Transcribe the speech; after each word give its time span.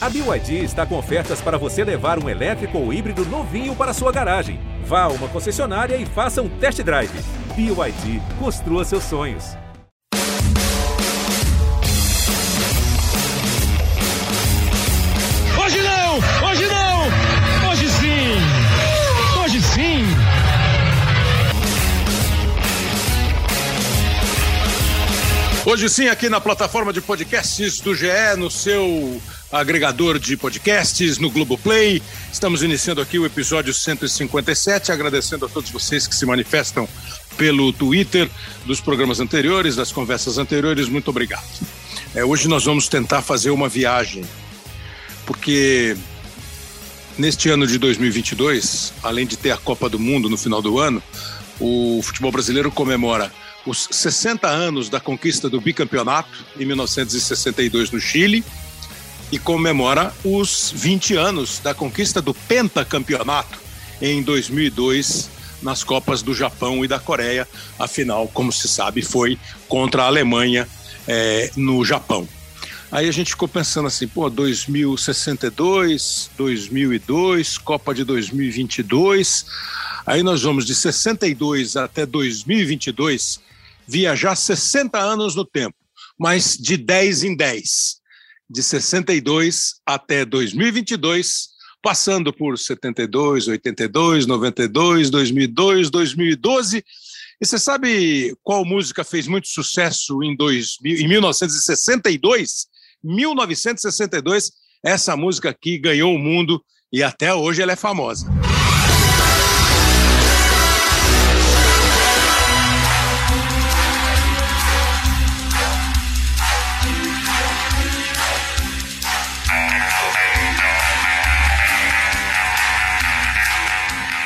A 0.00 0.08
BYD 0.08 0.62
está 0.62 0.86
com 0.86 0.96
ofertas 0.96 1.40
para 1.40 1.58
você 1.58 1.82
levar 1.82 2.22
um 2.22 2.28
elétrico 2.28 2.78
ou 2.78 2.92
híbrido 2.92 3.24
novinho 3.24 3.74
para 3.74 3.92
sua 3.92 4.12
garagem. 4.12 4.60
Vá 4.84 5.02
a 5.02 5.08
uma 5.08 5.26
concessionária 5.26 5.96
e 5.96 6.06
faça 6.06 6.40
um 6.40 6.48
test 6.48 6.80
drive. 6.84 7.10
BYD, 7.56 8.22
construa 8.38 8.84
seus 8.84 9.02
sonhos. 9.02 9.56
Hoje 15.60 15.82
não! 15.82 16.48
Hoje 16.48 16.66
não! 16.68 17.68
Hoje 17.68 17.88
sim! 17.90 19.42
Hoje 19.42 19.60
sim! 19.60 20.04
Hoje 25.66 25.88
sim, 25.88 26.06
aqui 26.06 26.28
na 26.28 26.40
plataforma 26.40 26.92
de 26.92 27.00
podcasts 27.00 27.80
do 27.80 27.96
GE, 27.96 28.06
no 28.38 28.48
seu 28.48 29.20
agregador 29.50 30.18
de 30.18 30.36
podcasts, 30.36 31.18
no 31.18 31.30
Globoplay. 31.30 32.02
Estamos 32.32 32.62
iniciando 32.62 33.00
aqui 33.00 33.18
o 33.18 33.24
episódio 33.24 33.72
157, 33.72 34.92
agradecendo 34.92 35.46
a 35.46 35.48
todos 35.48 35.70
vocês 35.70 36.06
que 36.06 36.14
se 36.14 36.26
manifestam 36.26 36.88
pelo 37.36 37.72
Twitter 37.72 38.28
dos 38.66 38.80
programas 38.80 39.20
anteriores, 39.20 39.76
das 39.76 39.90
conversas 39.90 40.38
anteriores. 40.38 40.88
Muito 40.88 41.08
obrigado. 41.08 41.46
É, 42.14 42.24
hoje 42.24 42.48
nós 42.48 42.64
vamos 42.64 42.88
tentar 42.88 43.22
fazer 43.22 43.50
uma 43.50 43.68
viagem, 43.68 44.24
porque 45.24 45.96
neste 47.16 47.48
ano 47.48 47.66
de 47.66 47.78
2022, 47.78 48.92
além 49.02 49.26
de 49.26 49.36
ter 49.36 49.50
a 49.50 49.56
Copa 49.56 49.88
do 49.88 49.98
Mundo 49.98 50.28
no 50.28 50.36
final 50.36 50.60
do 50.60 50.78
ano, 50.78 51.02
o 51.60 52.00
futebol 52.02 52.30
brasileiro 52.30 52.70
comemora 52.70 53.32
os 53.66 53.88
60 53.90 54.46
anos 54.46 54.88
da 54.88 55.00
conquista 55.00 55.48
do 55.48 55.60
bicampeonato 55.60 56.44
em 56.58 56.64
1962 56.64 57.90
no 57.90 58.00
Chile 58.00 58.44
e 59.30 59.38
comemora 59.38 60.14
os 60.24 60.72
20 60.74 61.16
anos 61.16 61.58
da 61.58 61.74
conquista 61.74 62.22
do 62.22 62.32
pentacampeonato 62.32 63.58
em 64.00 64.22
2002 64.22 65.38
nas 65.62 65.82
Copas 65.82 66.22
do 66.22 66.34
Japão 66.34 66.84
e 66.84 66.88
da 66.88 66.98
Coreia. 66.98 67.46
Afinal, 67.78 68.28
como 68.28 68.52
se 68.52 68.68
sabe, 68.68 69.02
foi 69.02 69.38
contra 69.68 70.04
a 70.04 70.06
Alemanha 70.06 70.68
é, 71.06 71.50
no 71.56 71.84
Japão. 71.84 72.28
Aí 72.90 73.06
a 73.06 73.12
gente 73.12 73.32
ficou 73.32 73.48
pensando 73.48 73.86
assim, 73.86 74.08
pô, 74.08 74.30
2062, 74.30 76.30
2002, 76.36 77.58
Copa 77.58 77.94
de 77.94 78.02
2022. 78.02 79.44
Aí 80.06 80.22
nós 80.22 80.42
vamos 80.42 80.64
de 80.64 80.74
62 80.74 81.76
até 81.76 82.06
2022 82.06 83.40
viajar 83.86 84.36
60 84.36 84.98
anos 84.98 85.34
no 85.34 85.44
tempo, 85.44 85.76
mas 86.18 86.56
de 86.56 86.76
10 86.76 87.24
em 87.24 87.36
10, 87.36 87.98
de 88.48 88.62
62 88.62 89.74
até 89.84 90.24
2022, 90.24 91.48
passando 91.82 92.32
por 92.32 92.58
72, 92.58 93.48
82, 93.48 94.26
92, 94.26 95.10
2002, 95.10 95.90
2012. 95.90 96.84
E 97.40 97.46
você 97.46 97.58
sabe 97.58 98.34
qual 98.42 98.64
música 98.64 99.04
fez 99.04 99.28
muito 99.28 99.48
sucesso 99.48 100.22
em, 100.22 100.36
2000, 100.36 100.96
em 100.98 101.08
1962? 101.08 102.66
1962, 103.02 104.50
essa 104.84 105.16
música 105.16 105.50
aqui 105.50 105.78
ganhou 105.78 106.14
o 106.14 106.18
mundo 106.18 106.62
e 106.92 107.02
até 107.02 107.32
hoje 107.32 107.62
ela 107.62 107.72
é 107.72 107.76
famosa. 107.76 108.26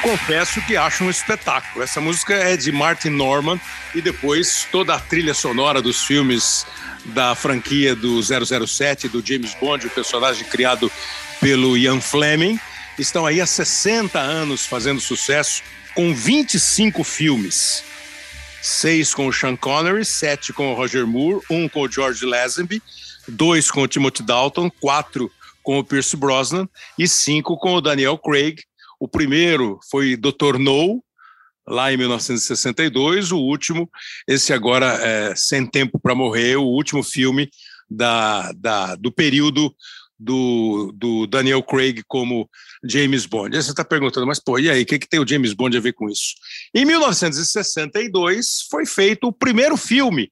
Confesso 0.03 0.61
que 0.63 0.77
acho 0.77 1.05
um 1.05 1.11
espetáculo. 1.11 1.83
Essa 1.83 2.01
música 2.01 2.35
é 2.35 2.57
de 2.57 2.73
Martin 2.73 3.11
Norman 3.11 3.61
e 3.95 4.03
depois 4.03 4.67
toda 4.71 4.95
a 4.95 5.01
trilha 5.01 5.33
sonora 5.33 5.81
dos 5.81 6.05
filmes 6.05 6.67
da 7.07 7.35
franquia 7.35 7.95
do 7.95 8.21
007, 8.21 9.09
do 9.09 9.25
James 9.25 9.55
Bond, 9.55 9.87
o 9.87 9.91
personagem 9.91 10.45
criado 10.45 10.91
pelo 11.41 11.77
Ian 11.77 12.01
Fleming, 12.01 12.59
estão 12.99 13.25
aí 13.25 13.41
há 13.41 13.47
60 13.47 14.19
anos 14.19 14.67
fazendo 14.67 15.01
sucesso 15.01 15.63
com 15.95 16.15
25 16.15 17.05
filmes. 17.05 17.85
Seis 18.61 19.15
com 19.15 19.27
o 19.27 19.33
Sean 19.33 19.57
Connery, 19.57 20.05
sete 20.05 20.53
com 20.53 20.71
o 20.71 20.75
Roger 20.75 21.05
Moore, 21.05 21.45
um 21.51 21.69
com 21.69 21.81
o 21.81 21.91
George 21.91 22.25
Lazenby, 22.25 22.81
dois 23.27 23.71
com 23.71 23.83
o 23.83 23.89
Timothy 23.89 24.23
Dalton, 24.23 24.71
quatro 24.81 25.31
com 25.65 25.79
o 25.79 25.85
Pierce 25.85 26.17
Brosnan 26.17 26.69
e 26.97 27.09
cinco 27.09 27.57
com 27.57 27.75
o 27.75 27.81
Daniel 27.81 28.17
Craig, 28.19 28.63
o 29.03 29.09
primeiro 29.09 29.81
foi 29.91 30.17
Dr. 30.17 30.59
No, 30.61 31.03
lá 31.67 31.93
em 31.93 31.97
1962, 31.97 33.33
o 33.33 33.37
último, 33.37 33.91
esse 34.29 34.53
agora 34.53 34.87
é, 34.87 35.35
Sem 35.35 35.67
Tempo 35.67 35.99
para 35.99 36.15
Morrer, 36.15 36.55
o 36.55 36.63
último 36.63 37.03
filme 37.03 37.51
da, 37.91 38.53
da, 38.53 38.95
do 38.95 39.11
período 39.11 39.75
do, 40.17 40.95
do 40.95 41.27
Daniel 41.27 41.65
Craig 41.65 42.05
como 42.07 42.49
James 42.85 43.27
Bond. 43.27 43.57
Aí 43.57 43.61
você 43.65 43.71
está 43.71 43.85
perguntando, 43.85 44.25
mas 44.25 44.39
pô, 44.39 44.57
e 44.57 44.71
aí, 44.71 44.83
o 44.83 44.87
que, 44.87 45.01
que 45.01 45.09
tem 45.09 45.19
o 45.19 45.27
James 45.27 45.53
Bond 45.53 45.77
a 45.77 45.81
ver 45.81 45.95
com 45.95 46.09
isso? 46.09 46.35
Em 46.73 46.85
1962 46.85 48.69
foi 48.71 48.87
feito 48.87 49.27
o 49.27 49.33
primeiro 49.33 49.77
filme 49.77 50.31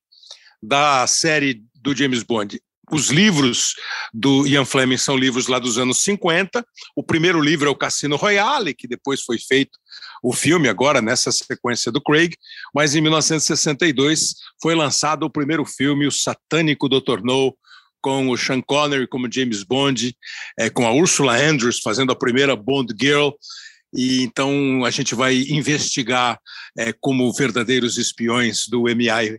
da 0.62 1.08
série 1.08 1.60
do 1.74 1.92
James 1.92 2.22
Bond, 2.22 2.60
os 2.90 3.08
livros 3.08 3.74
do 4.12 4.46
Ian 4.46 4.64
Fleming 4.64 4.96
são 4.96 5.16
livros 5.16 5.46
lá 5.46 5.58
dos 5.58 5.78
anos 5.78 6.02
50. 6.02 6.64
O 6.96 7.02
primeiro 7.02 7.40
livro 7.40 7.68
é 7.68 7.70
o 7.70 7.76
Cassino 7.76 8.16
Royale, 8.16 8.74
que 8.74 8.88
depois 8.88 9.22
foi 9.22 9.38
feito 9.38 9.78
o 10.22 10.32
filme, 10.32 10.68
agora 10.68 11.00
nessa 11.00 11.32
sequência 11.32 11.90
do 11.90 12.00
Craig. 12.00 12.34
Mas 12.74 12.94
em 12.94 13.00
1962 13.00 14.34
foi 14.60 14.74
lançado 14.74 15.24
o 15.24 15.30
primeiro 15.30 15.64
filme, 15.64 16.06
O 16.06 16.12
Satânico 16.12 16.88
Dr. 16.88 17.22
No, 17.22 17.56
com 18.00 18.28
o 18.28 18.36
Sean 18.36 18.60
Connery 18.60 19.06
como 19.06 19.30
James 19.30 19.62
Bond, 19.62 20.14
é, 20.58 20.68
com 20.70 20.86
a 20.86 20.92
Ursula 20.92 21.36
Andrews 21.36 21.80
fazendo 21.80 22.12
a 22.12 22.16
primeira 22.16 22.56
Bond 22.56 22.94
Girl. 22.98 23.30
E 23.92 24.22
então 24.22 24.84
a 24.84 24.90
gente 24.90 25.14
vai 25.14 25.36
investigar 25.36 26.38
é, 26.78 26.92
como 26.92 27.32
verdadeiros 27.32 27.98
espiões 27.98 28.66
do 28.68 28.82
MI6 28.82 29.38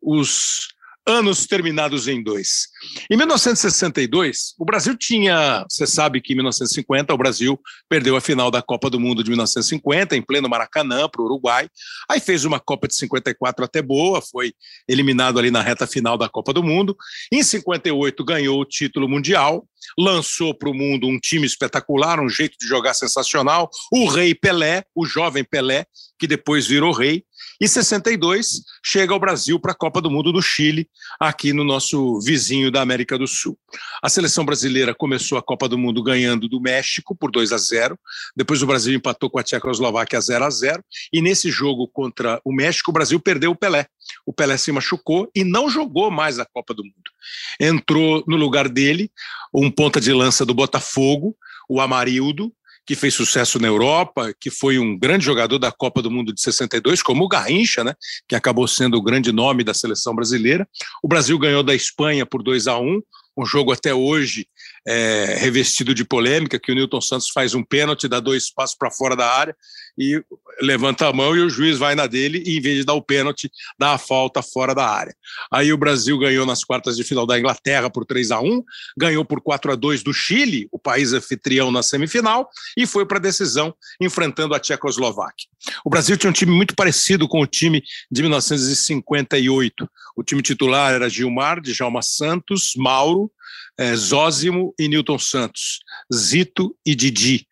os 0.00 0.68
anos 1.08 1.46
terminados 1.46 2.06
em 2.06 2.22
dois. 2.22 2.68
Em 3.10 3.16
1962, 3.16 4.54
o 4.58 4.64
Brasil 4.64 4.94
tinha, 4.94 5.64
você 5.68 5.86
sabe 5.86 6.20
que 6.20 6.34
em 6.34 6.36
1950 6.36 7.14
o 7.14 7.16
Brasil 7.16 7.58
perdeu 7.88 8.14
a 8.14 8.20
final 8.20 8.50
da 8.50 8.60
Copa 8.60 8.90
do 8.90 9.00
Mundo 9.00 9.24
de 9.24 9.30
1950 9.30 10.14
em 10.14 10.22
pleno 10.22 10.50
Maracanã 10.50 11.08
para 11.08 11.22
o 11.22 11.24
Uruguai. 11.24 11.66
Aí 12.10 12.20
fez 12.20 12.44
uma 12.44 12.60
Copa 12.60 12.86
de 12.86 12.94
54 12.94 13.64
até 13.64 13.80
boa, 13.80 14.20
foi 14.20 14.52
eliminado 14.86 15.38
ali 15.38 15.50
na 15.50 15.62
reta 15.62 15.86
final 15.86 16.18
da 16.18 16.28
Copa 16.28 16.52
do 16.52 16.62
Mundo. 16.62 16.94
Em 17.32 17.42
58 17.42 18.22
ganhou 18.22 18.60
o 18.60 18.66
título 18.66 19.08
mundial, 19.08 19.66
lançou 19.98 20.54
para 20.54 20.68
o 20.68 20.74
mundo 20.74 21.06
um 21.06 21.18
time 21.18 21.46
espetacular, 21.46 22.20
um 22.20 22.28
jeito 22.28 22.56
de 22.60 22.66
jogar 22.66 22.92
sensacional, 22.92 23.70
o 23.90 24.06
Rei 24.06 24.34
Pelé, 24.34 24.84
o 24.94 25.06
jovem 25.06 25.44
Pelé, 25.44 25.86
que 26.18 26.26
depois 26.26 26.66
virou 26.66 26.92
rei. 26.92 27.24
E 27.60 27.66
62 27.66 28.62
chega 28.84 29.12
ao 29.12 29.18
Brasil 29.18 29.58
para 29.58 29.72
a 29.72 29.74
Copa 29.74 30.00
do 30.00 30.08
Mundo 30.08 30.32
do 30.32 30.40
Chile, 30.40 30.88
aqui 31.18 31.52
no 31.52 31.64
nosso 31.64 32.20
vizinho 32.20 32.70
da 32.70 32.80
América 32.80 33.18
do 33.18 33.26
Sul. 33.26 33.58
A 34.00 34.08
seleção 34.08 34.44
brasileira 34.44 34.94
começou 34.94 35.36
a 35.36 35.42
Copa 35.42 35.68
do 35.68 35.76
Mundo 35.76 36.00
ganhando 36.00 36.48
do 36.48 36.60
México 36.60 37.16
por 37.16 37.32
2 37.32 37.52
a 37.52 37.58
0. 37.58 37.98
Depois 38.36 38.62
o 38.62 38.66
Brasil 38.66 38.94
empatou 38.94 39.28
com 39.28 39.40
a 39.40 39.42
Tchecoslováquia 39.42 40.20
0 40.20 40.44
a 40.44 40.50
0 40.50 40.84
e 41.12 41.20
nesse 41.20 41.50
jogo 41.50 41.88
contra 41.88 42.40
o 42.44 42.52
México 42.54 42.92
o 42.92 42.94
Brasil 42.94 43.18
perdeu 43.18 43.50
o 43.50 43.56
Pelé. 43.56 43.88
O 44.24 44.32
Pelé 44.32 44.56
se 44.56 44.70
machucou 44.70 45.28
e 45.34 45.42
não 45.42 45.68
jogou 45.68 46.12
mais 46.12 46.38
a 46.38 46.44
Copa 46.44 46.72
do 46.72 46.84
Mundo. 46.84 47.10
Entrou 47.58 48.22
no 48.28 48.36
lugar 48.36 48.68
dele 48.68 49.10
um 49.52 49.68
ponta 49.68 50.00
de 50.00 50.12
lança 50.12 50.46
do 50.46 50.54
Botafogo, 50.54 51.36
o 51.68 51.80
Amarildo, 51.80 52.52
que 52.88 52.96
fez 52.96 53.12
sucesso 53.12 53.58
na 53.58 53.68
Europa, 53.68 54.32
que 54.40 54.50
foi 54.50 54.78
um 54.78 54.98
grande 54.98 55.22
jogador 55.22 55.58
da 55.58 55.70
Copa 55.70 56.00
do 56.00 56.10
Mundo 56.10 56.32
de 56.32 56.40
62, 56.40 57.02
como 57.02 57.22
o 57.22 57.28
Garrincha, 57.28 57.84
né, 57.84 57.92
que 58.26 58.34
acabou 58.34 58.66
sendo 58.66 58.96
o 58.96 59.02
grande 59.02 59.30
nome 59.30 59.62
da 59.62 59.74
seleção 59.74 60.14
brasileira. 60.14 60.66
O 61.02 61.06
Brasil 61.06 61.38
ganhou 61.38 61.62
da 61.62 61.74
Espanha 61.74 62.24
por 62.24 62.42
2 62.42 62.66
a 62.66 62.78
1 62.78 63.02
um 63.36 63.44
jogo 63.44 63.72
até 63.72 63.94
hoje 63.94 64.48
é, 64.86 65.36
revestido 65.38 65.94
de 65.94 66.02
polêmica, 66.02 66.58
que 66.58 66.72
o 66.72 66.74
Newton 66.74 67.00
Santos 67.00 67.28
faz 67.28 67.54
um 67.54 67.62
pênalti, 67.62 68.08
dá 68.08 68.20
dois 68.20 68.50
passos 68.50 68.74
para 68.76 68.90
fora 68.90 69.14
da 69.14 69.30
área 69.30 69.54
e 69.98 70.22
levanta 70.60 71.08
a 71.08 71.12
mão 71.12 71.36
e 71.36 71.40
o 71.40 71.50
juiz 71.50 71.78
vai 71.78 71.94
na 71.94 72.06
dele 72.06 72.42
e, 72.46 72.58
em 72.58 72.60
vez 72.60 72.78
de 72.78 72.84
dar 72.84 72.94
o 72.94 73.02
pênalti, 73.02 73.50
dá 73.78 73.94
a 73.94 73.98
falta 73.98 74.42
fora 74.42 74.74
da 74.74 74.86
área. 74.88 75.14
Aí 75.50 75.72
o 75.72 75.76
Brasil 75.76 76.18
ganhou 76.18 76.46
nas 76.46 76.62
quartas 76.64 76.96
de 76.96 77.04
final 77.04 77.26
da 77.26 77.38
Inglaterra 77.38 77.90
por 77.90 78.04
3 78.04 78.30
a 78.30 78.40
1 78.40 78.62
ganhou 78.96 79.24
por 79.24 79.40
4 79.40 79.72
a 79.72 79.74
2 79.74 80.02
do 80.02 80.12
Chile, 80.12 80.68
o 80.70 80.78
país 80.78 81.12
anfitrião 81.12 81.70
na 81.70 81.82
semifinal, 81.82 82.48
e 82.76 82.86
foi 82.86 83.04
para 83.04 83.18
a 83.18 83.20
decisão 83.20 83.74
enfrentando 84.00 84.54
a 84.54 84.60
Tchecoslováquia. 84.60 85.48
O 85.84 85.90
Brasil 85.90 86.16
tinha 86.16 86.30
um 86.30 86.34
time 86.34 86.52
muito 86.52 86.74
parecido 86.74 87.26
com 87.28 87.40
o 87.40 87.46
time 87.46 87.82
de 88.10 88.22
1958. 88.22 89.88
O 90.16 90.22
time 90.22 90.42
titular 90.42 90.92
era 90.94 91.08
Gilmar, 91.08 91.60
Djalma 91.60 92.02
Santos, 92.02 92.72
Mauro, 92.76 93.30
é, 93.78 93.94
Zózimo 93.94 94.74
e 94.78 94.88
Newton 94.88 95.18
Santos, 95.18 95.80
Zito 96.12 96.76
e 96.84 96.94
Didi, 96.94 97.46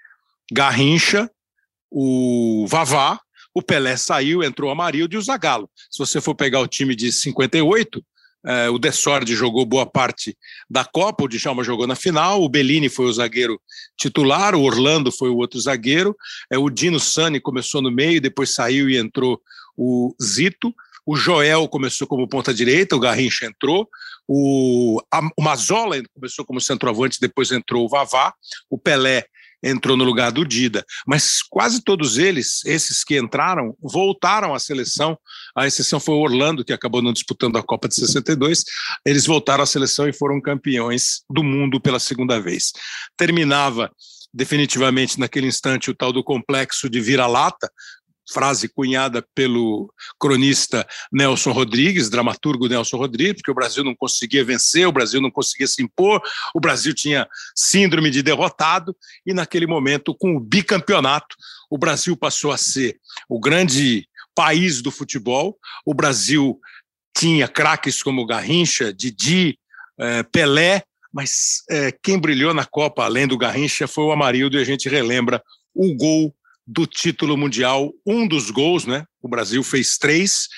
Garrincha, 0.53 1.31
o 1.91 2.67
Vavá, 2.69 3.19
o 3.55 3.63
Pelé 3.63 3.97
saiu, 3.97 4.43
entrou 4.43 4.69
o 4.69 4.73
Amarildo 4.73 5.15
e 5.15 5.19
o 5.19 5.23
Zagallo. 5.23 5.71
Se 5.91 5.99
você 5.99 6.21
for 6.21 6.35
pegar 6.35 6.61
o 6.61 6.67
time 6.67 6.95
de 6.95 7.11
58, 7.11 8.05
é, 8.47 8.71
o 8.71 8.79
Dessordi 8.79 9.35
jogou 9.35 9.67
boa 9.67 9.85
parte 9.85 10.37
da 10.71 10.85
Copa, 10.85 11.25
o 11.25 11.29
Djalma 11.29 11.65
jogou 11.65 11.87
na 11.87 11.97
final, 11.97 12.43
o 12.43 12.49
Bellini 12.49 12.89
foi 12.89 13.07
o 13.07 13.13
zagueiro 13.13 13.61
titular, 13.99 14.55
o 14.55 14.63
Orlando 14.63 15.11
foi 15.11 15.31
o 15.31 15.37
outro 15.37 15.59
zagueiro, 15.59 16.15
é, 16.51 16.57
o 16.57 16.71
Dino 16.71 17.01
Sani 17.01 17.41
começou 17.41 17.83
no 17.83 17.91
meio, 17.91 18.21
depois 18.21 18.55
saiu 18.55 18.89
e 18.89 18.97
entrou 18.97 19.41
o 19.77 20.15
Zito, 20.23 20.73
o 21.05 21.17
Joel 21.17 21.67
começou 21.69 22.07
como 22.07 22.29
ponta 22.29 22.55
direita, 22.55 22.95
o 22.95 23.01
Garrincha 23.01 23.47
entrou, 23.47 23.89
o, 24.29 25.01
a, 25.11 25.21
o 25.37 25.43
Mazola 25.43 26.01
começou 26.15 26.45
como 26.45 26.61
centroavante, 26.61 27.21
depois 27.21 27.51
entrou 27.51 27.85
o 27.85 27.89
Vavá, 27.89 28.33
o 28.71 28.79
Pelé 28.79 29.27
entrou 29.67 29.97
no 29.97 30.05
lugar 30.05 30.31
do 30.31 30.45
Dida. 30.45 30.85
Mas 31.07 31.43
quase 31.43 31.83
todos 31.83 32.19
eles, 32.19 32.65
esses 32.65 33.03
que 33.03 33.19
entraram, 33.19 33.77
voltaram 33.83 34.55
à 34.55 34.59
seleção. 34.59 35.19
A 35.55 35.67
exceção 35.67 35.99
foi 35.99 36.15
o 36.15 36.21
Orlando, 36.21 36.65
que 36.65 36.73
acabou 36.73 37.03
não 37.03 37.13
disputando 37.13 37.57
a 37.57 37.63
Copa 37.63 37.89
de 37.89 37.95
62. 37.97 38.65
Eles 39.05 39.27
voltaram 39.27 39.65
à 39.65 39.67
seleção 39.67 40.09
e 40.09 40.13
foram 40.13 40.41
campeões 40.41 41.23
do 41.29 41.43
mundo 41.43 41.81
pela 41.81 41.99
segunda 41.99 42.41
vez. 42.41 42.73
Terminava 43.17 43.91
definitivamente 44.33 45.19
naquele 45.19 45.47
instante 45.47 45.91
o 45.91 45.95
tal 45.95 46.13
do 46.13 46.23
complexo 46.23 46.91
de 46.91 47.01
vira-lata, 47.01 47.71
frase 48.33 48.69
cunhada 48.69 49.27
pelo 49.35 49.93
cronista 50.19 50.87
Nelson 51.13 51.53
Rodrigues, 51.53 52.11
dramaturgo 52.11 52.69
Nelson 52.69 52.97
Rodrigues, 52.97 53.37
porque 53.37 53.51
o 53.51 53.55
Brasil 53.55 53.85
não 53.85 53.95
conseguia 53.95 54.45
vencer, 54.45 54.87
o 54.87 54.93
Brasil 54.93 55.21
não 55.21 55.31
conseguia 55.31 55.67
se 55.67 55.83
impor, 55.83 56.21
o 56.55 56.61
Brasil 56.61 56.95
tinha 56.95 57.27
síndrome 57.55 58.11
de 58.11 58.23
derrotado, 58.23 58.97
e 59.25 59.33
naquele 59.33 59.67
momento, 59.67 60.15
com 60.15 60.37
o 60.37 60.41
bicampeonato, 60.41 61.37
o 61.71 61.79
Brasil 61.79 62.17
passou 62.17 62.53
a 62.53 62.57
ser 62.57 62.99
o 63.29 63.41
grande 63.41 64.09
país 64.35 64.83
do 64.83 64.91
futebol, 64.91 65.59
o 65.85 65.95
Brasil 65.95 66.61
tinha 67.17 67.49
craques 67.49 68.03
como 68.03 68.27
Garrincha, 68.27 68.93
Didi, 68.93 69.59
eh, 69.99 70.23
Pelé, 70.25 70.83
mas 71.13 71.63
eh, 71.71 71.93
quem 72.03 72.19
brilhou 72.19 72.53
na 72.53 72.67
Copa, 72.67 73.05
além 73.05 73.27
do 73.27 73.39
Garrincha, 73.39 73.89
foi 73.89 74.05
o 74.05 74.13
Amarildo, 74.13 74.59
e 74.59 74.61
a 74.61 74.65
gente 74.65 74.87
relembra 74.87 75.43
o 75.75 75.95
gol 75.95 76.36
do 76.67 76.87
título 76.87 77.37
mundial, 77.37 77.93
um 78.07 78.27
dos 78.27 78.51
gols, 78.51 78.85
né? 78.87 79.05
O 79.23 79.29
Brasil 79.29 79.63
fez 79.63 79.97
três. 79.99 80.49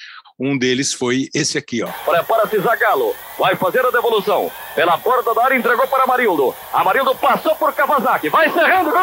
Um 0.41 0.57
deles 0.57 0.93
foi 0.93 1.29
esse 1.35 1.59
aqui, 1.59 1.83
ó. 1.83 1.89
Prepara-se 2.09 2.61
Zagallo. 2.61 3.15
Vai 3.37 3.57
fazer 3.57 3.85
a 3.85 3.91
devolução. 3.91 4.51
Pela 4.75 4.97
borda 4.97 5.35
da 5.35 5.45
área, 5.45 5.57
entregou 5.57 5.87
para 5.89 6.05
Amarildo. 6.05 6.55
Amarildo 6.73 7.13
passou 7.17 7.57
por 7.57 7.73
Kawasaki. 7.73 8.29
Vai 8.29 8.47
encerrando. 8.49 8.91
Gol! 8.93 9.01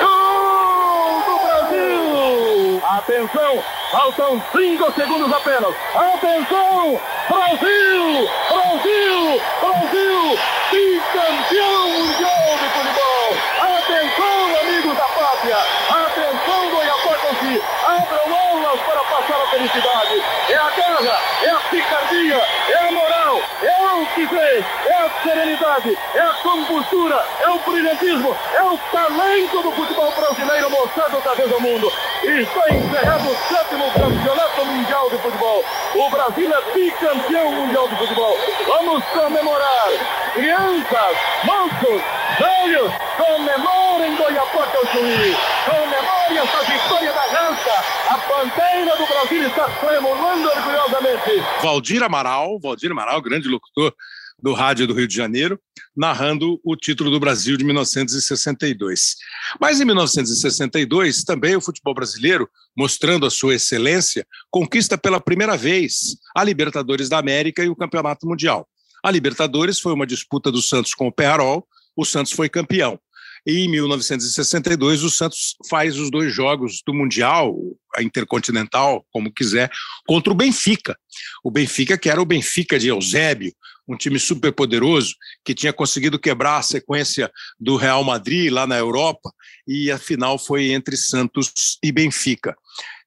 Gol 0.00 1.22
do 1.26 1.38
Brasil! 1.44 2.82
Atenção! 2.84 3.64
Faltam 3.90 4.42
cinco 4.52 4.92
segundos 4.92 5.32
apenas. 5.32 5.74
Atenção! 5.94 7.00
Brasil! 7.28 8.28
Brasil! 8.48 9.40
Brasil! 9.60 10.38
Bicampeão 10.70 11.88
mundial 11.90 12.58
de 12.58 12.68
futebol! 12.70 13.28
Atenção, 13.60 14.60
amigos 14.60 14.96
da 14.96 15.08
pátria! 15.08 15.56
Atenção, 15.90 16.70
Goiapoca-se! 16.70 17.62
Abram 17.86 18.36
aulas 18.36 18.80
para 18.82 19.02
passar 19.04 19.42
a 19.42 19.46
felicidade! 19.50 20.22
É 20.50 20.56
a 20.56 20.70
garra, 20.70 21.20
é 21.42 21.50
a 21.50 21.58
picardia, 21.70 22.36
é 22.68 22.88
a 22.88 22.92
moral, 22.92 23.40
é 23.62 23.94
o 23.94 24.06
que 24.18 24.26
fez, 24.26 24.64
é 24.86 24.94
a 24.94 25.10
serenidade, 25.22 25.96
é 26.14 26.20
a 26.20 26.32
compostura, 26.42 27.24
é 27.40 27.48
o 27.50 27.58
brilhantismo, 27.60 28.36
é 28.52 28.62
o 28.64 28.76
talento 28.90 29.62
do 29.62 29.70
futebol 29.70 30.12
brasileiro 30.12 30.70
mostrado 30.70 31.16
outra 31.16 31.34
vez 31.36 31.52
ao 31.52 31.60
mundo. 31.60 31.88
E 32.24 32.42
está 32.42 32.74
encerrado 32.74 33.30
o 33.30 33.36
sétimo 33.36 33.84
campeonato 33.92 34.64
mundial 34.64 35.08
de 35.10 35.18
futebol. 35.18 35.64
O 35.94 36.10
Brasil 36.10 36.52
é 36.52 36.72
bicampeão 36.72 37.52
mundial 37.52 37.88
de 37.88 37.96
futebol. 37.96 38.36
Vamos 38.66 39.04
comemorar! 39.04 39.88
Crianças, 40.34 41.16
moços, 41.44 42.02
velhos, 42.36 42.92
comemorem 43.16 44.16
Goiapoca 44.16 44.78
ao 44.78 44.86
Chuí. 44.86 45.34
Comemorem 45.64 46.38
essa 46.38 46.64
vitória 46.64 47.12
da 47.12 47.22
raça. 47.22 47.84
A 48.08 48.18
bandeira 48.28 48.96
do 48.96 49.06
Brasil 49.06 49.48
está 49.48 49.68
tremulando 49.70 50.48
orgulhosamente. 50.48 51.62
Valdir 51.62 52.02
Amaral, 52.02 52.58
Valdir 52.60 52.90
Amaral, 52.90 53.22
grande 53.22 53.48
locutor 53.48 53.94
do 54.40 54.52
rádio 54.52 54.86
do 54.86 54.94
Rio 54.94 55.08
de 55.08 55.14
Janeiro, 55.14 55.58
narrando 55.96 56.60
o 56.64 56.76
título 56.76 57.10
do 57.10 57.18
Brasil 57.18 57.56
de 57.56 57.64
1962. 57.64 59.16
Mas 59.60 59.80
em 59.80 59.84
1962, 59.84 61.24
também 61.24 61.56
o 61.56 61.60
futebol 61.60 61.92
brasileiro, 61.92 62.48
mostrando 62.76 63.26
a 63.26 63.30
sua 63.30 63.56
excelência, 63.56 64.24
conquista 64.50 64.96
pela 64.96 65.20
primeira 65.20 65.56
vez 65.56 66.16
a 66.36 66.44
Libertadores 66.44 67.08
da 67.08 67.18
América 67.18 67.64
e 67.64 67.68
o 67.68 67.76
Campeonato 67.76 68.26
Mundial. 68.26 68.68
A 69.02 69.10
Libertadores 69.10 69.80
foi 69.80 69.92
uma 69.92 70.06
disputa 70.06 70.50
do 70.52 70.62
Santos 70.62 70.94
com 70.94 71.08
o 71.08 71.12
Pearol, 71.12 71.66
o 71.98 72.04
Santos 72.04 72.32
foi 72.32 72.48
campeão. 72.48 72.98
E 73.44 73.64
em 73.64 73.68
1962, 73.68 75.02
o 75.02 75.10
Santos 75.10 75.56
faz 75.68 75.98
os 75.98 76.10
dois 76.10 76.32
jogos 76.32 76.80
do 76.86 76.94
Mundial, 76.94 77.56
a 77.96 78.02
Intercontinental, 78.02 79.04
como 79.10 79.32
quiser, 79.32 79.70
contra 80.06 80.32
o 80.32 80.36
Benfica. 80.36 80.96
O 81.42 81.50
Benfica, 81.50 81.98
que 81.98 82.08
era 82.08 82.22
o 82.22 82.26
Benfica 82.26 82.78
de 82.78 82.88
Eusébio, 82.88 83.52
um 83.88 83.96
time 83.96 84.18
super 84.18 84.52
poderoso, 84.52 85.14
que 85.44 85.54
tinha 85.54 85.72
conseguido 85.72 86.18
quebrar 86.18 86.58
a 86.58 86.62
sequência 86.62 87.30
do 87.58 87.74
Real 87.74 88.04
Madrid 88.04 88.52
lá 88.52 88.66
na 88.66 88.76
Europa, 88.76 89.32
e 89.66 89.90
a 89.90 89.98
final 89.98 90.38
foi 90.38 90.70
entre 90.70 90.96
Santos 90.96 91.78
e 91.82 91.90
Benfica. 91.90 92.56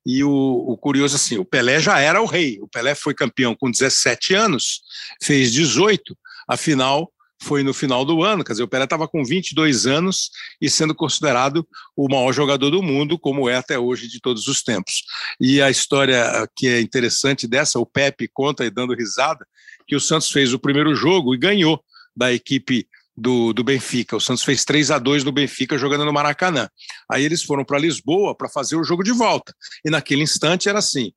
E 0.05 0.23
o, 0.23 0.31
o, 0.31 0.75
curioso 0.77 1.15
assim, 1.15 1.37
o 1.37 1.45
Pelé 1.45 1.79
já 1.79 1.99
era 1.99 2.21
o 2.21 2.25
rei. 2.25 2.59
O 2.59 2.67
Pelé 2.67 2.95
foi 2.95 3.13
campeão 3.13 3.55
com 3.55 3.69
17 3.69 4.33
anos, 4.33 4.81
fez 5.21 5.53
18. 5.53 6.17
A 6.47 6.57
final 6.57 7.11
foi 7.41 7.63
no 7.63 7.73
final 7.73 8.05
do 8.05 8.23
ano, 8.23 8.43
quer 8.43 8.53
dizer, 8.53 8.63
o 8.63 8.67
Pelé 8.67 8.83
estava 8.83 9.07
com 9.07 9.23
22 9.23 9.87
anos 9.87 10.29
e 10.61 10.69
sendo 10.69 10.93
considerado 10.93 11.67
o 11.95 12.07
maior 12.07 12.31
jogador 12.31 12.69
do 12.69 12.83
mundo, 12.83 13.17
como 13.17 13.49
é 13.49 13.55
até 13.55 13.79
hoje 13.79 14.07
de 14.07 14.21
todos 14.21 14.47
os 14.47 14.61
tempos. 14.61 15.03
E 15.39 15.61
a 15.61 15.69
história 15.69 16.47
que 16.55 16.67
é 16.67 16.79
interessante 16.79 17.47
dessa, 17.47 17.79
o 17.79 17.85
Pepe 17.85 18.29
conta 18.31 18.63
e 18.63 18.69
dando 18.69 18.93
risada, 18.93 19.45
que 19.87 19.95
o 19.95 19.99
Santos 19.99 20.29
fez 20.31 20.53
o 20.53 20.59
primeiro 20.59 20.93
jogo 20.93 21.33
e 21.33 21.37
ganhou 21.37 21.83
da 22.15 22.31
equipe 22.31 22.87
do, 23.17 23.53
do 23.53 23.63
Benfica. 23.63 24.15
O 24.15 24.21
Santos 24.21 24.43
fez 24.43 24.63
3 24.63 24.91
a 24.91 24.99
2 24.99 25.23
no 25.23 25.31
Benfica 25.31 25.77
jogando 25.77 26.05
no 26.05 26.13
Maracanã. 26.13 26.69
Aí 27.09 27.23
eles 27.23 27.43
foram 27.43 27.65
para 27.65 27.79
Lisboa 27.79 28.35
para 28.35 28.49
fazer 28.49 28.75
o 28.75 28.83
jogo 28.83 29.03
de 29.03 29.11
volta. 29.11 29.53
E 29.83 29.89
naquele 29.89 30.21
instante 30.21 30.69
era 30.69 30.79
assim: 30.79 31.11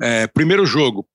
é, 0.00 0.26
primeiro 0.26 0.66
jogo, 0.66 1.08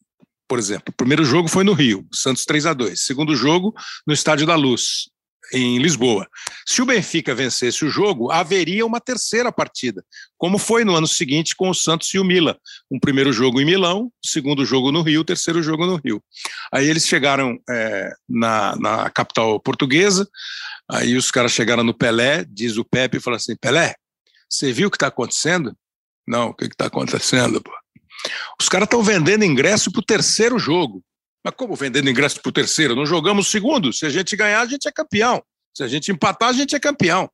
por 0.47 0.59
exemplo, 0.59 0.85
o 0.89 0.93
primeiro 0.93 1.23
jogo 1.23 1.47
foi 1.47 1.63
no 1.63 1.73
Rio, 1.73 2.07
Santos 2.13 2.45
3 2.45 2.65
a 2.67 2.73
2 2.73 3.05
Segundo 3.05 3.35
jogo, 3.35 3.73
no 4.05 4.13
Estádio 4.13 4.45
da 4.45 4.55
Luz, 4.55 5.09
em 5.51 5.77
Lisboa. 5.77 6.27
Se 6.67 6.81
o 6.81 6.85
Benfica 6.85 7.35
vencesse 7.35 7.85
o 7.85 7.89
jogo, 7.89 8.31
haveria 8.31 8.85
uma 8.85 8.99
terceira 8.99 9.51
partida, 9.51 10.03
como 10.37 10.57
foi 10.57 10.83
no 10.83 10.95
ano 10.95 11.07
seguinte 11.07 11.55
com 11.55 11.69
o 11.69 11.73
Santos 11.73 12.13
e 12.13 12.19
o 12.19 12.23
Milan. 12.23 12.55
Um 12.89 12.99
primeiro 12.99 13.31
jogo 13.31 13.59
em 13.59 13.65
Milão, 13.65 14.11
segundo 14.23 14.65
jogo 14.65 14.91
no 14.91 15.01
Rio, 15.01 15.23
terceiro 15.23 15.61
jogo 15.61 15.85
no 15.85 15.95
Rio. 15.97 16.23
Aí 16.73 16.87
eles 16.87 17.05
chegaram 17.05 17.57
é, 17.69 18.11
na, 18.27 18.75
na 18.77 19.09
capital 19.09 19.59
portuguesa, 19.59 20.27
aí 20.89 21.15
os 21.15 21.29
caras 21.29 21.51
chegaram 21.51 21.83
no 21.83 21.93
Pelé, 21.93 22.45
diz 22.49 22.77
o 22.77 22.85
Pepe, 22.85 23.17
e 23.17 23.21
falou 23.21 23.37
assim, 23.37 23.55
Pelé, 23.55 23.95
você 24.49 24.71
viu 24.71 24.87
o 24.87 24.91
que 24.91 24.97
está 24.97 25.07
acontecendo? 25.07 25.75
Não, 26.27 26.49
o 26.49 26.53
que 26.53 26.65
está 26.65 26.85
acontecendo, 26.85 27.61
pô? 27.61 27.71
Os 28.59 28.69
caras 28.69 28.85
estão 28.85 29.03
vendendo 29.03 29.43
ingresso 29.43 29.91
para 29.91 29.99
o 29.99 30.05
terceiro 30.05 30.57
jogo. 30.57 31.03
Mas 31.43 31.53
como 31.55 31.75
vendendo 31.75 32.09
ingresso 32.09 32.41
para 32.41 32.49
o 32.49 32.53
terceiro? 32.53 32.95
Não 32.95 33.05
jogamos 33.05 33.47
o 33.47 33.51
segundo. 33.51 33.91
Se 33.91 34.05
a 34.05 34.09
gente 34.09 34.35
ganhar, 34.35 34.61
a 34.61 34.65
gente 34.65 34.87
é 34.87 34.91
campeão. 34.91 35.43
Se 35.73 35.83
a 35.83 35.87
gente 35.87 36.11
empatar, 36.11 36.49
a 36.49 36.53
gente 36.53 36.75
é 36.75 36.79
campeão. 36.79 37.29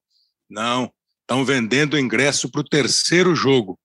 Não, 0.49 0.91
estão 1.21 1.45
vendendo 1.45 1.99
ingresso 1.99 2.49
para 2.49 2.61
o 2.61 2.63
terceiro 2.63 3.35
jogo. 3.35 3.79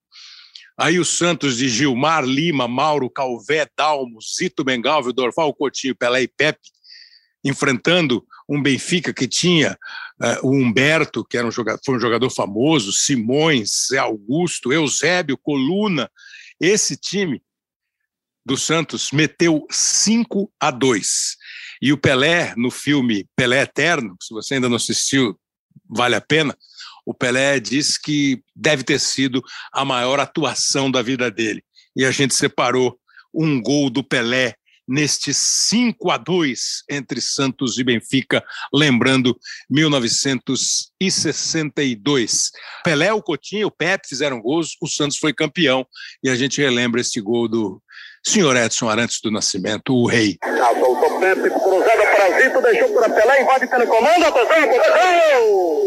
Aí 0.78 0.98
o 0.98 1.04
Santos 1.04 1.56
de 1.58 1.68
Gilmar, 1.68 2.24
Lima, 2.24 2.66
Mauro, 2.66 3.10
Calvé, 3.10 3.68
Dalmo, 3.76 4.18
Zito 4.20 4.64
Bengalvio, 4.64 5.12
Dorval 5.12 5.54
Coutinho, 5.54 5.94
Pelé 5.94 6.22
e 6.22 6.28
Pepe, 6.28 6.68
enfrentando 7.44 8.24
um 8.48 8.60
Benfica 8.60 9.12
que 9.12 9.28
tinha 9.28 9.78
uh, 10.20 10.46
o 10.46 10.52
Humberto, 10.52 11.24
que 11.24 11.36
era 11.36 11.46
um 11.46 11.50
jogador, 11.50 11.80
foi 11.84 11.96
um 11.96 12.00
jogador 12.00 12.30
famoso, 12.30 12.92
Simões, 12.92 13.92
Augusto, 13.92 14.72
Eusébio, 14.72 15.38
Coluna. 15.38 16.10
Esse 16.64 16.96
time 16.96 17.42
do 18.42 18.56
Santos 18.56 19.10
meteu 19.12 19.66
5 19.70 20.50
a 20.58 20.70
2. 20.70 21.36
E 21.82 21.92
o 21.92 21.98
Pelé, 21.98 22.54
no 22.56 22.70
filme 22.70 23.28
Pelé 23.36 23.60
Eterno, 23.60 24.16
se 24.18 24.32
você 24.32 24.54
ainda 24.54 24.66
não 24.66 24.76
assistiu, 24.76 25.38
vale 25.86 26.14
a 26.14 26.22
pena. 26.22 26.56
O 27.04 27.12
Pelé 27.12 27.60
diz 27.60 27.98
que 27.98 28.42
deve 28.56 28.82
ter 28.82 28.98
sido 28.98 29.42
a 29.70 29.84
maior 29.84 30.18
atuação 30.18 30.90
da 30.90 31.02
vida 31.02 31.30
dele. 31.30 31.62
E 31.94 32.02
a 32.02 32.10
gente 32.10 32.32
separou 32.32 32.98
um 33.34 33.60
gol 33.60 33.90
do 33.90 34.02
Pelé 34.02 34.56
neste 34.86 35.32
5 35.32 36.10
a 36.10 36.16
2 36.16 36.84
entre 36.90 37.20
Santos 37.20 37.78
e 37.78 37.84
Benfica, 37.84 38.42
lembrando 38.72 39.36
1962. 39.68 42.50
Pelé, 42.84 43.12
o 43.12 43.22
Coutinho, 43.22 43.66
o 43.68 43.70
Pepe 43.70 44.08
fizeram 44.08 44.40
gols, 44.40 44.76
o 44.80 44.86
Santos 44.86 45.18
foi 45.18 45.32
campeão 45.32 45.86
e 46.22 46.30
a 46.30 46.36
gente 46.36 46.60
relembra 46.60 47.00
esse 47.00 47.20
gol 47.20 47.48
do 47.48 47.82
senhor 48.26 48.56
Edson 48.56 48.88
Arantes 48.88 49.20
do 49.22 49.30
Nascimento, 49.30 49.94
o 49.94 50.06
rei. 50.06 50.38
Soltou 50.78 51.20
Pepe, 51.20 51.50
cruzada 51.50 52.06
para 52.14 52.40
Zito, 52.40 52.62
deixou 52.62 52.88
para 52.94 53.10
Pelé, 53.10 53.42
invade 53.42 53.66
pelo 53.66 53.86
comando, 53.86 54.24
atenção, 54.24 54.64
atenção! 54.64 55.84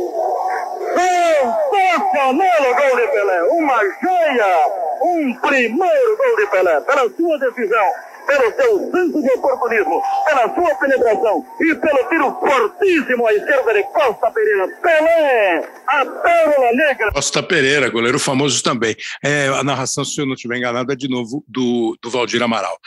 Sensacional 1.71 2.61
o 2.61 2.75
gol 2.75 2.95
de 2.95 3.07
Pelé, 3.07 3.41
uma 3.43 3.79
joia, 4.01 4.67
um 5.01 5.33
primeiro 5.41 6.17
gol 6.17 6.37
de 6.37 6.45
Pelé, 6.47 6.79
pela 6.81 7.09
sua 7.09 7.39
decisão, 7.39 7.91
pelo 8.27 8.55
seu 8.55 8.91
senso 8.91 9.21
de 9.21 9.29
oportunismo, 9.31 10.01
pela 10.25 10.53
sua 10.53 10.75
penetração 10.75 11.45
e 11.61 11.75
pelo 11.75 12.09
tiro 12.09 12.39
fortíssimo 12.39 13.25
à 13.25 13.33
esquerda 13.33 13.73
de 13.73 13.83
Costa 13.83 14.31
Pereira. 14.31 14.67
Pelé, 14.81 15.69
a 15.87 16.05
pérola 16.05 16.71
negra. 16.73 17.11
Costa 17.13 17.41
Pereira, 17.41 17.89
goleiro 17.89 18.19
famoso 18.19 18.61
também. 18.61 18.95
É, 19.23 19.47
a 19.47 19.63
narração, 19.63 20.03
se 20.03 20.19
eu 20.19 20.25
não 20.25 20.33
estiver 20.33 20.57
enganado, 20.57 20.91
é 20.91 20.95
de 20.95 21.07
novo 21.07 21.43
do, 21.47 21.97
do 22.01 22.09
Valdir 22.09 22.43
Amaral. 22.43 22.77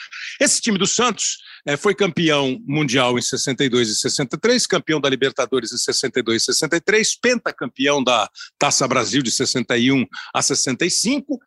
Esse 0.40 0.60
time 0.60 0.78
do 0.78 0.86
Santos 0.86 1.38
é, 1.66 1.76
foi 1.76 1.94
campeão 1.94 2.58
mundial 2.66 3.18
em 3.18 3.22
62 3.22 3.88
e 3.88 3.94
63, 3.96 4.66
campeão 4.66 5.00
da 5.00 5.08
Libertadores 5.08 5.72
em 5.72 5.78
62 5.78 6.42
e 6.42 6.44
63, 6.46 7.18
pentacampeão 7.18 8.02
da 8.02 8.28
Taça 8.58 8.86
Brasil 8.86 9.22
de 9.22 9.30
61 9.30 10.06
a 10.34 10.42
65 10.42 11.38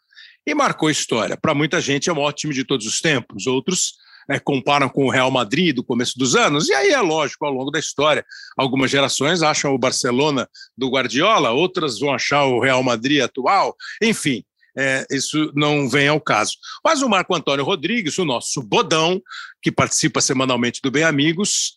e 0.45 0.53
marcou 0.53 0.89
história. 0.89 1.37
Para 1.37 1.53
muita 1.53 1.79
gente 1.79 2.09
é 2.09 2.13
o 2.13 2.15
maior 2.15 2.31
time 2.31 2.53
de 2.53 2.63
todos 2.63 2.85
os 2.85 2.99
tempos, 2.99 3.47
outros 3.47 3.93
né, 4.27 4.39
comparam 4.39 4.89
com 4.89 5.05
o 5.05 5.09
Real 5.09 5.31
Madrid 5.31 5.75
do 5.75 5.83
começo 5.83 6.17
dos 6.17 6.35
anos, 6.35 6.69
e 6.69 6.73
aí 6.73 6.89
é 6.89 7.01
lógico, 7.01 7.45
ao 7.45 7.53
longo 7.53 7.71
da 7.71 7.79
história, 7.79 8.25
algumas 8.57 8.89
gerações 8.89 9.41
acham 9.41 9.73
o 9.73 9.77
Barcelona 9.77 10.47
do 10.77 10.89
Guardiola, 10.89 11.51
outras 11.51 11.99
vão 11.99 12.13
achar 12.13 12.45
o 12.45 12.59
Real 12.59 12.83
Madrid 12.83 13.21
atual, 13.21 13.75
enfim. 14.01 14.43
É, 14.75 15.05
isso 15.11 15.51
não 15.53 15.87
vem 15.87 16.07
ao 16.07 16.19
caso. 16.19 16.53
Mas 16.83 17.03
o 17.03 17.09
Marco 17.09 17.35
Antônio 17.35 17.63
Rodrigues, 17.63 18.17
o 18.17 18.25
nosso 18.25 18.59
bodão, 18.63 19.21
que 19.61 19.71
participa 19.71 20.19
semanalmente 20.19 20.81
do 20.81 20.89
Bem 20.89 21.03
Amigos, 21.03 21.75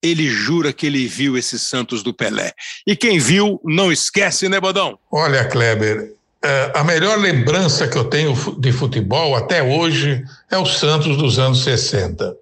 ele 0.00 0.28
jura 0.28 0.72
que 0.72 0.86
ele 0.86 1.06
viu 1.08 1.36
esses 1.36 1.62
Santos 1.62 2.00
do 2.00 2.14
Pelé. 2.14 2.52
E 2.86 2.94
quem 2.94 3.18
viu, 3.18 3.60
não 3.64 3.90
esquece, 3.90 4.48
né, 4.48 4.60
Bodão? 4.60 4.98
Olha, 5.10 5.48
Kleber, 5.48 6.14
a 6.74 6.82
melhor 6.82 7.18
lembrança 7.18 7.86
que 7.86 7.96
eu 7.96 8.04
tenho 8.04 8.34
de 8.58 8.72
futebol 8.72 9.36
até 9.36 9.62
hoje 9.62 10.24
é 10.50 10.58
o 10.58 10.66
Santos 10.66 11.16
dos 11.16 11.38
anos 11.38 11.62
60. 11.62 12.34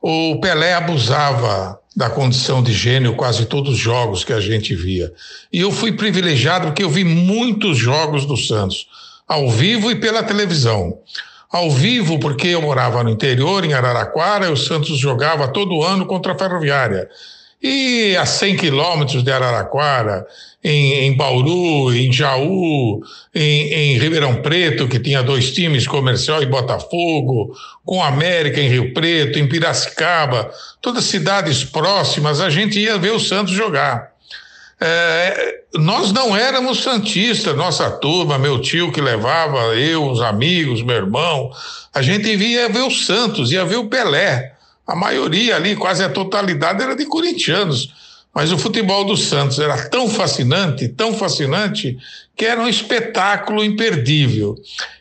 O 0.00 0.40
Pelé 0.40 0.74
abusava 0.74 1.78
da 1.96 2.08
condição 2.08 2.62
de 2.62 2.72
gênio 2.72 3.16
quase 3.16 3.46
todos 3.46 3.74
os 3.74 3.78
jogos 3.78 4.22
que 4.22 4.32
a 4.32 4.40
gente 4.40 4.74
via. 4.74 5.12
E 5.52 5.60
eu 5.60 5.72
fui 5.72 5.92
privilegiado 5.92 6.66
porque 6.66 6.84
eu 6.84 6.90
vi 6.90 7.02
muitos 7.02 7.76
jogos 7.76 8.24
do 8.24 8.36
Santos, 8.36 8.86
ao 9.26 9.50
vivo 9.50 9.90
e 9.90 9.96
pela 9.96 10.22
televisão. 10.22 10.98
Ao 11.50 11.70
vivo, 11.70 12.18
porque 12.20 12.48
eu 12.48 12.62
morava 12.62 13.02
no 13.02 13.10
interior, 13.10 13.64
em 13.64 13.72
Araraquara, 13.72 14.46
e 14.46 14.52
o 14.52 14.56
Santos 14.56 14.98
jogava 14.98 15.48
todo 15.48 15.82
ano 15.82 16.06
contra 16.06 16.32
a 16.32 16.38
Ferroviária. 16.38 17.08
E 17.60 18.16
a 18.16 18.24
100 18.24 18.56
quilômetros 18.56 19.24
de 19.24 19.32
Araraquara, 19.32 20.24
em, 20.62 21.06
em, 21.06 21.16
Bauru, 21.16 21.92
em 21.92 22.12
Jaú, 22.12 23.02
em, 23.34 23.72
em, 23.72 23.98
Ribeirão 23.98 24.36
Preto, 24.42 24.86
que 24.86 25.00
tinha 25.00 25.22
dois 25.22 25.52
times, 25.52 25.86
Comercial 25.86 26.42
e 26.42 26.46
Botafogo, 26.46 27.52
com 27.84 28.02
América 28.02 28.60
em 28.60 28.68
Rio 28.68 28.94
Preto, 28.94 29.38
em 29.38 29.48
Piracicaba, 29.48 30.50
todas 30.80 31.04
cidades 31.04 31.64
próximas, 31.64 32.40
a 32.40 32.48
gente 32.48 32.78
ia 32.78 32.96
ver 32.96 33.12
o 33.12 33.20
Santos 33.20 33.52
jogar. 33.54 34.12
É, 34.80 35.58
nós 35.74 36.12
não 36.12 36.36
éramos 36.36 36.82
santistas, 36.82 37.56
nossa 37.56 37.90
turma, 37.90 38.38
meu 38.38 38.60
tio 38.60 38.92
que 38.92 39.00
levava, 39.00 39.74
eu, 39.74 40.08
os 40.08 40.20
amigos, 40.20 40.82
meu 40.82 40.96
irmão, 40.96 41.50
a 41.92 42.00
gente 42.02 42.28
ia 42.32 42.68
ver 42.68 42.82
o 42.82 42.90
Santos, 42.90 43.50
ia 43.50 43.64
ver 43.64 43.76
o 43.76 43.88
Pelé. 43.88 44.54
A 44.88 44.96
maioria 44.96 45.54
ali, 45.56 45.76
quase 45.76 46.02
a 46.02 46.08
totalidade, 46.08 46.82
era 46.82 46.96
de 46.96 47.04
corintianos. 47.04 47.92
Mas 48.34 48.50
o 48.50 48.56
futebol 48.56 49.04
do 49.04 49.18
Santos 49.18 49.58
era 49.58 49.88
tão 49.88 50.08
fascinante, 50.08 50.88
tão 50.88 51.12
fascinante, 51.12 51.98
que 52.34 52.46
era 52.46 52.60
um 52.60 52.68
espetáculo 52.68 53.62
imperdível. 53.62 54.56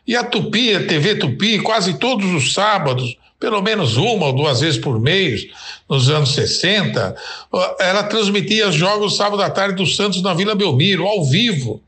E 0.06 0.14
a 0.14 0.24
Tupi, 0.26 0.76
a 0.76 0.86
TV 0.86 1.16
Tupi, 1.16 1.60
quase 1.60 1.94
todos 2.00 2.34
os 2.34 2.54
sábados, 2.54 3.18
pelo 3.40 3.62
menos 3.62 3.96
uma 3.96 4.26
ou 4.26 4.34
duas 4.34 4.60
vezes 4.60 4.80
por 4.80 5.00
mês, 5.00 5.48
nos 5.90 6.10
anos 6.10 6.34
60, 6.34 7.16
ela 7.80 8.04
transmitia 8.04 8.68
os 8.68 8.76
jogos 8.76 9.16
sábado 9.16 9.42
à 9.42 9.50
tarde 9.50 9.76
do 9.76 9.86
Santos 9.86 10.22
na 10.22 10.34
Vila 10.34 10.56
Belmiro, 10.56 11.06
ao 11.06 11.24
vivo. 11.24 11.82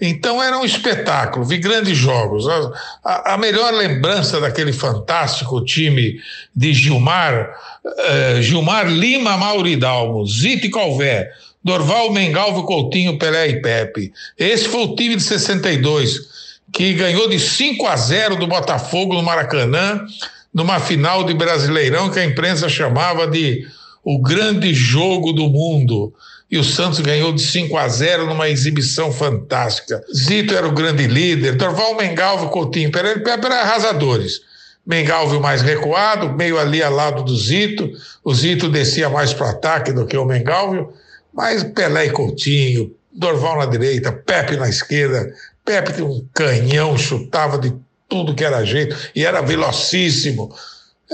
Então 0.00 0.42
era 0.42 0.58
um 0.58 0.64
espetáculo, 0.64 1.44
vi 1.44 1.58
grandes 1.58 1.96
jogos. 1.96 2.46
A, 3.04 3.34
a, 3.34 3.38
melhor 3.38 3.72
lembrança 3.72 4.40
daquele 4.40 4.72
fantástico 4.72 5.64
time 5.64 6.20
de 6.54 6.74
Gilmar, 6.74 7.54
uh, 7.84 8.42
Gilmar 8.42 8.88
Lima 8.88 9.36
Mauridalmo, 9.36 10.26
Zito 10.26 10.66
e 10.66 10.70
Calvé, 10.70 11.30
Dorval, 11.62 12.10
Mengalvo, 12.10 12.64
Coutinho, 12.64 13.18
Pelé 13.18 13.48
e 13.48 13.62
Pepe. 13.62 14.12
Esse 14.36 14.68
foi 14.68 14.82
o 14.82 14.96
time 14.96 15.14
de 15.14 15.22
62, 15.22 16.32
que 16.72 16.94
ganhou 16.94 17.28
de 17.28 17.38
5 17.38 17.86
a 17.86 17.96
0 17.96 18.36
do 18.36 18.46
Botafogo 18.46 19.14
no 19.14 19.22
Maracanã, 19.22 20.04
numa 20.52 20.80
final 20.80 21.22
de 21.22 21.34
Brasileirão 21.34 22.10
que 22.10 22.18
a 22.18 22.24
imprensa 22.24 22.68
chamava 22.68 23.26
de 23.26 23.66
o 24.04 24.20
grande 24.20 24.74
jogo 24.74 25.32
do 25.32 25.48
mundo 25.48 26.12
e 26.52 26.58
o 26.58 26.62
Santos 26.62 27.00
ganhou 27.00 27.32
de 27.32 27.40
5 27.40 27.74
a 27.78 27.88
0 27.88 28.26
numa 28.26 28.46
exibição 28.46 29.10
fantástica. 29.10 30.04
Zito 30.14 30.54
era 30.54 30.68
o 30.68 30.72
grande 30.72 31.06
líder, 31.06 31.56
Dorval 31.56 31.96
Mengalvo, 31.96 32.50
Coutinho, 32.50 32.92
Pereira 32.92 33.22
eram 33.26 33.52
arrasadores. 33.56 34.42
Mengalvo 34.86 35.40
mais 35.40 35.62
recuado, 35.62 36.30
meio 36.36 36.58
ali 36.58 36.82
ao 36.82 36.92
lado 36.92 37.22
do 37.22 37.34
Zito. 37.34 37.90
O 38.22 38.34
Zito 38.34 38.68
descia 38.68 39.08
mais 39.08 39.32
para 39.32 39.46
o 39.46 39.50
ataque 39.50 39.92
do 39.92 40.04
que 40.04 40.14
o 40.14 40.26
Mengalvo, 40.26 40.92
mas 41.32 41.64
Pelé 41.64 42.06
e 42.06 42.10
Coutinho, 42.10 42.94
Dorval 43.10 43.56
na 43.56 43.66
direita, 43.66 44.12
Pepe 44.12 44.58
na 44.58 44.68
esquerda. 44.68 45.32
Pepe 45.64 45.94
tinha 45.94 46.06
um 46.06 46.22
canhão, 46.34 46.98
chutava 46.98 47.56
de 47.56 47.72
tudo 48.06 48.34
que 48.34 48.44
era 48.44 48.62
jeito 48.62 48.94
e 49.16 49.24
era 49.24 49.40
velocíssimo. 49.40 50.54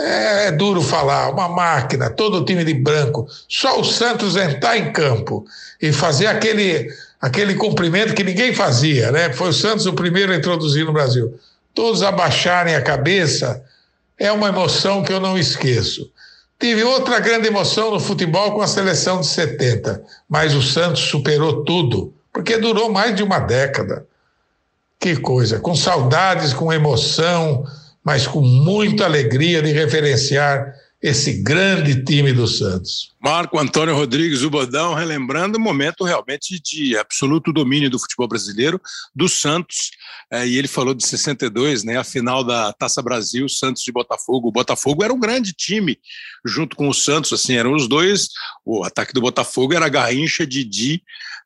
É, 0.00 0.46
é, 0.46 0.52
duro 0.52 0.80
falar, 0.80 1.28
uma 1.30 1.48
máquina, 1.48 2.08
todo 2.08 2.38
o 2.38 2.44
time 2.44 2.64
de 2.64 2.72
branco. 2.72 3.26
Só 3.48 3.80
o 3.80 3.84
Santos 3.84 4.36
entrar 4.36 4.78
em 4.78 4.92
campo 4.92 5.44
e 5.82 5.92
fazer 5.92 6.26
aquele, 6.26 6.88
aquele 7.20 7.54
cumprimento 7.56 8.14
que 8.14 8.22
ninguém 8.22 8.54
fazia, 8.54 9.10
né? 9.10 9.32
Foi 9.32 9.48
o 9.48 9.52
Santos 9.52 9.86
o 9.86 9.92
primeiro 9.92 10.32
a 10.32 10.36
introduzir 10.36 10.84
no 10.84 10.92
Brasil. 10.92 11.34
Todos 11.74 12.04
abaixarem 12.04 12.76
a 12.76 12.82
cabeça 12.82 13.60
é 14.16 14.30
uma 14.30 14.48
emoção 14.48 15.02
que 15.02 15.12
eu 15.12 15.18
não 15.18 15.36
esqueço. 15.36 16.08
Tive 16.60 16.84
outra 16.84 17.18
grande 17.18 17.48
emoção 17.48 17.90
no 17.90 17.98
futebol 17.98 18.52
com 18.52 18.62
a 18.62 18.68
seleção 18.68 19.20
de 19.20 19.26
70, 19.26 20.02
mas 20.28 20.54
o 20.54 20.62
Santos 20.62 21.02
superou 21.02 21.64
tudo, 21.64 22.14
porque 22.32 22.56
durou 22.56 22.90
mais 22.90 23.16
de 23.16 23.22
uma 23.24 23.40
década. 23.40 24.06
Que 25.00 25.16
coisa, 25.16 25.58
com 25.58 25.74
saudades, 25.74 26.52
com 26.52 26.72
emoção, 26.72 27.64
mas 28.08 28.26
com 28.26 28.40
muita 28.40 29.04
alegria 29.04 29.60
de 29.60 29.70
referenciar 29.70 30.72
esse 31.02 31.42
grande 31.42 32.02
time 32.04 32.32
do 32.32 32.48
Santos. 32.48 33.12
Marco 33.20 33.58
Antônio 33.58 33.94
Rodrigues, 33.94 34.40
o 34.40 34.48
Bodão, 34.48 34.94
relembrando 34.94 35.58
um 35.58 35.60
momento 35.60 36.04
realmente 36.04 36.58
de 36.58 36.96
absoluto 36.96 37.52
domínio 37.52 37.90
do 37.90 37.98
futebol 37.98 38.26
brasileiro, 38.26 38.80
do 39.14 39.28
Santos, 39.28 39.90
é, 40.30 40.48
e 40.48 40.56
ele 40.56 40.68
falou 40.68 40.94
de 40.94 41.06
62, 41.06 41.84
né, 41.84 41.98
a 41.98 42.02
final 42.02 42.42
da 42.42 42.72
Taça 42.72 43.02
Brasil, 43.02 43.46
Santos 43.46 43.86
e 43.86 43.92
Botafogo. 43.92 44.48
O 44.48 44.52
Botafogo 44.52 45.04
era 45.04 45.12
um 45.12 45.20
grande 45.20 45.52
time, 45.52 45.98
junto 46.46 46.76
com 46.76 46.88
o 46.88 46.94
Santos, 46.94 47.34
assim, 47.34 47.56
eram 47.56 47.74
os 47.74 47.86
dois, 47.86 48.30
o 48.64 48.84
ataque 48.84 49.12
do 49.12 49.20
Botafogo 49.20 49.74
era 49.74 49.86
Garrincha, 49.86 50.46
Didi, 50.46 51.02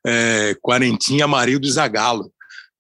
é, 0.07 0.55
Quarentinha, 0.63 1.25
Amarildo 1.25 1.67
e 1.67 1.73
Zagallo. 1.73 2.33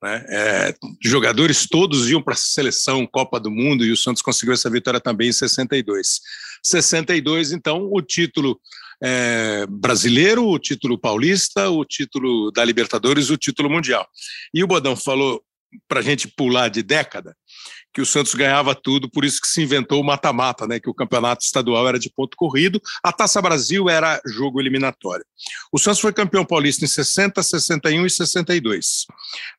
Né? 0.03 0.25
É, 0.29 0.75
jogadores 1.01 1.67
todos 1.67 2.11
iam 2.11 2.21
para 2.21 2.35
a 2.35 2.37
seleção 2.37 3.07
Copa 3.07 3.39
do 3.39 3.51
Mundo 3.51 3.85
e 3.85 3.93
o 3.93 3.97
Santos 3.97 4.21
conseguiu 4.21 4.53
essa 4.53 4.69
vitória 4.69 5.01
também 5.01 5.29
em 5.29 5.33
62. 5.33 6.21
62, 6.63 7.53
então, 7.53 7.89
o 7.91 8.03
título 8.03 8.61
é, 9.03 9.65
brasileiro, 9.69 10.47
o 10.47 10.59
título 10.59 10.99
paulista, 10.99 11.71
o 11.71 11.85
título 11.85 12.51
da 12.51 12.65
Libertadores, 12.65 13.31
o 13.31 13.37
título 13.37 13.71
mundial. 13.71 14.09
E 14.53 14.65
o 14.65 14.67
Bodão 14.67 14.97
falou 14.97 15.43
para 15.89 16.01
a 16.01 16.03
gente 16.03 16.29
pular 16.29 16.69
de 16.69 16.83
década, 16.83 17.37
que 17.93 18.01
o 18.01 18.07
Santos 18.07 18.35
ganhava 18.35 18.75
tudo, 18.75 19.11
por 19.11 19.25
isso 19.25 19.41
que 19.41 19.47
se 19.47 19.63
inventou 19.63 20.01
o 20.01 20.05
mata-mata, 20.05 20.67
né, 20.67 20.81
que 20.81 20.89
o 20.89 20.95
campeonato 20.95 21.45
estadual 21.45 21.87
era 21.87 21.99
de 21.99 22.11
ponto 22.11 22.37
corrido, 22.37 22.81
a 23.03 23.13
Taça 23.13 23.41
Brasil 23.43 23.89
era 23.89 24.21
jogo 24.27 24.61
eliminatório. 24.61 25.25
O 25.71 25.79
Santos 25.79 26.01
foi 26.01 26.13
campeão 26.13 26.45
paulista 26.45 26.85
em 26.85 26.89
60, 26.89 27.43
61 27.43 28.07
e 28.07 28.11
62. 28.11 29.07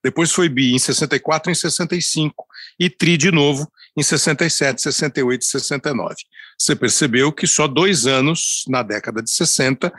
Depois 0.04 0.32
foi 0.32 0.50
bi 0.50 0.74
em 0.74 0.80
64 0.80 1.50
e 1.50 1.54
em 1.54 1.56
65 1.56 2.46
e 2.80 2.90
tri 2.90 3.18
de 3.18 3.32
novo 3.32 3.72
em 3.96 4.02
67, 4.02 4.82
68 4.82 5.42
e 5.42 5.46
69. 5.46 6.16
Você 6.58 6.75
percebeu 6.75 7.32
que 7.32 7.46
só 7.46 7.68
dois 7.68 8.08
anos, 8.08 8.63
na 8.68 8.82
década 8.82 9.22
de 9.22 9.30
60, 9.30 9.94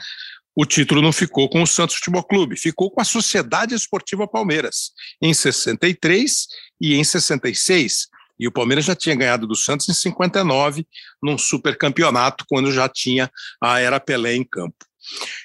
o 0.56 0.64
título 0.64 1.02
não 1.02 1.12
ficou 1.12 1.48
com 1.48 1.62
o 1.62 1.66
Santos 1.66 1.96
Futebol 1.96 2.22
Clube, 2.22 2.56
ficou 2.56 2.90
com 2.90 3.00
a 3.00 3.04
Sociedade 3.04 3.74
Esportiva 3.74 4.26
Palmeiras, 4.26 4.92
em 5.20 5.34
63 5.34 6.46
e 6.80 6.94
em 6.94 7.02
66. 7.02 8.08
E 8.38 8.48
o 8.48 8.52
Palmeiras 8.52 8.84
já 8.84 8.94
tinha 8.94 9.14
ganhado 9.14 9.46
do 9.46 9.54
Santos 9.54 9.88
em 9.88 9.94
59, 9.94 10.86
num 11.22 11.38
supercampeonato, 11.38 12.44
quando 12.48 12.72
já 12.72 12.88
tinha 12.88 13.30
a 13.60 13.80
Era 13.80 14.00
Pelé 14.00 14.34
em 14.34 14.44
campo. 14.44 14.84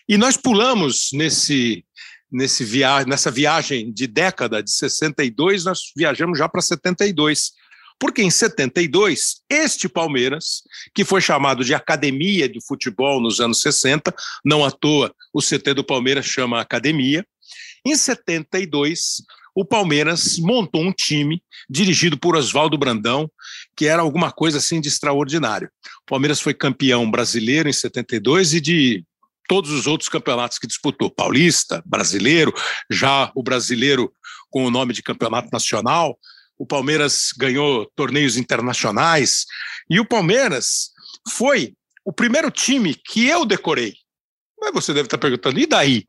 E 0.08 0.18
nós 0.18 0.38
pulamos 0.38 1.10
nesse, 1.14 1.86
nesse 2.32 2.64
via 2.64 3.06
nessa 3.06 3.30
viagem 3.30 3.92
de 3.92 4.08
década 4.08 4.64
de 4.64 4.72
62, 4.72 5.66
nós 5.66 5.80
viajamos 5.96 6.38
já 6.40 6.48
para 6.48 6.62
72. 6.62 7.52
Porque 8.00 8.22
em 8.22 8.32
72, 8.32 9.42
este 9.50 9.90
Palmeiras, 9.90 10.64
que 10.96 11.04
foi 11.04 11.20
chamado 11.20 11.66
de 11.66 11.74
Academia 11.74 12.48
de 12.48 12.66
Futebol 12.66 13.20
nos 13.20 13.42
anos 13.42 13.60
60, 13.60 14.16
não 14.46 14.64
à 14.64 14.72
toa 14.72 15.14
o 15.34 15.42
CT 15.42 15.74
do 15.74 15.84
Palmeiras 15.84 16.26
chama 16.26 16.62
Academia, 16.62 17.26
em 17.86 17.96
72, 17.96 19.22
o 19.56 19.66
Palmeiras 19.66 20.38
montou 20.40 20.82
um 20.82 20.92
time 20.92 21.42
dirigido 21.70 22.18
por 22.18 22.36
Oswaldo 22.36 22.78
Brandão, 22.78 23.30
que 23.76 23.86
era 23.86 24.02
alguma 24.02 24.32
coisa 24.32 24.58
assim 24.58 24.80
de 24.80 24.88
extraordinário. 24.88 25.70
O 26.04 26.06
Palmeiras 26.06 26.40
foi 26.40 26.54
campeão 26.54 27.10
brasileiro 27.10 27.70
em 27.70 27.74
72 27.74 28.54
e 28.54 28.62
de 28.62 29.06
todos 29.48 29.72
os 29.72 29.88
outros 29.88 30.10
campeonatos 30.10 30.60
que 30.60 30.68
disputou, 30.68 31.10
paulista, 31.10 31.82
brasileiro, 31.86 32.54
já 32.90 33.32
o 33.36 33.42
brasileiro 33.42 34.14
com 34.50 34.66
o 34.66 34.72
nome 34.72 34.94
de 34.94 35.02
campeonato 35.02 35.50
nacional, 35.52 36.18
o 36.58 36.66
Palmeiras 36.66 37.30
ganhou 37.38 37.90
torneios 37.96 38.38
internacionais 38.38 39.46
e 39.90 40.00
o 40.00 40.06
Palmeiras 40.06 40.92
foi 41.30 41.74
o 42.06 42.12
primeiro 42.12 42.52
time 42.52 42.94
que 42.94 43.28
eu 43.28 43.46
decorei. 43.46 43.94
Mas 44.60 44.74
você 44.74 44.94
deve 44.94 45.08
estar 45.08 45.18
perguntando, 45.18 45.60
e 45.60 45.66
daí? 45.66 46.04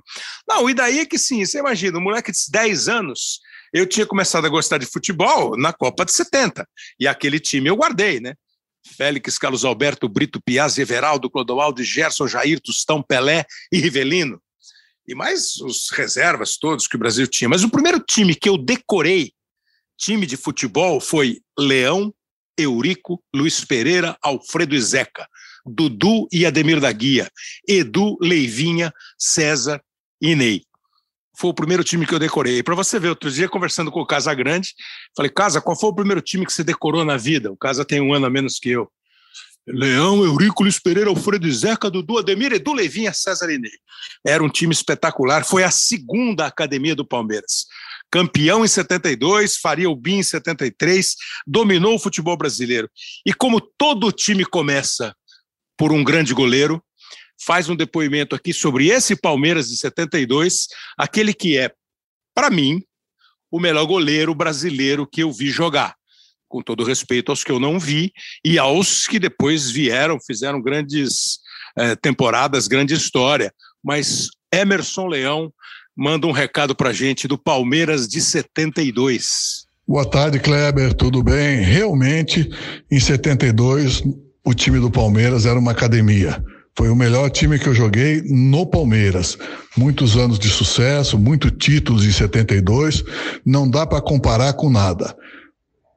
Não, 0.49 0.69
e 0.69 0.75
daí 0.75 1.01
é 1.01 1.07
que 1.07 1.19
sim, 1.19 1.45
você 1.45 1.59
imagina, 1.59 1.99
um 1.99 2.03
moleque 2.03 2.33
de 2.33 2.39
10 2.51 2.89
anos, 2.89 3.41
eu 3.73 3.87
tinha 3.87 4.07
começado 4.07 4.45
a 4.47 4.49
gostar 4.49 4.79
de 4.79 4.87
futebol 4.87 5.57
na 5.57 5.73
Copa 5.73 6.05
de 6.05 6.13
70, 6.13 6.67
e 6.99 7.07
aquele 7.07 7.39
time 7.39 7.69
eu 7.69 7.77
guardei, 7.77 8.21
né? 8.21 8.35
Félix, 8.97 9.39
Carlos 9.39 9.65
Alberto, 9.65 10.09
Brito, 10.09 10.41
Piazzi, 10.43 10.81
Everaldo, 10.81 11.31
Clodoaldo, 11.31 11.83
Gerson, 11.83 12.27
Jair, 12.27 12.61
Tostão, 12.61 13.03
Pelé 13.03 13.45
e 13.71 13.79
Rivelino. 13.79 14.41
E 15.07 15.15
mais 15.15 15.57
os 15.57 15.91
reservas 15.91 16.57
todos 16.57 16.87
que 16.87 16.97
o 16.97 16.99
Brasil 16.99 17.27
tinha. 17.27 17.49
Mas 17.49 17.63
o 17.63 17.71
primeiro 17.71 18.01
time 18.01 18.35
que 18.35 18.49
eu 18.49 18.57
decorei 18.57 19.33
time 19.99 20.25
de 20.25 20.37
futebol 20.37 21.01
foi 21.01 21.41
Leão, 21.59 22.13
Eurico, 22.59 23.23
Luiz 23.35 23.65
Pereira, 23.65 24.17
Alfredo 24.23 24.75
e 24.75 24.81
Zeca, 24.81 25.29
Dudu 25.65 26.29
e 26.33 26.47
Ademir 26.47 26.81
da 26.81 26.91
Guia, 26.93 27.31
Edu, 27.67 28.17
Leivinha, 28.21 28.93
César 29.19 29.81
e 30.21 30.35
Ney. 30.35 30.63
Foi 31.37 31.51
o 31.51 31.55
primeiro 31.55 31.83
time 31.83 32.07
que 32.07 32.15
eu 32.15 32.19
decorei. 32.19 32.63
Para 32.63 32.75
você 32.75 32.99
ver, 32.99 33.09
outro 33.09 33.31
dia 33.31 33.49
conversando 33.49 33.91
com 33.91 34.01
o 34.01 34.07
Casa 34.07 34.35
Grande, 34.35 34.75
falei, 35.17 35.31
Casa, 35.31 35.61
qual 35.61 35.79
foi 35.79 35.91
o 35.91 35.95
primeiro 35.95 36.21
time 36.21 36.45
que 36.45 36.53
você 36.53 36.63
decorou 36.63 37.05
na 37.05 37.17
vida? 37.17 37.51
O 37.51 37.57
Casa 37.57 37.85
tem 37.85 38.01
um 38.01 38.13
ano 38.13 38.27
a 38.27 38.31
menos 38.31 38.59
que 38.59 38.71
eu. 38.71 38.91
Leão, 39.67 40.25
Eurico, 40.25 40.63
Luiz 40.63 40.81
Pereira, 40.81 41.11
Alfredo 41.11 41.47
e 41.47 41.53
Zeca, 41.53 41.91
Dudu, 41.91 42.19
Ademir, 42.19 42.53
Edu, 42.53 42.73
Leivinha, 42.73 43.13
César 43.13 43.47
Ney. 43.47 43.71
Era 44.27 44.43
um 44.43 44.49
time 44.49 44.73
espetacular. 44.73 45.45
Foi 45.45 45.63
a 45.63 45.71
segunda 45.71 46.47
academia 46.47 46.95
do 46.95 47.07
Palmeiras 47.07 47.67
campeão 48.11 48.65
em 48.65 48.69
72, 48.69 49.57
faria 49.57 49.89
o 49.89 49.95
BIM 49.95 50.19
em 50.19 50.23
73, 50.23 51.15
dominou 51.47 51.95
o 51.95 51.99
futebol 51.99 52.37
brasileiro. 52.37 52.91
E 53.25 53.33
como 53.33 53.61
todo 53.61 54.11
time 54.11 54.45
começa 54.45 55.15
por 55.81 55.93
um 55.95 56.05
grande 56.05 56.35
goleiro, 56.35 56.85
faz 57.43 57.71
um 57.71 57.75
depoimento 57.75 58.37
aqui 58.37 58.53
sobre 58.53 58.89
esse 58.89 59.17
Palmeiras 59.17 59.67
de 59.67 59.79
72, 59.79 60.67
aquele 60.99 61.33
que 61.33 61.57
é, 61.57 61.73
para 62.35 62.51
mim, 62.51 62.83
o 63.51 63.59
melhor 63.59 63.87
goleiro 63.87 64.35
brasileiro 64.35 65.07
que 65.07 65.23
eu 65.23 65.33
vi 65.33 65.49
jogar. 65.49 65.95
Com 66.51 66.61
todo 66.61 66.85
respeito 66.85 67.33
aos 67.33 67.43
que 67.43 67.51
eu 67.51 67.59
não 67.59 67.81
vi 67.81 68.13
e 68.45 68.59
aos 68.59 69.07
que 69.07 69.19
depois 69.19 69.71
vieram, 69.71 70.19
fizeram 70.21 70.61
grandes 70.61 71.39
eh, 71.79 71.97
temporadas, 71.97 72.69
grande 72.69 72.93
história. 72.93 73.51
Mas 73.83 74.29
Emerson 74.53 75.07
Leão 75.07 75.51
manda 75.97 76.27
um 76.27 76.33
recado 76.33 76.77
para 76.77 76.93
gente 76.93 77.27
do 77.27 77.39
Palmeiras 77.39 78.07
de 78.07 78.21
72. 78.21 79.65
Boa 79.89 80.05
tarde, 80.05 80.41
Kleber, 80.41 80.93
tudo 80.93 81.23
bem? 81.23 81.63
Realmente, 81.63 82.51
em 82.91 83.01
72, 83.01 84.03
o 84.45 84.55
time 84.55 84.79
do 84.79 84.91
Palmeiras 84.91 85.47
era 85.47 85.59
uma 85.59 85.73
academia. 85.73 86.43
Foi 86.77 86.89
o 86.89 86.97
melhor 86.97 87.29
time 87.31 87.59
que 87.59 87.69
eu 87.69 87.75
joguei 87.75 88.23
no 88.23 88.65
Palmeiras. 88.65 89.37
Muitos 89.77 90.17
anos 90.17 90.39
de 90.39 90.49
sucesso, 90.49 91.19
muitos 91.19 91.53
títulos 91.59 92.05
em 92.05 92.13
72, 92.13 93.05
não 93.45 93.69
dá 93.69 93.87
para 93.87 94.01
comparar 94.01 94.53
com 94.55 94.71
nada. 94.71 95.15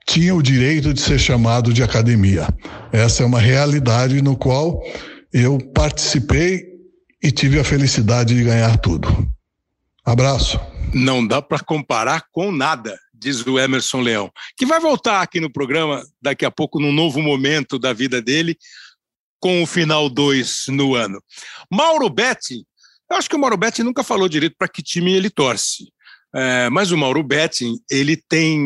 Tinha 0.06 0.36
o 0.36 0.41
direito 0.41 0.93
de 0.93 0.99
ser 0.99 1.19
chamado 1.19 1.71
de 1.71 1.82
academia. 1.82 2.47
Essa 2.91 3.23
é 3.23 3.25
uma 3.25 3.39
realidade 3.39 4.21
no 4.21 4.36
qual 4.36 4.82
eu 5.32 5.58
participei 5.73 6.65
e 7.23 7.32
tive 7.32 7.60
a 7.60 7.63
felicidade 7.63 8.36
de 8.36 8.43
ganhar 8.43 8.77
tudo. 8.77 9.08
Abraço. 10.06 10.60
Não 10.93 11.25
dá 11.25 11.41
para 11.41 11.60
comparar 11.60 12.23
com 12.32 12.51
nada, 12.51 12.95
diz 13.24 13.46
o 13.46 13.58
Emerson 13.58 14.02
Leão, 14.02 14.32
que 14.58 14.66
vai 14.66 14.80
voltar 14.80 15.22
aqui 15.22 15.40
no 15.40 15.52
programa 15.52 16.04
daqui 16.22 16.46
a 16.46 16.52
pouco, 16.52 16.80
num 16.80 16.92
novo 16.92 17.22
momento 17.22 17.80
da 17.80 17.94
vida 17.94 18.22
dele, 18.22 18.58
com 19.40 19.64
o 19.64 19.66
final 19.66 20.10
2 20.10 20.68
no 20.70 20.96
ano. 20.96 21.22
Mauro 21.72 22.10
Betti, 22.10 22.66
eu 23.10 23.18
acho 23.18 23.30
que 23.30 23.36
o 23.36 23.40
Mauro 23.40 23.58
Betti 23.58 23.84
nunca 23.84 24.04
falou 24.04 24.30
direito 24.30 24.56
para 24.58 24.68
que 24.68 24.82
time 24.82 25.14
ele 25.14 25.30
torce. 25.30 25.92
É, 26.36 26.68
mas 26.72 26.92
o 26.92 26.98
Mauro 26.98 27.22
Betting, 27.22 27.78
ele 27.92 28.18
tem 28.18 28.60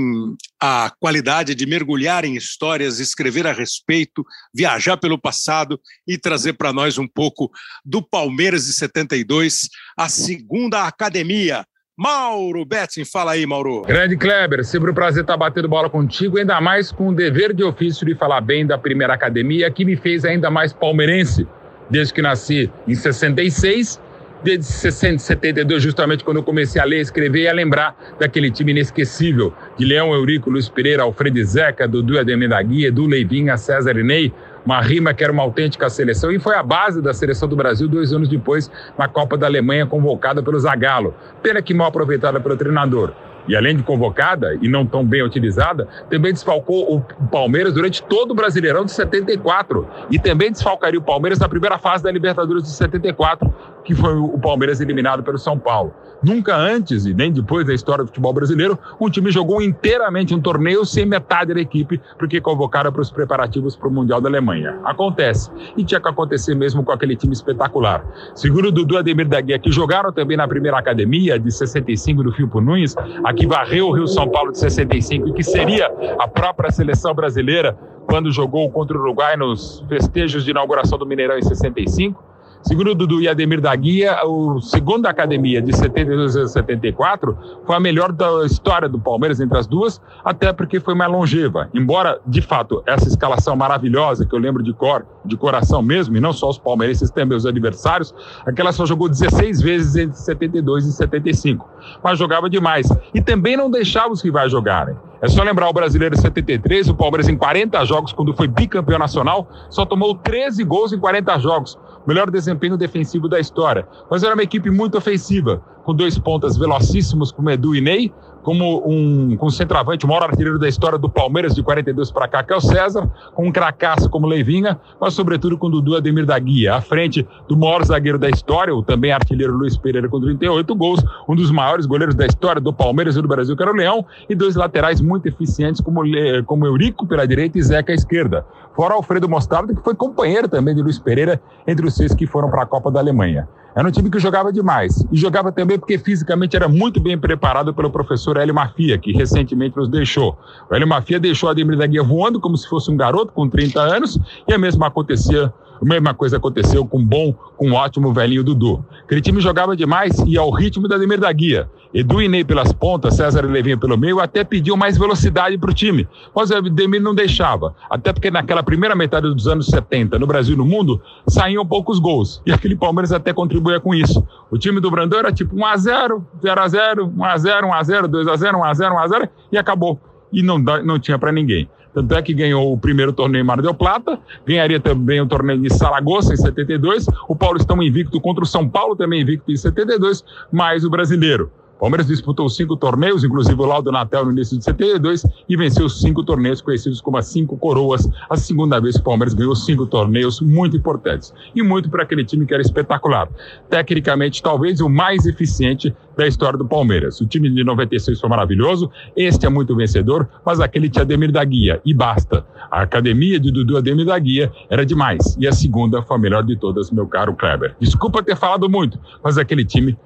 a 0.58 0.89
qualidade 1.02 1.54
de 1.54 1.65
mergulhar 1.65 2.24
em 2.24 2.36
histórias, 2.36 3.00
escrever 3.00 3.46
a 3.46 3.52
respeito, 3.52 4.26
viajar 4.54 4.96
pelo 4.96 5.20
passado 5.20 5.78
e 6.08 6.17
trazer 6.17 6.54
para 6.54 6.72
nós 6.72 6.98
um 6.98 7.08
pouco 7.08 7.52
do 7.84 8.02
Palmeiras 8.02 8.67
de 8.67 8.74
72, 8.74 9.67
a 9.98 10.08
segunda 10.08 10.88
academia. 10.88 11.65
Mauro 11.99 12.63
Betting, 12.63 13.03
fala 13.05 13.31
aí, 13.31 13.43
Mauro. 13.47 13.81
Grande 13.81 14.15
Kleber, 14.15 14.63
sempre 14.63 14.91
um 14.91 14.93
prazer 14.93 15.21
estar 15.23 15.36
batendo 15.36 15.67
bola 15.67 15.89
contigo, 15.89 16.38
ainda 16.38 16.62
mais 16.62 16.91
com 16.91 17.07
o 17.07 17.15
dever 17.15 17.53
de 17.53 17.63
ofício 17.63 18.05
de 18.05 18.13
falar 18.13 18.39
bem 18.39 18.67
da 18.67 18.77
primeira 18.77 19.15
academia, 19.15 19.71
que 19.71 19.83
me 19.83 19.95
fez 19.95 20.23
ainda 20.23 20.51
mais 20.51 20.71
palmeirense. 20.71 21.47
Desde 21.89 22.13
que 22.13 22.21
nasci 22.21 22.69
em 22.88 22.93
66 22.93 23.99
desde 24.43 24.65
72, 24.65 25.81
justamente 25.81 26.23
quando 26.23 26.38
eu 26.38 26.43
comecei 26.43 26.81
a 26.81 26.86
ler, 26.86 27.01
escrever 27.01 27.43
e 27.43 27.47
a 27.47 27.53
lembrar 27.53 27.97
daquele 28.19 28.51
time 28.51 28.71
inesquecível 28.71 29.53
de 29.77 29.86
Leão 29.86 30.13
Eurico, 30.13 30.49
Luiz 30.49 30.69
Pereira, 30.69 31.03
Alfredo 31.03 31.43
Zeca, 31.43 31.88
Dudu 31.88 32.19
Ademir 32.19 32.49
da 32.49 32.62
Guia, 32.62 32.89
Edu 32.89 33.07
Leivinha, 33.07 33.57
César 33.57 33.97
Inei, 33.97 34.31
uma 34.67 34.82
rima 34.82 35.13
que 35.13 35.23
era 35.23 35.32
uma 35.32 35.43
autêntica 35.43 35.89
seleção 35.89 36.30
e 36.30 36.38
foi 36.38 36.53
a 36.53 36.62
base 36.62 37.01
da 37.01 37.13
seleção 37.13 37.47
do 37.47 37.56
Brasil 37.56 37.88
dois 37.88 38.12
anos 38.12 38.27
depois 38.27 38.69
na 38.97 39.08
Copa 39.08 39.38
da 39.38 39.47
Alemanha 39.47 39.86
convocada 39.86 40.43
pelo 40.43 40.60
Zagallo. 40.60 41.15
Pena 41.41 41.62
que 41.62 41.73
mal 41.73 41.88
aproveitada 41.88 42.38
pelo 42.38 42.58
treinador 42.58 43.13
e 43.47 43.56
além 43.56 43.77
de 43.77 43.84
convocada 43.84 44.58
e 44.62 44.67
não 44.67 44.86
tão 44.86 45.06
bem 45.06 45.23
utilizada, 45.23 45.88
também 46.10 46.34
desfalcou 46.34 46.97
o 46.97 47.01
Palmeiras 47.27 47.73
durante 47.73 48.03
todo 48.03 48.32
o 48.32 48.36
Brasileirão 48.36 48.84
de 48.84 48.91
74 48.91 49.88
e 50.12 50.19
também 50.19 50.51
desfalcaria 50.51 50.99
o 50.99 51.03
Palmeiras 51.03 51.39
na 51.39 51.47
primeira 51.47 51.77
fase 51.77 52.03
da 52.03 52.12
Libertadores 52.12 52.63
de 52.63 52.71
74, 52.71 53.49
que 53.88 53.95
foi 53.95 54.17
o 54.17 54.38
Palmeiras 54.38 54.82
eliminado 54.82 55.23
pelo 55.23 55.38
São 55.38 55.58
Paulo. 55.58 55.93
Nunca 56.21 56.58
antes 56.58 57.06
e 57.06 57.13
nem 57.13 57.32
depois 57.32 57.65
da 57.65 57.73
história 57.73 58.04
do 58.04 58.08
futebol 58.08 58.34
brasileiro, 58.34 58.78
um 59.00 59.10
time 59.10 59.32
jogou 59.32 59.62
inteiramente 59.62 60.36
um 60.36 60.41
torneio 60.41 60.84
sem 60.84 61.06
metade 61.06 61.54
da 61.54 61.62
equipe, 61.62 62.02
porque 62.19 62.41
convocaram 62.41 62.91
para 62.91 63.02
os 63.02 63.10
preparativos 63.10 63.78
para 63.78 63.88
o 63.88 63.91
Mundial 63.91 64.19
da 64.19 64.28
Alemanha. 64.28 64.78
Acontece. 64.84 65.50
E 65.78 65.86
tinha 65.86 66.02
que 66.02 66.10
acontecer 66.10 66.54
mesmo 66.54 66.84
com 66.84 66.91
aquele 66.91 67.15
time 67.15 67.32
espetacular. 67.32 68.06
Segundo 68.36 68.65
o 68.65 68.71
Dudu 68.73 68.97
Ademir 68.97 69.30
da 69.30 69.39
Guia, 69.39 69.58
que 69.58 69.71
jogaram 69.71 70.12
também 70.12 70.36
na 70.36 70.50
primeira 70.50 70.78
academia 70.78 71.39
de 71.39 71.50
65 71.50 72.23
do 72.23 72.34
Filipe 72.34 72.60
Nunes, 72.60 72.93
a 73.23 73.34
que 73.34 73.47
varreu 73.47 73.88
o 73.88 73.93
Rio 73.93 74.08
São 74.08 74.28
Paulo 74.28 74.52
de 74.52 74.60
65 74.60 75.30
e 75.30 75.34
que 75.34 75.43
seria 75.43 75.89
a 76.19 76.28
própria 76.28 76.71
seleção 76.71 77.13
brasileira 77.13 77.78
quando 78.06 78.34
jogou 78.34 78.69
contra 78.69 78.97
o 78.97 79.00
Uruguai 79.00 79.38
nos 79.38 79.82
festejos 79.88 80.43
de 80.43 80.52
inauguração 80.52 80.97
do 80.97 81.06
Mineirão 81.06 81.38
em 81.38 81.41
65. 81.41 82.37
Segundo 82.63 82.91
o 82.91 82.96
Dudu 82.96 83.22
e 83.22 83.28
Ademir 83.30 83.62
da 83.62 83.74
Guia, 83.76 84.17
o 84.26 84.60
segundo 84.62 85.06
academia 85.06 85.62
de 85.62 85.76
72 85.76 86.36
a 86.36 86.48
74 86.48 87.38
foi 87.65 87.76
a 87.76 87.80
melhor 87.80 88.12
da 88.12 88.46
história 88.46 88.89
do 88.89 89.00
Palmeiras 89.00 89.39
entre 89.39 89.58
as 89.58 89.65
duas, 89.65 90.02
até 90.24 90.52
porque 90.52 90.80
foi 90.80 90.93
mais 90.93 91.12
longeva. 91.12 91.70
Embora, 91.74 92.20
de 92.26 92.41
fato, 92.41 92.84
essa 92.86 93.08
escalação 93.08 93.56
maravilhosa, 93.56 94.26
que 94.26 94.36
eu 94.36 94.39
lembro 94.39 94.62
de 94.62 94.74
cor, 94.74 95.06
de 95.24 95.38
coração 95.38 95.82
mesmo, 95.82 96.17
e 96.17 96.20
não 96.20 96.34
só 96.34 96.50
os 96.50 96.58
palmeirenses, 96.58 97.10
também 97.10 97.38
os 97.38 97.46
adversários, 97.46 98.13
aquela 98.46 98.72
só 98.72 98.86
jogou 98.86 99.08
16 99.08 99.62
vezes 99.62 99.96
entre 99.96 100.17
72 100.17 100.86
e 100.86 100.91
75. 100.91 101.70
Mas 102.04 102.20
jogava 102.20 102.50
demais. 102.50 102.88
E 103.13 103.22
também 103.22 103.56
não 103.56 103.70
deixava 103.70 104.12
os 104.12 104.22
rivais 104.22 104.52
jogarem. 104.52 104.96
É 105.20 105.28
só 105.28 105.41
lembrar 105.41 105.67
o 105.67 105.74
brasileiro 105.74 106.15
73, 106.15 106.89
o 106.89 106.96
Palmeiras 106.96 107.28
em 107.28 107.36
40 107.36 107.84
jogos, 107.86 108.13
quando 108.13 108.36
foi 108.36 108.48
bicampeão 108.48 109.00
nacional, 109.00 109.48
só 109.70 109.84
tomou 109.84 110.13
13 110.13 110.63
gols 110.63 110.93
em 110.93 111.00
40 111.00 111.39
jogos. 111.39 111.78
Melhor 112.08 112.32
desempenho 112.32 112.78
defensivo 112.78 113.28
da 113.28 113.39
história. 113.39 113.86
Mas 114.10 114.24
era 114.24 114.34
uma 114.34 114.43
equipe 114.43 114.72
muito 114.72 114.98
ofensiva, 114.98 115.62
com 115.88 115.93
dois 115.93 116.19
pontas 116.19 116.58
velocíssimos 116.58 117.32
como 117.32 117.50
Edu 117.50 117.73
e 117.73 117.80
Ney, 117.80 118.13
como 118.43 118.84
um, 118.86 119.38
com 119.38 119.45
um 119.45 119.50
centroavante, 119.50 120.04
o 120.04 120.10
maior 120.10 120.23
artilheiro 120.23 120.60
da 120.60 120.67
história 120.67 120.97
do 120.97 121.08
Palmeiras 121.08 121.56
de 121.56 121.63
42 121.63 122.12
para 122.12 122.28
cá, 122.28 122.43
que 122.43 122.52
é 122.52 122.58
o 122.58 122.60
César, 122.60 123.10
com 123.34 123.47
um 123.47 123.52
cracaço 123.54 124.10
como 124.10 124.28
Leivinha, 124.28 124.78
mas 125.00 125.13
sobretudo 125.13 125.58
com 125.58 125.67
o 125.67 125.69
Dudu 125.69 125.95
Ademir 125.95 126.26
da 126.26 126.38
Guia, 126.38 126.76
à 126.76 126.82
frente 126.82 127.26
do 127.47 127.56
maior 127.56 127.86
zagueiro 127.86 128.19
da 128.19 128.30
história, 128.30 128.76
o 128.76 128.84
também 128.84 129.13
artilheiro 129.13 129.54
Luiz 129.54 129.78
Pereira 129.78 130.10
com 130.10 130.19
38 130.19 130.76
gols, 130.76 131.02
um 131.28 131.34
dos 131.34 131.52
maiores 131.52 131.86
goleiros 131.86 132.15
da 132.15 132.26
história 132.26 132.60
do 132.60 132.73
Palmeiras 132.73 133.15
e 133.15 133.21
do 133.21 133.28
Brasil, 133.30 133.56
que 133.56 133.63
era 133.63 133.71
o 133.71 133.76
Leão, 133.76 134.06
e 134.30 134.36
dois 134.36 134.58
laterais 134.58 135.00
muito 135.00 135.26
eficientes 135.26 135.80
como, 135.80 136.02
como 136.45 136.65
Eurico 136.65 137.08
pela 137.08 137.26
direita 137.26 137.58
e 137.58 137.63
Zeca 137.63 137.93
à 137.93 137.95
esquerda. 137.95 138.45
Fora 138.76 138.93
Alfredo 138.93 139.30
Mostarda, 139.30 139.73
que 139.73 139.82
foi 139.82 139.95
companheiro 139.95 140.50
também 140.50 140.76
de 140.76 140.82
Luiz 140.82 141.00
Pereira, 141.00 141.41
entre 141.65 141.88
os 141.88 141.95
seis 141.95 142.13
que 142.13 142.28
foram 142.28 142.50
para 142.50 142.63
a 142.63 142.65
Copa 142.65 142.91
da 142.91 143.00
Alemanha. 143.00 143.47
Era 143.77 143.87
um 143.87 143.91
time 143.91 144.09
que 144.09 144.17
jogava 144.17 144.51
demais. 144.51 145.05
E 145.11 145.15
jogava 145.15 145.51
também 145.51 145.77
porque 145.77 145.99
fisicamente 145.99 146.55
era 146.55 146.67
muito 146.67 146.99
bem 146.99 147.15
preparado 147.15 147.71
pelo 147.75 147.91
professor 147.91 148.35
Hélio 148.35 148.55
Mafia, 148.55 148.97
que 148.97 149.11
recentemente 149.11 149.77
nos 149.77 149.87
deixou. 149.87 150.35
O 150.67 150.73
Hélio 150.73 150.87
Mafia 150.87 151.19
deixou 151.19 151.47
a 151.47 151.51
Ademir 151.51 151.77
da 151.77 151.85
Guia 151.85 152.01
voando 152.01 152.39
como 152.39 152.57
se 152.57 152.67
fosse 152.67 152.89
um 152.89 152.97
garoto 152.97 153.31
com 153.33 153.47
30 153.47 153.79
anos, 153.79 154.19
e 154.47 154.53
a 154.53 154.57
mesma 154.57 154.87
acontecia 154.87 155.53
a 155.81 155.85
mesma 155.85 156.13
coisa 156.13 156.37
aconteceu 156.37 156.85
com 156.85 156.99
o 156.99 157.05
bom, 157.05 157.33
com 157.55 157.71
o 157.71 157.73
ótimo 157.73 158.13
velhinho 158.13 158.43
Dudu. 158.43 158.83
Aquele 159.03 159.21
time 159.21 159.39
jogava 159.39 159.75
demais 159.75 160.17
e 160.25 160.37
ao 160.37 160.51
ritmo 160.51 160.87
da 160.87 160.95
Ademir 160.95 161.19
da 161.19 161.31
Guia. 161.31 161.69
Edu 161.93 162.21
e 162.21 162.27
Ney 162.27 162.43
pelas 162.43 162.73
pontas, 162.73 163.15
César 163.15 163.43
e 163.45 163.47
Levinha 163.47 163.77
pelo 163.77 163.97
meio, 163.97 164.19
até 164.19 164.43
pediu 164.43 164.75
mais 164.75 164.97
velocidade 164.97 165.57
para 165.57 165.71
o 165.71 165.73
time. 165.73 166.07
Mas 166.35 166.49
o 166.49 166.55
Ademir 166.55 167.01
não 167.01 167.15
deixava. 167.15 167.73
Até 167.89 168.11
porque 168.11 168.29
naquela 168.29 168.61
primeira 168.61 168.95
metade 168.95 169.33
dos 169.33 169.47
anos 169.47 169.67
70, 169.67 170.19
no 170.19 170.27
Brasil 170.27 170.55
e 170.55 170.57
no 170.57 170.65
mundo, 170.65 171.01
saíam 171.27 171.65
poucos 171.65 171.99
gols. 171.99 172.41
E 172.45 172.51
aquele 172.51 172.75
Palmeiras 172.75 173.11
até 173.11 173.31
contribuía 173.31 173.79
com 173.79 173.93
isso. 173.93 174.25
O 174.51 174.57
time 174.57 174.79
do 174.79 174.91
Brandão 174.91 175.19
era 175.19 175.31
tipo 175.31 175.55
1x0, 175.55 176.21
0x0, 176.43 177.13
1x0, 177.15 177.61
1x0, 177.61 178.07
2x0, 178.07 178.51
1x0, 178.53 179.09
1x0 179.09 179.29
e 179.51 179.57
acabou. 179.57 179.99
E 180.31 180.43
não, 180.43 180.59
não 180.59 180.99
tinha 180.99 181.17
para 181.17 181.31
ninguém. 181.31 181.69
Tanto 181.97 182.13
é 182.13 182.21
que 182.21 182.31
ganhou 182.31 182.71
o 182.71 182.77
primeiro 182.77 183.12
torneio 183.12 183.41
em 183.41 183.45
Mar 183.45 183.60
del 183.60 183.73
Plata, 183.73 184.19
ganharia 184.45 184.79
também 184.79 185.19
o 185.19 185.25
torneio 185.25 185.60
de 185.60 185.73
Saragossa 185.73 186.31
em 186.31 186.38
72, 186.38 187.07
o 187.27 187.36
Paulistão 187.36 187.81
invicto 187.81 188.21
contra 188.21 188.43
o 188.43 188.47
São 188.47 188.69
Paulo 188.69 188.95
também 188.95 189.21
invicto 189.21 189.51
em 189.51 189.57
72, 189.57 190.23
mais 190.51 190.86
o 190.86 190.91
brasileiro. 190.91 191.51
Palmeiras 191.79 192.07
disputou 192.07 192.49
cinco 192.49 192.75
torneios, 192.75 193.23
inclusive 193.23 193.61
o 193.61 193.65
Laudo 193.65 193.91
Natel 193.91 194.25
no 194.25 194.31
início 194.31 194.57
de 194.57 194.63
72, 194.63 195.25
e 195.47 195.55
venceu 195.55 195.87
cinco 195.87 196.23
torneios 196.23 196.61
conhecidos 196.61 196.99
como 196.99 197.17
as 197.17 197.27
cinco 197.27 197.57
coroas, 197.57 198.09
a 198.29 198.35
segunda 198.35 198.79
vez 198.79 198.95
que 198.95 199.01
o 199.01 199.03
Palmeiras 199.03 199.33
ganhou 199.33 199.55
cinco 199.55 199.85
torneios 199.85 200.41
muito 200.41 200.75
importantes. 200.75 201.33
E 201.55 201.61
muito 201.61 201.89
para 201.89 202.03
aquele 202.03 202.25
time 202.25 202.45
que 202.45 202.53
era 202.53 202.61
espetacular. 202.61 203.29
Tecnicamente, 203.69 204.41
talvez 204.41 204.81
o 204.81 204.89
mais 204.89 205.25
eficiente 205.25 205.95
da 206.17 206.25
história 206.25 206.57
do 206.57 206.65
Palmeiras. 206.65 207.21
O 207.21 207.27
time 207.27 207.49
de 207.49 207.63
96 207.63 208.19
foi 208.19 208.29
maravilhoso, 208.29 208.89
este 209.15 209.45
é 209.45 209.49
muito 209.49 209.75
vencedor, 209.75 210.27
mas 210.43 210.59
aquele 210.59 210.89
tinha 210.89 211.03
Ademir 211.03 211.31
da 211.31 211.43
Guia, 211.43 211.79
e 211.85 211.93
basta. 211.93 212.43
A 212.71 212.81
academia 212.81 213.39
de 213.39 213.51
Dudu 213.51 213.77
Ademir 213.77 214.05
da 214.05 214.17
Guia 214.17 214.51
era 214.69 214.85
demais, 214.85 215.37
e 215.39 215.47
a 215.47 215.51
segunda 215.51 216.01
foi 216.01 216.17
a 216.17 216.19
melhor 216.19 216.43
de 216.43 216.55
todas, 216.57 216.89
meu 216.89 217.07
caro 217.07 217.35
Kleber. 217.35 217.75
Desculpa 217.79 218.23
ter 218.23 218.35
falado 218.35 218.67
muito, 218.67 218.99
mas 219.23 219.37
aquele 219.37 219.63
time 219.63 219.97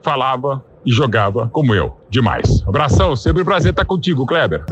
falava 0.00 0.64
e 0.88 0.90
jogava 0.90 1.50
como 1.50 1.74
eu. 1.74 2.00
Demais. 2.08 2.62
Abração, 2.66 3.14
sempre 3.14 3.42
um 3.42 3.44
prazer 3.44 3.72
estar 3.72 3.84
contigo, 3.84 4.24
Kleber. 4.24 4.64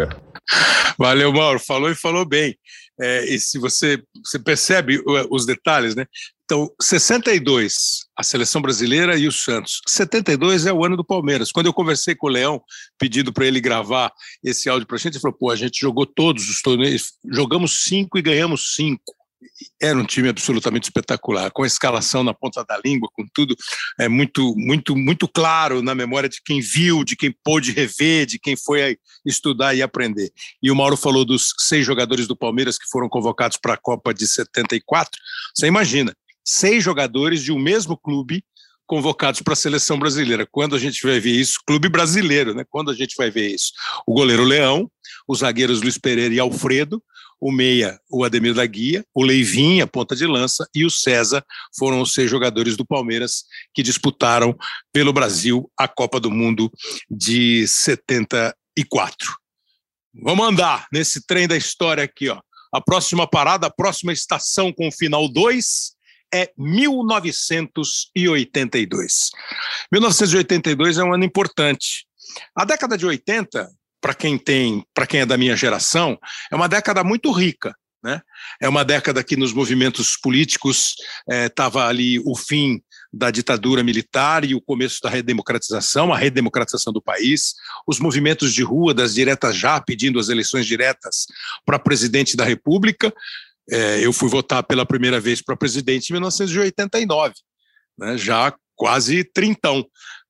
Valeu, 0.99 1.31
Mauro. 1.31 1.61
Falou 1.61 1.91
e 1.91 1.95
falou 1.95 2.25
bem. 2.25 2.57
É, 2.99 3.27
e 3.27 3.39
se 3.39 3.59
você, 3.59 4.03
você 4.25 4.39
percebe 4.39 5.03
os 5.31 5.45
detalhes, 5.45 5.95
né? 5.95 6.07
Então, 6.47 6.71
62, 6.81 8.07
a 8.17 8.23
seleção 8.23 8.63
brasileira 8.63 9.19
e 9.19 9.29
o 9.29 9.33
Santos. 9.33 9.83
72 9.87 10.65
é 10.65 10.73
o 10.73 10.83
ano 10.83 10.97
do 10.97 11.05
Palmeiras. 11.05 11.53
Quando 11.53 11.67
eu 11.67 11.75
conversei 11.75 12.15
com 12.15 12.29
o 12.29 12.31
Leão, 12.31 12.63
pedindo 12.99 13.31
para 13.31 13.45
ele 13.45 13.61
gravar 13.61 14.11
esse 14.43 14.71
áudio 14.71 14.87
para 14.87 14.97
a 14.97 14.99
gente, 14.99 15.15
ele 15.15 15.21
falou: 15.21 15.37
pô, 15.39 15.51
a 15.51 15.57
gente 15.57 15.79
jogou 15.79 16.07
todos 16.07 16.49
os 16.49 16.63
torneios, 16.63 17.13
jogamos 17.31 17.85
cinco 17.85 18.17
e 18.17 18.23
ganhamos 18.23 18.73
cinco 18.75 19.15
era 19.81 19.99
um 19.99 20.05
time 20.05 20.29
absolutamente 20.29 20.85
espetacular, 20.85 21.51
com 21.51 21.63
a 21.63 21.67
escalação 21.67 22.23
na 22.23 22.35
ponta 22.35 22.65
da 22.65 22.81
língua, 22.85 23.09
com 23.13 23.25
tudo 23.33 23.57
é 23.99 24.09
muito, 24.09 24.55
muito, 24.57 24.97
muito 24.97 25.29
claro 25.29 25.83
na 25.83 25.95
memória 25.95 26.29
de 26.29 26.41
quem 26.45 26.61
viu, 26.61 27.05
de 27.05 27.17
quem 27.17 27.35
pôde 27.45 27.73
rever, 27.73 28.27
de 28.27 28.39
quem 28.39 28.57
foi 28.57 28.97
estudar 29.25 29.75
e 29.75 29.83
aprender. 29.83 30.31
E 30.63 30.71
o 30.71 30.77
Mauro 30.77 30.97
falou 30.97 31.25
dos 31.25 31.55
seis 31.59 31.85
jogadores 31.85 32.27
do 32.27 32.37
Palmeiras 32.37 32.79
que 32.79 32.89
foram 32.89 33.09
convocados 33.09 33.57
para 33.57 33.75
a 33.75 33.79
Copa 33.79 34.13
de 34.13 34.27
74. 34.27 35.11
Você 35.55 35.67
imagina, 35.67 36.15
seis 36.45 36.83
jogadores 36.83 37.43
de 37.43 37.53
um 37.53 37.59
mesmo 37.59 37.97
clube 37.97 38.45
convocados 38.87 39.43
para 39.43 39.53
a 39.53 39.57
seleção 39.57 39.99
brasileira. 39.99 40.47
Quando 40.47 40.77
a 40.77 40.79
gente 40.79 41.05
vai 41.05 41.19
ver 41.19 41.33
isso, 41.33 41.59
clube 41.67 41.89
brasileiro, 41.89 42.55
né? 42.55 42.65
Quando 42.71 42.91
a 42.91 42.95
gente 42.95 43.17
vai 43.17 43.31
ver 43.31 43.49
isso? 43.49 43.73
O 44.07 44.15
goleiro 44.15 44.45
Leão, 44.45 44.89
os 45.27 45.41
zagueiros 45.41 45.83
Luiz 45.83 45.99
Pereira 45.99 46.33
e 46.33 46.39
Alfredo, 46.39 47.03
o 47.41 47.53
meia, 47.53 48.01
o 48.11 48.25
Ademir 48.25 48.55
da 48.55 48.65
Guia, 48.65 49.05
o 49.15 49.23
Leivinha, 49.23 49.87
ponta 49.87 50.17
de 50.17 50.27
lança, 50.27 50.67
e 50.75 50.85
o 50.85 50.91
César 50.91 51.45
foram 51.77 52.01
os 52.01 52.15
seis 52.15 52.31
jogadores 52.31 52.77
do 52.77 52.87
Palmeiras 52.87 53.45
que 53.75 53.83
disputaram 53.83 54.57
pelo 54.93 55.13
Brasil 55.13 55.71
a 55.77 55.87
Copa 55.87 56.19
do 56.19 56.31
Mundo 56.31 56.73
de 57.11 57.69
74. 57.69 59.37
Vamos 60.15 60.47
andar 60.47 60.87
nesse 60.93 61.27
trem 61.27 61.47
da 61.47 61.57
história 61.57 62.05
aqui, 62.05 62.29
ó. 62.29 62.41
A 62.73 62.81
próxima 62.81 63.29
parada, 63.29 63.67
a 63.67 63.71
próxima 63.71 64.13
estação 64.13 64.73
com 64.73 64.89
o 64.89 64.93
final 64.93 65.29
2 65.29 65.95
é 66.35 66.51
1982. 66.57 69.31
1982 69.93 70.99
é 70.99 71.05
um 71.05 71.15
ano 71.15 71.25
importante. 71.25 72.07
A 72.55 72.65
década 72.65 72.99
de 72.99 73.07
80 73.07 73.71
para 74.01 74.15
quem 74.15 74.39
tem, 74.39 74.85
para 74.95 75.07
quem 75.07 75.21
é 75.21 75.27
da 75.27 75.37
minha 75.37 75.57
geração, 75.57 76.19
é 76.51 76.57
uma 76.57 76.69
década 76.69 77.03
muito 77.03 77.31
rica. 77.33 77.75
Né? 78.03 78.21
É 78.61 78.69
uma 78.69 78.85
década 78.85 79.25
que 79.25 79.37
nos 79.37 79.53
movimentos 79.53 80.17
políticos 80.17 80.95
estava 81.29 81.85
é, 81.85 81.89
ali 81.89 82.21
o 82.21 82.37
fim 82.37 82.81
da 83.13 83.31
ditadura 83.31 83.83
militar 83.83 84.45
e 84.45 84.55
o 84.55 84.61
começo 84.61 85.01
da 85.03 85.11
redemocratização, 85.11 86.13
a 86.13 86.17
redemocratização 86.17 86.93
do 86.93 87.03
país, 87.03 87.55
os 87.87 87.99
movimentos 87.99 88.53
de 88.53 88.63
rua 88.63 88.95
das 88.95 89.15
diretas 89.15 89.57
já 89.57 89.81
pedindo 89.81 90.21
as 90.21 90.29
eleições 90.29 90.67
diretas 90.67 91.27
para 91.65 91.79
presidente 91.79 92.37
da 92.37 92.45
República. 92.45 93.13
É, 93.69 94.05
eu 94.05 94.13
fui 94.13 94.29
votar 94.29 94.63
pela 94.63 94.87
primeira 94.87 95.19
vez 95.19 95.43
para 95.43 95.57
presidente 95.57 96.11
em 96.11 96.13
1989, 96.13 97.35
né, 97.99 98.17
já 98.17 98.55
quase 98.77 99.25
trintão. 99.25 99.85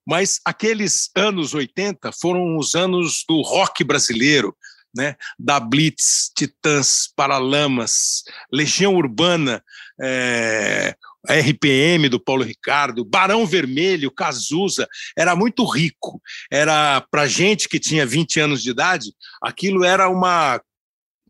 Mas 0.07 0.41
aqueles 0.45 1.11
anos 1.17 1.53
80 1.53 2.13
foram 2.13 2.57
os 2.57 2.75
anos 2.75 3.25
do 3.29 3.41
rock 3.43 3.83
brasileiro, 3.83 4.57
né? 4.95 5.17
da 5.39 5.59
Blitz, 5.59 6.31
Titãs, 6.35 7.09
Paralamas, 7.15 8.23
Legião 8.53 8.95
Urbana, 8.95 9.63
é, 10.01 10.95
RPM 11.29 12.09
do 12.09 12.21
Paulo 12.21 12.45
Ricardo, 12.45 13.05
Barão 13.05 13.45
Vermelho, 13.45 14.11
Cazuza, 14.11 14.89
era 15.17 15.35
muito 15.35 15.65
rico. 15.65 16.23
Era 16.51 17.01
para 17.11 17.27
gente 17.27 17.69
que 17.69 17.81
tinha 17.81 18.07
20 18.07 18.41
anos 18.41 18.63
de 18.63 18.71
idade, 18.71 19.13
aquilo 19.43 19.85
era 19.85 20.09
uma, 20.09 20.61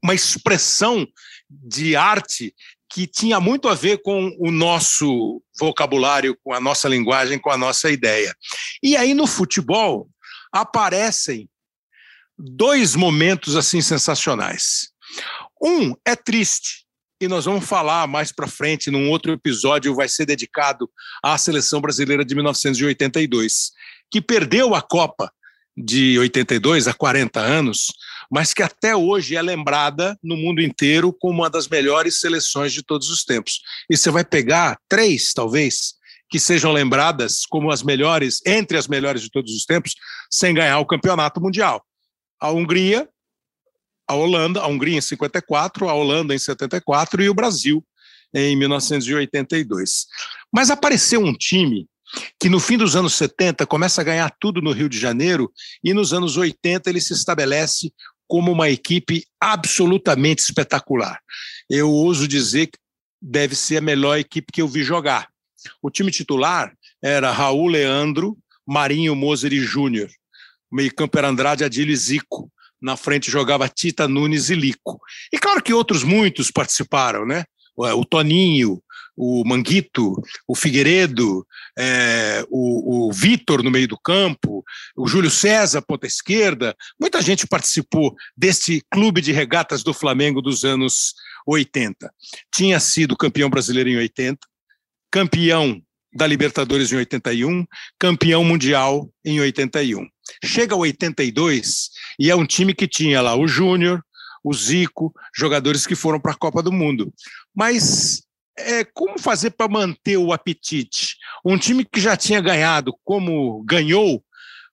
uma 0.03 0.15
expressão 0.15 1.07
de 1.49 1.97
arte 1.97 2.55
que 2.91 3.07
tinha 3.07 3.41
muito 3.41 3.69
a 3.69 3.75
ver 3.75 4.03
com 4.03 4.35
o 4.39 4.51
nosso 4.51 5.43
vocabulário, 5.59 6.37
com 6.43 6.53
a 6.53 6.61
nossa 6.61 6.89
linguagem, 6.89 7.39
com 7.39 7.51
a 7.51 7.57
nossa 7.57 7.91
ideia. 7.91 8.35
E 8.83 8.97
aí 8.97 9.15
no 9.15 9.27
futebol 9.27 10.09
aparecem 10.53 11.49
dois 12.39 12.95
momentos 12.95 13.57
assim 13.57 13.81
sensacionais. 13.81 14.91
Um 15.63 15.95
é 16.05 16.15
triste, 16.15 16.87
e 17.21 17.27
nós 17.27 17.47
vamos 17.47 17.65
falar 17.65 18.07
mais 18.07 18.31
para 18.31 18.47
frente, 18.47 18.91
num 18.91 19.11
outro 19.11 19.33
episódio, 19.33 19.95
vai 19.95 20.09
ser 20.09 20.27
dedicado 20.27 20.89
à 21.23 21.39
seleção 21.39 21.81
brasileira 21.81 22.25
de 22.25 22.35
1982, 22.35 23.73
que 24.11 24.21
perdeu 24.21 24.75
a 24.75 24.83
Copa 24.83 25.33
de 25.77 26.19
82 26.19 26.89
há 26.89 26.95
40 26.95 27.41
anos, 27.41 27.87
mas 28.31 28.53
que 28.53 28.63
até 28.63 28.95
hoje 28.95 29.37
é 29.37 29.43
lembrada 29.43 30.19
no 30.23 30.37
mundo 30.37 30.61
inteiro 30.61 31.13
como 31.13 31.41
uma 31.41 31.51
das 31.51 31.69
melhores 31.69 32.21
seleções 32.21 32.73
de 32.73 32.83
todos 32.83 33.11
os 33.11 33.25
tempos. 33.25 33.61
E 33.91 33.97
você 33.97 34.11
vai 34.11 34.25
pegar 34.25 34.79
três, 34.89 35.33
talvez, 35.33 35.95
que 36.29 36.41
sejam 36.41 36.73
lembradas 36.73 37.47
como 37.47 37.71
as 37.71 37.83
melhores, 37.83 38.41
entre 38.45 38.77
as 38.77 38.89
melhores 38.89 39.23
de 39.23 39.31
todos 39.31 39.55
os 39.55 39.65
tempos, 39.65 39.95
sem 40.31 40.55
ganhar 40.55 40.79
o 40.79 40.87
campeonato 40.87 41.41
mundial. 41.41 41.85
A 42.41 42.51
Hungria, 42.51 43.09
a 44.09 44.15
Holanda, 44.15 44.61
a 44.61 44.67
Hungria 44.67 44.99
em 44.99 45.01
54, 45.01 45.89
a 45.89 45.95
Holanda 45.95 46.35
em 46.35 46.39
74 46.39 47.23
e 47.23 47.29
o 47.29 47.35
Brasil 47.35 47.85
em 48.35 48.57
1982. 48.57 50.07
Mas 50.53 50.71
apareceu 50.71 51.21
um 51.21 51.33
time 51.33 51.89
que 52.41 52.49
no 52.49 52.61
fim 52.61 52.77
dos 52.77 52.95
anos 52.95 53.15
70 53.15 53.67
começa 53.67 54.01
a 54.01 54.05
ganhar 54.05 54.35
tudo 54.41 54.61
no 54.63 54.73
Rio 54.73 54.89
de 54.89 54.99
Janeiro 54.99 55.51
e 55.83 55.93
nos 55.93 56.13
anos 56.13 56.37
80 56.37 56.89
ele 56.89 57.01
se 57.01 57.13
estabelece 57.13 57.93
como 58.27 58.53
uma 58.53 58.69
equipe 58.69 59.25
absolutamente 59.41 60.43
espetacular. 60.43 61.21
Eu 61.69 61.91
ouso 61.91 62.27
dizer 62.27 62.67
que 62.67 62.79
deve 63.21 63.55
ser 63.55 63.79
a 63.79 63.81
melhor 63.81 64.19
equipe 64.19 64.53
que 64.53 64.63
eu 64.63 64.69
vi 64.69 64.83
jogar. 64.83 65.29
O 65.83 65.91
time 65.91 66.11
titular 66.11 66.73
era 67.03 67.33
Raul 67.33 67.69
Leandro, 67.69 68.37
Marinho 68.67 69.15
Moser 69.15 69.53
e 69.53 69.61
Júnior. 69.61 70.09
Meio-campo 70.71 71.19
era 71.19 71.29
Andrade, 71.29 71.65
Adílio 71.65 71.93
e 71.93 71.97
Zico. 71.97 72.51
Na 72.81 72.97
frente 72.97 73.31
jogava 73.31 73.69
Tita 73.69 74.07
Nunes 74.07 74.51
e 74.51 74.55
Lico. 74.55 75.01
E 75.33 75.39
claro 75.39 75.63
que 75.63 75.73
outros 75.73 76.05
muitos 76.05 76.51
participaram, 76.51 77.25
né? 77.25 77.45
O 77.77 78.05
Toninho, 78.05 78.83
o 79.17 79.43
Manguito, 79.45 80.21
o 80.47 80.55
Figueiredo, 80.55 81.47
é, 81.79 82.45
o, 82.51 83.09
o 83.09 83.13
Vitor 83.13 83.63
no 83.63 83.71
meio 83.71 83.89
do 83.89 83.99
campo, 83.99 84.63
o 84.97 85.09
Júlio 85.09 85.31
César, 85.31 85.81
ponta 85.81 86.07
esquerda. 86.07 86.77
Muita 87.01 87.23
gente 87.23 87.47
participou 87.47 88.15
desse 88.37 88.83
clube 88.91 89.21
de 89.21 89.33
regatas 89.33 89.83
do 89.83 89.95
Flamengo 89.95 90.43
dos 90.43 90.65
anos 90.65 91.15
80. 91.47 92.13
Tinha 92.55 92.79
sido 92.79 93.17
campeão 93.17 93.49
brasileiro 93.49 93.89
em 93.89 93.97
80, 93.97 94.39
campeão 95.11 95.81
da 96.13 96.27
Libertadores 96.27 96.93
em 96.93 96.97
81, 96.97 97.65
campeão 97.99 98.43
mundial 98.43 99.11
em 99.25 99.41
81. 99.41 100.07
Chega 100.45 100.75
a 100.75 100.79
82 100.79 101.91
e 102.19 102.31
é 102.31 102.37
um 102.37 102.47
time 102.47 102.75
que 102.75 102.89
tinha 102.89 103.21
lá 103.21 103.37
o 103.37 103.47
Júnior, 103.47 104.03
o 104.43 104.53
Zico, 104.55 105.13
jogadores 105.35 105.87
que 105.87 105.95
foram 105.95 106.21
para 106.21 106.33
a 106.33 106.37
Copa 106.37 106.63
do 106.63 106.73
Mundo. 106.73 107.13
Mas 107.55 108.23
é, 108.59 108.85
como 108.85 109.19
fazer 109.19 109.51
para 109.51 109.71
manter 109.71 110.17
o 110.17 110.33
apetite? 110.33 111.17
Um 111.45 111.59
time 111.59 111.85
que 111.85 112.01
já 112.01 112.17
tinha 112.17 112.41
ganhado 112.41 112.95
como 113.05 113.63
ganhou, 113.65 114.23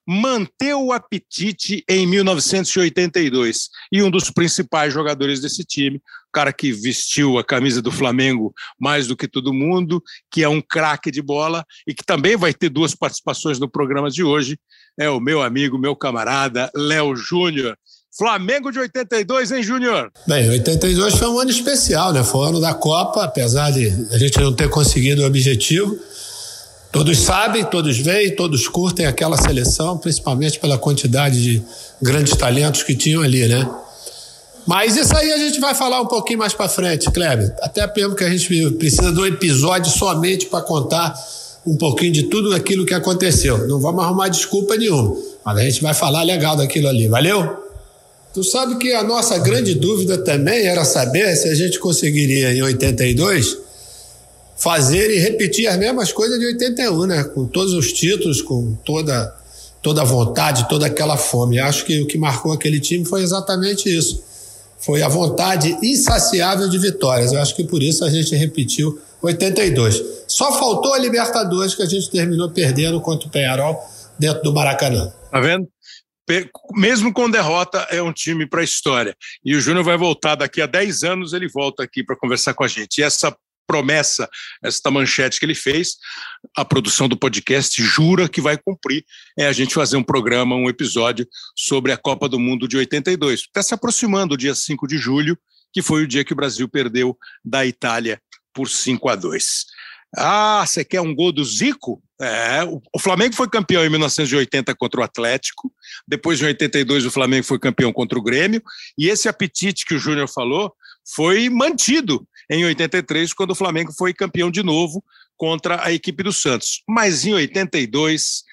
manter 0.07 0.73
o 0.73 0.91
apetite 0.91 1.83
em 1.89 2.05
1982. 2.07 3.69
E 3.91 4.01
um 4.03 4.11
dos 4.11 4.29
principais 4.29 4.93
jogadores 4.93 5.39
desse 5.39 5.63
time, 5.63 6.01
cara 6.31 6.51
que 6.51 6.71
vestiu 6.71 7.37
a 7.37 7.43
camisa 7.43 7.81
do 7.81 7.91
Flamengo 7.91 8.53
mais 8.79 9.07
do 9.07 9.15
que 9.15 9.27
todo 9.27 9.53
mundo, 9.53 10.03
que 10.31 10.43
é 10.43 10.49
um 10.49 10.61
craque 10.61 11.11
de 11.11 11.21
bola 11.21 11.65
e 11.87 11.93
que 11.93 12.03
também 12.03 12.35
vai 12.35 12.53
ter 12.53 12.69
duas 12.69 12.95
participações 12.95 13.59
no 13.59 13.69
programa 13.69 14.09
de 14.09 14.23
hoje, 14.23 14.57
é 14.99 15.09
o 15.09 15.19
meu 15.19 15.41
amigo, 15.41 15.77
meu 15.77 15.95
camarada, 15.95 16.71
Léo 16.75 17.15
Júnior. 17.15 17.77
Flamengo 18.15 18.71
de 18.71 18.77
82, 18.77 19.51
hein, 19.51 19.63
Júnior? 19.63 20.11
Bem, 20.27 20.47
82 20.47 21.15
foi 21.15 21.27
um 21.27 21.39
ano 21.39 21.49
especial, 21.49 22.13
né? 22.13 22.23
Foi 22.23 22.41
o 22.41 22.43
ano 22.43 22.61
da 22.61 22.71
Copa, 22.71 23.23
apesar 23.23 23.71
de 23.71 23.87
a 24.11 24.17
gente 24.19 24.39
não 24.39 24.53
ter 24.53 24.69
conseguido 24.69 25.23
o 25.23 25.25
objetivo. 25.25 25.97
Todos 26.91 27.17
sabem, 27.17 27.65
todos 27.65 27.97
veem, 27.97 28.35
todos 28.35 28.67
curtem 28.67 29.07
aquela 29.07 29.35
seleção, 29.35 29.97
principalmente 29.97 30.59
pela 30.59 30.77
quantidade 30.77 31.41
de 31.41 31.63
grandes 31.99 32.35
talentos 32.37 32.83
que 32.83 32.95
tinham 32.95 33.23
ali, 33.23 33.47
né? 33.47 33.67
Mas 34.67 34.95
isso 34.95 35.17
aí 35.17 35.31
a 35.33 35.37
gente 35.39 35.59
vai 35.59 35.73
falar 35.73 35.99
um 35.99 36.05
pouquinho 36.05 36.37
mais 36.37 36.53
para 36.53 36.69
frente, 36.69 37.09
Kleber. 37.09 37.55
Até 37.63 37.91
mesmo 37.95 38.15
que 38.15 38.23
a 38.23 38.29
gente 38.29 38.69
precisa 38.73 39.11
de 39.11 39.19
um 39.19 39.25
episódio 39.25 39.91
somente 39.91 40.45
para 40.45 40.61
contar 40.61 41.15
um 41.65 41.75
pouquinho 41.75 42.13
de 42.13 42.23
tudo 42.23 42.53
aquilo 42.53 42.85
que 42.85 42.93
aconteceu. 42.93 43.67
Não 43.67 43.79
vamos 43.79 44.03
arrumar 44.03 44.27
desculpa 44.27 44.75
nenhuma, 44.75 45.17
mas 45.43 45.57
a 45.57 45.61
gente 45.63 45.81
vai 45.81 45.95
falar 45.95 46.21
legal 46.21 46.55
daquilo 46.55 46.87
ali. 46.87 47.07
Valeu? 47.07 47.62
Tu 48.33 48.43
sabe 48.43 48.77
que 48.77 48.91
a 48.93 49.03
nossa 49.03 49.37
grande 49.37 49.75
dúvida 49.75 50.17
também 50.17 50.65
era 50.65 50.83
saber 50.83 51.35
se 51.35 51.47
a 51.49 51.55
gente 51.55 51.79
conseguiria 51.79 52.53
em 52.53 52.61
82 52.63 53.57
fazer 54.57 55.11
e 55.11 55.19
repetir 55.19 55.67
as 55.67 55.77
mesmas 55.77 56.11
coisas 56.11 56.39
de 56.39 56.45
81, 56.47 57.05
né? 57.05 57.23
Com 57.23 57.45
todos 57.45 57.73
os 57.73 57.93
títulos, 57.93 58.41
com 58.41 58.75
toda 58.83 59.35
toda 59.83 60.01
a 60.01 60.05
vontade, 60.05 60.67
toda 60.69 60.87
aquela 60.87 61.17
fome. 61.17 61.59
Acho 61.59 61.85
que 61.85 62.01
o 62.01 62.07
que 62.07 62.17
marcou 62.17 62.53
aquele 62.53 62.79
time 62.79 63.03
foi 63.03 63.21
exatamente 63.21 63.89
isso. 63.89 64.23
Foi 64.79 65.01
a 65.01 65.09
vontade 65.09 65.77
insaciável 65.83 66.69
de 66.69 66.77
vitórias. 66.77 67.33
Eu 67.33 67.41
acho 67.41 67.53
que 67.53 67.65
por 67.65 67.83
isso 67.83 68.03
a 68.05 68.09
gente 68.09 68.33
repetiu 68.33 68.97
82. 69.21 70.01
Só 70.25 70.57
faltou 70.57 70.93
a 70.93 70.97
Libertadores 70.99 71.75
que 71.75 71.83
a 71.83 71.85
gente 71.85 72.09
terminou 72.09 72.49
perdendo 72.49 72.99
contra 73.01 73.27
o 73.27 73.31
Penharol 73.31 73.77
dentro 74.17 74.41
do 74.41 74.53
Maracanã. 74.53 75.11
Tá 75.29 75.39
vendo? 75.39 75.67
Mesmo 76.73 77.11
com 77.11 77.29
derrota, 77.29 77.79
é 77.89 78.01
um 78.01 78.13
time 78.13 78.47
para 78.47 78.61
a 78.61 78.63
história. 78.63 79.15
E 79.43 79.55
o 79.55 79.61
Júnior 79.61 79.83
vai 79.83 79.97
voltar 79.97 80.35
daqui 80.35 80.61
a 80.61 80.65
10 80.65 81.03
anos, 81.03 81.33
ele 81.33 81.47
volta 81.47 81.83
aqui 81.83 82.03
para 82.03 82.15
conversar 82.15 82.53
com 82.53 82.63
a 82.63 82.67
gente. 82.67 82.99
E 82.99 83.03
essa 83.03 83.35
promessa, 83.65 84.29
esta 84.63 84.91
manchete 84.91 85.39
que 85.39 85.45
ele 85.45 85.55
fez, 85.55 85.95
a 86.55 86.65
produção 86.65 87.07
do 87.07 87.17
podcast 87.17 87.81
jura 87.81 88.29
que 88.29 88.41
vai 88.41 88.57
cumprir, 88.57 89.05
é 89.37 89.47
a 89.47 89.53
gente 89.53 89.73
fazer 89.73 89.97
um 89.97 90.03
programa, 90.03 90.55
um 90.55 90.69
episódio 90.69 91.27
sobre 91.55 91.91
a 91.91 91.97
Copa 91.97 92.27
do 92.27 92.39
Mundo 92.39 92.67
de 92.67 92.77
82. 92.77 93.41
Está 93.41 93.63
se 93.63 93.73
aproximando 93.73 94.35
o 94.35 94.37
dia 94.37 94.53
5 94.53 94.87
de 94.87 94.97
julho, 94.97 95.37
que 95.71 95.81
foi 95.81 96.03
o 96.03 96.07
dia 96.07 96.23
que 96.23 96.33
o 96.33 96.35
Brasil 96.35 96.67
perdeu 96.69 97.17
da 97.43 97.65
Itália 97.65 98.21
por 98.53 98.69
5 98.69 99.09
a 99.09 99.15
2. 99.15 99.65
Ah, 100.15 100.63
você 100.65 100.85
quer 100.85 101.01
um 101.01 101.15
gol 101.15 101.31
do 101.31 101.43
Zico? 101.43 102.01
É, 102.23 102.63
o 102.63 102.99
Flamengo 102.99 103.35
foi 103.35 103.49
campeão 103.49 103.85
em 103.85 103.89
1980 103.89 104.73
contra 104.75 105.01
o 105.01 105.03
Atlético, 105.03 105.71
depois 106.07 106.41
em 106.41 106.45
82 106.45 107.05
o 107.05 107.11
Flamengo 107.11 107.45
foi 107.45 107.59
campeão 107.59 107.91
contra 107.91 108.17
o 108.17 108.21
Grêmio, 108.21 108.61
e 108.97 109.09
esse 109.09 109.27
apetite 109.27 109.85
que 109.85 109.95
o 109.95 109.99
Júnior 109.99 110.27
falou 110.27 110.73
foi 111.15 111.49
mantido 111.49 112.25
em 112.49 112.65
83, 112.65 113.33
quando 113.33 113.51
o 113.51 113.55
Flamengo 113.55 113.91
foi 113.93 114.13
campeão 114.13 114.49
de 114.49 114.63
novo 114.63 115.03
contra 115.37 115.83
a 115.83 115.91
equipe 115.91 116.23
do 116.23 116.31
Santos. 116.31 116.83
Mas 116.87 117.25
em 117.25 117.33
82, 117.33 118.43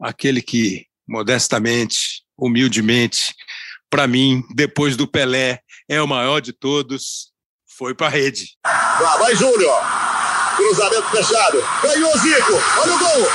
aquele 0.00 0.40
que 0.40 0.86
modestamente, 1.06 2.22
humildemente, 2.36 3.34
para 3.90 4.06
mim, 4.06 4.44
depois 4.54 4.96
do 4.96 5.08
Pelé, 5.08 5.60
é 5.88 6.00
o 6.00 6.06
maior 6.06 6.40
de 6.40 6.52
todos, 6.52 7.32
foi 7.66 7.94
para 7.94 8.08
a 8.08 8.10
rede. 8.10 8.56
Lá 8.64 9.16
vai 9.16 9.34
Júnior. 9.34 10.07
Cruzamento 10.58 11.08
fechado. 11.10 11.64
Ganhou 11.84 12.18
Zico. 12.18 12.60
Olha 12.82 12.94
o 12.94 12.98
gol. 12.98 13.28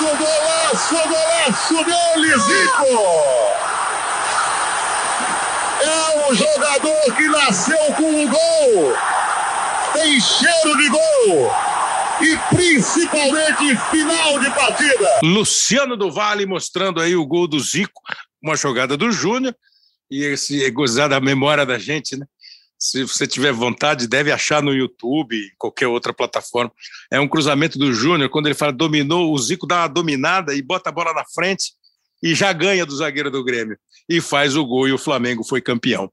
Golaço, 0.00 0.04
golaço, 0.16 0.94
golaço 1.06 1.84
dele, 1.84 2.38
Zico. 2.38 2.86
É 5.82 6.30
um 6.30 6.34
jogador 6.34 7.14
que 7.14 7.28
nasceu 7.28 7.92
com 7.94 8.24
o 8.24 8.28
gol. 8.28 8.96
Tem 9.92 10.18
cheiro 10.18 10.78
de 10.78 10.88
gol 10.88 11.54
e 12.22 12.38
principalmente 12.54 13.76
final 13.90 14.38
de 14.38 14.50
partida. 14.50 15.20
Luciano 15.22 15.94
do 15.94 16.10
Vale 16.10 16.46
mostrando 16.46 17.02
aí 17.02 17.14
o 17.14 17.26
gol 17.26 17.46
do 17.46 17.60
Zico, 17.60 18.00
uma 18.42 18.56
jogada 18.56 18.96
do 18.96 19.12
Júnior, 19.12 19.54
e 20.10 20.24
esse 20.24 20.70
gozar 20.70 21.08
da 21.08 21.20
memória 21.20 21.64
da 21.66 21.78
gente, 21.78 22.16
né? 22.16 22.26
Se 22.78 23.02
você 23.02 23.26
tiver 23.26 23.52
vontade, 23.52 24.06
deve 24.06 24.30
achar 24.30 24.62
no 24.62 24.72
YouTube, 24.72 25.36
em 25.36 25.50
qualquer 25.58 25.88
outra 25.88 26.12
plataforma. 26.12 26.70
É 27.10 27.18
um 27.18 27.26
cruzamento 27.26 27.76
do 27.76 27.92
Júnior, 27.92 28.30
quando 28.30 28.46
ele 28.46 28.54
fala 28.54 28.72
dominou, 28.72 29.34
o 29.34 29.38
Zico 29.38 29.66
dá 29.66 29.80
uma 29.80 29.88
dominada 29.88 30.54
e 30.54 30.62
bota 30.62 30.88
a 30.88 30.92
bola 30.92 31.12
na 31.12 31.24
frente 31.34 31.72
e 32.22 32.36
já 32.36 32.52
ganha 32.52 32.86
do 32.86 32.96
zagueiro 32.96 33.32
do 33.32 33.42
Grêmio. 33.42 33.76
E 34.08 34.20
faz 34.20 34.54
o 34.54 34.64
gol 34.64 34.86
e 34.86 34.92
o 34.92 34.98
Flamengo 34.98 35.42
foi 35.42 35.60
campeão. 35.60 36.10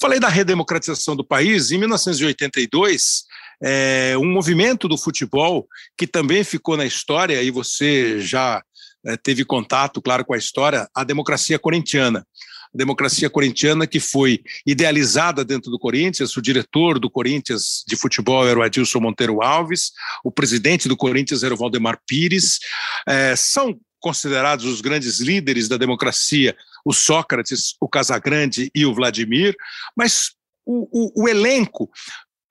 Falei 0.00 0.18
da 0.18 0.28
redemocratização 0.28 1.14
do 1.14 1.24
país. 1.24 1.70
Em 1.70 1.76
1982, 1.76 3.24
é, 3.62 4.14
um 4.16 4.26
movimento 4.26 4.88
do 4.88 4.96
futebol 4.96 5.68
que 5.98 6.06
também 6.06 6.42
ficou 6.42 6.78
na 6.78 6.86
história, 6.86 7.42
e 7.42 7.50
você 7.50 8.18
já 8.20 8.62
é, 9.04 9.18
teve 9.18 9.44
contato, 9.44 10.00
claro, 10.00 10.24
com 10.24 10.32
a 10.32 10.38
história, 10.38 10.88
a 10.94 11.04
democracia 11.04 11.58
corintiana 11.58 12.26
democracia 12.72 13.28
corintiana 13.28 13.86
que 13.86 13.98
foi 13.98 14.40
idealizada 14.66 15.44
dentro 15.44 15.70
do 15.70 15.78
Corinthians. 15.78 16.36
O 16.36 16.42
diretor 16.42 16.98
do 16.98 17.10
Corinthians 17.10 17.84
de 17.86 17.96
futebol 17.96 18.46
era 18.46 18.58
o 18.58 18.62
Adilson 18.62 19.00
Monteiro 19.00 19.42
Alves, 19.42 19.92
o 20.24 20.30
presidente 20.30 20.88
do 20.88 20.96
Corinthians 20.96 21.42
era 21.42 21.54
o 21.54 21.56
Valdemar 21.56 22.00
Pires. 22.06 22.58
É, 23.06 23.34
são 23.36 23.78
considerados 23.98 24.64
os 24.64 24.80
grandes 24.80 25.20
líderes 25.20 25.68
da 25.68 25.76
democracia, 25.76 26.56
o 26.84 26.92
Sócrates, 26.92 27.74
o 27.80 27.88
Casagrande 27.88 28.70
e 28.74 28.86
o 28.86 28.94
Vladimir, 28.94 29.54
mas 29.94 30.30
o, 30.64 30.88
o, 30.90 31.24
o 31.24 31.28
elenco 31.28 31.90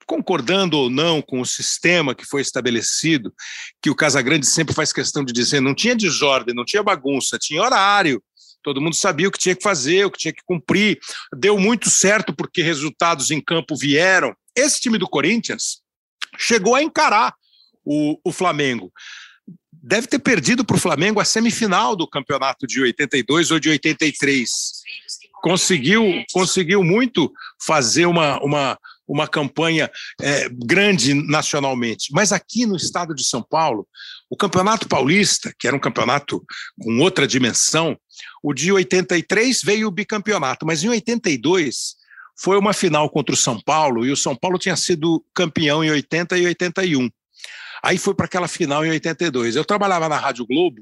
concordando 0.06 0.76
ou 0.76 0.90
não 0.90 1.22
com 1.22 1.40
o 1.40 1.46
sistema 1.46 2.16
que 2.16 2.26
foi 2.26 2.42
estabelecido, 2.42 3.32
que 3.80 3.92
o 3.92 3.96
Casagrande 3.96 4.48
sempre 4.48 4.74
faz 4.74 4.92
questão 4.92 5.24
de 5.24 5.32
dizer, 5.32 5.60
não 5.60 5.76
tinha 5.76 5.96
desordem, 5.96 6.56
não 6.56 6.66
tinha 6.66 6.82
bagunça, 6.82 7.38
tinha 7.38 7.62
horário, 7.62 8.20
Todo 8.64 8.82
mundo 8.82 8.96
sabia 8.96 9.28
o 9.28 9.32
que 9.32 9.40
tinha 9.40 9.56
que 9.56 9.64
fazer, 9.64 10.06
o 10.06 10.12
que 10.12 10.20
tinha 10.20 10.34
que 10.34 10.44
cumprir. 10.46 11.00
Deu 11.36 11.58
muito 11.58 11.90
certo 11.90 12.34
porque 12.34 12.62
resultados 12.62 13.32
em 13.32 13.42
campo 13.42 13.76
vieram. 13.76 14.36
Esse 14.56 14.82
time 14.82 14.98
do 14.98 15.08
Corinthians 15.08 15.82
chegou 16.38 16.76
a 16.76 16.84
encarar 16.84 17.34
o, 17.86 18.20
o 18.24 18.32
Flamengo. 18.32 18.92
Deve 19.72 20.08
ter 20.08 20.20
perdido 20.20 20.66
para 20.66 20.76
o 20.76 20.80
Flamengo 20.80 21.20
a 21.20 21.26
semifinal 21.26 21.96
do 21.96 22.08
campeonato 22.08 22.68
de 22.68 22.82
82 22.82 23.52
ou 23.52 23.60
de 23.60 23.70
83. 23.70 24.50
Conseguiu, 25.42 26.04
conseguiu 26.34 26.84
muito 26.84 27.32
fazer 27.66 28.06
uma, 28.06 28.38
uma, 28.44 28.78
uma 29.08 29.28
campanha 29.28 29.90
é, 30.22 30.50
grande 30.50 31.14
nacionalmente. 31.14 32.12
Mas 32.12 32.34
aqui 32.34 32.66
no 32.66 32.76
estado 32.76 33.16
de 33.16 33.26
São 33.26 33.42
Paulo, 33.42 33.88
o 34.30 34.38
Campeonato 34.38 34.88
Paulista, 34.88 35.52
que 35.58 35.66
era 35.66 35.76
um 35.76 35.80
campeonato 35.80 36.44
com 36.80 37.00
outra 37.00 37.26
dimensão, 37.26 37.98
o 38.42 38.54
de 38.54 38.72
83 38.72 39.62
veio 39.64 39.88
o 39.88 39.92
bicampeonato, 39.92 40.66
mas 40.66 40.84
em 40.84 40.90
82 40.90 41.96
foi 42.42 42.58
uma 42.58 42.74
final 42.74 43.10
contra 43.10 43.34
o 43.34 43.38
São 43.38 43.60
Paulo 43.60 44.06
e 44.06 44.12
o 44.12 44.18
São 44.18 44.36
Paulo 44.36 44.58
tinha 44.58 44.76
sido 44.76 45.24
campeão 45.34 45.84
em 45.84 45.92
80 45.92 46.38
e 46.38 46.46
81. 46.46 47.10
Aí 47.84 47.98
foi 47.98 48.14
para 48.14 48.26
aquela 48.26 48.48
final 48.48 48.86
em 48.86 48.90
82. 48.90 49.56
Eu 49.56 49.66
trabalhava 49.66 50.08
na 50.10 50.18
Rádio 50.18 50.46
Globo 50.46 50.82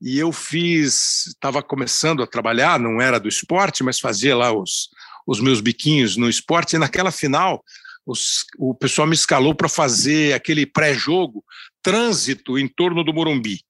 e 0.00 0.18
eu 0.18 0.32
fiz, 0.32 1.26
estava 1.28 1.62
começando 1.62 2.22
a 2.22 2.26
trabalhar, 2.26 2.78
não 2.78 3.00
era 3.00 3.18
do 3.18 3.28
esporte, 3.28 3.82
mas 3.82 3.98
fazia 3.98 4.36
lá 4.36 4.52
os, 4.52 4.90
os 5.26 5.40
meus 5.40 5.60
biquinhos 5.60 6.16
no 6.16 6.28
esporte, 6.28 6.76
e 6.76 6.78
naquela 6.78 7.10
final 7.10 7.62
os, 8.06 8.44
o 8.58 8.74
pessoal 8.74 9.08
me 9.08 9.14
escalou 9.14 9.54
para 9.54 9.68
fazer 9.68 10.34
aquele 10.34 10.66
pré-jogo, 10.66 11.42
trânsito 11.82 12.58
em 12.58 12.68
torno 12.68 13.02
do 13.02 13.14
Morumbi. 13.14 13.63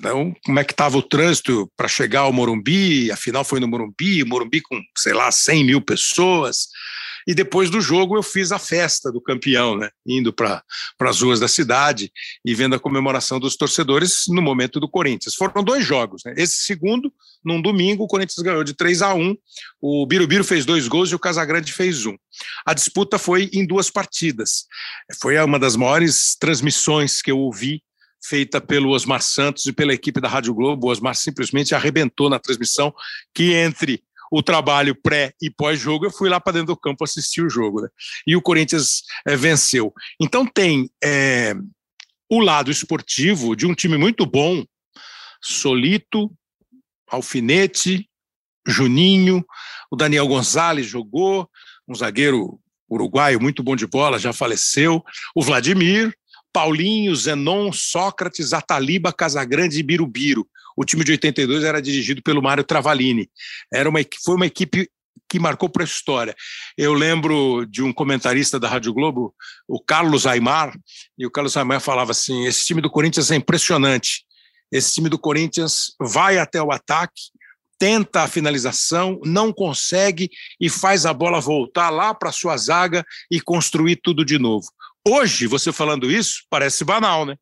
Então, 0.00 0.34
como 0.46 0.58
é 0.58 0.64
que 0.64 0.72
estava 0.72 0.96
o 0.96 1.02
trânsito 1.02 1.70
para 1.76 1.86
chegar 1.86 2.20
ao 2.20 2.32
Morumbi? 2.32 3.12
Afinal, 3.12 3.44
foi 3.44 3.60
no 3.60 3.68
Morumbi, 3.68 4.24
Morumbi 4.24 4.62
com, 4.62 4.80
sei 4.96 5.12
lá, 5.12 5.30
100 5.30 5.62
mil 5.62 5.82
pessoas. 5.82 6.68
E 7.28 7.34
depois 7.34 7.68
do 7.68 7.82
jogo 7.82 8.16
eu 8.16 8.22
fiz 8.22 8.50
a 8.50 8.58
festa 8.58 9.12
do 9.12 9.20
campeão, 9.20 9.76
né? 9.76 9.90
Indo 10.06 10.32
para 10.32 10.64
as 11.00 11.20
ruas 11.20 11.38
da 11.38 11.46
cidade 11.46 12.10
e 12.42 12.54
vendo 12.54 12.74
a 12.74 12.80
comemoração 12.80 13.38
dos 13.38 13.56
torcedores 13.56 14.22
no 14.28 14.40
momento 14.40 14.80
do 14.80 14.88
Corinthians. 14.88 15.34
Foram 15.34 15.62
dois 15.62 15.84
jogos, 15.84 16.22
né? 16.24 16.32
Esse 16.34 16.64
segundo, 16.64 17.12
num 17.44 17.60
domingo, 17.60 18.04
o 18.04 18.08
Corinthians 18.08 18.42
ganhou 18.42 18.64
de 18.64 18.72
3 18.72 19.02
a 19.02 19.12
1 19.12 19.36
o 19.82 20.06
Birubiru 20.06 20.42
fez 20.42 20.64
dois 20.64 20.88
gols 20.88 21.10
e 21.10 21.14
o 21.14 21.18
Casagrande 21.18 21.74
fez 21.74 22.06
um. 22.06 22.16
A 22.64 22.72
disputa 22.72 23.18
foi 23.18 23.50
em 23.52 23.66
duas 23.66 23.90
partidas. 23.90 24.64
Foi 25.20 25.38
uma 25.38 25.58
das 25.58 25.76
maiores 25.76 26.34
transmissões 26.40 27.20
que 27.20 27.30
eu 27.30 27.38
ouvi 27.38 27.82
feita 28.22 28.60
pelo 28.60 28.90
Osmar 28.90 29.22
Santos 29.22 29.66
e 29.66 29.72
pela 29.72 29.94
equipe 29.94 30.20
da 30.20 30.28
Rádio 30.28 30.54
Globo. 30.54 30.86
O 30.86 30.90
Osmar 30.90 31.14
simplesmente 31.14 31.74
arrebentou 31.74 32.28
na 32.28 32.38
transmissão, 32.38 32.92
que 33.34 33.54
entre 33.54 34.02
o 34.30 34.42
trabalho 34.42 34.94
pré 34.94 35.34
e 35.42 35.50
pós-jogo, 35.50 36.06
eu 36.06 36.10
fui 36.10 36.28
lá 36.28 36.38
para 36.38 36.52
dentro 36.52 36.68
do 36.68 36.76
campo 36.76 37.02
assistir 37.02 37.42
o 37.42 37.50
jogo. 37.50 37.82
Né? 37.82 37.88
E 38.26 38.36
o 38.36 38.42
Corinthians 38.42 39.02
é, 39.26 39.34
venceu. 39.34 39.92
Então 40.20 40.46
tem 40.46 40.88
é, 41.02 41.54
o 42.30 42.38
lado 42.38 42.70
esportivo 42.70 43.56
de 43.56 43.66
um 43.66 43.74
time 43.74 43.96
muito 43.96 44.24
bom, 44.24 44.64
Solito, 45.42 46.30
Alfinete, 47.10 48.08
Juninho, 48.64 49.44
o 49.90 49.96
Daniel 49.96 50.28
Gonzalez 50.28 50.86
jogou, 50.86 51.50
um 51.88 51.94
zagueiro 51.94 52.60
uruguaio 52.88 53.40
muito 53.40 53.62
bom 53.62 53.74
de 53.74 53.86
bola, 53.86 54.18
já 54.18 54.32
faleceu, 54.32 55.02
o 55.34 55.42
Vladimir, 55.42 56.14
Paulinho, 56.52 57.14
Zenon, 57.14 57.72
Sócrates, 57.72 58.52
Ataliba, 58.52 59.12
Casagrande 59.12 59.78
e 59.78 59.82
Birubiru. 59.82 60.46
O 60.76 60.84
time 60.84 61.04
de 61.04 61.12
82 61.12 61.64
era 61.64 61.80
dirigido 61.80 62.22
pelo 62.22 62.42
Mário 62.42 62.64
Travalini. 62.64 63.30
Era 63.72 63.88
uma, 63.88 64.00
foi 64.24 64.34
uma 64.34 64.46
equipe 64.46 64.88
que 65.28 65.38
marcou 65.38 65.68
para 65.68 65.84
a 65.84 65.84
história. 65.84 66.34
Eu 66.76 66.92
lembro 66.92 67.64
de 67.66 67.82
um 67.82 67.92
comentarista 67.92 68.58
da 68.58 68.68
Rádio 68.68 68.92
Globo, 68.92 69.32
o 69.68 69.80
Carlos 69.80 70.26
Aymar, 70.26 70.76
e 71.16 71.24
o 71.24 71.30
Carlos 71.30 71.56
Aymar 71.56 71.80
falava 71.80 72.10
assim: 72.10 72.46
esse 72.46 72.64
time 72.66 72.80
do 72.80 72.90
Corinthians 72.90 73.30
é 73.30 73.36
impressionante. 73.36 74.24
Esse 74.72 74.94
time 74.94 75.08
do 75.08 75.18
Corinthians 75.18 75.94
vai 76.00 76.38
até 76.38 76.62
o 76.62 76.72
ataque, 76.72 77.22
tenta 77.78 78.22
a 78.22 78.28
finalização, 78.28 79.20
não 79.24 79.52
consegue 79.52 80.30
e 80.60 80.68
faz 80.68 81.06
a 81.06 81.14
bola 81.14 81.40
voltar 81.40 81.90
lá 81.90 82.14
para 82.14 82.32
sua 82.32 82.56
zaga 82.56 83.04
e 83.30 83.40
construir 83.40 83.96
tudo 83.96 84.24
de 84.24 84.38
novo. 84.38 84.66
Hoje, 85.06 85.46
você 85.46 85.72
falando 85.72 86.10
isso, 86.10 86.42
parece 86.50 86.84
banal, 86.84 87.24
né? 87.24 87.36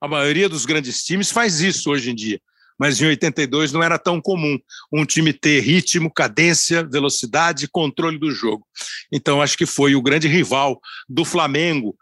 A 0.00 0.08
maioria 0.08 0.48
dos 0.48 0.66
grandes 0.66 1.02
times 1.04 1.30
faz 1.30 1.60
isso 1.60 1.90
hoje 1.90 2.10
em 2.10 2.14
dia. 2.14 2.40
Mas 2.78 3.00
em 3.00 3.06
82 3.06 3.72
não 3.72 3.82
era 3.82 3.98
tão 3.98 4.20
comum 4.20 4.58
um 4.92 5.04
time 5.04 5.32
ter 5.32 5.60
ritmo, 5.60 6.12
cadência, 6.12 6.82
velocidade, 6.84 7.68
controle 7.68 8.18
do 8.18 8.32
jogo. 8.32 8.66
Então 9.12 9.40
acho 9.40 9.56
que 9.56 9.64
foi 9.64 9.94
o 9.94 10.02
grande 10.02 10.26
rival 10.26 10.80
do 11.08 11.24
Flamengo 11.24 11.96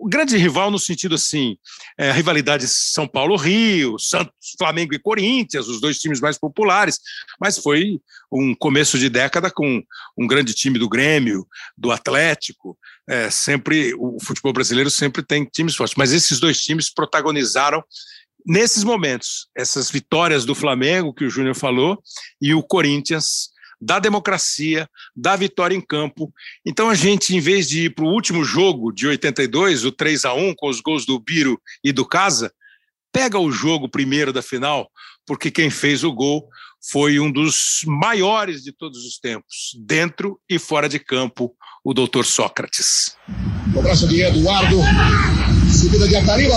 o 0.00 0.08
grande 0.08 0.36
rival 0.36 0.70
no 0.70 0.78
sentido 0.78 1.14
assim, 1.14 1.56
é, 1.98 2.12
rivalidade 2.12 2.66
São 2.68 3.06
Paulo-Rio, 3.06 3.98
Santos, 3.98 4.32
Flamengo 4.56 4.94
e 4.94 4.98
Corinthians, 4.98 5.68
os 5.68 5.80
dois 5.80 5.98
times 5.98 6.20
mais 6.20 6.38
populares, 6.38 6.98
mas 7.40 7.58
foi 7.58 8.00
um 8.30 8.54
começo 8.54 8.98
de 8.98 9.08
década 9.08 9.50
com 9.50 9.82
um 10.16 10.26
grande 10.26 10.54
time 10.54 10.78
do 10.78 10.88
Grêmio, 10.88 11.46
do 11.76 11.90
Atlético, 11.90 12.78
é, 13.08 13.30
sempre 13.30 13.94
o 13.98 14.18
futebol 14.22 14.52
brasileiro 14.52 14.90
sempre 14.90 15.22
tem 15.22 15.44
times 15.44 15.74
fortes, 15.74 15.96
mas 15.96 16.12
esses 16.12 16.38
dois 16.38 16.60
times 16.60 16.92
protagonizaram 16.92 17.82
nesses 18.46 18.84
momentos 18.84 19.48
essas 19.56 19.90
vitórias 19.90 20.44
do 20.44 20.54
Flamengo 20.54 21.12
que 21.12 21.24
o 21.24 21.30
Júnior 21.30 21.54
falou 21.54 22.00
e 22.40 22.54
o 22.54 22.62
Corinthians 22.62 23.50
da 23.80 23.98
democracia, 23.98 24.88
da 25.14 25.36
vitória 25.36 25.74
em 25.74 25.80
campo. 25.80 26.32
Então 26.66 26.90
a 26.90 26.94
gente, 26.94 27.34
em 27.34 27.40
vez 27.40 27.68
de 27.68 27.86
ir 27.86 27.94
para 27.94 28.04
o 28.04 28.12
último 28.12 28.44
jogo 28.44 28.92
de 28.92 29.06
82, 29.06 29.84
o 29.84 29.92
3 29.92 30.24
a 30.24 30.34
1 30.34 30.54
com 30.56 30.68
os 30.68 30.80
gols 30.80 31.06
do 31.06 31.18
Biro 31.18 31.60
e 31.84 31.92
do 31.92 32.04
Casa, 32.06 32.52
pega 33.12 33.38
o 33.38 33.50
jogo 33.50 33.88
primeiro 33.88 34.32
da 34.32 34.42
final, 34.42 34.90
porque 35.26 35.50
quem 35.50 35.70
fez 35.70 36.04
o 36.04 36.12
gol 36.12 36.48
foi 36.90 37.18
um 37.18 37.30
dos 37.30 37.80
maiores 37.86 38.62
de 38.62 38.72
todos 38.72 39.04
os 39.04 39.18
tempos, 39.18 39.72
dentro 39.84 40.40
e 40.48 40.58
fora 40.58 40.88
de 40.88 40.98
campo, 40.98 41.54
o 41.84 41.92
doutor 41.92 42.24
Sócrates. 42.24 43.16
Cobrança 43.74 44.06
de 44.06 44.22
Eduardo, 44.22 44.80
seguida 45.70 46.08
de 46.08 46.16
Atariba, 46.16 46.54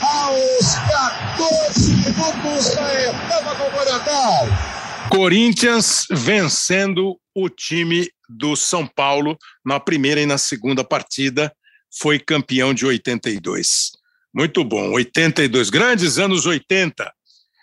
Aos 0.00 0.74
14 0.90 1.92
minutos 1.92 2.74
da 2.74 3.04
etapa 3.04 3.54
complementar. 3.54 5.08
Corinthians 5.08 6.04
vencendo 6.10 7.16
o 7.32 7.48
time 7.48 8.10
do 8.28 8.56
São 8.56 8.88
Paulo 8.88 9.38
na 9.64 9.78
primeira 9.78 10.20
e 10.20 10.26
na 10.26 10.36
segunda 10.36 10.82
partida, 10.82 11.54
foi 11.96 12.18
campeão 12.18 12.74
de 12.74 12.84
82. 12.84 13.92
Muito 14.34 14.64
bom, 14.64 14.90
82, 14.90 15.70
grandes 15.70 16.18
anos 16.18 16.44
80. 16.44 17.12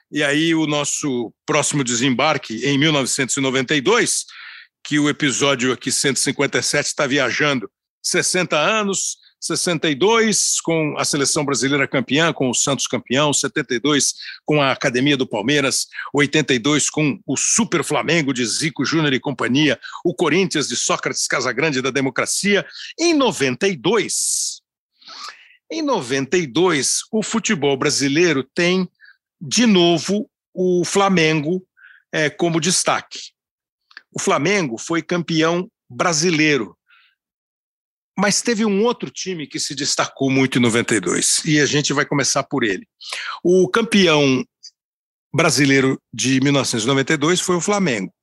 E 0.10 0.24
aí 0.24 0.56
o 0.56 0.66
nosso 0.66 1.34
próximo 1.46 1.84
desembarque 1.84 2.66
em 2.66 2.78
1992, 2.78 4.26
que 4.86 4.98
o 5.00 5.10
episódio 5.10 5.74
aqui 5.74 5.92
157 5.92 6.88
está 6.88 7.06
viajando 7.06 7.70
60 8.02 8.58
anos, 8.58 9.18
62 9.42 10.62
com 10.62 10.96
a 10.98 11.04
seleção 11.04 11.44
brasileira 11.44 11.88
campeã, 11.88 12.32
com 12.32 12.48
o 12.50 12.54
Santos 12.54 12.86
campeão, 12.86 13.34
72 13.34 14.14
com 14.46 14.62
a 14.62 14.72
Academia 14.72 15.18
do 15.18 15.28
Palmeiras, 15.28 15.88
82 16.14 16.92
com 16.92 17.20
o 17.26 17.36
Super 17.36 17.84
Flamengo 17.84 18.34
de 18.34 18.46
Zico 18.46 18.86
Júnior 18.86 19.14
e 19.14 19.20
companhia, 19.20 19.80
o 20.06 20.14
Corinthians 20.14 20.68
de 20.68 20.76
Sócrates 20.76 21.28
Casagrande 21.28 21.82
da 21.82 21.90
Democracia, 21.90 22.64
em 23.00 23.16
92. 23.16 24.62
Em 25.72 25.82
92, 25.82 27.00
o 27.12 27.24
futebol 27.24 27.76
brasileiro 27.76 28.44
tem 28.44 28.88
de 29.42 29.66
novo 29.66 30.30
o 30.54 30.86
Flamengo 30.86 31.66
é, 32.12 32.30
como 32.30 32.60
destaque. 32.60 33.20
O 34.14 34.20
Flamengo 34.20 34.78
foi 34.78 35.02
campeão 35.02 35.68
brasileiro 35.90 36.78
mas 38.22 38.40
teve 38.40 38.64
um 38.64 38.84
outro 38.84 39.10
time 39.10 39.48
que 39.48 39.60
se 39.60 39.74
destacou 39.74 40.30
muito 40.30 40.60
em 40.60 40.62
92, 40.62 41.44
e 41.44 41.60
a 41.60 41.66
gente 41.66 41.92
vai 41.92 42.06
começar 42.06 42.44
por 42.44 42.64
ele. 42.64 42.88
O 43.44 43.68
campeão 43.68 44.46
brasileiro 45.34 46.00
de 46.14 46.40
1992 46.40 47.42
foi 47.42 47.56
o 47.56 47.62
Flamengo. 47.62 48.14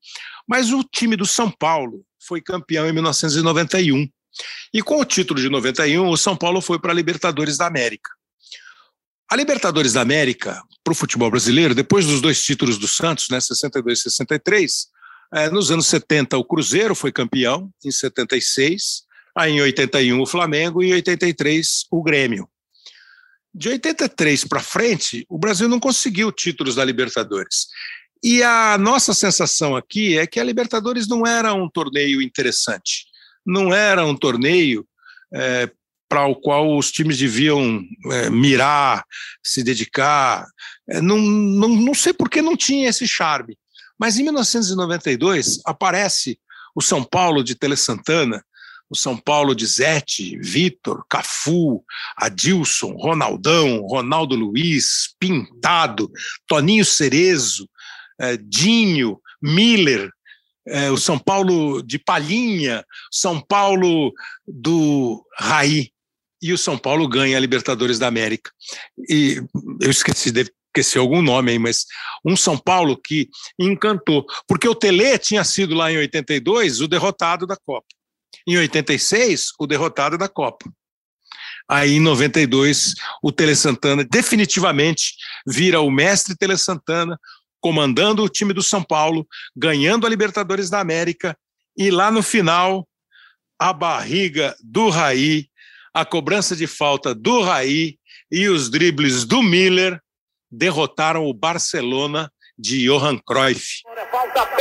Mas 0.46 0.70
o 0.70 0.84
time 0.84 1.16
do 1.16 1.26
São 1.26 1.50
Paulo 1.50 2.04
foi 2.24 2.40
campeão 2.40 2.88
em 2.88 2.92
1991. 2.92 4.08
E 4.72 4.82
com 4.82 5.00
o 5.00 5.04
título 5.04 5.40
de 5.40 5.48
91, 5.48 6.08
o 6.08 6.16
São 6.16 6.36
Paulo 6.36 6.60
foi 6.60 6.78
para 6.78 6.92
a 6.92 6.94
Libertadores 6.94 7.56
da 7.56 7.66
América. 7.66 8.08
A 9.28 9.34
Libertadores 9.34 9.94
da 9.94 10.00
América, 10.00 10.62
para 10.84 10.92
o 10.92 10.94
futebol 10.94 11.28
brasileiro, 11.28 11.74
depois 11.74 12.06
dos 12.06 12.20
dois 12.20 12.40
títulos 12.40 12.78
do 12.78 12.86
Santos, 12.86 13.26
né, 13.30 13.40
62 13.40 13.98
e 13.98 14.02
63, 14.02 14.86
é, 15.34 15.50
nos 15.50 15.72
anos 15.72 15.88
70 15.88 16.38
o 16.38 16.44
Cruzeiro 16.44 16.94
foi 16.94 17.10
campeão, 17.10 17.68
em 17.84 17.90
76, 17.90 19.07
Aí 19.38 19.52
em 19.52 19.60
81 19.60 20.20
o 20.20 20.26
Flamengo 20.26 20.82
e 20.82 20.88
em 20.88 20.94
83 20.94 21.84
o 21.92 22.02
Grêmio. 22.02 22.48
De 23.54 23.68
83 23.68 24.44
para 24.44 24.58
frente, 24.58 25.24
o 25.28 25.38
Brasil 25.38 25.68
não 25.68 25.78
conseguiu 25.78 26.32
títulos 26.32 26.74
da 26.74 26.84
Libertadores. 26.84 27.68
E 28.20 28.42
a 28.42 28.76
nossa 28.76 29.14
sensação 29.14 29.76
aqui 29.76 30.18
é 30.18 30.26
que 30.26 30.40
a 30.40 30.44
Libertadores 30.44 31.06
não 31.06 31.24
era 31.24 31.54
um 31.54 31.68
torneio 31.68 32.20
interessante, 32.20 33.04
não 33.46 33.72
era 33.72 34.04
um 34.04 34.16
torneio 34.16 34.84
é, 35.32 35.70
para 36.08 36.26
o 36.26 36.34
qual 36.34 36.76
os 36.76 36.90
times 36.90 37.16
deviam 37.16 37.80
é, 38.10 38.30
mirar, 38.30 39.04
se 39.46 39.62
dedicar. 39.62 40.48
É, 40.90 41.00
não, 41.00 41.18
não, 41.18 41.68
não 41.68 41.94
sei 41.94 42.12
por 42.12 42.28
que 42.28 42.42
não 42.42 42.56
tinha 42.56 42.88
esse 42.88 43.06
charme. 43.06 43.56
Mas 43.96 44.18
em 44.18 44.24
1992 44.24 45.60
aparece 45.64 46.40
o 46.74 46.82
São 46.82 47.04
Paulo 47.04 47.44
de 47.44 47.54
Tele 47.54 47.76
Santana, 47.76 48.44
o 48.90 48.96
São 48.96 49.16
Paulo 49.16 49.54
de 49.54 49.66
Zete, 49.66 50.38
Vitor, 50.38 51.04
Cafu, 51.08 51.84
Adilson, 52.16 52.92
Ronaldão, 52.92 53.82
Ronaldo 53.86 54.34
Luiz, 54.34 55.14
Pintado, 55.18 56.10
Toninho 56.46 56.84
Cerezo, 56.84 57.68
eh, 58.20 58.38
Dinho, 58.40 59.20
Miller, 59.42 60.10
eh, 60.66 60.90
o 60.90 60.96
São 60.96 61.18
Paulo 61.18 61.82
de 61.82 61.98
Palhinha, 61.98 62.84
São 63.10 63.40
Paulo 63.40 64.12
do 64.46 65.24
Raí. 65.36 65.90
E 66.40 66.52
o 66.52 66.58
São 66.58 66.78
Paulo 66.78 67.08
ganha 67.08 67.36
a 67.36 67.40
Libertadores 67.40 67.98
da 67.98 68.06
América. 68.06 68.52
E 69.08 69.42
eu 69.80 69.90
esqueci, 69.90 70.30
deve 70.30 70.52
esqueci 70.78 70.98
algum 70.98 71.20
nome 71.20 71.52
aí, 71.52 71.58
mas 71.58 71.86
um 72.24 72.36
São 72.36 72.56
Paulo 72.56 72.96
que 72.96 73.28
encantou. 73.58 74.24
Porque 74.46 74.68
o 74.68 74.74
Tele 74.74 75.18
tinha 75.18 75.42
sido 75.42 75.74
lá 75.74 75.90
em 75.90 75.98
82 75.98 76.80
o 76.80 76.88
derrotado 76.88 77.46
da 77.46 77.56
Copa. 77.56 77.86
Em 78.46 78.56
86, 78.56 79.52
o 79.58 79.66
derrotado 79.66 80.16
da 80.16 80.28
Copa. 80.28 80.70
Aí, 81.68 81.96
em 81.96 82.00
92, 82.00 82.94
o 83.22 83.30
Tele 83.30 83.54
Santana 83.54 84.02
definitivamente 84.02 85.14
vira 85.46 85.80
o 85.80 85.90
mestre 85.90 86.36
Tele 86.36 86.56
Santana, 86.56 87.18
comandando 87.60 88.22
o 88.22 88.28
time 88.28 88.54
do 88.54 88.62
São 88.62 88.82
Paulo, 88.82 89.26
ganhando 89.54 90.06
a 90.06 90.10
Libertadores 90.10 90.70
da 90.70 90.80
América. 90.80 91.36
E 91.76 91.90
lá 91.90 92.10
no 92.10 92.22
final, 92.22 92.88
a 93.58 93.72
barriga 93.72 94.56
do 94.62 94.88
Raí, 94.88 95.48
a 95.92 96.04
cobrança 96.04 96.56
de 96.56 96.66
falta 96.66 97.14
do 97.14 97.42
Raí 97.42 97.98
e 98.30 98.48
os 98.48 98.70
dribles 98.70 99.24
do 99.24 99.42
Miller 99.42 100.00
derrotaram 100.50 101.26
o 101.26 101.34
Barcelona 101.34 102.30
de 102.58 102.86
Johan 102.86 103.18
Cruyff. 103.18 103.82
Falta 104.38 104.56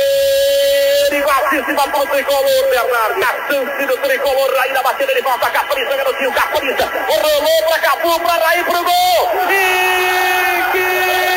perigosíssima 1.08 1.86
para 1.86 2.00
o 2.00 2.06
tricolor, 2.08 2.68
Bernardo. 2.68 3.22
A 3.22 3.26
chance 3.46 3.86
do 3.86 3.96
tricolor, 3.98 4.56
Raí 4.56 4.72
na 4.72 4.82
batida 4.82 5.14
de 5.14 5.22
volta, 5.22 5.48
Capricha, 5.50 5.96
garotinho, 5.96 6.32
Capricha. 6.32 6.90
Rolou 7.06 7.62
para 7.68 7.78
Capu, 7.78 8.18
para 8.18 8.44
Raí, 8.44 8.64
pro 8.64 8.82
gol. 8.82 9.30
E 9.48 10.64
que 10.72 11.27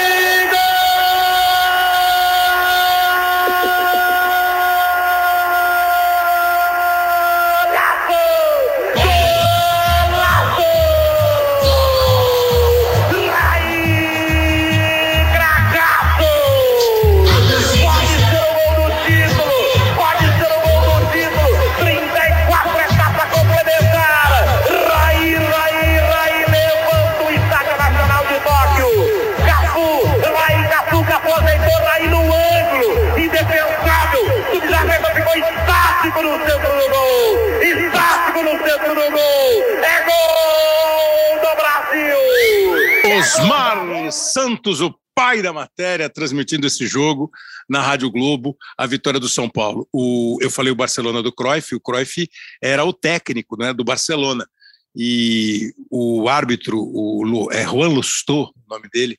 É 39.83 40.05
gol 40.05 41.39
do 41.41 41.55
Brasil! 41.55 43.17
Osmar 43.17 44.11
Santos, 44.11 44.81
o 44.81 44.93
pai 45.13 45.41
da 45.41 45.53
matéria, 45.53 46.09
transmitindo 46.09 46.65
esse 46.65 46.87
jogo 46.87 47.31
na 47.69 47.81
Rádio 47.81 48.09
Globo, 48.09 48.57
a 48.77 48.85
vitória 48.85 49.19
do 49.19 49.29
São 49.29 49.49
Paulo. 49.49 49.87
O, 49.91 50.37
eu 50.41 50.49
falei 50.49 50.71
o 50.71 50.75
Barcelona 50.75 51.21
do 51.21 51.31
Cruyff, 51.31 51.75
o 51.75 51.79
Cruyff 51.79 52.27
era 52.61 52.83
o 52.83 52.93
técnico 52.93 53.57
né, 53.57 53.73
do 53.73 53.83
Barcelona. 53.83 54.47
E 54.95 55.73
o 55.89 56.27
árbitro, 56.27 56.77
o, 56.79 57.49
é 57.51 57.63
Juan 57.63 57.89
Lustó, 57.89 58.43
o 58.43 58.53
nome 58.69 58.89
dele, 58.91 59.17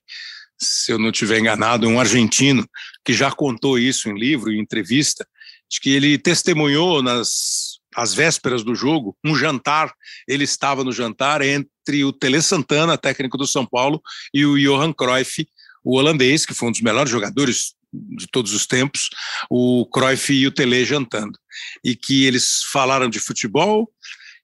se 0.59 0.93
eu 0.93 0.99
não 0.99 1.11
estiver 1.11 1.39
enganado, 1.39 1.89
um 1.89 1.99
argentino 1.99 2.67
que 3.05 3.13
já 3.13 3.31
contou 3.31 3.79
isso 3.79 4.09
em 4.09 4.19
livro, 4.19 4.53
em 4.53 4.61
entrevista, 4.61 5.27
de 5.71 5.81
que 5.81 5.91
ele 5.91 6.19
testemunhou 6.19 7.03
nas 7.03 7.72
as 7.95 8.15
vésperas 8.15 8.63
do 8.63 8.75
jogo 8.75 9.17
um 9.25 9.35
jantar. 9.35 9.93
Ele 10.27 10.45
estava 10.45 10.85
no 10.85 10.93
jantar 10.93 11.43
entre 11.43 12.05
o 12.05 12.13
Tele 12.13 12.41
Santana, 12.41 12.99
técnico 12.99 13.37
do 13.37 13.47
São 13.47 13.67
Paulo, 13.67 14.01
e 14.33 14.45
o 14.45 14.59
Johan 14.59 14.93
Cruyff, 14.93 15.47
o 15.85 15.97
holandês, 15.97 16.47
que 16.47 16.55
foi 16.55 16.69
um 16.69 16.73
dos 16.73 16.81
melhores 16.81 17.11
jogadores 17.11 17.75
de 17.93 18.27
todos 18.27 18.53
os 18.55 18.67
tempos, 18.67 19.11
o 19.51 19.87
Cruyff 19.87 20.33
e 20.33 20.47
o 20.47 20.53
Tele 20.53 20.85
jantando. 20.85 21.39
E 21.85 21.95
que 21.95 22.25
eles 22.25 22.63
falaram 22.73 23.09
de 23.09 23.21
futebol 23.21 23.91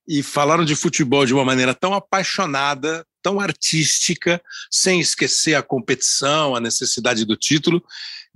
e 0.07 0.23
falaram 0.23 0.65
de 0.65 0.75
futebol 0.75 1.27
de 1.27 1.35
uma 1.35 1.45
maneira 1.45 1.75
tão 1.75 1.95
apaixonada, 1.95 3.07
tão 3.23 3.41
artística, 3.41 4.41
sem 4.71 5.01
esquecer 5.01 5.55
a 5.55 5.63
competição, 5.63 6.55
a 6.55 6.61
necessidade 6.61 7.25
do 7.25 7.37
título, 7.37 7.83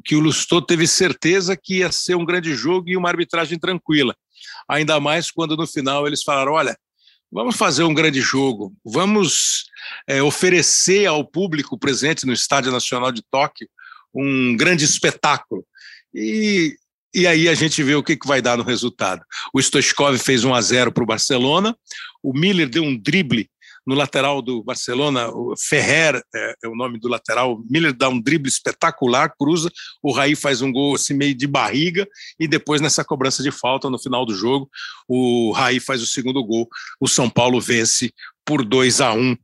que 0.05 0.15
o 0.15 0.21
Lustô 0.21 0.61
teve 0.61 0.87
certeza 0.87 1.57
que 1.57 1.79
ia 1.79 1.93
ser 1.93 2.15
um 2.15 2.25
grande 2.25 2.55
jogo 2.55 2.89
e 2.89 2.97
uma 2.97 3.09
arbitragem 3.09 3.59
tranquila. 3.59 4.15
Ainda 4.73 4.99
mais 4.99 5.31
quando 5.31 5.57
no 5.57 5.67
final 5.67 6.07
eles 6.07 6.23
falaram: 6.23 6.53
olha, 6.53 6.77
vamos 7.31 7.57
fazer 7.57 7.83
um 7.85 7.95
grande 7.95 8.21
jogo, 8.21 8.75
vamos 8.85 9.65
é, 10.07 10.23
oferecer 10.23 11.07
ao 11.07 11.25
público 11.25 11.79
presente 11.79 12.25
no 12.25 12.33
Estádio 12.33 12.73
Nacional 12.73 13.13
de 13.13 13.23
Tóquio 13.31 13.69
um 14.15 14.57
grande 14.57 14.85
espetáculo. 14.85 15.65
E, 16.15 16.77
e 17.15 17.27
aí 17.27 17.49
a 17.49 17.55
gente 17.55 17.83
vê 17.83 17.95
o 17.95 18.03
que, 18.03 18.17
que 18.17 18.27
vai 18.27 18.43
dar 18.43 18.57
no 18.57 18.65
resultado. 18.65 19.23
O 19.53 19.61
Stoichkov 19.61 20.19
fez 20.19 20.45
1 20.45 20.55
a 20.55 20.61
0 20.61 20.93
para 20.93 21.03
o 21.03 21.07
Barcelona, 21.07 21.77
o 22.23 22.33
Miller 22.33 22.69
deu 22.69 22.83
um 22.83 22.97
drible 22.97 23.49
no 23.87 23.95
lateral 23.95 24.41
do 24.41 24.63
Barcelona, 24.63 25.29
o 25.29 25.55
Ferrer 25.57 26.23
é, 26.35 26.55
é, 26.65 26.69
o 26.69 26.77
nome 26.77 26.99
do 26.99 27.09
lateral, 27.09 27.63
Miller 27.69 27.93
dá 27.93 28.09
um 28.09 28.21
drible 28.21 28.49
espetacular, 28.49 29.35
cruza, 29.37 29.71
o 30.03 30.13
Raí 30.13 30.37
faz 30.37 30.63
um 30.63 30.73
gol 30.73 30.95
assim 30.95 31.15
meio 31.15 31.35
de 31.35 31.47
barriga 31.47 32.07
e 32.39 32.47
depois 32.47 32.81
nessa 32.81 33.05
cobrança 33.05 33.43
de 33.43 33.51
falta 33.51 33.91
no 33.91 33.99
final 33.99 34.25
do 34.25 34.35
jogo, 34.35 34.71
o 35.09 35.53
Raí 35.53 35.81
faz 35.81 36.03
o 36.03 36.07
segundo 36.07 36.45
gol, 36.45 36.69
o 37.01 37.09
São 37.09 37.29
Paulo 37.29 37.61
vence 37.61 38.13
por 38.45 38.65
2 38.65 39.01
a 39.01 39.13
1 39.13 39.37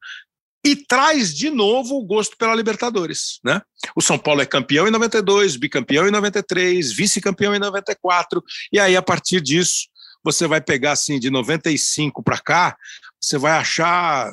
e 0.65 0.77
traz 0.77 1.35
de 1.35 1.51
novo 1.51 1.97
o 1.97 2.05
gosto 2.05 2.37
pela 2.37 2.55
Libertadores, 2.55 3.39
né? 3.45 3.63
O 3.97 4.03
São 4.03 4.19
Paulo 4.19 4.43
é 4.43 4.47
campeão 4.47 4.87
em 4.87 4.91
92, 4.91 5.57
bicampeão 5.57 6.07
em 6.07 6.11
93, 6.11 6.93
vice-campeão 6.93 7.55
em 7.55 7.59
94, 7.59 8.43
e 8.73 8.79
aí 8.79 8.97
a 8.97 9.03
partir 9.03 9.41
disso 9.41 9.89
você 10.23 10.47
vai 10.47 10.61
pegar 10.61 10.93
assim 10.93 11.19
de 11.19 11.31
95 11.31 12.23
para 12.23 12.39
cá, 12.39 12.77
você 13.21 13.39
vai 13.39 13.53
achar 13.53 14.31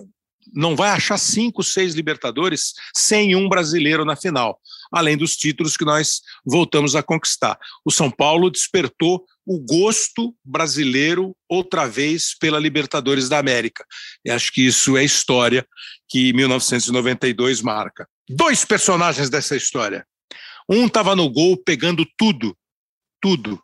não 0.53 0.75
vai 0.75 0.89
achar 0.89 1.17
cinco, 1.17 1.63
seis 1.63 1.95
Libertadores 1.95 2.73
sem 2.95 3.35
um 3.35 3.49
brasileiro 3.49 4.05
na 4.05 4.15
final, 4.15 4.59
além 4.91 5.17
dos 5.17 5.35
títulos 5.35 5.75
que 5.75 5.83
nós 5.83 6.21
voltamos 6.45 6.95
a 6.95 7.03
conquistar. 7.03 7.57
O 7.83 7.91
São 7.91 8.09
Paulo 8.09 8.49
despertou 8.49 9.25
o 9.45 9.59
gosto 9.59 10.35
brasileiro 10.43 11.35
outra 11.49 11.87
vez 11.87 12.35
pela 12.37 12.59
Libertadores 12.59 13.27
da 13.27 13.37
América. 13.37 13.85
E 14.23 14.31
acho 14.31 14.51
que 14.51 14.65
isso 14.65 14.95
é 14.95 15.03
história 15.03 15.67
que 16.07 16.31
1992 16.33 17.61
marca. 17.61 18.07
Dois 18.29 18.63
personagens 18.63 19.29
dessa 19.29 19.55
história. 19.55 20.05
Um 20.69 20.87
estava 20.87 21.15
no 21.15 21.29
gol 21.29 21.57
pegando 21.57 22.05
tudo, 22.17 22.57
tudo 23.21 23.61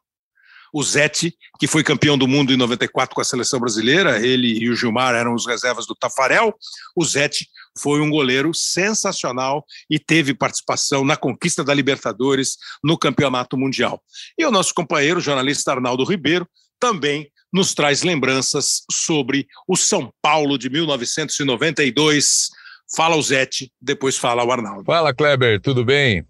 o 0.74 0.82
Zete, 0.84 1.36
que 1.60 1.68
foi 1.68 1.84
campeão 1.84 2.18
do 2.18 2.28
mundo 2.28 2.54
em 2.54 2.58
94 2.58 3.14
com 3.14 3.22
a 3.22 3.26
seleção 3.26 3.60
brasileira, 3.60 4.26
ele 4.26 4.60
e 4.60 4.70
o 4.70 4.76
Gilmar 4.76 5.14
eram 5.16 5.34
os 5.34 5.46
reservas 5.46 5.86
do 5.86 5.96
Tafarel. 5.96 6.54
O 6.96 7.04
Zete 7.04 7.48
foi 7.78 8.02
um 8.02 8.10
goleiro 8.10 8.54
sensacional 8.54 9.66
e 9.90 10.00
teve 10.00 10.34
participação 10.34 11.04
na 11.04 11.16
conquista 11.16 11.64
da 11.64 11.74
Libertadores 11.74 12.58
no 12.84 12.98
Campeonato 12.98 13.58
Mundial. 13.58 14.02
E 14.38 14.46
o 14.46 14.52
nosso 14.52 14.74
companheiro, 14.74 15.20
o 15.20 15.24
jornalista 15.24 15.72
Arnaldo 15.72 16.04
Ribeiro, 16.04 16.48
também 16.80 17.30
nos 17.54 17.74
traz 17.74 18.02
lembranças 18.02 18.84
sobre 18.90 19.48
o 19.68 19.76
São 19.76 20.12
Paulo 20.22 20.58
de 20.58 20.70
1992. 20.70 22.50
Fala 22.96 23.16
o 23.16 23.22
Zete, 23.22 23.72
depois 23.82 24.18
fala 24.18 24.44
o 24.44 24.52
Arnaldo. 24.52 24.86
Fala, 24.86 25.14
Kleber, 25.14 25.60
tudo 25.60 25.84
bem? 25.84 26.26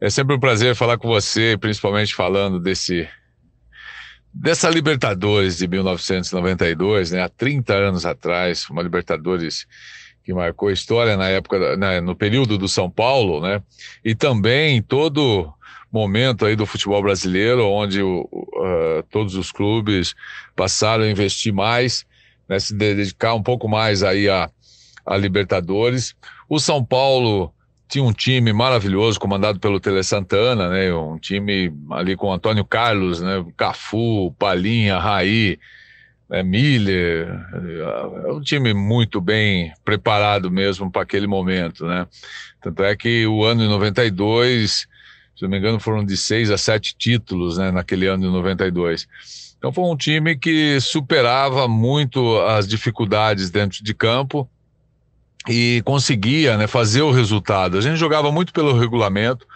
É 0.00 0.08
sempre 0.08 0.34
um 0.34 0.40
prazer 0.40 0.74
falar 0.74 0.96
com 0.96 1.08
você, 1.08 1.58
principalmente 1.60 2.14
falando 2.14 2.58
desse 2.58 3.06
dessa 4.32 4.70
Libertadores 4.70 5.58
de 5.58 5.66
1992, 5.66 7.10
né, 7.10 7.22
há 7.22 7.28
30 7.28 7.74
anos 7.74 8.06
atrás, 8.06 8.68
uma 8.70 8.82
Libertadores 8.82 9.66
que 10.22 10.32
marcou 10.32 10.70
história 10.70 11.16
na 11.16 11.28
época, 11.28 11.76
né, 11.76 12.00
no 12.00 12.14
período 12.14 12.56
do 12.56 12.68
São 12.68 12.90
Paulo, 12.90 13.40
né, 13.40 13.62
e 14.04 14.14
também 14.14 14.80
todo 14.80 15.52
momento 15.92 16.46
aí 16.46 16.54
do 16.54 16.66
futebol 16.66 17.02
brasileiro, 17.02 17.66
onde 17.66 18.00
uh, 18.00 18.28
todos 19.10 19.34
os 19.34 19.50
clubes 19.50 20.14
passaram 20.54 21.04
a 21.04 21.10
investir 21.10 21.52
mais 21.52 22.06
né, 22.48 22.58
se 22.58 22.74
dedicar 22.74 23.34
um 23.34 23.42
pouco 23.42 23.68
mais 23.68 24.02
aí 24.02 24.28
a, 24.28 24.50
a 25.06 25.16
Libertadores. 25.16 26.14
O 26.48 26.58
São 26.58 26.84
Paulo 26.84 27.52
tinha 27.90 28.04
um 28.04 28.12
time 28.12 28.52
maravilhoso 28.52 29.18
comandado 29.18 29.58
pelo 29.58 29.80
Tele 29.80 30.04
Santana, 30.04 30.68
né? 30.68 30.94
Um 30.94 31.18
time 31.18 31.74
ali 31.90 32.16
com 32.16 32.32
Antônio 32.32 32.64
Carlos, 32.64 33.20
né? 33.20 33.44
Cafu, 33.56 34.32
Palinha, 34.38 34.96
Raí, 34.96 35.58
né? 36.28 36.40
Miller, 36.44 37.28
é 38.24 38.32
um 38.32 38.40
time 38.40 38.72
muito 38.72 39.20
bem 39.20 39.72
preparado 39.84 40.50
mesmo 40.52 40.88
para 40.88 41.02
aquele 41.02 41.26
momento, 41.26 41.84
né? 41.84 42.06
Tanto 42.62 42.84
é 42.84 42.94
que 42.94 43.26
o 43.26 43.44
ano 43.44 43.62
de 43.62 43.68
92, 43.68 44.86
se 45.34 45.42
não 45.42 45.48
me 45.48 45.58
engano, 45.58 45.80
foram 45.80 46.04
de 46.04 46.16
seis 46.16 46.48
a 46.48 46.56
sete 46.56 46.94
títulos, 46.96 47.58
né? 47.58 47.72
Naquele 47.72 48.06
ano 48.06 48.22
de 48.22 48.32
92. 48.32 49.08
Então 49.58 49.72
foi 49.72 49.84
um 49.84 49.96
time 49.96 50.38
que 50.38 50.80
superava 50.80 51.66
muito 51.66 52.40
as 52.42 52.68
dificuldades 52.68 53.50
dentro 53.50 53.82
de 53.82 53.92
campo 53.92 54.48
e 55.48 55.82
conseguia 55.84 56.56
né, 56.56 56.66
fazer 56.66 57.02
o 57.02 57.10
resultado. 57.10 57.78
A 57.78 57.80
gente 57.80 57.96
jogava 57.96 58.30
muito 58.30 58.52
pelo 58.52 58.78
regulamento. 58.78 59.46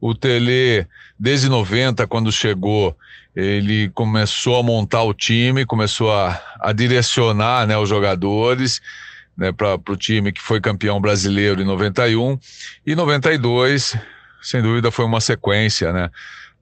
O 0.00 0.14
Tele, 0.14 0.86
desde 1.18 1.48
90, 1.48 2.06
quando 2.06 2.30
chegou, 2.30 2.96
ele 3.34 3.88
começou 3.90 4.58
a 4.58 4.62
montar 4.62 5.02
o 5.02 5.14
time, 5.14 5.64
começou 5.64 6.12
a, 6.12 6.40
a 6.60 6.72
direcionar 6.72 7.66
né, 7.66 7.76
os 7.76 7.88
jogadores 7.88 8.80
né, 9.36 9.52
para 9.52 9.74
o 9.74 9.96
time 9.96 10.32
que 10.32 10.40
foi 10.40 10.60
campeão 10.60 11.00
brasileiro 11.00 11.60
em 11.60 11.64
91. 11.64 12.38
E 12.86 12.94
92, 12.94 13.96
sem 14.42 14.62
dúvida, 14.62 14.90
foi 14.90 15.04
uma 15.04 15.20
sequência, 15.20 15.92
né? 15.92 16.10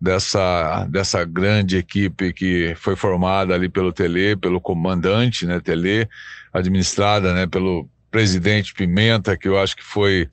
dessa, 0.01 0.87
dessa 0.91 1.25
grande 1.25 1.79
equipe 1.79 2.33
que 2.33 2.75
foi 2.77 2.95
formada 2.97 3.55
ali 3.55 3.69
pelo 3.69 3.93
Tele, 3.93 4.37
pelo 4.37 4.61
comandante, 4.61 5.47
né, 5.47 5.61
Tele, 5.61 6.09
administrada, 6.53 7.33
né, 7.33 7.47
pelo 7.47 7.89
presidente 8.17 8.73
Pimenta, 8.73 9.37
que 9.37 9.47
eu 9.47 9.59
acho 9.59 9.77
que 9.77 9.85
foi 9.85 10.27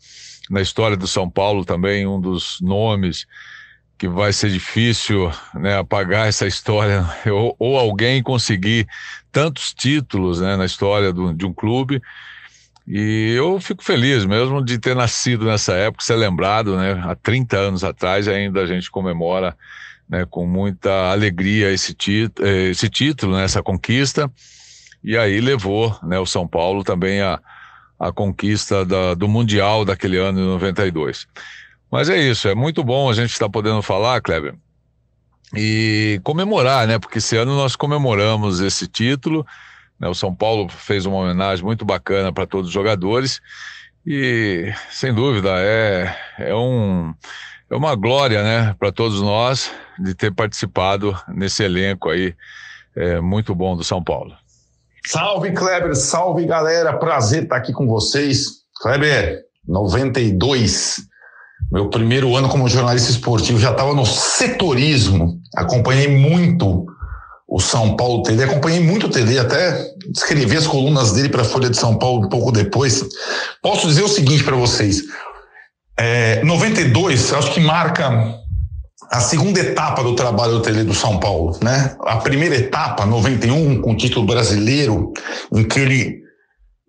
na 0.50 0.62
história 0.62 0.96
do 0.96 1.06
São 1.06 1.30
Paulo 1.30 1.66
também 1.66 2.08
um 2.08 2.18
dos 2.18 2.62
nomes 2.62 3.26
que 3.98 4.08
vai 4.08 4.32
ser 4.32 4.50
difícil 4.50 5.30
né, 5.54 5.78
apagar 5.78 6.30
essa 6.30 6.48
história 6.48 7.06
ou, 7.30 7.54
ou, 7.60 7.78
alguém 7.78 8.24
conseguir 8.24 8.88
tantos 9.34 9.74
títulos 9.74 10.40
né, 10.40 10.56
na 10.56 10.64
história 10.64 11.12
do, 11.12 11.34
de 11.34 11.46
um 11.46 11.54
clube 11.54 12.02
e 12.88 13.34
eu 13.36 13.60
fico 13.60 13.84
feliz 13.84 14.26
mesmo 14.26 14.64
de 14.64 14.78
ter 14.78 14.96
nascido 14.96 15.46
nessa 15.46 15.74
época, 15.74 16.06
ser 16.06 16.16
lembrado, 16.16 16.78
né? 16.78 17.02
Há 17.04 17.16
30 17.16 17.58
anos 17.58 17.84
atrás 17.84 18.30
ainda 18.30 18.62
a 18.62 18.66
gente 18.66 18.90
comemora 18.90 19.58
né, 20.08 20.26
com 20.30 20.48
muita 20.48 21.12
alegria 21.12 21.70
esse, 21.70 21.94
eh, 22.42 22.70
esse 22.70 22.90
título, 22.90 23.36
né, 23.36 23.44
essa 23.44 23.62
conquista. 23.62 24.32
E 25.04 25.18
aí 25.18 25.42
levou 25.42 25.98
né, 26.02 26.18
o 26.18 26.26
São 26.26 26.48
Paulo 26.48 26.82
também 26.84 27.22
a, 27.22 27.42
a 28.00 28.12
conquista 28.12 28.86
da, 28.86 29.14
do 29.14 29.28
Mundial 29.28 29.86
daquele 29.86 30.18
ano 30.18 30.40
de 30.40 30.46
92. 30.46 31.28
Mas 31.92 32.10
é 32.10 32.18
isso, 32.18 32.48
é 32.48 32.56
muito 32.56 32.84
bom 32.84 33.10
a 33.10 33.14
gente 33.14 33.32
estar 33.32 33.50
podendo 33.50 33.82
falar, 33.82 34.22
Kleber, 34.22 34.56
e 35.56 36.20
comemorar, 36.24 36.88
né? 36.88 36.98
Porque 36.98 37.20
esse 37.20 37.38
ano 37.38 37.56
nós 37.56 37.76
comemoramos 37.76 38.60
esse 38.60 38.88
título 38.88 39.46
né? 40.04 40.10
O 40.10 40.14
São 40.14 40.36
Paulo 40.36 40.68
fez 40.68 41.06
uma 41.06 41.18
homenagem 41.18 41.64
muito 41.64 41.86
bacana 41.86 42.32
para 42.34 42.46
todos 42.46 42.68
os 42.68 42.74
jogadores 42.74 43.42
e, 44.06 44.74
sem 44.92 45.14
dúvida, 45.14 45.50
é, 45.60 46.14
é, 46.38 46.54
um, 46.54 47.14
é 47.70 47.76
uma 47.76 47.96
glória 47.96 48.44
né, 48.44 48.76
para 48.78 48.92
todos 48.92 49.22
nós 49.22 49.72
de 49.98 50.14
ter 50.14 50.34
participado 50.34 51.18
nesse 51.30 51.64
elenco 51.64 52.10
aí 52.10 52.36
é, 52.94 53.22
muito 53.22 53.56
bom 53.56 53.78
do 53.78 53.84
São 53.84 54.04
Paulo. 54.04 54.36
Salve, 55.06 55.52
Kleber, 55.52 55.96
salve, 55.96 56.46
galera. 56.46 56.94
Prazer 56.94 57.44
estar 57.44 57.58
aqui 57.58 57.74
com 57.74 57.88
vocês. 57.88 58.46
Kleber, 58.82 59.42
92. 59.68 61.02
Meu 61.72 61.90
primeiro 61.90 62.36
ano 62.36 62.48
como 62.48 62.70
jornalista 62.70 63.12
esportivo 63.12 63.60
já 63.60 63.72
estava 63.72 63.94
no 63.94 64.06
setorismo. 64.06 65.40
Acompanhei 65.56 66.08
muito 66.08 66.86
o 67.48 67.60
São 67.60 67.98
Paulo 67.98 68.24
TD. 68.24 68.44
Acompanhei 68.44 68.80
muito 68.80 69.08
o 69.08 69.10
TD, 69.10 69.40
até 69.40 69.86
escrevi 70.16 70.56
as 70.56 70.68
colunas 70.68 71.12
dele 71.12 71.30
para 71.30 71.42
a 71.42 71.46
Folha 71.46 71.70
de 71.70 71.78
São 71.78 71.98
Paulo 71.98 72.26
um 72.26 72.30
pouco 72.30 72.52
depois. 72.52 73.04
Posso 73.62 73.88
dizer 73.88 74.04
o 74.04 74.08
seguinte 74.08 74.44
para 74.44 74.56
vocês: 74.56 75.04
é, 76.00 76.44
92, 76.44 77.34
acho 77.34 77.54
que 77.54 77.60
marca 77.60 78.40
a 79.12 79.20
segunda 79.20 79.60
etapa 79.60 80.04
do 80.04 80.16
trabalho 80.16 80.60
do 80.60 80.86
do 80.86 80.94
São 80.94 81.20
Paulo, 81.20 81.58
né? 81.62 81.96
A 82.06 82.18
primeira 82.18 82.56
etapa, 82.56 83.06
91, 83.06 83.82
com 83.82 83.92
o 83.94 83.98
título 83.98 84.26
brasileiro, 84.26 85.12
em 85.54 85.64
que 85.64 85.80
ele 85.80 86.24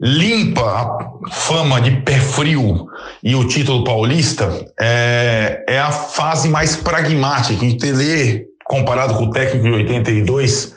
limpa 0.00 0.62
a 0.62 1.30
fama 1.30 1.80
de 1.80 1.90
pé 2.02 2.18
frio 2.18 2.86
e 3.22 3.34
o 3.34 3.46
título 3.46 3.84
paulista, 3.84 4.50
é, 4.80 5.64
é 5.68 5.78
a 5.78 5.90
fase 5.90 6.48
mais 6.48 6.76
pragmática, 6.76 7.64
em 7.64 7.76
TD 7.76 8.46
comparado 8.64 9.14
com 9.14 9.24
o 9.24 9.30
técnico 9.30 9.64
de 9.64 9.72
82, 9.72 10.74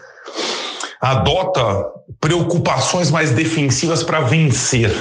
adota 1.02 1.86
preocupações 2.20 3.10
mais 3.10 3.32
defensivas 3.32 4.04
para 4.04 4.22
vencer. 4.22 4.92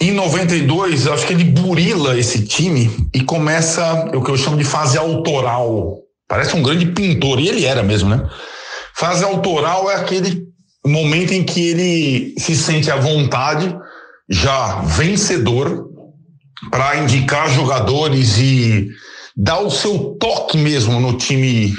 Em 0.00 0.12
92, 0.12 1.06
acho 1.06 1.26
que 1.26 1.32
ele 1.32 1.44
burila 1.44 2.18
esse 2.18 2.44
time 2.44 2.90
e 3.14 3.22
começa 3.22 4.10
o 4.14 4.22
que 4.22 4.30
eu 4.30 4.36
chamo 4.36 4.58
de 4.58 4.64
fase 4.64 4.98
autoral. 4.98 5.98
Parece 6.28 6.54
um 6.54 6.62
grande 6.62 6.86
pintor, 6.86 7.40
e 7.40 7.48
ele 7.48 7.64
era 7.64 7.82
mesmo, 7.82 8.10
né? 8.10 8.28
Fase 8.94 9.24
autoral 9.24 9.90
é 9.90 9.94
aquele 9.94 10.44
momento 10.84 11.32
em 11.32 11.42
que 11.42 11.68
ele 11.68 12.34
se 12.38 12.54
sente 12.54 12.90
à 12.90 12.96
vontade, 12.96 13.74
já 14.28 14.80
vencedor, 14.82 15.88
para 16.70 16.96
indicar 16.98 17.50
jogadores 17.50 18.38
e 18.38 18.88
dar 19.36 19.60
o 19.60 19.70
seu 19.70 20.16
toque 20.20 20.58
mesmo 20.58 21.00
no 21.00 21.16
time 21.16 21.74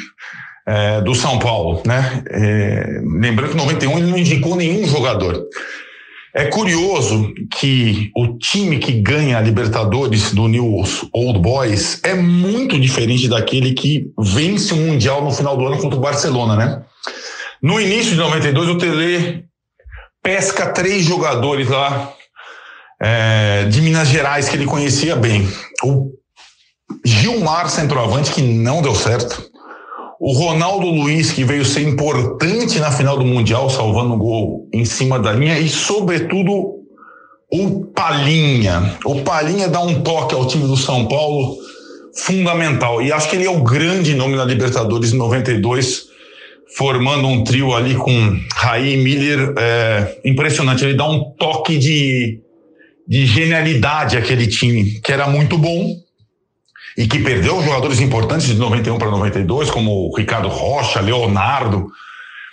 é, 0.65 1.01
do 1.01 1.13
São 1.13 1.37
Paulo, 1.39 1.81
né? 1.85 2.23
É, 2.29 3.01
lembrando 3.03 3.51
que 3.51 3.57
em 3.57 3.61
91 3.61 3.97
ele 3.97 4.07
não 4.07 4.17
indicou 4.17 4.55
nenhum 4.55 4.87
jogador. 4.87 5.45
É 6.37 6.45
curioso 6.45 7.33
que 7.49 8.11
o 8.15 8.37
time 8.37 8.77
que 8.77 9.01
ganha 9.01 9.39
a 9.39 9.41
Libertadores 9.41 10.33
do 10.33 10.47
News 10.47 11.03
Old 11.11 11.39
Boys 11.39 11.99
é 12.03 12.13
muito 12.13 12.79
diferente 12.79 13.27
daquele 13.27 13.73
que 13.73 14.11
vence 14.19 14.71
o 14.71 14.77
Mundial 14.77 15.23
no 15.23 15.31
final 15.31 15.57
do 15.57 15.65
ano 15.65 15.79
contra 15.79 15.97
o 15.97 16.01
Barcelona, 16.01 16.55
né? 16.55 16.83
No 17.59 17.81
início 17.81 18.11
de 18.11 18.17
92, 18.17 18.69
o 18.69 18.77
Tele 18.77 19.45
pesca 20.21 20.67
três 20.67 21.03
jogadores 21.03 21.69
lá 21.69 22.13
é, 23.01 23.63
de 23.63 23.81
Minas 23.81 24.07
Gerais 24.07 24.47
que 24.47 24.55
ele 24.55 24.65
conhecia 24.65 25.15
bem. 25.15 25.51
O 25.83 26.11
Gilmar, 27.03 27.67
centroavante, 27.67 28.31
que 28.31 28.43
não 28.43 28.83
deu 28.83 28.93
certo. 28.93 29.46
O 30.19 30.33
Ronaldo 30.33 30.87
Luiz, 30.87 31.31
que 31.31 31.43
veio 31.43 31.63
ser 31.63 31.81
importante 31.81 32.79
na 32.79 32.91
final 32.91 33.17
do 33.17 33.25
Mundial, 33.25 33.69
salvando 33.69 34.15
o 34.15 34.17
gol 34.17 34.69
em 34.73 34.83
cima 34.83 35.19
da 35.19 35.31
linha. 35.31 35.59
E, 35.59 35.69
sobretudo, 35.69 36.77
o 37.51 37.85
Palinha. 37.93 38.97
O 39.05 39.21
Palinha 39.21 39.67
dá 39.67 39.79
um 39.81 40.01
toque 40.01 40.33
ao 40.33 40.47
time 40.47 40.65
do 40.65 40.75
São 40.75 41.07
Paulo 41.07 41.55
fundamental. 42.15 43.01
E 43.01 43.11
acho 43.11 43.29
que 43.29 43.35
ele 43.35 43.45
é 43.45 43.49
o 43.49 43.61
grande 43.61 44.15
nome 44.15 44.35
na 44.35 44.43
Libertadores 44.43 45.13
em 45.13 45.17
92, 45.17 46.05
formando 46.75 47.27
um 47.27 47.43
trio 47.43 47.75
ali 47.75 47.93
com 47.93 48.39
Raí 48.55 48.97
Miller. 48.97 49.53
É, 49.55 50.19
impressionante. 50.25 50.83
Ele 50.83 50.95
dá 50.95 51.07
um 51.07 51.31
toque 51.37 51.77
de, 51.77 52.39
de 53.07 53.23
genialidade 53.27 54.17
àquele 54.17 54.47
time, 54.47 54.99
que 54.99 55.11
era 55.11 55.27
muito 55.27 55.59
bom 55.59 56.06
e 56.97 57.07
que 57.07 57.19
perdeu 57.19 57.61
jogadores 57.61 57.99
importantes 57.99 58.47
de 58.47 58.55
91 58.55 58.97
para 58.97 59.11
92, 59.11 59.69
como 59.69 60.09
o 60.09 60.15
Ricardo 60.17 60.47
Rocha, 60.47 60.99
Leonardo. 60.99 61.87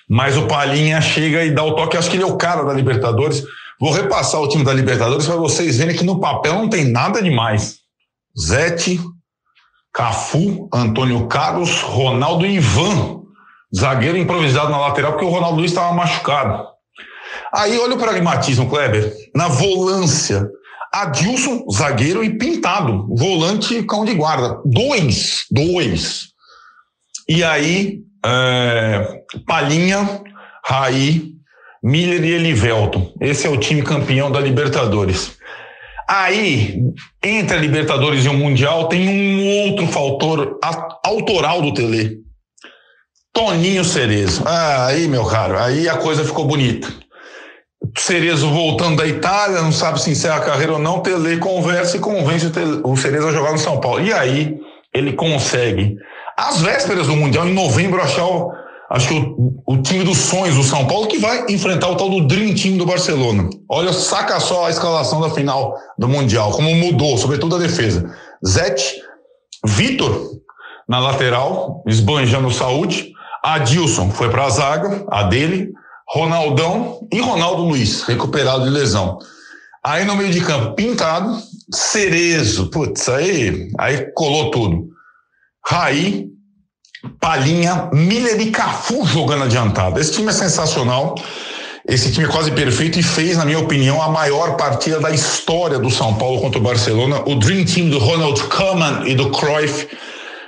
Mas 0.08 0.36
o 0.36 0.46
Palhinha 0.46 1.00
chega 1.00 1.42
e 1.44 1.50
dá 1.50 1.64
o 1.64 1.74
toque. 1.74 1.96
Acho 1.96 2.10
que 2.10 2.16
ele 2.16 2.24
é 2.24 2.26
o 2.26 2.36
cara 2.36 2.62
da 2.62 2.74
Libertadores. 2.74 3.42
Vou 3.80 3.90
repassar 3.90 4.40
o 4.42 4.48
time 4.48 4.62
da 4.62 4.74
Libertadores 4.74 5.26
para 5.26 5.36
vocês 5.36 5.78
verem 5.78 5.96
que 5.96 6.04
no 6.04 6.20
papel 6.20 6.54
não 6.54 6.68
tem 6.68 6.84
nada 6.84 7.22
demais. 7.22 7.78
Zete, 8.38 9.00
Cafu, 9.92 10.68
Antônio 10.72 11.26
Carlos, 11.26 11.80
Ronaldo 11.80 12.44
e 12.44 12.56
Ivan. 12.56 13.22
Zagueiro 13.74 14.18
improvisado 14.18 14.70
na 14.70 14.78
lateral, 14.78 15.12
porque 15.12 15.24
o 15.24 15.30
Ronaldo 15.30 15.56
Luiz 15.56 15.70
estava 15.70 15.94
machucado. 15.94 16.66
Aí 17.52 17.78
olha 17.78 17.94
o 17.94 17.98
pragmatismo, 17.98 18.68
Kleber. 18.68 19.12
Na 19.34 19.48
volância, 19.48 20.48
Adilson, 20.94 21.64
zagueiro, 21.72 22.22
e 22.22 22.38
Pintado, 22.38 23.08
volante 23.16 23.82
cão 23.82 24.04
de 24.04 24.14
guarda. 24.14 24.60
Dois, 24.64 25.44
dois. 25.50 26.28
E 27.28 27.42
aí, 27.42 27.98
é, 28.24 29.22
Palinha, 29.44 30.22
Raí, 30.64 31.32
Miller 31.82 32.24
e 32.24 32.30
Elivelton. 32.30 33.12
Esse 33.20 33.44
é 33.44 33.50
o 33.50 33.58
time 33.58 33.82
campeão 33.82 34.30
da 34.30 34.38
Libertadores. 34.38 35.36
Aí, 36.08 36.80
entre 37.22 37.56
a 37.56 37.60
Libertadores 37.60 38.24
e 38.24 38.28
o 38.28 38.34
Mundial, 38.34 38.88
tem 38.88 39.08
um 39.08 39.68
outro 39.68 39.88
fator 39.88 40.60
autoral 41.02 41.60
do 41.60 41.74
Tele. 41.74 42.18
Toninho 43.32 43.84
Cerezo. 43.84 44.44
Ah, 44.46 44.86
aí, 44.86 45.08
meu 45.08 45.24
caro, 45.24 45.58
aí 45.58 45.88
a 45.88 45.96
coisa 45.96 46.24
ficou 46.24 46.44
bonita. 46.44 46.88
Cerezo 47.96 48.50
voltando 48.50 48.96
da 48.96 49.06
Itália, 49.06 49.62
não 49.62 49.72
sabe 49.72 50.00
se 50.00 50.10
encerra 50.10 50.36
a 50.36 50.40
carreira 50.40 50.72
ou 50.72 50.78
não. 50.78 51.00
Tele 51.00 51.36
conversa 51.38 51.96
e 51.96 52.00
convence 52.00 52.46
o, 52.46 52.50
Tele, 52.50 52.80
o 52.82 52.96
Cerezo 52.96 53.28
a 53.28 53.32
jogar 53.32 53.52
no 53.52 53.58
São 53.58 53.80
Paulo. 53.80 54.00
E 54.00 54.12
aí 54.12 54.56
ele 54.92 55.12
consegue, 55.12 55.96
às 56.36 56.60
vésperas 56.60 57.06
do 57.06 57.16
Mundial, 57.16 57.48
em 57.48 57.54
novembro, 57.54 58.00
achar 58.00 58.26
o, 58.26 58.52
acho 58.90 59.08
que 59.08 59.14
o, 59.14 59.62
o, 59.66 59.82
time 59.82 60.04
dos 60.04 60.18
sonhos 60.18 60.56
do 60.56 60.62
São 60.62 60.86
Paulo 60.86 61.06
que 61.06 61.18
vai 61.18 61.46
enfrentar 61.48 61.88
o 61.88 61.96
tal 61.96 62.08
do 62.08 62.26
Dream 62.26 62.54
Team 62.54 62.76
do 62.76 62.86
Barcelona. 62.86 63.48
Olha, 63.68 63.92
saca 63.92 64.38
só 64.40 64.66
a 64.66 64.70
escalação 64.70 65.20
da 65.20 65.30
final 65.30 65.76
do 65.98 66.08
Mundial, 66.08 66.50
como 66.52 66.74
mudou, 66.74 67.16
sobretudo 67.18 67.56
a 67.56 67.58
defesa. 67.58 68.08
Zete, 68.46 69.02
Vitor 69.64 70.34
na 70.88 70.98
lateral, 70.98 71.82
esbanjando 71.86 72.50
saúde. 72.50 73.12
Adilson 73.42 74.10
foi 74.10 74.30
para 74.30 74.44
a 74.44 74.50
zaga, 74.50 75.04
a 75.10 75.22
dele. 75.24 75.72
Ronaldão 76.08 77.06
e 77.12 77.20
Ronaldo 77.20 77.62
Luiz, 77.62 78.02
recuperado 78.02 78.64
de 78.64 78.70
lesão. 78.70 79.18
Aí 79.82 80.04
no 80.04 80.16
meio 80.16 80.30
de 80.30 80.40
campo, 80.40 80.74
pintado, 80.74 81.38
Cerezo, 81.72 82.70
putz, 82.70 83.08
aí, 83.08 83.70
aí 83.78 84.12
colou 84.14 84.50
tudo. 84.50 84.88
Raí, 85.66 86.26
Palinha, 87.20 87.90
Miller 87.92 88.40
e 88.40 88.50
Cafu 88.50 89.04
jogando 89.06 89.44
adiantado. 89.44 89.98
Esse 90.00 90.12
time 90.12 90.28
é 90.28 90.32
sensacional. 90.32 91.14
Esse 91.86 92.10
time 92.10 92.26
é 92.26 92.30
quase 92.30 92.50
perfeito 92.50 92.98
e 92.98 93.02
fez, 93.02 93.36
na 93.36 93.44
minha 93.44 93.58
opinião, 93.58 94.00
a 94.00 94.08
maior 94.08 94.56
partida 94.56 94.98
da 95.00 95.10
história 95.10 95.78
do 95.78 95.90
São 95.90 96.14
Paulo 96.14 96.40
contra 96.40 96.58
o 96.58 96.62
Barcelona. 96.62 97.22
O 97.26 97.34
Dream 97.34 97.66
Team 97.66 97.90
do 97.90 97.98
Ronald 97.98 98.42
Koeman 98.44 99.02
e 99.06 99.14
do 99.14 99.30
Cruyff 99.30 99.86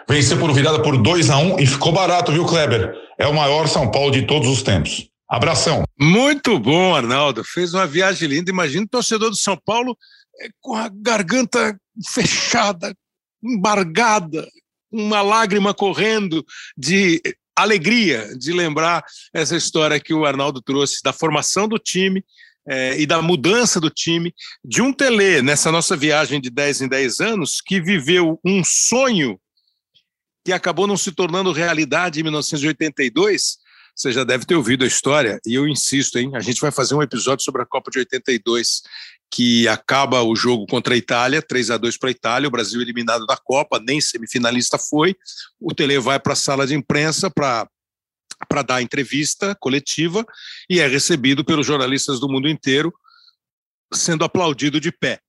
venceu 0.09 0.39
por 0.39 0.51
virada 0.53 0.81
por 0.81 0.97
2 0.97 1.29
a 1.29 1.37
1 1.37 1.55
um, 1.55 1.59
e 1.59 1.67
ficou 1.67 1.93
barato, 1.93 2.33
viu, 2.33 2.47
Kleber? 2.47 2.95
É 3.19 3.27
o 3.27 3.35
maior 3.35 3.69
São 3.69 3.91
Paulo 3.91 4.11
de 4.11 4.23
todos 4.23 4.49
os 4.49 4.63
tempos. 4.63 5.11
Abração. 5.29 5.85
Muito 5.99 6.59
bom, 6.59 6.95
Arnaldo. 6.95 7.43
Fez 7.45 7.75
uma 7.75 7.87
viagem 7.87 8.29
linda. 8.29 8.51
Imagina 8.51 8.85
o 8.85 8.89
torcedor 8.89 9.31
do 9.31 9.37
São 9.37 9.57
Paulo 9.57 9.97
é, 10.41 10.49
com 10.61 10.75
a 10.75 10.89
garganta 10.89 11.79
fechada, 12.09 12.95
embargada, 13.43 14.47
uma 14.91 15.23
lágrima 15.23 15.75
correndo 15.75 16.45
de 16.77 17.21
alegria 17.57 18.37
de 18.37 18.53
lembrar 18.53 19.05
essa 19.33 19.57
história 19.57 19.99
que 19.99 20.13
o 20.13 20.27
Arnaldo 20.27 20.61
trouxe 20.61 21.03
da 21.03 21.13
formação 21.13 21.67
do 21.67 21.79
time 21.79 22.23
é, 22.69 23.01
e 23.01 23.07
da 23.07 23.23
mudança 23.23 23.81
do 23.81 23.89
time, 23.89 24.35
de 24.65 24.83
um 24.83 24.93
Tele, 24.93 25.41
nessa 25.41 25.73
nossa 25.73 25.97
viagem 25.97 26.41
de 26.41 26.51
10 26.51 26.83
em 26.83 26.89
10 26.89 27.21
anos, 27.21 27.61
que 27.65 27.81
viveu 27.81 28.41
um 28.45 28.63
sonho 28.65 29.41
que 30.45 30.53
acabou 30.53 30.87
não 30.87 30.97
se 30.97 31.13
tornando 31.13 31.53
realidade 31.53 32.21
em 32.21 32.23
1982. 32.23 33.59
Você 33.97 34.13
já 34.13 34.25
deve 34.25 34.45
ter 34.45 34.55
ouvido 34.55 34.85
a 34.85 34.87
história, 34.87 35.41
e 35.47 35.55
eu 35.55 35.67
insisto, 35.67 36.19
hein? 36.19 36.33
A 36.35 36.41
gente 36.41 36.61
vai 36.61 36.71
fazer 36.71 36.95
um 36.95 37.01
episódio 37.01 37.43
sobre 37.43 37.63
a 37.63 37.67
Copa 37.67 37.91
de 37.91 38.01
82 38.01 38.83
que 39.33 39.67
acaba 39.67 40.23
o 40.23 40.37
jogo 40.37 40.67
contra 40.67 40.95
a 40.95 40.97
Itália, 40.97 41.41
3 41.41 41.71
a 41.71 41.77
2 41.79 41.97
para 41.97 42.11
a 42.11 42.13
Itália, 42.13 42.47
o 42.47 42.51
Brasil 42.51 42.81
eliminado 42.81 43.27
da 43.27 43.39
Copa, 43.39 43.81
nem 43.81 43.99
semifinalista 43.99 44.79
foi. 44.79 45.17
O 45.59 45.75
Tele 45.75 45.99
vai 45.99 46.21
para 46.21 46.35
a 46.35 46.37
sala 46.37 46.67
de 46.67 46.75
imprensa 46.75 47.31
para 47.31 47.67
para 48.51 48.61
dar 48.61 48.83
entrevista 48.83 49.55
coletiva 49.55 50.23
e 50.69 50.79
é 50.79 50.87
recebido 50.87 51.43
pelos 51.43 51.67
jornalistas 51.67 52.21
do 52.21 52.29
mundo 52.29 52.47
inteiro, 52.47 52.93
sendo 53.95 54.25
aplaudido 54.25 54.79
de 54.79 54.93
pé, 54.93 55.21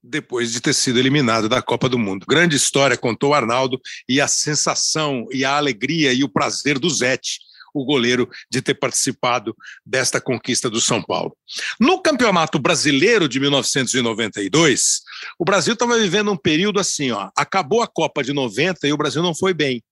depois 0.00 0.52
de 0.52 0.60
ter 0.60 0.72
sido 0.72 1.00
eliminado 1.00 1.48
da 1.48 1.60
Copa 1.60 1.88
do 1.88 1.98
Mundo. 1.98 2.24
Grande 2.28 2.54
história, 2.54 2.96
contou 2.96 3.30
o 3.30 3.34
Arnaldo, 3.34 3.80
e 4.08 4.20
a 4.20 4.28
sensação, 4.28 5.26
e 5.32 5.44
a 5.44 5.56
alegria 5.56 6.12
e 6.12 6.22
o 6.22 6.28
prazer 6.28 6.78
do 6.78 6.88
Zete 6.88 7.40
o 7.74 7.84
goleiro 7.84 8.28
de 8.48 8.62
ter 8.62 8.74
participado 8.74 9.54
desta 9.84 10.20
conquista 10.20 10.70
do 10.70 10.80
São 10.80 11.02
Paulo. 11.02 11.36
No 11.80 12.00
Campeonato 12.00 12.58
Brasileiro 12.58 13.28
de 13.28 13.40
1992, 13.40 15.00
o 15.38 15.44
Brasil 15.44 15.74
estava 15.74 15.98
vivendo 15.98 16.30
um 16.30 16.36
período 16.36 16.78
assim, 16.78 17.10
ó, 17.10 17.30
acabou 17.36 17.82
a 17.82 17.88
Copa 17.88 18.22
de 18.22 18.32
90 18.32 18.86
e 18.86 18.92
o 18.92 18.96
Brasil 18.96 19.22
não 19.22 19.34
foi 19.34 19.52
bem. 19.52 19.82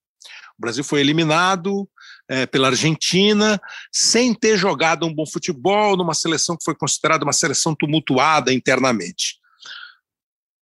O 0.58 0.62
Brasil 0.62 0.84
foi 0.84 1.00
eliminado 1.00 1.88
é, 2.28 2.46
pela 2.46 2.68
Argentina, 2.68 3.60
sem 3.92 4.32
ter 4.32 4.56
jogado 4.56 5.04
um 5.04 5.12
bom 5.12 5.26
futebol, 5.26 5.96
numa 5.96 6.14
seleção 6.14 6.56
que 6.56 6.64
foi 6.64 6.74
considerada 6.74 7.24
uma 7.24 7.32
seleção 7.32 7.74
tumultuada 7.74 8.52
internamente. 8.52 9.40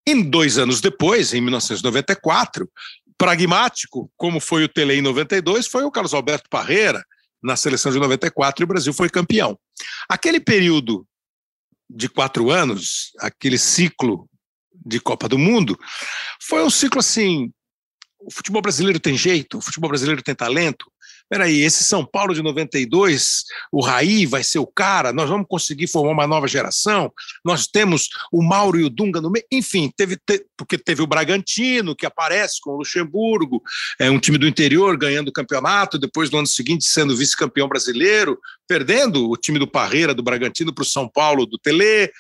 E 0.06 0.22
dois 0.24 0.58
anos 0.58 0.80
depois, 0.80 1.34
em 1.34 1.40
1994, 1.40 2.68
pragmático, 3.20 4.10
como 4.16 4.40
foi 4.40 4.64
o 4.64 4.68
Tele 4.68 4.94
em 4.94 5.02
92, 5.02 5.66
foi 5.66 5.84
o 5.84 5.90
Carlos 5.90 6.14
Alberto 6.14 6.48
Parreira, 6.48 7.04
na 7.42 7.56
seleção 7.56 7.90
de 7.90 7.98
94, 7.98 8.62
e 8.62 8.64
o 8.64 8.68
Brasil 8.68 8.92
foi 8.92 9.08
campeão. 9.08 9.58
Aquele 10.08 10.40
período 10.40 11.06
de 11.88 12.08
quatro 12.08 12.50
anos, 12.50 13.12
aquele 13.18 13.58
ciclo 13.58 14.28
de 14.72 15.00
Copa 15.00 15.28
do 15.28 15.38
Mundo, 15.38 15.78
foi 16.40 16.62
um 16.62 16.70
ciclo 16.70 17.00
assim. 17.00 17.52
O 18.20 18.30
futebol 18.30 18.60
brasileiro 18.60 19.00
tem 19.00 19.16
jeito, 19.16 19.58
o 19.58 19.60
futebol 19.60 19.88
brasileiro 19.88 20.22
tem 20.22 20.34
talento, 20.34 20.90
peraí, 21.30 21.62
esse 21.62 21.84
São 21.84 22.04
Paulo 22.04 22.34
de 22.34 22.42
92, 22.42 23.44
o 23.70 23.80
Raí 23.80 24.26
vai 24.26 24.42
ser 24.42 24.58
o 24.58 24.66
cara, 24.66 25.12
nós 25.12 25.30
vamos 25.30 25.46
conseguir 25.48 25.86
formar 25.86 26.10
uma 26.10 26.26
nova 26.26 26.48
geração, 26.48 27.12
nós 27.44 27.68
temos 27.68 28.08
o 28.32 28.42
Mauro 28.42 28.80
e 28.80 28.84
o 28.84 28.90
Dunga 28.90 29.20
no 29.20 29.30
meio, 29.30 29.46
enfim, 29.52 29.88
teve, 29.96 30.16
te, 30.16 30.44
porque 30.56 30.76
teve 30.76 31.02
o 31.02 31.06
Bragantino, 31.06 31.94
que 31.94 32.04
aparece 32.04 32.60
com 32.60 32.72
o 32.72 32.78
Luxemburgo, 32.78 33.62
é 33.96 34.10
um 34.10 34.18
time 34.18 34.38
do 34.38 34.48
interior 34.48 34.98
ganhando 34.98 35.28
o 35.28 35.32
campeonato, 35.32 36.00
depois 36.00 36.30
no 36.30 36.38
ano 36.38 36.48
seguinte 36.48 36.84
sendo 36.84 37.16
vice-campeão 37.16 37.68
brasileiro, 37.68 38.36
perdendo 38.66 39.30
o 39.30 39.36
time 39.36 39.60
do 39.60 39.68
Parreira, 39.68 40.12
do 40.12 40.24
Bragantino, 40.24 40.74
para 40.74 40.82
o 40.82 40.86
São 40.86 41.08
Paulo, 41.08 41.46
do 41.46 41.58
Tele, 41.58 42.10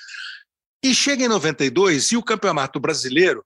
e 0.84 0.94
chega 0.94 1.24
em 1.24 1.28
92 1.28 2.12
e 2.12 2.16
o 2.16 2.22
Campeonato 2.22 2.78
Brasileiro 2.78 3.44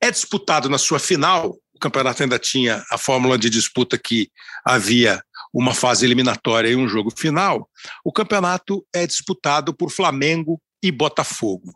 é 0.00 0.10
disputado 0.10 0.68
na 0.68 0.78
sua 0.78 0.98
final 0.98 1.58
o 1.78 1.80
campeonato 1.80 2.22
ainda 2.22 2.38
tinha 2.38 2.84
a 2.90 2.98
fórmula 2.98 3.38
de 3.38 3.48
disputa 3.48 3.96
que 3.96 4.28
havia 4.64 5.22
uma 5.54 5.72
fase 5.72 6.04
eliminatória 6.04 6.68
e 6.68 6.76
um 6.76 6.88
jogo 6.88 7.10
final, 7.16 7.70
o 8.04 8.12
campeonato 8.12 8.84
é 8.92 9.06
disputado 9.06 9.72
por 9.72 9.90
Flamengo 9.90 10.60
e 10.82 10.90
Botafogo. 10.90 11.72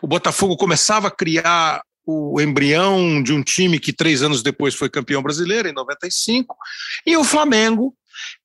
O 0.00 0.06
Botafogo 0.06 0.56
começava 0.56 1.08
a 1.08 1.10
criar 1.10 1.82
o 2.06 2.40
embrião 2.40 3.20
de 3.20 3.32
um 3.32 3.42
time 3.42 3.80
que 3.80 3.92
três 3.92 4.22
anos 4.22 4.42
depois 4.42 4.76
foi 4.76 4.88
campeão 4.88 5.20
brasileiro, 5.20 5.68
em 5.68 5.72
95, 5.72 6.56
e 7.04 7.16
o 7.16 7.24
Flamengo 7.24 7.94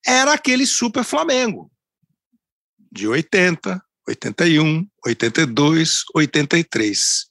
era 0.04 0.32
aquele 0.32 0.66
super 0.66 1.04
Flamengo, 1.04 1.70
de 2.90 3.06
80, 3.06 3.80
81, 4.08 4.84
82, 5.06 6.02
83. 6.12 7.26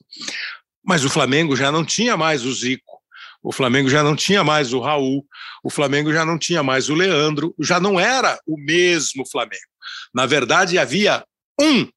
Mas 0.82 1.04
o 1.04 1.10
Flamengo 1.10 1.54
já 1.54 1.70
não 1.70 1.84
tinha 1.84 2.16
mais 2.16 2.44
o 2.46 2.52
Zico, 2.52 2.91
o 3.42 3.52
Flamengo 3.52 3.88
já 3.88 4.02
não 4.02 4.14
tinha 4.14 4.44
mais 4.44 4.72
o 4.72 4.80
Raul, 4.80 5.26
o 5.64 5.70
Flamengo 5.70 6.12
já 6.12 6.24
não 6.24 6.38
tinha 6.38 6.62
mais 6.62 6.88
o 6.88 6.94
Leandro, 6.94 7.54
já 7.58 7.80
não 7.80 7.98
era 7.98 8.38
o 8.46 8.56
mesmo 8.56 9.28
Flamengo. 9.28 9.62
Na 10.14 10.26
verdade, 10.26 10.78
havia 10.78 11.24
um 11.60 11.88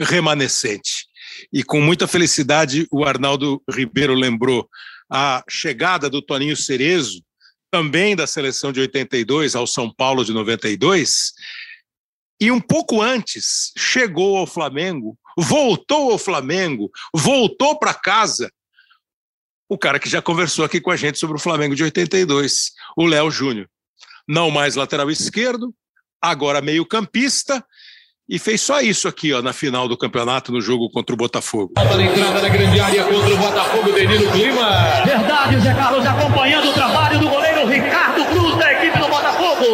remanescente. 0.00 1.06
E 1.52 1.62
com 1.62 1.80
muita 1.80 2.06
felicidade, 2.06 2.86
o 2.90 3.04
Arnaldo 3.04 3.62
Ribeiro 3.70 4.14
lembrou 4.14 4.68
a 5.10 5.42
chegada 5.48 6.08
do 6.08 6.22
Toninho 6.22 6.56
Cerezo, 6.56 7.22
também 7.70 8.16
da 8.16 8.26
seleção 8.26 8.72
de 8.72 8.80
82 8.80 9.54
ao 9.54 9.66
São 9.66 9.92
Paulo 9.92 10.24
de 10.24 10.32
92, 10.32 11.32
e 12.40 12.50
um 12.50 12.60
pouco 12.60 13.02
antes 13.02 13.72
chegou 13.76 14.36
ao 14.36 14.46
Flamengo, 14.46 15.18
voltou 15.36 16.12
ao 16.12 16.18
Flamengo, 16.18 16.90
voltou 17.12 17.78
para 17.78 17.92
casa 17.92 18.50
o 19.68 19.76
cara 19.76 19.98
que 19.98 20.08
já 20.08 20.22
conversou 20.22 20.64
aqui 20.64 20.80
com 20.80 20.90
a 20.90 20.96
gente 20.96 21.18
sobre 21.18 21.36
o 21.36 21.40
Flamengo 21.40 21.74
de 21.74 21.84
82, 21.84 22.72
o 22.96 23.06
Léo 23.06 23.30
Júnior. 23.30 23.68
Não 24.26 24.50
mais 24.50 24.74
lateral 24.74 25.10
esquerdo, 25.10 25.72
agora 26.20 26.60
meio 26.60 26.86
campista, 26.86 27.62
e 28.28 28.38
fez 28.38 28.60
só 28.60 28.80
isso 28.80 29.08
aqui 29.08 29.32
ó, 29.32 29.40
na 29.40 29.54
final 29.54 29.88
do 29.88 29.96
campeonato 29.96 30.52
no 30.52 30.60
jogo 30.60 30.90
contra 30.90 31.14
o 31.14 31.16
Botafogo. 31.16 31.72
A 31.78 32.02
entrada 32.02 32.42
na 32.42 32.48
grande 32.48 32.78
área 32.78 33.04
contra 33.04 33.34
o 33.34 33.36
Botafogo, 33.38 33.92
Danilo 33.92 34.30
Clima. 34.32 35.02
Verdade, 35.04 35.60
Zé 35.60 35.74
Carlos, 35.74 36.06
acompanhando 36.06 36.68
o 36.68 36.72
trabalho 36.74 37.18
do 37.18 37.28
goleiro 37.28 37.66
Ricardo 37.66 38.24
Cruz 38.26 38.56
da 38.56 38.72
equipe 38.72 38.98
do 38.98 39.08
Botafogo, 39.08 39.64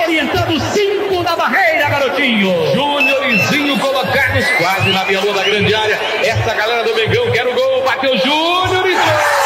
orientando 0.00 0.60
cinco 0.72 1.22
na 1.24 1.34
barreira, 1.34 1.88
garotinho. 1.90 2.52
Júnior 2.72 3.30
e 3.30 3.38
Zinho 3.48 3.78
colocados 3.80 4.46
quase 4.58 4.90
na 4.90 5.04
minha 5.06 5.20
da 5.20 5.42
grande 5.42 5.74
área. 5.74 5.96
Essa 6.22 6.54
galera 6.54 6.84
do 6.84 6.94
Mengão 6.94 7.32
quer 7.32 7.46
o 7.48 7.54
gol, 7.54 7.84
bateu 7.84 8.16
Júnior 8.18 8.86
e 8.86 8.94
gol 8.94 9.43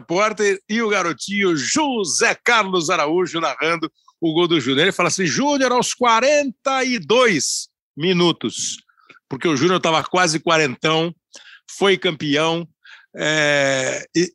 repórter 0.00 0.60
e 0.68 0.82
o 0.82 0.88
garotinho 0.88 1.56
José 1.56 2.34
Carlos 2.42 2.90
Araújo 2.90 3.40
narrando 3.40 3.90
o 4.20 4.32
gol 4.32 4.48
do 4.48 4.60
Júnior. 4.60 4.82
Ele 4.82 4.92
fala 4.92 5.08
assim: 5.08 5.26
Júnior 5.26 5.72
aos 5.72 5.94
42 5.94 7.68
minutos, 7.96 8.78
porque 9.28 9.46
o 9.46 9.56
Júnior 9.56 9.76
estava 9.76 10.02
quase 10.02 10.40
quarentão, 10.40 11.14
foi 11.78 11.96
campeão. 11.96 12.66
É, 13.16 14.04
e, 14.14 14.32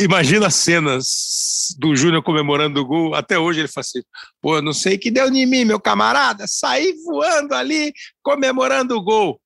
Imagina 0.00 0.46
as 0.46 0.54
cenas 0.54 1.76
do 1.78 1.94
Júnior 1.94 2.22
comemorando 2.22 2.80
o 2.80 2.84
gol. 2.86 3.14
Até 3.14 3.38
hoje 3.38 3.60
ele 3.60 3.68
fala 3.68 3.82
assim: 3.82 4.00
pô, 4.40 4.62
não 4.62 4.72
sei 4.72 4.96
que 4.96 5.10
deu 5.10 5.28
em 5.28 5.44
mim, 5.44 5.66
meu 5.66 5.78
camarada. 5.78 6.46
Saí 6.48 6.94
voando 7.04 7.54
ali, 7.54 7.92
comemorando 8.22 8.96
o 8.96 9.02
gol. 9.02 9.38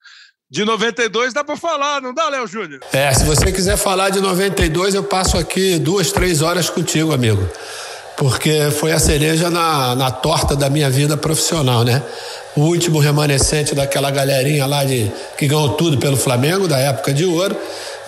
De 0.50 0.64
92 0.64 1.32
dá 1.32 1.44
para 1.44 1.56
falar, 1.56 2.02
não 2.02 2.12
dá, 2.12 2.28
Léo 2.28 2.44
Júnior? 2.44 2.80
É, 2.92 3.14
se 3.14 3.22
você 3.24 3.52
quiser 3.52 3.76
falar 3.76 4.10
de 4.10 4.18
92, 4.18 4.96
eu 4.96 5.04
passo 5.04 5.38
aqui 5.38 5.78
duas, 5.78 6.10
três 6.10 6.42
horas 6.42 6.68
contigo, 6.68 7.12
amigo. 7.12 7.48
Porque 8.16 8.68
foi 8.72 8.90
a 8.90 8.98
cereja 8.98 9.48
na, 9.48 9.94
na 9.94 10.10
torta 10.10 10.56
da 10.56 10.68
minha 10.68 10.90
vida 10.90 11.16
profissional, 11.16 11.84
né? 11.84 12.02
O 12.56 12.62
último 12.62 12.98
remanescente 12.98 13.76
daquela 13.76 14.10
galerinha 14.10 14.66
lá 14.66 14.82
de 14.82 15.08
que 15.38 15.46
ganhou 15.46 15.68
tudo 15.74 15.98
pelo 15.98 16.16
Flamengo, 16.16 16.66
da 16.66 16.78
época 16.78 17.14
de 17.14 17.24
ouro 17.24 17.56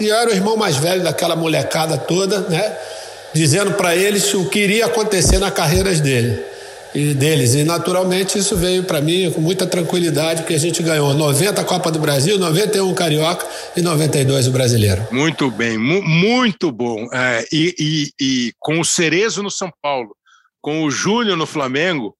e 0.00 0.08
eu 0.08 0.16
era 0.16 0.28
o 0.28 0.34
irmão 0.34 0.56
mais 0.56 0.76
velho 0.76 1.04
daquela 1.04 1.36
molecada 1.36 1.96
toda, 1.96 2.40
né? 2.40 2.76
Dizendo 3.32 3.74
para 3.74 3.94
eles 3.94 4.34
o 4.34 4.46
que 4.46 4.58
iria 4.58 4.86
acontecer 4.86 5.38
na 5.38 5.52
carreira 5.52 5.94
dele 5.94 6.51
e 6.94 7.14
deles. 7.14 7.54
E 7.54 7.64
naturalmente 7.64 8.38
isso 8.38 8.56
veio 8.56 8.84
para 8.84 9.00
mim 9.00 9.30
com 9.30 9.40
muita 9.40 9.66
tranquilidade, 9.66 10.44
que 10.44 10.54
a 10.54 10.58
gente 10.58 10.82
ganhou 10.82 11.14
90 11.14 11.64
Copa 11.64 11.90
do 11.90 11.98
Brasil, 11.98 12.38
91 12.38 12.94
Carioca 12.94 13.46
e 13.76 13.82
92 13.82 14.48
o 14.48 14.50
Brasileiro. 14.50 15.06
Muito 15.10 15.50
bem, 15.50 15.78
mu 15.78 16.02
muito 16.02 16.70
bom. 16.70 17.08
É, 17.12 17.46
e, 17.52 17.74
e, 17.78 18.12
e 18.20 18.52
com 18.58 18.80
o 18.80 18.84
Cerezo 18.84 19.42
no 19.42 19.50
São 19.50 19.70
Paulo, 19.80 20.14
com 20.60 20.84
o 20.84 20.90
Júnior 20.90 21.36
no 21.36 21.46
Flamengo, 21.46 22.16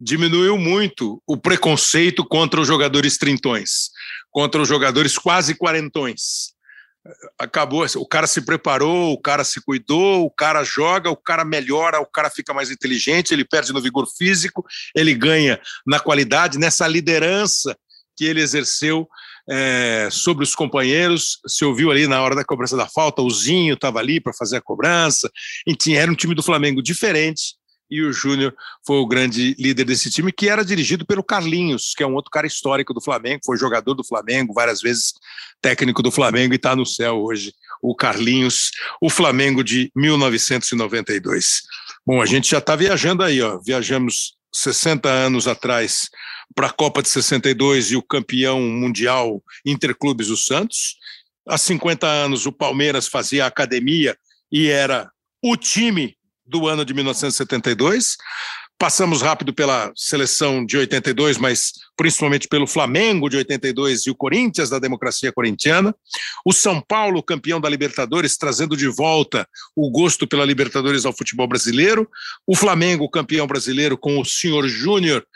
diminuiu 0.00 0.56
muito 0.56 1.20
o 1.26 1.36
preconceito 1.36 2.24
contra 2.24 2.60
os 2.60 2.66
jogadores 2.66 3.16
trintões, 3.18 3.90
contra 4.30 4.60
os 4.60 4.68
jogadores 4.68 5.18
quase 5.18 5.54
quarentões 5.54 6.57
acabou. 7.38 7.86
O 7.96 8.06
cara 8.06 8.26
se 8.26 8.40
preparou, 8.42 9.12
o 9.12 9.20
cara 9.20 9.44
se 9.44 9.60
cuidou, 9.60 10.24
o 10.24 10.30
cara 10.30 10.64
joga, 10.64 11.10
o 11.10 11.16
cara 11.16 11.44
melhora, 11.44 12.00
o 12.00 12.06
cara 12.06 12.30
fica 12.30 12.52
mais 12.54 12.70
inteligente, 12.70 13.32
ele 13.32 13.44
perde 13.44 13.72
no 13.72 13.80
vigor 13.80 14.06
físico, 14.06 14.64
ele 14.94 15.14
ganha 15.14 15.60
na 15.86 16.00
qualidade, 16.00 16.58
nessa 16.58 16.86
liderança 16.86 17.76
que 18.16 18.24
ele 18.24 18.40
exerceu 18.40 19.08
é, 19.48 20.08
sobre 20.10 20.44
os 20.44 20.54
companheiros. 20.54 21.38
Se 21.46 21.64
ouviu 21.64 21.90
ali 21.90 22.06
na 22.06 22.20
hora 22.20 22.34
da 22.34 22.44
cobrança 22.44 22.76
da 22.76 22.86
falta, 22.86 23.22
o 23.22 23.30
Zinho 23.30 23.74
estava 23.74 23.98
ali 23.98 24.20
para 24.20 24.32
fazer 24.32 24.56
a 24.56 24.62
cobrança. 24.62 25.30
Enfim, 25.66 25.94
era 25.94 26.10
um 26.10 26.16
time 26.16 26.34
do 26.34 26.42
Flamengo 26.42 26.82
diferente 26.82 27.57
e 27.90 28.02
o 28.02 28.12
Júnior 28.12 28.54
foi 28.86 28.96
o 28.98 29.06
grande 29.06 29.54
líder 29.58 29.84
desse 29.84 30.10
time, 30.10 30.32
que 30.32 30.48
era 30.48 30.64
dirigido 30.64 31.06
pelo 31.06 31.24
Carlinhos, 31.24 31.94
que 31.96 32.02
é 32.02 32.06
um 32.06 32.14
outro 32.14 32.30
cara 32.30 32.46
histórico 32.46 32.92
do 32.92 33.00
Flamengo, 33.00 33.40
foi 33.44 33.56
jogador 33.56 33.94
do 33.94 34.04
Flamengo, 34.04 34.52
várias 34.52 34.80
vezes 34.80 35.14
técnico 35.60 36.02
do 36.02 36.10
Flamengo 36.10 36.54
e 36.54 36.56
está 36.56 36.76
no 36.76 36.86
céu 36.86 37.22
hoje, 37.22 37.52
o 37.82 37.94
Carlinhos, 37.94 38.70
o 39.00 39.08
Flamengo 39.08 39.62
de 39.62 39.90
1992. 39.94 41.62
Bom, 42.06 42.20
a 42.20 42.26
gente 42.26 42.50
já 42.50 42.58
está 42.58 42.76
viajando 42.76 43.22
aí, 43.22 43.40
ó, 43.40 43.58
viajamos 43.58 44.36
60 44.52 45.08
anos 45.08 45.46
atrás 45.46 46.08
para 46.54 46.68
a 46.68 46.72
Copa 46.72 47.02
de 47.02 47.08
62 47.08 47.92
e 47.92 47.96
o 47.96 48.02
campeão 48.02 48.60
mundial 48.60 49.42
Interclubes 49.64 50.28
o 50.28 50.36
Santos. 50.36 50.96
Há 51.46 51.56
50 51.56 52.06
anos 52.06 52.46
o 52.46 52.52
Palmeiras 52.52 53.06
fazia 53.06 53.46
academia 53.46 54.16
e 54.50 54.68
era 54.68 55.10
o 55.42 55.56
time 55.56 56.17
do 56.48 56.66
ano 56.66 56.84
de 56.84 56.94
1972. 56.94 58.16
Passamos 58.78 59.22
rápido 59.22 59.52
pela 59.52 59.92
seleção 59.96 60.64
de 60.64 60.76
82, 60.76 61.36
mas 61.36 61.72
principalmente 61.96 62.46
pelo 62.46 62.64
Flamengo 62.66 63.28
de 63.28 63.36
82 63.36 64.06
e 64.06 64.10
o 64.10 64.14
Corinthians 64.14 64.70
da 64.70 64.78
democracia 64.78 65.32
corintiana. 65.32 65.92
O 66.46 66.52
São 66.52 66.80
Paulo, 66.80 67.22
campeão 67.22 67.60
da 67.60 67.68
Libertadores, 67.68 68.36
trazendo 68.36 68.76
de 68.76 68.86
volta 68.86 69.48
o 69.74 69.90
gosto 69.90 70.28
pela 70.28 70.44
Libertadores 70.44 71.04
ao 71.04 71.12
futebol 71.12 71.48
brasileiro. 71.48 72.08
O 72.46 72.54
Flamengo, 72.54 73.10
campeão 73.10 73.48
brasileiro, 73.48 73.98
com 73.98 74.20
o 74.20 74.24
senhor 74.24 74.68
Júnior 74.68 75.26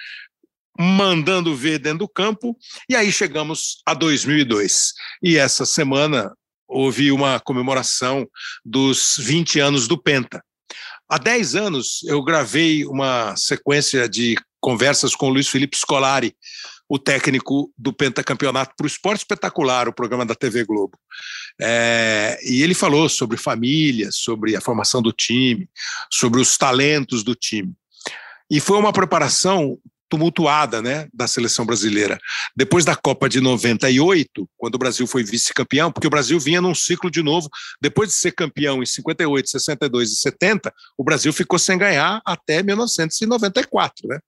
mandando 0.78 1.54
ver 1.54 1.78
dentro 1.78 2.00
do 2.00 2.08
campo. 2.08 2.56
E 2.88 2.96
aí 2.96 3.12
chegamos 3.12 3.82
a 3.84 3.92
2002. 3.92 4.92
E 5.22 5.36
essa 5.36 5.66
semana 5.66 6.32
houve 6.66 7.12
uma 7.12 7.38
comemoração 7.40 8.26
dos 8.64 9.16
20 9.18 9.60
anos 9.60 9.86
do 9.86 10.00
Penta. 10.00 10.42
Há 11.12 11.18
10 11.18 11.56
anos 11.56 12.02
eu 12.04 12.22
gravei 12.22 12.86
uma 12.86 13.36
sequência 13.36 14.08
de 14.08 14.34
conversas 14.58 15.14
com 15.14 15.26
o 15.26 15.28
Luiz 15.28 15.46
Felipe 15.46 15.76
Scolari, 15.76 16.34
o 16.88 16.98
técnico 16.98 17.70
do 17.76 17.92
pentacampeonato 17.92 18.72
para 18.74 18.84
o 18.84 18.86
Esporte 18.86 19.18
Espetacular, 19.18 19.86
o 19.90 19.92
programa 19.92 20.24
da 20.24 20.34
TV 20.34 20.64
Globo. 20.64 20.98
É, 21.60 22.38
e 22.42 22.62
ele 22.62 22.72
falou 22.72 23.10
sobre 23.10 23.36
família, 23.36 24.08
sobre 24.10 24.56
a 24.56 24.60
formação 24.62 25.02
do 25.02 25.12
time, 25.12 25.68
sobre 26.10 26.40
os 26.40 26.56
talentos 26.56 27.22
do 27.22 27.34
time. 27.34 27.74
E 28.50 28.58
foi 28.58 28.78
uma 28.78 28.90
preparação 28.90 29.76
tumultuada 30.12 30.82
né, 30.82 31.08
da 31.10 31.26
seleção 31.26 31.64
brasileira. 31.64 32.18
Depois 32.54 32.84
da 32.84 32.94
Copa 32.94 33.30
de 33.30 33.40
98, 33.40 34.46
quando 34.58 34.74
o 34.74 34.78
Brasil 34.78 35.06
foi 35.06 35.24
vice-campeão, 35.24 35.90
porque 35.90 36.06
o 36.06 36.10
Brasil 36.10 36.38
vinha 36.38 36.60
num 36.60 36.74
ciclo 36.74 37.10
de 37.10 37.22
novo, 37.22 37.48
depois 37.80 38.10
de 38.10 38.16
ser 38.16 38.32
campeão 38.32 38.82
em 38.82 38.86
58, 38.86 39.48
62 39.48 40.12
e 40.12 40.16
70, 40.16 40.70
o 40.98 41.02
Brasil 41.02 41.32
ficou 41.32 41.58
sem 41.58 41.78
ganhar 41.78 42.20
até 42.26 42.62
1994, 42.62 44.06
né? 44.06 44.18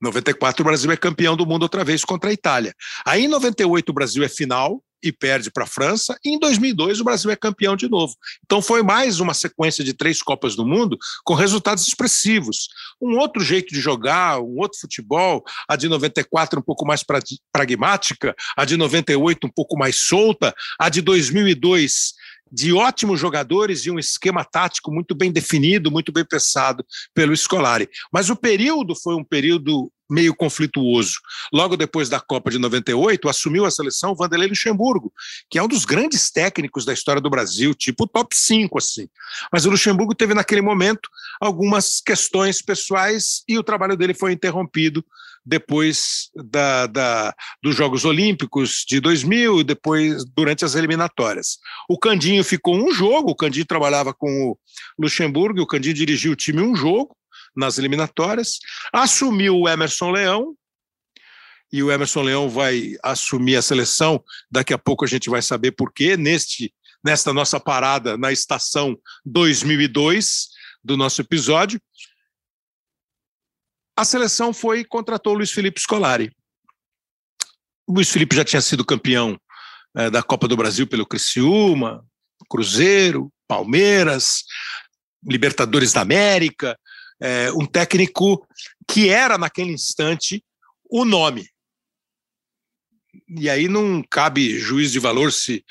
94 0.00 0.62
o 0.62 0.64
Brasil 0.64 0.90
é 0.90 0.96
campeão 0.96 1.36
do 1.36 1.46
mundo 1.46 1.62
outra 1.64 1.84
vez 1.84 2.02
contra 2.02 2.30
a 2.30 2.32
Itália. 2.32 2.74
Aí 3.04 3.24
em 3.24 3.28
98 3.28 3.90
o 3.90 3.92
Brasil 3.92 4.24
é 4.24 4.28
final 4.28 4.82
e 5.02 5.12
perde 5.12 5.50
para 5.50 5.64
a 5.64 5.66
França, 5.66 6.18
e 6.24 6.30
em 6.30 6.38
2002 6.38 7.00
o 7.00 7.04
Brasil 7.04 7.30
é 7.30 7.36
campeão 7.36 7.76
de 7.76 7.88
novo. 7.88 8.14
Então 8.44 8.60
foi 8.60 8.82
mais 8.82 9.20
uma 9.20 9.34
sequência 9.34 9.84
de 9.84 9.92
três 9.92 10.22
Copas 10.22 10.56
do 10.56 10.66
Mundo 10.66 10.98
com 11.24 11.34
resultados 11.34 11.86
expressivos. 11.86 12.68
Um 13.00 13.16
outro 13.18 13.42
jeito 13.42 13.72
de 13.72 13.80
jogar, 13.80 14.40
um 14.40 14.58
outro 14.58 14.78
futebol, 14.80 15.44
a 15.68 15.76
de 15.76 15.88
94 15.88 16.58
um 16.58 16.62
pouco 16.62 16.86
mais 16.86 17.04
pragmática, 17.52 18.34
a 18.56 18.64
de 18.64 18.76
98 18.76 19.46
um 19.46 19.50
pouco 19.50 19.78
mais 19.78 19.96
solta, 19.96 20.54
a 20.78 20.88
de 20.88 21.00
2002 21.00 22.14
de 22.56 22.72
ótimos 22.72 23.20
jogadores 23.20 23.84
e 23.84 23.90
um 23.90 23.98
esquema 23.98 24.42
tático 24.42 24.90
muito 24.90 25.14
bem 25.14 25.30
definido, 25.30 25.90
muito 25.90 26.10
bem 26.10 26.24
pensado 26.24 26.82
pelo 27.12 27.36
Scolari. 27.36 27.86
Mas 28.10 28.30
o 28.30 28.34
período 28.34 28.94
foi 28.94 29.14
um 29.14 29.22
período 29.22 29.92
meio 30.08 30.34
conflituoso. 30.34 31.16
Logo 31.52 31.76
depois 31.76 32.08
da 32.08 32.18
Copa 32.18 32.50
de 32.50 32.58
98, 32.58 33.28
assumiu 33.28 33.66
a 33.66 33.70
seleção 33.70 34.14
Vanderlei 34.14 34.48
Luxemburgo, 34.48 35.12
que 35.50 35.58
é 35.58 35.62
um 35.62 35.68
dos 35.68 35.84
grandes 35.84 36.30
técnicos 36.30 36.86
da 36.86 36.94
história 36.94 37.20
do 37.20 37.28
Brasil, 37.28 37.74
tipo 37.74 38.06
top 38.06 38.34
5, 38.34 38.78
assim. 38.78 39.06
Mas 39.52 39.66
o 39.66 39.70
Luxemburgo 39.70 40.14
teve 40.14 40.32
naquele 40.32 40.62
momento 40.62 41.10
algumas 41.38 42.00
questões 42.00 42.62
pessoais 42.62 43.42
e 43.46 43.58
o 43.58 43.62
trabalho 43.62 43.98
dele 43.98 44.14
foi 44.14 44.32
interrompido 44.32 45.04
depois 45.46 46.28
da, 46.34 46.86
da, 46.88 47.34
dos 47.62 47.76
Jogos 47.76 48.04
Olímpicos 48.04 48.84
de 48.86 48.98
2000 48.98 49.60
e 49.60 49.64
depois 49.64 50.24
durante 50.34 50.64
as 50.64 50.74
eliminatórias. 50.74 51.58
O 51.88 51.96
Candinho 51.96 52.42
ficou 52.42 52.76
um 52.76 52.92
jogo, 52.92 53.30
o 53.30 53.36
Candinho 53.36 53.64
trabalhava 53.64 54.12
com 54.12 54.50
o 54.50 54.58
Luxemburgo, 54.98 55.60
o 55.60 55.66
Candinho 55.66 55.94
dirigiu 55.94 56.32
o 56.32 56.36
time 56.36 56.60
um 56.60 56.74
jogo 56.74 57.16
nas 57.54 57.78
eliminatórias, 57.78 58.58
assumiu 58.92 59.56
o 59.56 59.68
Emerson 59.68 60.10
Leão, 60.10 60.54
e 61.72 61.82
o 61.82 61.90
Emerson 61.90 62.22
Leão 62.22 62.48
vai 62.48 62.94
assumir 63.02 63.56
a 63.56 63.62
seleção, 63.62 64.22
daqui 64.50 64.74
a 64.74 64.78
pouco 64.78 65.04
a 65.04 65.08
gente 65.08 65.30
vai 65.30 65.42
saber 65.42 65.72
por 65.72 65.92
quê, 65.92 66.16
neste, 66.16 66.72
nesta 67.04 67.32
nossa 67.32 67.60
parada 67.60 68.16
na 68.16 68.32
estação 68.32 68.96
2002 69.24 70.48
do 70.82 70.96
nosso 70.96 71.20
episódio, 71.20 71.80
a 73.96 74.04
seleção 74.04 74.52
foi 74.52 74.84
contratou 74.84 75.32
o 75.32 75.36
Luiz 75.36 75.50
Felipe 75.50 75.80
Scolari. 75.80 76.30
O 77.86 77.94
Luiz 77.94 78.10
Felipe 78.10 78.36
já 78.36 78.44
tinha 78.44 78.60
sido 78.60 78.84
campeão 78.84 79.40
é, 79.96 80.10
da 80.10 80.22
Copa 80.22 80.46
do 80.46 80.56
Brasil 80.56 80.86
pelo 80.86 81.06
Criciúma, 81.06 82.04
Cruzeiro, 82.48 83.32
Palmeiras, 83.48 84.44
Libertadores 85.24 85.92
da 85.92 86.02
América, 86.02 86.78
é, 87.20 87.50
um 87.52 87.64
técnico 87.64 88.46
que 88.86 89.08
era 89.08 89.38
naquele 89.38 89.72
instante 89.72 90.44
o 90.90 91.04
nome 91.04 91.48
e 93.28 93.48
aí 93.48 93.68
não 93.68 94.02
cabe 94.10 94.58
juiz 94.58 94.92
de 94.92 94.98
valor 94.98 95.32
se 95.32 95.64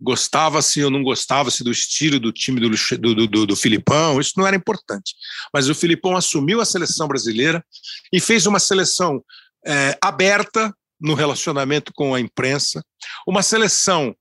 gostava-se 0.00 0.82
ou 0.82 0.90
não 0.90 1.02
gostava-se 1.02 1.62
do 1.62 1.70
estilo 1.70 2.18
do 2.18 2.32
time 2.32 2.60
do, 2.60 2.68
do, 2.70 3.26
do, 3.26 3.46
do, 3.46 3.56
Filipão, 3.56 4.20
isso 4.20 4.32
não 4.36 4.46
era 4.46 4.56
importante. 4.56 5.14
Mas 5.52 5.68
o 5.68 5.74
Filipão 5.74 6.16
assumiu 6.16 6.60
a 6.60 6.64
seleção 6.64 7.06
brasileira 7.06 7.64
e 8.12 8.20
fez 8.20 8.46
uma 8.46 8.58
seleção 8.58 9.22
é, 9.66 9.96
aberta, 10.00 10.74
no 11.00 11.14
relacionamento 11.14 11.92
com 11.92 12.14
a 12.14 12.20
imprensa, 12.20 12.84
uma 13.26 13.42
seleção 13.42 14.14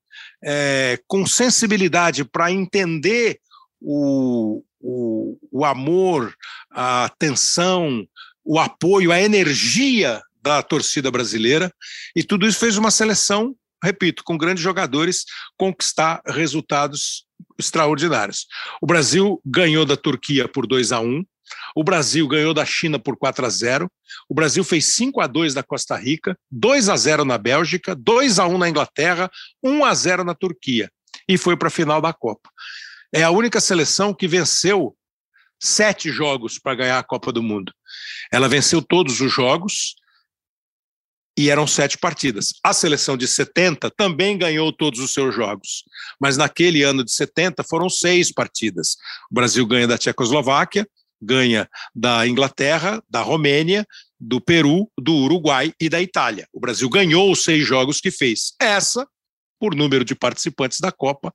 é, 0.44 1.00
com 1.08 1.28
sensibilidade 1.28 2.26
para 2.26 2.52
entender 2.52 3.40
o, 3.80 4.64
o, 4.80 5.38
o 5.52 5.64
amor, 5.64 6.36
a 6.72 7.06
atenção, 7.06 8.04
o 8.44 8.60
apoio, 8.60 9.12
a 9.12 9.22
energia 9.22 10.22
da 10.42 10.62
torcida 10.64 11.12
brasileira, 11.12 11.72
e 12.16 12.24
tudo 12.24 12.48
isso 12.48 12.60
fez 12.60 12.78
uma 12.78 12.92
seleção, 12.92 13.56
repito, 13.84 14.24
com 14.24 14.38
grandes 14.38 14.64
jogadores, 14.64 15.26
conquistar 15.58 16.22
resultados 16.26 17.26
extraordinários. 17.58 18.48
O 18.82 18.88
Brasil 18.88 19.42
ganhou 19.46 19.86
da 19.86 19.96
Turquia 19.96 20.48
por 20.48 20.68
2 20.68 20.92
a 20.92 21.00
1 21.00 21.24
o 21.76 21.84
Brasil 21.84 22.26
ganhou 22.30 22.54
da 22.54 22.66
China 22.66 22.98
por 22.98 23.18
4 23.18 23.46
a 23.46 23.50
0. 23.50 23.92
O 24.30 24.34
Brasil 24.34 24.64
fez 24.64 24.86
5 24.94 25.20
a 25.20 25.28
2 25.28 25.54
da 25.54 25.62
Costa 25.62 25.98
Rica, 25.98 26.38
2 26.50 26.88
a 26.88 26.96
0 26.96 27.26
na 27.26 27.38
Bélgica, 27.38 27.94
2 27.94 28.40
a 28.40 28.48
1 28.48 28.58
na 28.58 28.70
Inglaterra, 28.70 29.30
1 29.62 29.84
a 29.84 29.94
0 29.94 30.24
na 30.24 30.34
Turquia 30.34 30.90
e 31.28 31.38
foi 31.38 31.56
para 31.56 31.68
a 31.68 31.72
final 31.72 32.02
da 32.02 32.14
Copa. 32.14 32.50
É 33.14 33.24
a 33.24 33.32
única 33.32 33.60
seleção 33.60 34.14
que 34.14 34.28
venceu 34.28 34.96
sete 35.60 36.12
jogos 36.12 36.58
para 36.58 36.76
ganhar 36.76 37.00
a 37.00 37.04
Copa 37.04 37.32
do 37.32 37.44
Mundo. 37.44 37.72
Ela 38.32 38.50
venceu 38.50 38.82
todos 38.82 39.22
os 39.22 39.32
jogos 39.32 39.96
e 41.38 41.50
eram 41.50 41.66
sete 41.66 41.98
partidas. 41.98 42.54
A 42.64 42.74
seleção 42.74 43.16
de 43.16 43.28
70 43.28 43.90
também 43.92 44.38
ganhou 44.38 44.72
todos 44.72 45.00
os 45.00 45.14
seus 45.14 45.34
jogos, 45.34 45.84
mas 46.20 46.38
naquele 46.38 46.84
ano 46.84 47.04
de 47.04 47.12
70 47.12 47.64
foram 47.64 47.90
seis 47.90 48.32
partidas. 48.32 48.98
O 49.30 49.36
Brasil 49.36 49.66
ganha 49.66 49.88
da 49.88 49.98
Tchecoslováquia, 49.98 50.88
ganha 51.22 51.70
da 51.96 52.28
Inglaterra, 52.28 53.02
da 53.10 53.22
Romênia, 53.22 53.86
do 54.20 54.42
Peru, 54.42 54.90
do 55.00 55.14
Uruguai 55.14 55.74
e 55.80 55.88
da 55.90 56.02
Itália. 56.02 56.48
O 56.54 56.60
Brasil 56.60 56.90
ganhou 56.90 57.32
os 57.32 57.44
seis 57.44 57.66
jogos 57.66 58.00
que 58.00 58.12
fez. 58.12 58.54
Essa, 58.60 59.08
por 59.60 59.76
número 59.76 60.04
de 60.04 60.16
participantes 60.16 60.80
da 60.80 60.92
Copa, 60.92 61.34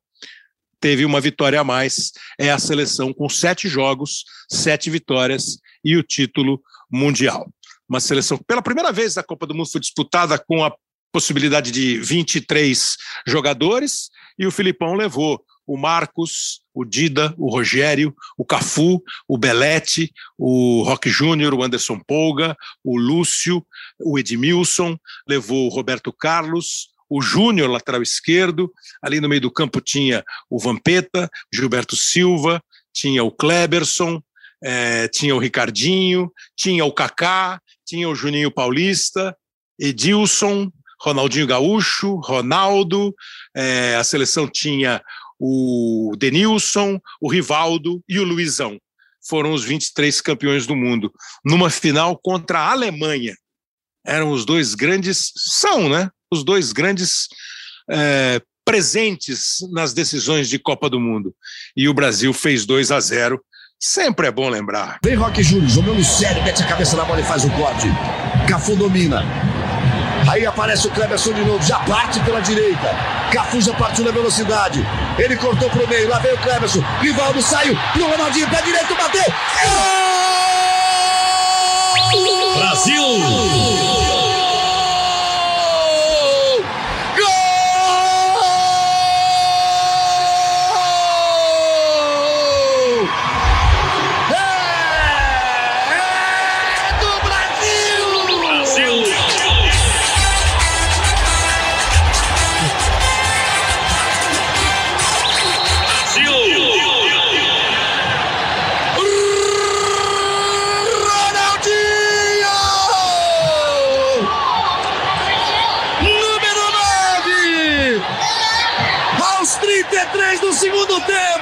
teve 0.80 1.04
uma 1.04 1.20
vitória 1.20 1.60
a 1.60 1.64
mais. 1.64 2.12
É 2.38 2.50
a 2.50 2.58
seleção 2.58 3.12
com 3.12 3.28
sete 3.28 3.68
jogos, 3.68 4.24
sete 4.50 4.90
vitórias 4.90 5.58
e 5.84 5.96
o 5.96 6.02
título 6.02 6.60
mundial 6.90 7.48
uma 7.88 8.00
seleção 8.00 8.38
pela 8.46 8.62
primeira 8.62 8.92
vez 8.92 9.16
a 9.16 9.22
Copa 9.22 9.46
do 9.46 9.54
Mundo 9.54 9.70
foi 9.70 9.80
disputada 9.80 10.38
com 10.38 10.64
a 10.64 10.74
possibilidade 11.12 11.70
de 11.70 11.98
23 11.98 12.96
jogadores 13.26 14.10
e 14.38 14.46
o 14.46 14.50
Filipão 14.50 14.94
levou 14.94 15.42
o 15.66 15.76
Marcos, 15.76 16.60
o 16.72 16.84
Dida, 16.84 17.34
o 17.36 17.50
Rogério, 17.50 18.14
o 18.38 18.44
Cafu, 18.44 19.02
o 19.26 19.36
Belete, 19.36 20.12
o 20.38 20.82
Roque 20.82 21.10
Júnior, 21.10 21.54
o 21.54 21.62
Anderson 21.62 21.98
Polga, 21.98 22.56
o 22.84 22.96
Lúcio, 22.96 23.66
o 23.98 24.18
Edmilson, 24.18 24.96
levou 25.26 25.66
o 25.66 25.68
Roberto 25.70 26.12
Carlos, 26.12 26.90
o 27.08 27.20
Júnior, 27.20 27.70
lateral 27.70 28.02
esquerdo, 28.02 28.72
ali 29.02 29.20
no 29.20 29.28
meio 29.28 29.40
do 29.40 29.50
campo 29.50 29.80
tinha 29.80 30.24
o 30.48 30.58
Vampeta, 30.58 31.28
Gilberto 31.52 31.96
Silva, 31.96 32.62
tinha 32.92 33.24
o 33.24 33.30
Kleberson, 33.30 34.22
é, 34.62 35.08
tinha 35.08 35.34
o 35.34 35.38
Ricardinho, 35.38 36.30
tinha 36.56 36.84
o 36.84 36.92
Kaká, 36.92 37.60
tinha 37.86 38.08
o 38.08 38.14
Juninho 38.14 38.50
Paulista, 38.50 39.36
Edilson, 39.78 40.70
Ronaldinho 41.00 41.46
Gaúcho, 41.46 42.16
Ronaldo, 42.16 43.14
é, 43.54 43.96
a 43.96 44.04
seleção 44.04 44.48
tinha 44.48 45.02
o 45.38 46.14
Denilson, 46.18 46.98
o 47.20 47.30
Rivaldo 47.30 48.02
e 48.08 48.18
o 48.18 48.24
Luizão. 48.24 48.78
Foram 49.28 49.52
os 49.52 49.64
23 49.64 50.20
campeões 50.20 50.66
do 50.66 50.74
mundo, 50.74 51.12
numa 51.44 51.68
final 51.68 52.18
contra 52.18 52.60
a 52.60 52.70
Alemanha. 52.70 53.36
Eram 54.04 54.30
os 54.30 54.44
dois 54.44 54.74
grandes, 54.74 55.32
são, 55.36 55.88
né? 55.88 56.10
Os 56.30 56.44
dois 56.44 56.72
grandes 56.72 57.28
é, 57.90 58.40
presentes 58.64 59.58
nas 59.70 59.92
decisões 59.92 60.48
de 60.48 60.58
Copa 60.58 60.88
do 60.88 61.00
Mundo. 61.00 61.34
E 61.76 61.88
o 61.88 61.94
Brasil 61.94 62.32
fez 62.32 62.64
2 62.64 62.90
a 62.90 63.00
0 63.00 63.40
Sempre 63.78 64.28
é 64.28 64.30
bom 64.30 64.48
lembrar. 64.48 64.98
Vem 65.04 65.14
Roque 65.14 65.42
Júnior, 65.42 65.68
jogando 65.68 66.02
sério, 66.02 66.42
mete 66.42 66.62
a 66.62 66.66
cabeça 66.66 66.96
na 66.96 67.04
bola 67.04 67.20
e 67.20 67.24
faz 67.24 67.44
o 67.44 67.50
corte. 67.50 67.86
Cafu 68.48 68.74
domina. 68.74 69.22
Aí 70.30 70.46
aparece 70.46 70.86
o 70.86 70.90
Cleberson 70.90 71.34
de 71.34 71.44
novo, 71.44 71.62
já 71.62 71.78
parte 71.80 72.18
pela 72.20 72.40
direita. 72.40 72.96
Cafu 73.30 73.60
já 73.60 73.74
partiu 73.74 74.04
na 74.04 74.10
velocidade. 74.10 74.82
Ele 75.18 75.36
cortou 75.36 75.68
pro 75.68 75.86
meio, 75.88 76.08
lá 76.08 76.18
vem 76.18 76.32
o 76.32 76.38
Cleberson. 76.38 76.82
Rivaldo 77.00 77.42
saiu 77.42 77.76
pro 77.92 78.10
Ronaldinho, 78.10 78.48
pé 78.48 78.62
direito, 78.62 78.96
bateu. 78.96 79.32
Gol! 79.64 80.06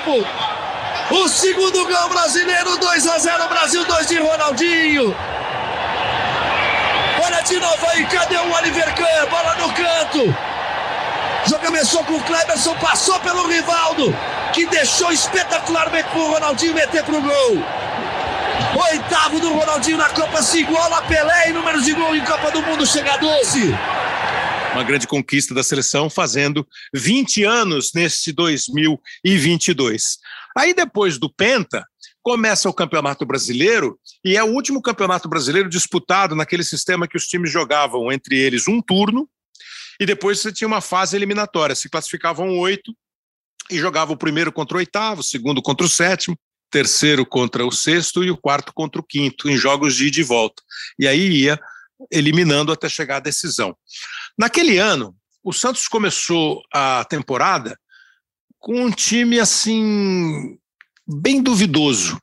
Brasil! 0.05 0.27
O 1.11 1.29
segundo 1.29 1.87
gol 1.87 2.09
brasileiro, 2.09 2.79
2 2.79 3.07
a 3.07 3.19
0 3.19 3.49
Brasil, 3.49 3.85
2 3.85 4.07
de 4.07 4.19
Ronaldinho. 4.19 5.17
Olha 7.25 7.43
de 7.43 7.59
novo 7.59 7.87
aí, 7.91 8.05
cadê 8.07 8.37
o 8.37 8.53
Oliver 8.53 8.95
Kahn? 8.95 9.27
Bola 9.31 9.55
no 9.57 9.73
canto. 9.73 10.37
Já 11.47 11.59
começou 11.59 12.05
com 12.05 12.15
o 12.15 12.23
Kleberson, 12.23 12.75
passou 12.77 13.19
pelo 13.21 13.47
Rivaldo, 13.47 14.17
que 14.53 14.67
deixou 14.67 15.13
espetacularmente 15.13 16.09
pro 16.09 16.33
Ronaldinho 16.33 16.75
meter 16.75 17.03
pro 17.05 17.21
gol. 17.21 17.63
Oitavo 18.91 19.41
do 19.41 19.53
Ronaldinho 19.53 19.99
na 19.99 20.09
Copa, 20.09 20.43
se 20.43 20.61
iguala 20.61 20.99
a 20.99 21.03
Pelé 21.03 21.51
em 21.51 21.53
números 21.53 21.85
de 21.85 21.93
gol 21.93 22.17
em 22.17 22.25
Copa 22.25 22.51
do 22.51 22.63
Mundo, 22.63 22.87
chega 22.87 23.15
a 23.15 23.17
12 23.19 23.75
uma 24.75 24.83
grande 24.83 25.07
conquista 25.07 25.55
da 25.55 25.63
seleção, 25.63 26.11
fazendo 26.11 26.67
20 26.93 27.45
anos 27.45 27.93
nesse 27.95 28.33
2022. 28.33 30.19
Aí 30.57 30.75
depois 30.75 31.17
do 31.17 31.33
Penta, 31.33 31.87
começa 32.21 32.69
o 32.69 32.75
Campeonato 32.75 33.25
Brasileiro 33.25 33.99
e 34.25 34.37
é 34.37 34.43
o 34.43 34.49
último 34.49 34.83
Campeonato 34.83 35.29
Brasileiro 35.29 35.69
disputado 35.69 36.35
naquele 36.35 36.65
sistema 36.65 37.07
que 37.07 37.17
os 37.17 37.27
times 37.27 37.53
jogavam 37.53 38.11
entre 38.11 38.37
eles 38.37 38.67
um 38.67 38.83
turno 38.83 39.29
e 40.01 40.05
depois 40.05 40.41
você 40.41 40.53
tinha 40.53 40.67
uma 40.67 40.81
fase 40.81 41.17
eliminatória, 41.17 41.77
se 41.77 41.89
classificavam 41.89 42.59
oito 42.59 42.93
e 43.71 43.79
jogavam 43.79 44.15
o 44.15 44.19
primeiro 44.19 44.51
contra 44.51 44.77
o 44.77 44.81
oitavo, 44.81 45.21
o 45.21 45.25
segundo 45.25 45.63
contra 45.63 45.87
o 45.87 45.89
sétimo, 45.89 46.37
terceiro 46.69 47.25
contra 47.25 47.65
o 47.65 47.71
sexto 47.71 48.25
e 48.25 48.31
o 48.31 48.37
quarto 48.37 48.73
contra 48.75 49.01
o 49.01 49.05
quinto, 49.05 49.49
em 49.49 49.57
jogos 49.57 49.95
de 49.95 50.09
ida 50.09 50.19
e 50.19 50.25
volta. 50.25 50.61
E 50.99 51.07
aí 51.07 51.43
ia 51.43 51.61
eliminando 52.11 52.73
até 52.73 52.89
chegar 52.89 53.17
à 53.17 53.21
decisão. 53.21 53.77
Naquele 54.37 54.79
ano, 54.79 55.15
o 55.43 55.53
Santos 55.53 55.87
começou 55.87 56.63
a 56.73 57.05
temporada 57.05 57.79
com 58.59 58.87
um 58.87 58.91
time 58.91 59.39
assim 59.39 60.59
bem 61.07 61.43
duvidoso. 61.43 62.19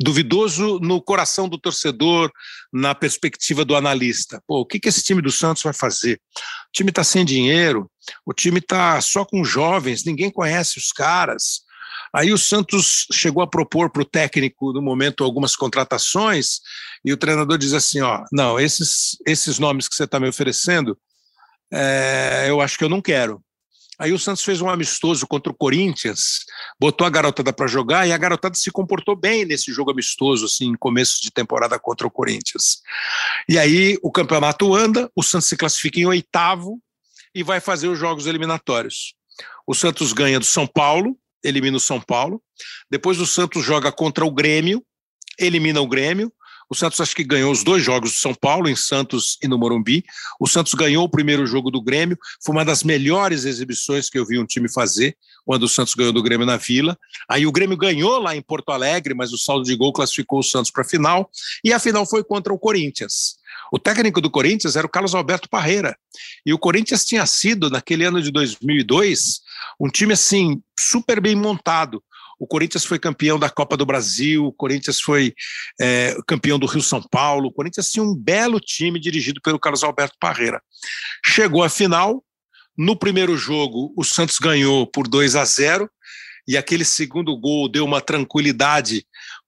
Duvidoso 0.00 0.78
no 0.78 1.02
coração 1.02 1.48
do 1.48 1.58
torcedor, 1.58 2.30
na 2.72 2.94
perspectiva 2.94 3.64
do 3.64 3.74
analista. 3.74 4.40
Pô, 4.46 4.60
o 4.60 4.66
que, 4.66 4.78
que 4.78 4.88
esse 4.88 5.02
time 5.02 5.20
do 5.20 5.32
Santos 5.32 5.62
vai 5.62 5.72
fazer? 5.72 6.20
O 6.68 6.72
time 6.72 6.90
está 6.90 7.02
sem 7.02 7.24
dinheiro, 7.24 7.90
o 8.24 8.32
time 8.32 8.58
está 8.58 9.00
só 9.00 9.24
com 9.24 9.42
jovens, 9.42 10.04
ninguém 10.04 10.30
conhece 10.30 10.78
os 10.78 10.92
caras. 10.92 11.62
Aí 12.14 12.32
o 12.32 12.38
Santos 12.38 13.06
chegou 13.12 13.42
a 13.42 13.46
propor 13.46 13.90
para 13.90 14.02
o 14.02 14.04
técnico, 14.04 14.72
no 14.72 14.80
momento, 14.80 15.24
algumas 15.24 15.56
contratações, 15.56 16.60
e 17.04 17.12
o 17.12 17.16
treinador 17.16 17.58
diz 17.58 17.72
assim: 17.72 18.00
ó, 18.00 18.24
não, 18.32 18.58
esses, 18.58 19.16
esses 19.26 19.58
nomes 19.58 19.88
que 19.88 19.96
você 19.96 20.04
está 20.04 20.20
me 20.20 20.28
oferecendo, 20.28 20.96
é, 21.72 22.46
eu 22.48 22.60
acho 22.60 22.78
que 22.78 22.84
eu 22.84 22.88
não 22.88 23.02
quero. 23.02 23.42
Aí 23.98 24.12
o 24.12 24.18
Santos 24.18 24.44
fez 24.44 24.60
um 24.60 24.70
amistoso 24.70 25.26
contra 25.26 25.50
o 25.50 25.54
Corinthians, 25.54 26.44
botou 26.78 27.04
a 27.04 27.10
garotada 27.10 27.52
para 27.52 27.66
jogar 27.66 28.06
e 28.06 28.12
a 28.12 28.18
garotada 28.18 28.54
se 28.54 28.70
comportou 28.70 29.16
bem 29.16 29.44
nesse 29.44 29.72
jogo 29.72 29.90
amistoso, 29.90 30.46
assim, 30.46 30.72
começo 30.74 31.20
de 31.20 31.32
temporada 31.32 31.76
contra 31.80 32.06
o 32.06 32.10
Corinthians. 32.10 32.80
E 33.48 33.58
aí 33.58 33.98
o 34.00 34.12
campeonato 34.12 34.72
anda, 34.72 35.10
o 35.16 35.22
Santos 35.22 35.48
se 35.48 35.56
classifica 35.56 35.98
em 35.98 36.06
oitavo 36.06 36.80
e 37.34 37.42
vai 37.42 37.58
fazer 37.58 37.88
os 37.88 37.98
jogos 37.98 38.26
eliminatórios. 38.26 39.14
O 39.66 39.74
Santos 39.74 40.12
ganha 40.12 40.38
do 40.38 40.46
São 40.46 40.66
Paulo, 40.66 41.18
elimina 41.42 41.76
o 41.76 41.80
São 41.80 42.00
Paulo. 42.00 42.40
Depois 42.88 43.18
o 43.18 43.26
Santos 43.26 43.64
joga 43.64 43.90
contra 43.90 44.24
o 44.24 44.30
Grêmio, 44.30 44.84
elimina 45.38 45.80
o 45.80 45.88
Grêmio. 45.88 46.32
O 46.70 46.74
Santos 46.74 47.00
acho 47.00 47.16
que 47.16 47.24
ganhou 47.24 47.50
os 47.50 47.64
dois 47.64 47.82
jogos 47.82 48.12
do 48.12 48.16
São 48.16 48.34
Paulo, 48.34 48.68
em 48.68 48.76
Santos 48.76 49.38
e 49.42 49.48
no 49.48 49.58
Morumbi. 49.58 50.04
O 50.38 50.46
Santos 50.46 50.74
ganhou 50.74 51.04
o 51.04 51.08
primeiro 51.08 51.46
jogo 51.46 51.70
do 51.70 51.82
Grêmio. 51.82 52.18
Foi 52.44 52.54
uma 52.54 52.64
das 52.64 52.82
melhores 52.82 53.44
exibições 53.44 54.10
que 54.10 54.18
eu 54.18 54.26
vi 54.26 54.38
um 54.38 54.46
time 54.46 54.70
fazer 54.70 55.16
quando 55.44 55.62
o 55.62 55.68
Santos 55.68 55.94
ganhou 55.94 56.12
do 56.12 56.22
Grêmio 56.22 56.46
na 56.46 56.58
Vila. 56.58 56.98
Aí 57.28 57.46
o 57.46 57.52
Grêmio 57.52 57.76
ganhou 57.76 58.18
lá 58.18 58.36
em 58.36 58.42
Porto 58.42 58.70
Alegre, 58.70 59.14
mas 59.14 59.32
o 59.32 59.38
saldo 59.38 59.64
de 59.64 59.74
gol 59.74 59.92
classificou 59.92 60.40
o 60.40 60.42
Santos 60.42 60.70
para 60.70 60.82
a 60.82 60.86
final. 60.86 61.30
E 61.64 61.72
a 61.72 61.78
final 61.78 62.04
foi 62.04 62.22
contra 62.22 62.52
o 62.52 62.58
Corinthians. 62.58 63.38
O 63.72 63.78
técnico 63.78 64.20
do 64.20 64.30
Corinthians 64.30 64.76
era 64.76 64.86
o 64.86 64.90
Carlos 64.90 65.14
Alberto 65.14 65.48
Parreira. 65.48 65.96
E 66.44 66.52
o 66.52 66.58
Corinthians 66.58 67.04
tinha 67.04 67.24
sido, 67.26 67.70
naquele 67.70 68.04
ano 68.04 68.20
de 68.20 68.30
2002, 68.30 69.40
um 69.80 69.88
time 69.88 70.12
assim 70.12 70.62
super 70.78 71.20
bem 71.20 71.34
montado. 71.34 72.02
O 72.38 72.46
Corinthians 72.46 72.84
foi 72.84 72.98
campeão 72.98 73.38
da 73.38 73.50
Copa 73.50 73.76
do 73.76 73.84
Brasil, 73.84 74.46
o 74.46 74.52
Corinthians 74.52 75.00
foi 75.00 75.34
é, 75.80 76.16
campeão 76.26 76.58
do 76.58 76.66
Rio 76.66 76.82
São 76.82 77.02
Paulo. 77.02 77.48
O 77.48 77.52
Corinthians 77.52 77.90
tinha 77.90 78.02
um 78.02 78.14
belo 78.14 78.60
time 78.60 79.00
dirigido 79.00 79.40
pelo 79.42 79.58
Carlos 79.58 79.82
Alberto 79.82 80.16
Parreira. 80.20 80.62
Chegou 81.24 81.62
à 81.62 81.68
final. 81.68 82.24
No 82.76 82.96
primeiro 82.96 83.36
jogo, 83.36 83.92
o 83.96 84.04
Santos 84.04 84.38
ganhou 84.38 84.86
por 84.86 85.08
2 85.08 85.34
a 85.34 85.44
0 85.44 85.90
e 86.46 86.56
aquele 86.56 86.84
segundo 86.84 87.36
gol 87.36 87.68
deu 87.68 87.84
uma 87.84 88.00
tranquilidade 88.00 89.04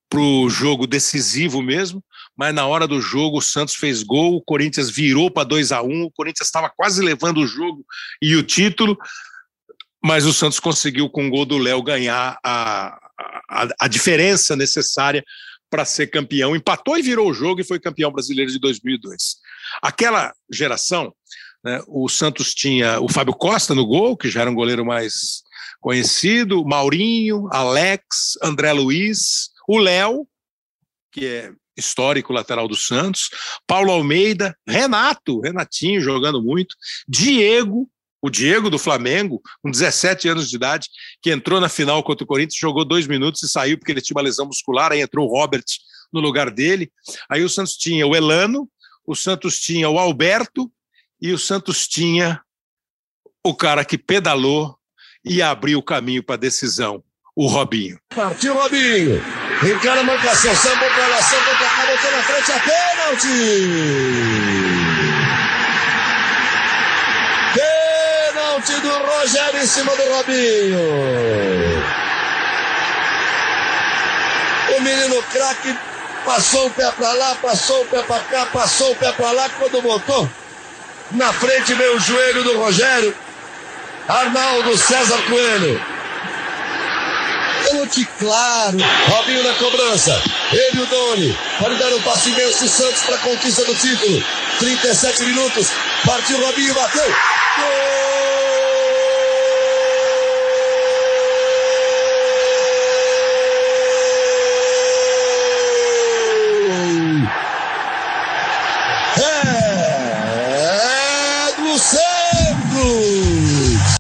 para 0.09 0.21
o 0.21 0.51
jogo 0.51 0.85
decisivo 0.85 1.63
mesmo 1.63 2.03
mas 2.41 2.55
na 2.55 2.67
hora 2.67 2.89
do 2.89 3.03
jogo 3.03 3.37
o 3.37 3.43
Santos 3.43 3.75
fez 3.75 4.03
gol, 4.03 4.37
o 4.37 4.41
Corinthians 4.41 4.89
virou 4.89 5.31
para 5.31 5.45
2 5.45 5.73
a 5.73 5.83
1 5.83 5.87
um, 5.87 6.05
o 6.05 6.11
Corinthians 6.11 6.49
estava 6.49 6.73
quase 6.75 7.03
levando 7.03 7.37
o 7.37 7.47
jogo 7.47 7.85
e 8.23 8.35
o 8.35 8.43
título, 8.43 8.97
mas 10.03 10.25
o 10.25 10.33
Santos 10.33 10.61
conseguiu 10.61 11.09
com 11.09 11.27
o 11.27 11.31
gol 11.31 11.45
do 11.45 11.59
Léo 11.59 11.83
ganhar 11.83 12.39
a, 12.45 12.99
a, 13.49 13.69
a 13.81 13.89
diferença 13.89 14.57
necessária 14.57 15.25
para 15.69 15.85
ser 15.85 16.09
campeão, 16.09 16.57
empatou 16.57 16.99
e 16.99 17.03
virou 17.03 17.31
o 17.31 17.35
jogo 17.35 17.61
e 17.61 17.65
foi 17.65 17.79
campeão 17.79 18.11
brasileiro 18.11 18.51
de 18.51 18.59
2002. 18.59 19.37
Aquela 19.81 20.33
geração, 20.51 21.15
né, 21.65 21.81
o 21.87 22.09
Santos 22.09 22.53
tinha 22.53 23.01
o 23.01 23.09
Fábio 23.09 23.35
Costa 23.35 23.75
no 23.75 23.87
gol, 23.87 24.17
que 24.17 24.29
já 24.29 24.41
era 24.41 24.51
um 24.51 24.55
goleiro 24.55 24.85
mais 24.85 25.43
conhecido, 25.81 26.65
Maurinho, 26.65 27.49
Alex, 27.53 28.37
André 28.43 28.73
Luiz, 28.73 29.51
o 29.69 29.79
Léo, 29.79 30.27
que 31.13 31.27
é 31.27 31.53
histórico 31.77 32.33
lateral 32.33 32.69
do 32.69 32.77
Santos, 32.77 33.31
Paulo 33.67 33.93
Almeida, 33.93 34.55
Renato, 34.67 35.41
Renatinho 35.41 36.01
jogando 36.01 36.43
muito, 36.43 36.75
Diego, 37.09 37.89
o 38.23 38.29
Diego 38.29 38.69
do 38.69 38.79
Flamengo, 38.79 39.41
com 39.63 39.71
17 39.71 40.29
anos 40.29 40.51
de 40.51 40.57
idade, 40.57 40.89
que 41.23 41.31
entrou 41.31 41.61
na 41.61 41.69
final 41.69 42.03
contra 42.03 42.25
o 42.25 42.27
Corinthians, 42.27 42.59
jogou 42.59 42.85
dois 42.85 43.07
minutos 43.07 43.43
e 43.43 43.49
saiu 43.49 43.79
porque 43.79 43.93
ele 43.93 44.01
tinha 44.01 44.17
uma 44.17 44.23
lesão 44.23 44.47
muscular, 44.47 44.93
aí 44.93 45.01
entrou 45.01 45.27
o 45.27 45.31
Robert 45.31 45.65
no 46.13 46.21
lugar 46.21 46.51
dele. 46.51 46.91
Aí 47.29 47.43
o 47.43 47.49
Santos 47.49 47.77
tinha 47.77 48.07
o 48.07 48.15
Elano, 48.15 48.69
o 49.07 49.15
Santos 49.15 49.59
tinha 49.59 49.89
o 49.89 49.99
Alberto 49.99 50.71
e 51.21 51.33
o 51.33 51.39
Santos 51.39 51.89
tinha 51.89 52.41
o 53.45 53.55
cara 53.55 53.85
que 53.85 53.97
pedalou 53.97 54.77
e 55.25 55.41
abriu 55.41 55.79
o 55.79 55.83
caminho 55.83 56.23
para 56.23 56.35
a 56.35 56.39
decisão, 56.39 57.03
o 57.35 57.47
Robinho. 57.47 57.99
Partiu 58.15 58.55
Robinho. 58.55 59.23
Encara 59.63 60.01
a 60.01 60.05
marcação, 60.05 60.55
samba 60.55 60.89
cá, 60.89 61.07
botou 61.87 62.13
na 62.13 62.23
frente 62.23 62.53
a 62.53 62.61
pênalti. 62.61 63.29
Rogério 69.21 69.61
em 69.61 69.67
cima 69.67 69.95
do 69.97 70.03
Robinho. 70.15 70.79
O 74.77 74.81
menino 74.81 75.23
craque 75.33 75.77
passou 76.25 76.67
o 76.67 76.71
pé 76.71 76.91
para 76.93 77.13
lá, 77.13 77.37
passou 77.43 77.83
o 77.83 77.87
pé 77.87 78.03
para 78.03 78.21
cá, 78.21 78.47
passou 78.47 78.93
o 78.93 78.97
pé 78.97 79.13
para 79.13 79.31
lá, 79.33 79.49
quando 79.59 79.83
botou 79.83 80.29
na 81.13 81.33
frente 81.33 81.75
veio 81.75 81.97
o 81.97 82.01
joelho 82.01 82.45
do 82.45 82.59
Rogério. 82.59 83.15
Arnaldo 84.09 84.77
César 84.77 85.21
Coelho 85.29 85.81
pênalti 87.71 88.09
claro. 88.19 88.79
Robinho 89.09 89.45
na 89.45 89.55
cobrança. 89.55 90.23
Ele 90.53 90.79
e 90.79 90.83
o 90.83 90.87
Doni. 90.87 91.39
Pode 91.59 91.77
dar 91.77 91.93
um 91.93 92.03
passe 92.03 92.31
imenso 92.31 92.69
Santos 92.69 93.03
para 93.03 93.17
a 93.17 93.19
conquista 93.19 93.65
do 93.65 93.75
título. 93.75 94.23
37 94.59 95.25
minutos. 95.25 95.69
Partiu 96.05 96.41
Robinho, 96.45 96.75
bateu. 96.75 97.07
Gol! 97.07 98.10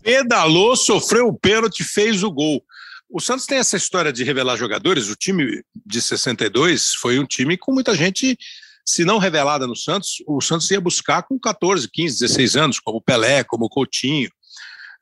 Pedalou, 0.03 0.76
sofreu 0.76 1.28
o 1.28 1.38
pênalti, 1.38 1.84
fez 1.84 2.22
o 2.22 2.30
gol. 2.30 2.62
O 3.09 3.20
Santos 3.20 3.46
tem 3.46 3.59
essa 3.59 3.76
história 3.76 4.12
de 4.12 4.22
revelar 4.22 4.57
jogadores. 4.57 5.09
O 5.09 5.16
time 5.16 5.62
de 5.84 6.01
62 6.01 6.94
foi 6.94 7.18
um 7.18 7.26
time 7.26 7.57
com 7.57 7.72
muita 7.72 7.94
gente, 7.94 8.38
se 8.84 9.05
não 9.05 9.18
revelada 9.18 9.66
no 9.66 9.76
Santos, 9.76 10.22
o 10.26 10.40
Santos 10.40 10.70
ia 10.70 10.80
buscar 10.80 11.22
com 11.24 11.38
14, 11.38 11.88
15, 11.90 12.20
16 12.20 12.57
anos, 12.57 12.80
como 12.80 12.98
o 12.98 13.03
Pelé, 13.03 13.42
como 13.44 13.64
o 13.64 13.68
Coutinho. 13.68 14.30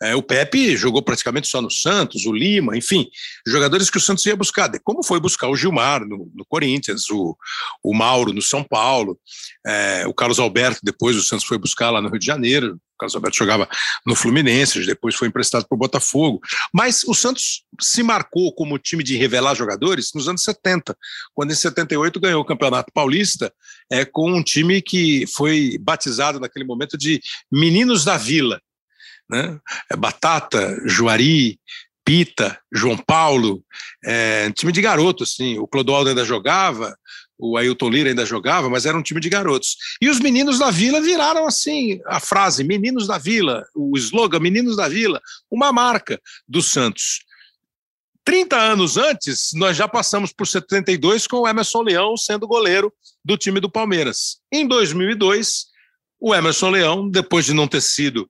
É, 0.01 0.15
o 0.15 0.23
Pepe 0.23 0.77
jogou 0.77 1.03
praticamente 1.03 1.49
só 1.49 1.61
no 1.61 1.71
Santos, 1.71 2.25
o 2.25 2.33
Lima, 2.33 2.77
enfim, 2.77 3.09
jogadores 3.47 3.91
que 3.91 3.99
o 3.99 4.01
Santos 4.01 4.25
ia 4.27 4.37
buscar, 4.37 4.71
como 4.85 5.03
foi 5.03 5.19
buscar 5.19 5.49
o 5.49 5.57
Gilmar 5.57 6.07
no, 6.07 6.31
no 6.35 6.45
Corinthians, 6.47 7.11
o, 7.11 7.37
o 7.83 7.93
Mauro 7.93 8.33
no 8.33 8.41
São 8.41 8.63
Paulo, 8.63 9.19
é, 9.67 10.07
o 10.07 10.15
Carlos 10.15 10.39
Alberto, 10.39 10.81
depois 10.85 11.17
o 11.17 11.23
Santos 11.23 11.45
foi 11.45 11.59
buscar 11.59 11.91
lá 11.91 12.01
no 12.01 12.09
Rio 12.09 12.19
de 12.21 12.27
Janeiro, 12.27 12.81
Carlos 12.99 13.15
Alberto 13.15 13.37
jogava 13.37 13.69
no 14.05 14.15
Fluminense, 14.15 14.85
depois 14.85 15.15
foi 15.15 15.29
emprestado 15.29 15.67
para 15.67 15.77
o 15.77 15.79
Botafogo. 15.79 16.41
Mas 16.73 17.05
o 17.05 17.15
Santos 17.15 17.65
se 17.81 18.03
marcou 18.03 18.53
como 18.53 18.79
time 18.79 19.03
de 19.03 19.17
revelar 19.17 19.55
jogadores 19.55 20.11
nos 20.15 20.29
anos 20.29 20.43
70, 20.43 20.97
quando 21.35 21.53
em 21.53 21.55
78 21.55 22.21
ganhou 22.21 22.43
o 22.43 22.47
Campeonato 22.47 22.93
Paulista 22.93 23.53
é, 23.91 24.05
com 24.05 24.31
um 24.31 24.43
time 24.43 24.83
que 24.83 25.27
foi 25.29 25.79
batizado 25.81 26.41
naquele 26.41 26.65
momento 26.65 26.99
de 26.99 27.21
Meninos 27.51 28.05
da 28.05 28.17
Vila 28.17 28.61
né? 29.29 29.59
É 29.91 29.97
Batata, 29.97 30.77
Juari, 30.87 31.61
Pita, 32.05 32.59
João 32.73 32.97
Paulo, 32.97 33.63
é, 34.05 34.51
time 34.53 34.73
de 34.73 34.81
garoto, 34.81 35.25
assim. 35.25 35.59
O 35.59 35.67
Clodoaldo 35.67 36.09
ainda 36.09 36.25
jogava, 36.25 36.97
o 37.39 37.57
Ailton 37.57 37.89
Lira 37.89 38.09
ainda 38.09 38.27
jogava, 38.27 38.69
mas 38.69 38.85
era 38.85 38.99
um 38.99 39.03
time 39.03 39.21
de 39.21 39.29
garotos. 39.29 39.77
E 40.01 40.09
os 40.09 40.19
meninos 40.19 40.59
da 40.59 40.71
Vila 40.71 41.01
viraram 41.01 41.47
assim 41.47 42.01
a 42.07 42.19
frase 42.19 42.65
Meninos 42.65 43.07
da 43.07 43.17
Vila, 43.17 43.65
o 43.75 43.97
slogan 43.97 44.41
Meninos 44.41 44.77
da 44.77 44.89
Vila, 44.89 45.21
uma 45.51 45.73
marca 45.73 46.21
do 46.49 46.61
Santos. 46.61 47.21
30 48.25 48.57
anos 48.57 48.97
antes, 48.99 49.51
nós 49.55 49.77
já 49.77 49.89
passamos 49.89 50.33
por 50.33 50.47
72 50.47 51.27
com 51.27 51.39
o 51.39 51.49
Emerson 51.49 51.81
Leão 51.83 52.17
sendo 52.17 52.47
goleiro 52.47 52.93
do 53.25 53.39
time 53.39 53.59
do 53.59 53.71
Palmeiras. 53.71 54.39
Em 54.53 54.67
2002, 54.67 55.67
o 56.21 56.35
Emerson 56.35 56.71
Leão, 56.71 57.09
depois 57.09 57.47
de 57.47 57.55
não 57.55 57.67
ter 57.67 57.81
sido 57.81 58.29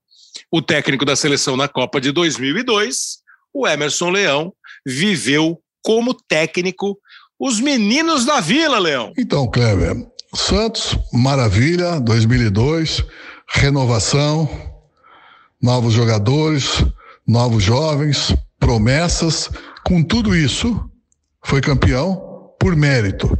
o 0.52 0.62
técnico 0.62 1.04
da 1.04 1.16
seleção 1.16 1.56
na 1.56 1.66
Copa 1.66 2.00
de 2.00 2.12
2002, 2.12 3.18
o 3.52 3.66
Emerson 3.66 4.10
Leão, 4.10 4.54
viveu 4.86 5.60
como 5.82 6.14
técnico 6.14 6.98
os 7.38 7.60
meninos 7.60 8.24
da 8.24 8.40
Vila, 8.40 8.78
Leão. 8.78 9.12
Então, 9.16 9.46
Kleber, 9.46 9.94
Santos, 10.34 10.98
maravilha, 11.12 12.00
2002, 12.00 13.04
renovação, 13.48 14.48
novos 15.62 15.94
jogadores, 15.94 16.84
novos 17.26 17.62
jovens, 17.62 18.34
promessas, 18.58 19.50
com 19.84 20.02
tudo 20.02 20.34
isso, 20.34 20.90
foi 21.44 21.60
campeão 21.60 22.52
por 22.58 22.74
mérito. 22.74 23.38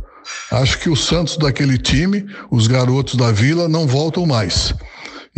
Acho 0.53 0.79
que 0.79 0.91
o 0.91 0.97
Santos 0.97 1.37
daquele 1.37 1.79
time, 1.79 2.27
os 2.51 2.67
garotos 2.67 3.17
da 3.17 3.33
Vila, 3.33 3.69
não 3.69 3.87
voltam 3.87 4.27
mais 4.27 4.75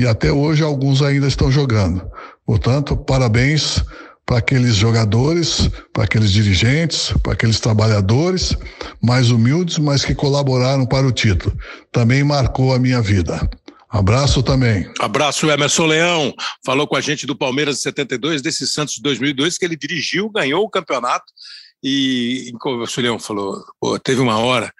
e 0.00 0.06
até 0.06 0.32
hoje 0.32 0.62
alguns 0.62 1.02
ainda 1.02 1.28
estão 1.28 1.50
jogando. 1.50 2.10
Portanto, 2.46 2.96
parabéns 2.96 3.84
para 4.26 4.38
aqueles 4.38 4.76
jogadores, 4.76 5.68
para 5.92 6.04
aqueles 6.04 6.30
dirigentes, 6.30 7.12
para 7.22 7.32
aqueles 7.32 7.58
trabalhadores 7.58 8.56
mais 9.02 9.30
humildes, 9.30 9.78
mas 9.78 10.04
que 10.04 10.14
colaboraram 10.14 10.86
para 10.86 11.06
o 11.06 11.12
título. 11.12 11.56
Também 11.90 12.22
marcou 12.22 12.72
a 12.72 12.78
minha 12.78 13.02
vida. 13.02 13.48
Abraço 13.90 14.40
também. 14.40 14.88
Abraço, 15.00 15.50
Emerson 15.50 15.86
Leão. 15.86 16.32
Falou 16.64 16.86
com 16.86 16.94
a 16.94 17.00
gente 17.00 17.26
do 17.26 17.36
Palmeiras 17.36 17.76
de 17.76 17.82
72, 17.82 18.40
desse 18.40 18.66
Santos 18.68 18.94
de 18.94 19.02
2002, 19.02 19.58
que 19.58 19.64
ele 19.64 19.76
dirigiu, 19.76 20.30
ganhou 20.30 20.64
o 20.64 20.70
campeonato. 20.70 21.24
E, 21.82 22.52
o 22.64 23.00
Leão 23.00 23.18
falou, 23.18 23.64
teve 24.04 24.20
uma 24.20 24.38
hora 24.38 24.72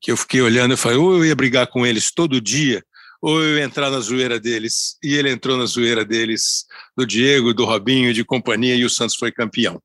que 0.00 0.12
eu 0.12 0.16
fiquei 0.16 0.40
olhando 0.40 0.74
e 0.74 0.76
falei, 0.76 0.96
ou 0.96 1.16
eu 1.16 1.24
ia 1.24 1.34
brigar 1.34 1.66
com 1.66 1.84
eles 1.84 2.12
todo 2.12 2.40
dia, 2.40 2.84
ou 3.20 3.42
eu 3.42 3.58
entrar 3.58 3.90
na 3.90 4.00
zoeira 4.00 4.38
deles. 4.38 4.96
E 5.02 5.14
ele 5.14 5.30
entrou 5.30 5.56
na 5.56 5.66
zoeira 5.66 6.04
deles, 6.04 6.64
do 6.96 7.06
Diego, 7.06 7.54
do 7.54 7.64
Robinho, 7.64 8.12
de 8.12 8.24
companhia, 8.24 8.74
e 8.74 8.84
o 8.84 8.90
Santos 8.90 9.16
foi 9.16 9.32
campeão. 9.32 9.80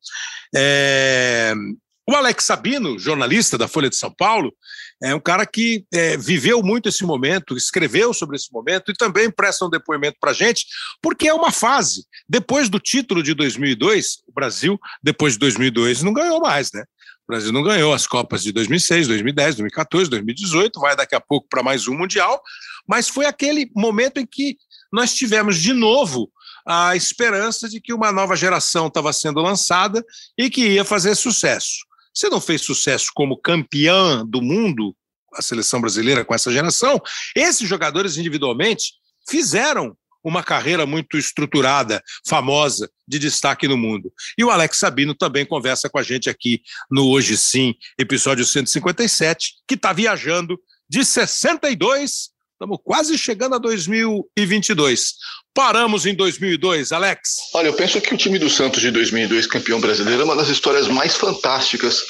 É... 0.55 1.53
O 2.07 2.15
Alex 2.15 2.45
Sabino, 2.45 2.99
jornalista 2.99 3.57
da 3.57 3.67
Folha 3.67 3.89
de 3.89 3.95
São 3.95 4.13
Paulo, 4.13 4.51
é 5.01 5.15
um 5.15 5.19
cara 5.19 5.45
que 5.45 5.86
é, 5.93 6.17
viveu 6.17 6.61
muito 6.61 6.89
esse 6.89 7.03
momento, 7.03 7.55
escreveu 7.55 8.13
sobre 8.13 8.36
esse 8.36 8.51
momento 8.51 8.91
e 8.91 8.93
também 8.93 9.32
presta 9.32 9.65
um 9.65 9.69
depoimento 9.69 10.17
para 10.19 10.32
a 10.32 10.34
gente, 10.34 10.65
porque 11.01 11.27
é 11.27 11.34
uma 11.34 11.51
fase. 11.51 12.05
Depois 12.27 12.69
do 12.69 12.79
título 12.79 13.23
de 13.23 13.34
2002, 13.34 14.23
o 14.27 14.34
Brasil, 14.34 14.79
depois 15.01 15.34
de 15.34 15.39
2002, 15.39 16.03
não 16.03 16.13
ganhou 16.13 16.39
mais, 16.39 16.71
né? 16.73 16.84
O 17.27 17.32
Brasil 17.32 17.51
não 17.51 17.63
ganhou 17.63 17.93
as 17.93 18.05
Copas 18.05 18.43
de 18.43 18.51
2006, 18.51 19.07
2010, 19.07 19.55
2014, 19.55 20.09
2018, 20.09 20.79
vai 20.79 20.95
daqui 20.95 21.15
a 21.15 21.21
pouco 21.21 21.47
para 21.49 21.63
mais 21.63 21.88
um 21.88 21.97
Mundial, 21.97 22.41
mas 22.88 23.07
foi 23.07 23.25
aquele 23.25 23.69
momento 23.75 24.19
em 24.19 24.25
que 24.25 24.57
nós 24.91 25.13
tivemos 25.13 25.57
de 25.57 25.73
novo 25.73 26.32
a 26.65 26.95
esperança 26.95 27.67
de 27.67 27.82
que 27.82 27.93
uma 27.93 28.11
nova 28.11 28.36
geração 28.36 28.88
estava 28.88 29.11
sendo 29.13 29.41
lançada 29.41 30.03
e 30.38 30.49
que 30.49 30.67
ia 30.69 30.86
fazer 30.86 31.15
sucesso. 31.15 31.79
Você 32.13 32.29
não 32.29 32.41
fez 32.41 32.61
sucesso 32.61 33.07
como 33.15 33.38
campeã 33.38 34.25
do 34.25 34.41
mundo, 34.41 34.95
a 35.34 35.41
seleção 35.41 35.79
brasileira 35.79 36.25
com 36.25 36.36
essa 36.36 36.51
geração. 36.51 37.01
Esses 37.36 37.67
jogadores 37.67 38.17
individualmente 38.17 38.93
fizeram 39.29 39.95
uma 40.23 40.43
carreira 40.43 40.86
muito 40.86 41.17
estruturada, 41.17 42.03
famosa, 42.27 42.89
de 43.07 43.17
destaque 43.17 43.67
no 43.67 43.77
mundo. 43.77 44.11
E 44.38 44.43
o 44.43 44.51
Alex 44.51 44.77
Sabino 44.77 45.15
também 45.15 45.45
conversa 45.45 45.89
com 45.89 45.97
a 45.97 46.03
gente 46.03 46.29
aqui 46.29 46.61
no 46.91 47.07
Hoje 47.07 47.38
Sim, 47.38 47.73
episódio 47.97 48.45
157, 48.45 49.53
que 49.67 49.75
está 49.75 49.91
viajando 49.91 50.59
de 50.88 51.03
62, 51.03 52.30
estamos 52.62 52.78
quase 52.84 53.18
chegando 53.18 53.55
a 53.55 53.57
2022. 53.57 55.16
Paramos 55.51 56.05
em 56.05 56.14
2002, 56.14 56.91
Alex. 56.91 57.38
Olha, 57.55 57.68
eu 57.68 57.74
penso 57.74 57.99
que 57.99 58.14
o 58.14 58.18
time 58.18 58.38
do 58.38 58.51
Santos 58.51 58.82
de 58.82 58.91
2002, 58.91 59.47
campeão 59.47 59.82
brasileiro, 59.82 60.22
é 60.22 60.26
uma 60.26 60.36
das 60.36 60.47
histórias 60.47 60.88
mais 60.88 61.16
fantásticas 61.16 62.03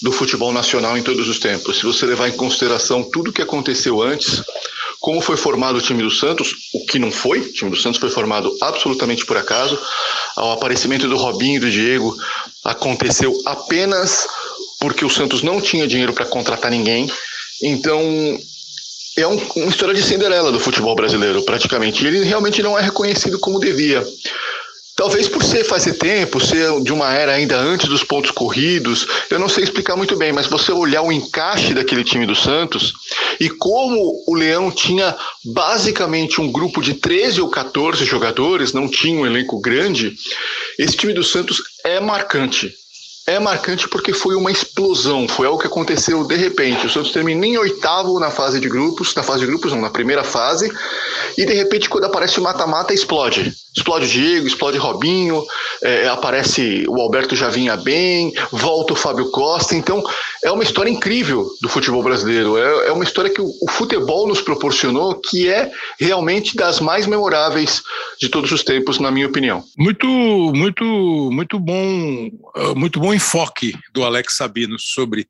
do 0.00 0.10
futebol 0.10 0.50
nacional 0.50 0.96
em 0.96 1.02
todos 1.02 1.28
os 1.28 1.38
tempos. 1.38 1.76
Se 1.76 1.84
você 1.84 2.06
levar 2.06 2.28
em 2.28 2.36
consideração 2.36 3.02
tudo 3.02 3.28
o 3.28 3.32
que 3.32 3.42
aconteceu 3.42 4.00
antes, 4.00 4.42
como 4.98 5.20
foi 5.20 5.36
formado 5.36 5.76
o 5.76 5.82
time 5.82 6.02
do 6.02 6.10
Santos, 6.10 6.54
o 6.72 6.86
que 6.86 6.98
não 6.98 7.12
foi, 7.12 7.40
o 7.40 7.52
time 7.52 7.70
do 7.70 7.76
Santos 7.76 8.00
foi 8.00 8.08
formado 8.08 8.56
absolutamente 8.62 9.26
por 9.26 9.36
acaso. 9.36 9.78
O 10.38 10.52
aparecimento 10.52 11.06
do 11.06 11.18
Robinho 11.18 11.56
e 11.56 11.60
do 11.60 11.70
Diego 11.70 12.16
aconteceu 12.64 13.38
apenas 13.44 14.26
porque 14.80 15.04
o 15.04 15.10
Santos 15.10 15.42
não 15.42 15.60
tinha 15.60 15.86
dinheiro 15.86 16.14
para 16.14 16.24
contratar 16.24 16.70
ninguém. 16.70 17.10
Então, 17.62 18.00
é 19.16 19.26
um, 19.26 19.36
uma 19.56 19.70
história 19.70 19.94
de 19.94 20.02
Cinderela 20.02 20.52
do 20.52 20.60
futebol 20.60 20.94
brasileiro, 20.94 21.42
praticamente. 21.42 22.06
Ele 22.06 22.22
realmente 22.22 22.62
não 22.62 22.78
é 22.78 22.82
reconhecido 22.82 23.38
como 23.38 23.58
devia. 23.58 24.06
Talvez 24.94 25.28
por 25.28 25.42
ser 25.42 25.62
fazer 25.62 25.94
tempo, 25.94 26.40
ser 26.40 26.80
de 26.80 26.90
uma 26.90 27.12
era 27.12 27.32
ainda 27.32 27.58
antes 27.58 27.86
dos 27.86 28.02
pontos 28.02 28.30
corridos, 28.30 29.06
eu 29.28 29.38
não 29.38 29.48
sei 29.48 29.64
explicar 29.64 29.94
muito 29.94 30.16
bem, 30.16 30.32
mas 30.32 30.46
você 30.46 30.72
olhar 30.72 31.02
o 31.02 31.12
encaixe 31.12 31.74
daquele 31.74 32.02
time 32.02 32.24
do 32.24 32.34
Santos 32.34 32.94
e 33.38 33.50
como 33.50 34.24
o 34.26 34.34
Leão 34.34 34.70
tinha 34.70 35.14
basicamente 35.44 36.40
um 36.40 36.50
grupo 36.50 36.80
de 36.80 36.94
13 36.94 37.42
ou 37.42 37.50
14 37.50 38.06
jogadores, 38.06 38.72
não 38.72 38.88
tinha 38.88 39.20
um 39.20 39.26
elenco 39.26 39.60
grande, 39.60 40.14
esse 40.78 40.96
time 40.96 41.12
do 41.12 41.22
Santos 41.22 41.62
é 41.84 42.00
marcante 42.00 42.74
é 43.26 43.40
marcante 43.40 43.88
porque 43.88 44.12
foi 44.12 44.36
uma 44.36 44.52
explosão, 44.52 45.26
foi 45.26 45.48
algo 45.48 45.58
que 45.58 45.66
aconteceu 45.66 46.22
de 46.24 46.36
repente. 46.36 46.86
O 46.86 46.90
Santos 46.90 47.10
termina 47.10 47.44
em 47.44 47.58
oitavo 47.58 48.20
na 48.20 48.30
fase 48.30 48.60
de 48.60 48.68
grupos, 48.68 49.14
na 49.16 49.22
fase 49.24 49.40
de 49.40 49.46
grupos 49.46 49.72
não, 49.72 49.80
na 49.80 49.90
primeira 49.90 50.22
fase, 50.22 50.72
e 51.36 51.44
de 51.44 51.52
repente 51.52 51.88
quando 51.88 52.04
aparece 52.04 52.38
o 52.38 52.42
mata-mata 52.42 52.94
explode. 52.94 53.52
Explode 53.76 54.06
o 54.06 54.08
Diego, 54.08 54.46
explode 54.46 54.78
Robinho, 54.78 55.44
é, 55.82 56.06
aparece 56.06 56.84
o 56.88 57.00
Alberto 57.00 57.34
já 57.34 57.48
vinha 57.48 57.76
bem, 57.76 58.32
volta 58.52 58.92
o 58.92 58.96
Fábio 58.96 59.28
Costa, 59.30 59.74
então 59.74 60.04
é 60.46 60.52
uma 60.52 60.62
história 60.62 60.88
incrível 60.88 61.48
do 61.60 61.68
futebol 61.68 62.02
brasileiro, 62.04 62.56
é, 62.56 62.88
é 62.88 62.92
uma 62.92 63.02
história 63.02 63.32
que 63.32 63.40
o, 63.40 63.50
o 63.60 63.68
futebol 63.68 64.28
nos 64.28 64.40
proporcionou 64.40 65.20
que 65.20 65.48
é 65.48 65.72
realmente 65.98 66.54
das 66.54 66.78
mais 66.78 67.04
memoráveis 67.04 67.82
de 68.20 68.28
todos 68.28 68.52
os 68.52 68.62
tempos, 68.62 69.00
na 69.00 69.10
minha 69.10 69.26
opinião. 69.26 69.64
Muito, 69.76 70.06
muito, 70.06 70.84
muito 71.32 71.58
bom, 71.58 72.30
muito 72.76 73.00
bom 73.00 73.12
enfoque 73.12 73.74
do 73.92 74.04
Alex 74.04 74.36
Sabino 74.36 74.78
sobre 74.78 75.26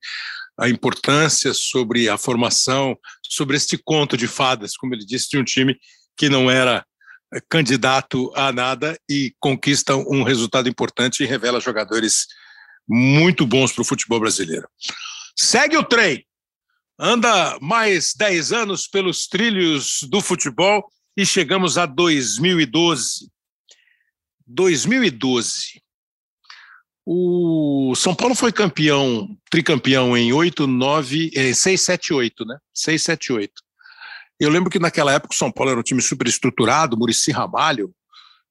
a 0.59 0.69
importância, 0.69 1.55
sobre 1.55 2.11
a 2.11 2.19
formação, 2.19 2.95
sobre 3.23 3.57
este 3.57 3.79
conto 3.79 4.19
de 4.19 4.27
fadas, 4.27 4.77
como 4.77 4.95
ele 4.95 5.05
disse, 5.05 5.31
de 5.31 5.39
um 5.39 5.45
time 5.45 5.77
que 6.15 6.29
não 6.29 6.51
era 6.51 6.85
eh, 7.33 7.41
candidato 7.49 8.31
a 8.35 8.53
nada 8.53 8.99
e 9.09 9.33
conquista 9.41 9.97
um 9.97 10.23
resultado 10.23 10.69
importante 10.69 11.23
e 11.23 11.27
revela 11.27 11.61
jogadores 11.61 12.27
muito 12.89 13.47
bons 13.47 13.73
para 13.73 13.83
o 13.83 13.85
futebol 13.85 14.21
brasileiro. 14.21 14.69
Segue 15.39 15.77
o 15.77 15.85
trem. 15.85 16.25
Anda 16.99 17.59
mais 17.61 18.15
10 18.17 18.53
anos 18.53 18.89
pelos 18.89 19.27
trilhos 19.27 20.01
do 20.09 20.21
futebol 20.21 20.91
e 21.17 21.27
chegamos 21.27 21.77
a 21.77 21.85
2012. 21.85 23.31
2012. 24.47 25.83
O 27.05 27.95
São 27.95 28.15
Paulo 28.15 28.35
foi 28.35 28.51
campeão, 28.51 29.29
tricampeão 29.51 30.17
em 30.17 30.33
8, 30.33 30.67
9, 30.67 31.55
6, 31.55 31.81
7, 31.81 32.15
8, 32.15 32.45
né? 32.45 32.59
6, 32.75 33.03
7, 33.03 33.33
8. 33.33 33.53
Eu 34.41 34.51
lembro 34.51 34.71
que 34.71 34.79
naquela 34.79 35.13
época 35.13 35.35
o 35.35 35.37
São 35.37 35.53
Paulo 35.53 35.71
era 35.71 35.81
um 35.81 35.85
time 35.85 36.03
super 36.03 36.27
estruturado, 36.27 36.97
Murici 36.97 37.31
Ramalho, 37.31 37.95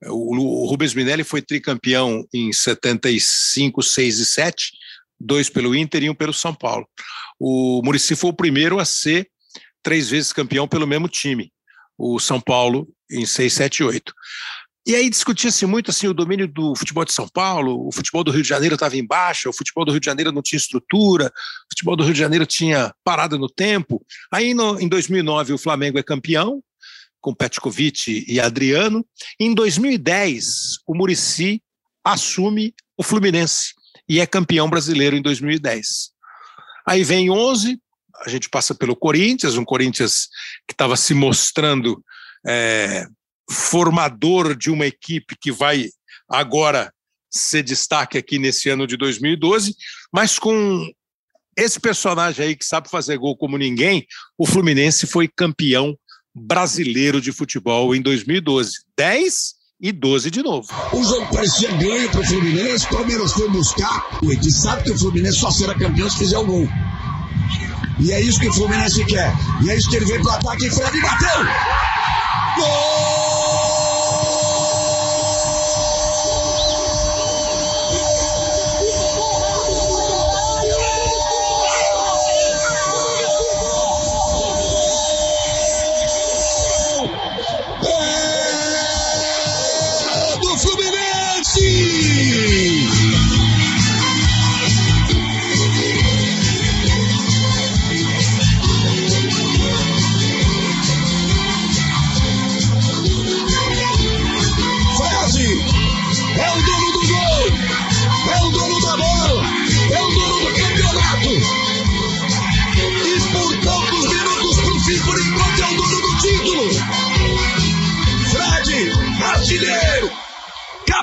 o, 0.03 0.63
o 0.63 0.65
Rubens 0.67 0.93
Minelli 0.93 1.23
foi 1.23 1.41
tricampeão 1.41 2.27
em 2.33 2.51
75, 2.51 3.81
6 3.81 4.19
e 4.19 4.25
7, 4.25 4.71
dois 5.19 5.49
pelo 5.49 5.75
Inter 5.75 6.03
e 6.03 6.09
um 6.09 6.15
pelo 6.15 6.33
São 6.33 6.53
Paulo. 6.53 6.87
O 7.39 7.81
Murici 7.83 8.15
foi 8.15 8.29
o 8.29 8.35
primeiro 8.35 8.79
a 8.79 8.85
ser 8.85 9.29
três 9.83 10.09
vezes 10.09 10.33
campeão 10.33 10.67
pelo 10.67 10.87
mesmo 10.87 11.07
time, 11.07 11.51
o 11.97 12.19
São 12.19 12.41
Paulo 12.41 12.87
em 13.09 13.25
6, 13.25 13.53
7 13.53 13.77
e 13.77 13.83
8. 13.83 14.13
E 14.87 14.95
aí 14.95 15.09
discutia-se 15.09 15.65
muito 15.65 15.89
assim 15.89 16.07
o 16.07 16.13
domínio 16.13 16.47
do 16.47 16.75
futebol 16.75 17.03
de 17.03 17.11
São 17.11 17.27
Paulo, 17.27 17.87
o 17.87 17.91
futebol 17.91 18.23
do 18.23 18.29
Rio 18.29 18.43
de 18.43 18.47
Janeiro 18.47 18.75
estava 18.75 18.95
em 18.95 19.05
baixa, 19.05 19.49
o 19.49 19.53
futebol 19.53 19.83
do 19.83 19.91
Rio 19.91 19.99
de 19.99 20.05
Janeiro 20.05 20.31
não 20.31 20.43
tinha 20.43 20.57
estrutura, 20.57 21.25
o 21.25 21.73
futebol 21.73 21.95
do 21.95 22.03
Rio 22.03 22.13
de 22.13 22.19
Janeiro 22.19 22.45
tinha 22.45 22.93
parada 23.03 23.35
no 23.35 23.49
tempo. 23.49 24.05
Aí 24.31 24.53
no, 24.53 24.79
em 24.79 24.87
2009 24.87 25.53
o 25.53 25.57
Flamengo 25.57 25.97
é 25.97 26.03
campeão, 26.03 26.63
com 27.19 27.33
Petkovic 27.33 28.25
e 28.27 28.39
Adriano. 28.39 29.03
Em 29.39 29.55
2010 29.55 30.45
o 30.85 30.95
Murici 30.95 31.63
assume 32.03 32.71
o 32.95 33.01
Fluminense 33.01 33.73
e 34.07 34.19
é 34.19 34.25
campeão 34.25 34.69
brasileiro 34.69 35.15
em 35.15 35.21
2010. 35.21 36.11
Aí 36.87 37.03
vem 37.03 37.29
11, 37.29 37.79
a 38.25 38.29
gente 38.29 38.49
passa 38.49 38.75
pelo 38.75 38.95
Corinthians, 38.95 39.57
um 39.57 39.65
Corinthians 39.65 40.27
que 40.67 40.73
estava 40.73 40.95
se 40.95 41.13
mostrando 41.13 42.03
é, 42.47 43.07
formador 43.49 44.55
de 44.55 44.69
uma 44.69 44.85
equipe 44.85 45.35
que 45.39 45.51
vai 45.51 45.89
agora 46.29 46.93
ser 47.29 47.63
destaque 47.63 48.17
aqui 48.17 48.39
nesse 48.39 48.69
ano 48.69 48.87
de 48.87 48.95
2012, 48.95 49.75
mas 50.13 50.39
com 50.39 50.89
esse 51.57 51.79
personagem 51.79 52.45
aí 52.45 52.55
que 52.55 52.65
sabe 52.65 52.89
fazer 52.89 53.17
gol 53.17 53.35
como 53.35 53.57
ninguém, 53.57 54.05
o 54.37 54.45
Fluminense 54.45 55.07
foi 55.07 55.27
campeão 55.27 55.97
brasileiro 56.33 57.21
de 57.21 57.31
futebol 57.31 57.95
em 57.95 58.01
2012. 58.01 58.83
10 58.97 59.54
e 59.79 59.91
12 59.91 60.31
de 60.31 60.41
novo. 60.41 60.67
O 60.93 61.03
jogo 61.03 61.27
parecia 61.33 61.71
ganho 61.73 62.09
para 62.09 62.21
o 62.21 62.25
Fluminense, 62.25 62.85
o 62.85 62.89
Palmeiras 62.89 63.31
foi 63.33 63.49
buscar. 63.49 64.19
O 64.23 64.31
Eti 64.31 64.51
sabe 64.51 64.83
que 64.83 64.91
o 64.91 64.97
Fluminense 64.97 65.39
só 65.39 65.51
será 65.51 65.73
campeão 65.75 66.09
se 66.09 66.17
fizer 66.17 66.37
o 66.37 66.45
gol. 66.45 66.67
E 67.99 68.11
é 68.11 68.21
isso 68.21 68.39
que 68.39 68.49
o 68.49 68.53
Fluminense 68.53 69.03
quer. 69.05 69.33
E 69.63 69.69
é 69.69 69.77
isso 69.77 69.89
que 69.89 69.97
ele 69.97 70.05
veio 70.05 70.21
para 70.21 70.31
o 70.31 70.35
ataque 70.35 70.69
Fred 70.69 71.01
bateu. 71.01 71.43
Gol! 72.57 72.94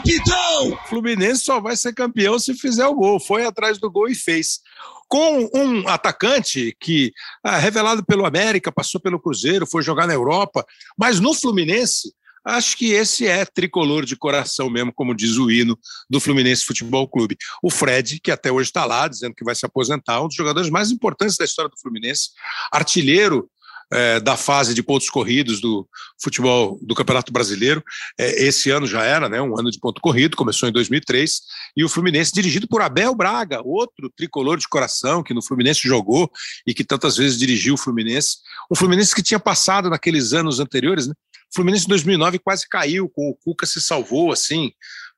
Gol! 0.03 0.73
O 0.73 0.89
Fluminense 0.89 1.45
só 1.45 1.61
vai 1.61 1.77
ser 1.77 1.93
campeão 1.93 2.39
se 2.39 2.55
fizer 2.55 2.87
o 2.87 2.95
gol. 2.95 3.20
Foi 3.20 3.45
atrás 3.45 3.79
do 3.79 3.91
gol 3.91 4.09
e 4.09 4.15
fez. 4.15 4.61
Com 5.09 5.51
um 5.55 5.89
atacante 5.89 6.77
que, 6.81 7.12
ah, 7.45 7.59
revelado 7.59 8.05
pelo 8.05 8.24
América, 8.24 8.73
passou 8.73 9.01
pelo 9.01 9.20
Cruzeiro, 9.20 9.66
foi 9.66 9.83
jogar 9.83 10.07
na 10.07 10.15
Europa, 10.15 10.65
mas 10.97 11.20
no 11.20 11.35
Fluminense, 11.35 12.15
acho 12.45 12.77
que 12.77 12.93
esse 12.93 13.27
é 13.27 13.45
tricolor 13.45 14.07
de 14.07 14.16
coração 14.16 14.70
mesmo, 14.70 14.93
como 14.93 15.15
diz 15.15 15.37
o 15.37 15.51
hino 15.51 15.79
do 16.09 16.19
Fluminense 16.19 16.65
Futebol 16.65 17.07
Clube. 17.07 17.37
O 17.62 17.70
Fred, 17.70 18.20
que 18.20 18.31
até 18.31 18.51
hoje 18.51 18.70
está 18.70 18.87
lá, 18.87 19.07
dizendo 19.07 19.35
que 19.35 19.45
vai 19.45 19.55
se 19.55 19.66
aposentar, 19.66 20.23
um 20.23 20.29
dos 20.29 20.37
jogadores 20.37 20.70
mais 20.70 20.91
importantes 20.91 21.37
da 21.37 21.45
história 21.45 21.70
do 21.70 21.79
Fluminense, 21.79 22.31
artilheiro 22.73 23.51
é, 23.93 24.19
da 24.20 24.36
fase 24.36 24.74
de 24.74 24.82
pontos 24.82 25.10
corridos 25.10 25.60
do 25.60 25.86
futebol 26.20 26.78
do 26.81 26.94
Campeonato 26.94 27.32
Brasileiro. 27.32 27.85
É, 28.19 28.44
esse 28.44 28.70
ano 28.70 28.86
já 28.86 29.05
era, 29.05 29.28
né, 29.28 29.40
um 29.40 29.59
ano 29.59 29.70
de 29.70 29.78
ponto 29.78 30.01
corrido, 30.01 30.36
começou 30.36 30.69
em 30.69 30.73
2003, 30.73 31.40
e 31.77 31.85
o 31.85 31.89
Fluminense 31.89 32.32
dirigido 32.32 32.66
por 32.66 32.81
Abel 32.81 33.14
Braga, 33.14 33.60
outro 33.62 34.10
tricolor 34.16 34.59
de 34.59 34.66
coração 34.66 35.23
que 35.23 35.35
no 35.35 35.43
Fluminense 35.43 35.86
jogou 35.86 36.31
e 36.66 36.73
que 36.73 36.85
tantas 36.85 37.16
vezes 37.16 37.39
dirigiu 37.39 37.74
o 37.74 37.78
Fluminense. 37.78 38.39
Um 38.70 38.74
Fluminense 38.74 39.14
que 39.14 39.23
tinha 39.23 39.39
passado 39.39 39.90
naqueles 39.90 40.32
anos 40.32 40.59
anteriores, 40.59 41.06
né? 41.06 41.14
O 41.52 41.55
Fluminense 41.55 41.85
em 41.85 41.89
2009 41.89 42.39
quase 42.39 42.66
caiu, 42.66 43.10
com 43.10 43.28
o 43.28 43.35
Cuca 43.35 43.66
se 43.66 43.81
salvou 43.81 44.32
assim, 44.32 44.73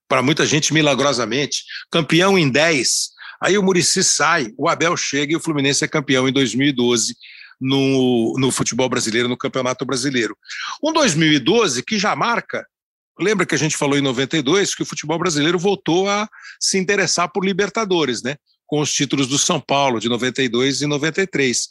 para 0.09 0.21
muita 0.21 0.45
gente 0.45 0.75
milagrosamente, 0.75 1.63
campeão 1.91 2.37
em 2.37 2.51
10. 2.51 3.15
Aí 3.41 3.57
o 3.57 3.63
Murici 3.63 4.03
sai, 4.03 4.53
o 4.59 4.69
Abel 4.69 4.97
chega 4.97 5.33
e 5.33 5.37
o 5.37 5.41
Fluminense 5.41 5.85
é 5.85 5.89
campeão 5.89 6.29
em 6.29 6.33
2012 6.33 7.15
no, 7.65 8.35
no 8.39 8.51
futebol 8.51 8.89
brasileiro, 8.91 9.27
no 9.27 9.39
Campeonato 9.39 9.87
Brasileiro. 9.87 10.37
Um 10.83 10.93
2012 10.93 11.83
que 11.83 11.99
já 11.99 12.15
marca. 12.15 12.67
Lembra 13.19 13.47
que 13.47 13.55
a 13.55 13.59
gente 13.59 13.77
falou 13.77 13.97
em 13.97 14.03
92 14.03 14.75
que 14.75 14.83
o 14.83 14.87
futebol 14.87 15.19
brasileiro 15.19 15.59
voltou 15.59 16.09
a 16.09 16.29
se 16.61 16.77
interessar 16.77 17.31
por 17.33 17.45
Libertadores, 17.45 18.23
né? 18.23 18.37
Com 18.67 18.81
os 18.81 18.93
títulos 18.93 19.27
do 19.27 19.39
São 19.39 19.59
Paulo 19.61 19.99
de 19.99 20.11
92 20.11 20.83
e 20.83 20.87
93. 20.87 21.69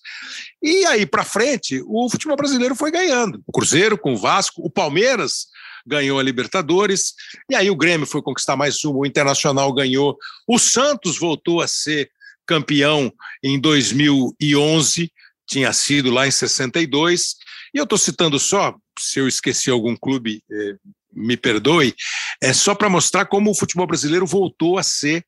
E 0.64 0.86
aí 0.88 1.06
para 1.06 1.24
frente, 1.24 1.84
o 1.86 2.10
futebol 2.10 2.38
brasileiro 2.38 2.76
foi 2.76 2.90
ganhando. 2.90 3.44
O 3.46 3.52
Cruzeiro 3.52 3.98
com 3.98 4.14
o 4.14 4.18
Vasco, 4.18 4.66
o 4.66 4.70
Palmeiras 4.70 5.48
ganhou 5.86 6.18
a 6.18 6.24
Libertadores, 6.24 7.14
e 7.50 7.56
aí 7.56 7.70
o 7.70 7.76
Grêmio 7.76 8.08
foi 8.08 8.22
conquistar 8.22 8.56
mais 8.56 8.84
uma, 8.86 9.00
o 9.00 9.06
Internacional 9.06 9.72
ganhou, 9.74 10.18
o 10.48 10.58
Santos 10.58 11.20
voltou 11.20 11.62
a 11.62 11.68
ser 11.68 12.10
campeão 12.48 13.12
em 13.44 13.60
2011, 13.60 15.12
tinha 15.54 15.72
sido 15.72 16.10
lá 16.10 16.28
em 16.28 16.32
62. 16.32 17.36
E 17.74 17.78
eu 17.78 17.84
estou 17.84 17.98
citando 17.98 18.40
só, 18.40 18.76
se 18.98 19.20
eu 19.20 19.28
esqueci 19.28 19.70
algum 19.70 19.96
clube, 19.96 20.44
eh, 20.52 20.76
me 21.12 21.38
perdoe, 21.38 21.94
é 22.42 22.52
só 22.54 22.74
para 22.74 22.90
mostrar 22.90 23.26
como 23.26 23.52
o 23.52 23.56
futebol 23.56 23.86
brasileiro 23.86 24.26
voltou 24.26 24.80
a 24.80 24.84
ser 24.84 25.24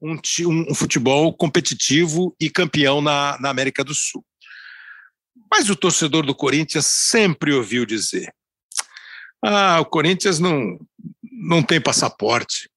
um, 0.00 0.16
um, 0.46 0.74
futebol 0.74 1.32
competitivo 1.36 2.34
e 2.40 2.48
campeão 2.48 3.00
na, 3.00 3.36
na 3.40 3.50
América 3.50 3.82
do 3.82 3.94
Sul. 3.94 4.24
Mas 5.50 5.68
o 5.68 5.76
torcedor 5.76 6.24
do 6.24 6.34
Corinthians 6.34 6.86
sempre 6.86 7.52
ouviu 7.52 7.84
dizer: 7.84 8.32
ah, 9.44 9.80
o 9.80 9.84
Corinthians 9.84 10.38
não, 10.38 10.78
não 11.22 11.62
tem 11.62 11.80
passaporte. 11.80 12.68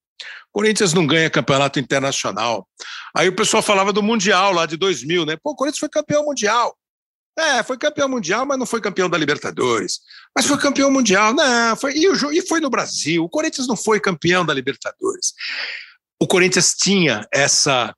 O 0.49 0.59
Corinthians 0.59 0.93
não 0.93 1.05
ganha 1.05 1.29
campeonato 1.29 1.79
internacional. 1.79 2.67
Aí 3.15 3.27
o 3.27 3.35
pessoal 3.35 3.61
falava 3.61 3.93
do 3.93 4.01
Mundial 4.01 4.51
lá 4.51 4.65
de 4.65 4.77
2000, 4.77 5.25
né? 5.25 5.37
Pô, 5.41 5.51
o 5.51 5.55
Corinthians 5.55 5.79
foi 5.79 5.89
campeão 5.89 6.25
mundial. 6.25 6.75
É, 7.37 7.61
foi 7.61 7.77
campeão 7.77 8.09
mundial, 8.09 8.47
mas 8.47 8.57
não 8.57 8.65
foi 8.65 8.81
campeão 8.81 9.07
da 9.07 9.17
Libertadores. 9.17 9.99
Mas 10.35 10.47
foi 10.47 10.57
campeão 10.57 10.91
mundial, 10.91 11.35
não, 11.35 11.75
foi, 11.75 11.93
e, 11.95 12.09
o, 12.09 12.31
e 12.31 12.41
foi 12.41 12.59
no 12.59 12.69
Brasil. 12.69 13.23
O 13.23 13.29
Corinthians 13.29 13.67
não 13.67 13.77
foi 13.77 13.99
campeão 13.99 14.43
da 14.43 14.53
Libertadores. 14.53 15.33
O 16.19 16.25
Corinthians 16.25 16.73
tinha 16.73 17.27
essa, 17.31 17.95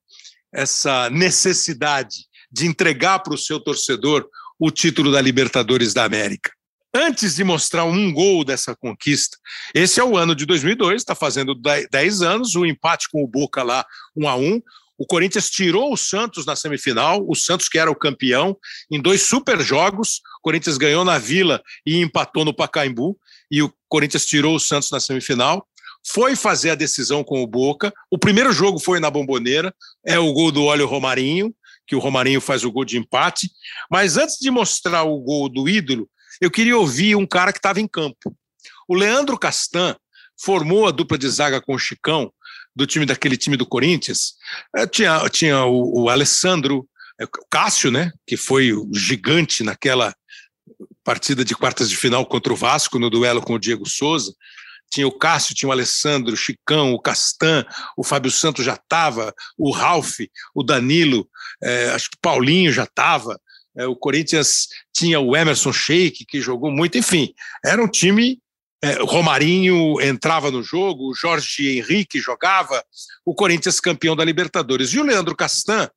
essa 0.53 1.09
necessidade 1.09 2.27
de 2.51 2.67
entregar 2.67 3.19
para 3.19 3.33
o 3.33 3.37
seu 3.37 3.61
torcedor 3.61 4.27
o 4.59 4.69
título 4.69 5.09
da 5.09 5.21
Libertadores 5.21 5.93
da 5.93 6.03
América. 6.03 6.51
Antes 6.93 7.35
de 7.35 7.43
mostrar 7.43 7.85
um 7.85 8.11
gol 8.11 8.43
dessa 8.43 8.75
conquista, 8.75 9.37
esse 9.73 10.01
é 10.01 10.03
o 10.03 10.17
ano 10.17 10.35
de 10.35 10.45
2002, 10.45 11.01
está 11.01 11.15
fazendo 11.15 11.55
10 11.55 12.21
anos, 12.23 12.55
o 12.55 12.65
empate 12.65 13.07
com 13.09 13.23
o 13.23 13.27
Boca 13.27 13.63
lá, 13.63 13.85
1 14.17 14.27
a 14.27 14.35
1 14.35 14.61
o 14.99 15.05
Corinthians 15.05 15.49
tirou 15.49 15.93
o 15.93 15.97
Santos 15.97 16.45
na 16.45 16.57
semifinal, 16.57 17.26
o 17.26 17.34
Santos 17.34 17.69
que 17.69 17.80
era 17.80 17.89
o 17.89 17.95
campeão, 17.95 18.57
em 18.91 19.01
dois 19.01 19.21
super 19.21 19.61
jogos. 19.61 20.17
O 20.39 20.41
Corinthians 20.41 20.77
ganhou 20.77 21.05
na 21.05 21.17
Vila 21.17 21.63
e 21.85 22.01
empatou 22.01 22.43
no 22.43 22.53
Pacaembu, 22.53 23.17
e 23.49 23.63
o 23.63 23.73
Corinthians 23.88 24.26
tirou 24.26 24.53
o 24.55 24.59
Santos 24.59 24.91
na 24.91 24.99
semifinal. 24.99 25.65
Foi 26.05 26.35
fazer 26.35 26.71
a 26.71 26.76
decisão 26.76 27.23
com 27.23 27.41
o 27.41 27.47
Boca. 27.47 27.93
O 28.11 28.17
primeiro 28.17 28.51
jogo 28.51 28.77
foi 28.77 28.99
na 28.99 29.09
Bomboneira, 29.09 29.73
é 30.05 30.19
o 30.19 30.34
gol 30.34 30.51
do 30.51 30.65
Óleo 30.65 30.85
Romarinho, 30.85 31.55
que 31.88 31.95
o 31.95 31.99
Romarinho 31.99 32.41
faz 32.41 32.65
o 32.65 32.71
gol 32.71 32.84
de 32.84 32.97
empate. 32.97 33.49
Mas 33.89 34.17
antes 34.17 34.35
de 34.38 34.51
mostrar 34.51 35.03
o 35.03 35.17
gol 35.21 35.47
do 35.47 35.69
ídolo, 35.69 36.09
eu 36.41 36.51
queria 36.51 36.77
ouvir 36.77 37.15
um 37.15 37.26
cara 37.26 37.53
que 37.53 37.59
estava 37.59 37.80
em 37.80 37.88
campo. 37.88 38.35
O 38.85 38.95
Leandro 38.95 39.39
Castan 39.39 39.95
formou 40.38 40.88
a 40.88 40.91
dupla 40.91 41.17
de 41.17 41.30
zaga 41.30 41.61
com 41.61 41.73
o 41.73 41.80
Chicão 41.80 42.34
do 42.80 42.88
time 42.88 43.06
daquele 43.06 43.35
time 43.35 43.57
do 43.57 43.65
Corinthians, 43.65 44.35
é, 44.76 44.88
tinha, 44.88 45.30
tinha 45.30 45.65
o, 45.65 46.03
o 46.03 46.10
Alessandro, 46.10 46.88
é, 47.19 47.26
o 47.26 47.30
Cássio, 47.51 47.91
né, 47.91 48.11
que 48.26 48.38
foi 48.38 48.72
o 48.72 48.89
gigante 48.93 49.64
naquela 49.64 50.15
partida 51.03 51.43
de 51.43 51.53
quartas 51.53 51.89
de 51.89 51.97
final 51.97 52.26
contra 52.26 52.53
o 52.53 52.56
Vasco, 52.56 52.97
no 52.97 53.10
duelo 53.10 53.41
com 53.41 53.53
o 53.53 53.60
Diego 53.60 53.88
Souza. 53.88 54.34
Tinha 54.89 55.06
o 55.06 55.11
Cássio, 55.11 55.53
tinha 55.53 55.68
o 55.68 55.72
Alessandro, 55.73 56.34
o 56.34 56.38
Chicão, 56.38 56.93
o 56.93 57.01
Castan, 57.01 57.65
o 57.97 58.03
Fábio 58.03 58.31
Santos 58.31 58.64
já 58.64 58.76
estava, 58.76 59.34
o 59.57 59.72
Ralph, 59.72 60.19
o 60.56 60.64
Danilo, 60.64 61.27
é, 61.61 61.89
acho 61.91 62.10
que 62.10 62.15
o 62.15 62.22
Paulinho 62.22 62.72
já 62.72 62.85
estava. 62.85 63.39
É, 63.77 63.85
o 63.88 63.95
Corinthians 63.95 64.68
tinha 64.95 65.19
o 65.19 65.35
Emerson 65.35 65.73
Sheik, 65.73 66.26
que 66.26 66.39
jogou 66.39 66.72
muito, 66.72 66.97
enfim, 66.97 67.34
era 67.64 67.84
um 67.84 67.88
time 67.88 68.39
é, 68.81 68.93
Romarinho 69.01 69.99
entrava 70.01 70.49
no 70.49 70.64
jogo, 70.64 71.10
o 71.10 71.14
Jorge 71.14 71.77
Henrique 71.77 72.19
jogava, 72.19 72.84
o 73.26 73.35
Corinthians 73.35 73.80
campeão 73.80 74.15
da 74.15 74.23
Libertadores. 74.23 74.93
E 74.93 74.99
o 74.99 75.03
Leandro 75.03 75.35
Castan, 75.35 75.89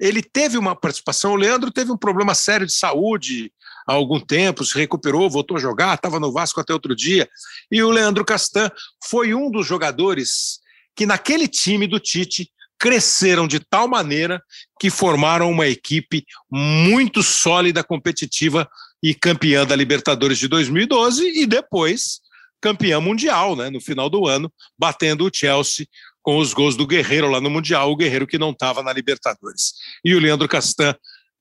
ele 0.00 0.22
teve 0.22 0.56
uma 0.56 0.74
participação. 0.74 1.32
O 1.32 1.36
Leandro 1.36 1.70
teve 1.70 1.92
um 1.92 1.96
problema 1.96 2.34
sério 2.34 2.66
de 2.66 2.72
saúde 2.72 3.52
há 3.86 3.92
algum 3.92 4.18
tempo, 4.18 4.64
se 4.64 4.76
recuperou, 4.78 5.28
voltou 5.28 5.56
a 5.56 5.60
jogar, 5.60 5.94
estava 5.94 6.18
no 6.18 6.32
Vasco 6.32 6.60
até 6.60 6.72
outro 6.72 6.96
dia. 6.96 7.28
E 7.70 7.82
o 7.82 7.90
Leandro 7.90 8.24
Castan 8.24 8.70
foi 9.04 9.34
um 9.34 9.50
dos 9.50 9.66
jogadores 9.66 10.60
que, 10.96 11.04
naquele 11.04 11.46
time 11.46 11.86
do 11.86 12.00
Tite, 12.00 12.50
cresceram 12.78 13.46
de 13.46 13.60
tal 13.60 13.86
maneira 13.86 14.42
que 14.80 14.90
formaram 14.90 15.50
uma 15.50 15.68
equipe 15.68 16.24
muito 16.50 17.22
sólida, 17.22 17.84
competitiva 17.84 18.68
e 19.02 19.14
campeã 19.14 19.66
da 19.66 19.76
Libertadores 19.76 20.38
de 20.38 20.48
2012 20.48 21.42
e 21.42 21.46
depois 21.46 22.21
campeã 22.62 23.00
mundial, 23.00 23.56
né, 23.56 23.68
no 23.68 23.80
final 23.80 24.08
do 24.08 24.26
ano, 24.26 24.50
batendo 24.78 25.26
o 25.26 25.30
Chelsea 25.32 25.86
com 26.22 26.38
os 26.38 26.54
gols 26.54 26.76
do 26.76 26.86
Guerreiro 26.86 27.28
lá 27.28 27.40
no 27.40 27.50
Mundial, 27.50 27.90
o 27.90 27.96
Guerreiro 27.96 28.26
que 28.26 28.38
não 28.38 28.50
estava 28.50 28.82
na 28.82 28.92
Libertadores. 28.92 29.74
E 30.04 30.14
o 30.14 30.20
Leandro 30.20 30.48
Castan 30.48 30.94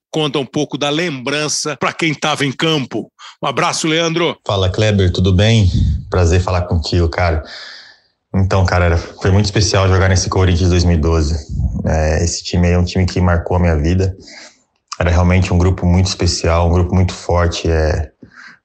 conta 0.10 0.40
um 0.40 0.46
pouco 0.46 0.78
da 0.78 0.90
lembrança 0.90 1.78
para 1.78 1.94
quem 1.94 2.12
estava 2.12 2.46
em 2.46 2.52
campo. 2.52 3.12
Um 3.42 3.48
abraço, 3.48 3.88
Leandro. 3.88 4.38
Fala, 4.46 4.70
Kleber, 4.70 5.12
tudo 5.12 5.32
bem? 5.32 5.72
Prazer 6.10 6.42
falar 6.42 6.64
contigo, 6.64 7.08
cara. 7.08 7.44
Então, 8.34 8.66
cara, 8.66 8.98
foi 8.98 9.30
muito 9.30 9.46
especial 9.46 9.88
jogar 9.88 10.10
nesse 10.10 10.30
Corinthians 10.30 10.70
2012. 10.70 11.36
É, 11.86 12.24
esse 12.24 12.44
time 12.44 12.70
é 12.70 12.78
um 12.78 12.84
time 12.84 13.06
que 13.06 13.22
marcou 13.22 13.58
a 13.58 13.60
minha 13.60 13.78
vida. 13.78 14.16
Era 15.00 15.10
realmente 15.10 15.54
um 15.54 15.58
grupo 15.58 15.86
muito 15.86 16.08
especial, 16.08 16.68
um 16.68 16.74
grupo 16.74 16.94
muito 16.94 17.14
forte, 17.14 17.70
é, 17.70 18.12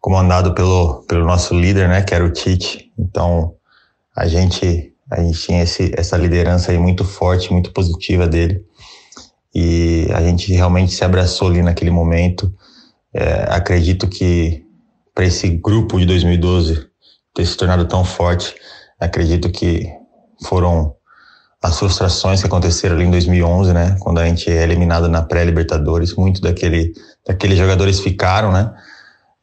comandado 0.07 0.55
pelo, 0.55 1.03
pelo 1.09 1.27
nosso 1.27 1.53
líder, 1.53 1.89
né, 1.89 2.01
que 2.01 2.15
era 2.15 2.25
o 2.25 2.31
Tite. 2.31 2.93
Então, 2.97 3.57
a 4.15 4.25
gente, 4.29 4.95
a 5.11 5.21
gente 5.21 5.41
tinha 5.41 5.65
esse, 5.65 5.93
essa 5.97 6.17
liderança 6.17 6.71
aí 6.71 6.79
muito 6.79 7.05
forte, 7.05 7.53
muito 7.53 7.73
positiva 7.73 8.25
dele. 8.25 8.65
E 9.53 10.07
a 10.15 10.21
gente 10.23 10.53
realmente 10.53 10.93
se 10.93 11.05
abraçou 11.05 11.49
ali 11.49 11.61
naquele 11.61 11.91
momento. 11.91 12.55
É, 13.13 13.49
acredito 13.49 14.07
que 14.07 14.65
para 15.13 15.25
esse 15.25 15.49
grupo 15.49 15.99
de 15.99 16.07
2012 16.07 16.87
ter 17.35 17.45
se 17.45 17.57
tornado 17.57 17.85
tão 17.87 18.05
forte, 18.05 18.55
acredito 19.01 19.51
que 19.51 19.93
foram 20.45 20.95
as 21.61 21.77
frustrações 21.81 22.41
que 22.41 22.47
aconteceram 22.47 22.95
ali 22.95 23.07
em 23.07 23.11
2011, 23.11 23.73
né, 23.73 23.97
quando 23.99 24.19
a 24.19 24.25
gente 24.25 24.49
é 24.49 24.63
eliminado 24.63 25.09
na 25.09 25.23
pré-Libertadores, 25.23 26.15
muito 26.15 26.41
daquele, 26.41 26.93
daqueles 27.27 27.59
jogadores 27.59 27.99
ficaram, 27.99 28.53
né, 28.53 28.73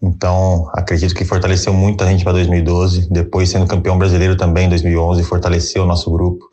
então 0.04 0.70
acredito 0.74 1.16
que 1.16 1.24
fortaleceu 1.24 1.74
muito 1.74 2.04
a 2.04 2.08
gente 2.08 2.26
para 2.26 2.34
2012, 2.34 3.08
depois 3.10 3.50
sendo 3.50 3.66
campeão 3.66 3.98
brasileiro 3.98 4.36
também 4.36 4.66
em 4.66 4.70
2011, 4.70 5.24
fortaleceu 5.24 5.84
o 5.84 5.86
nosso 5.86 6.12
grupo, 6.12 6.46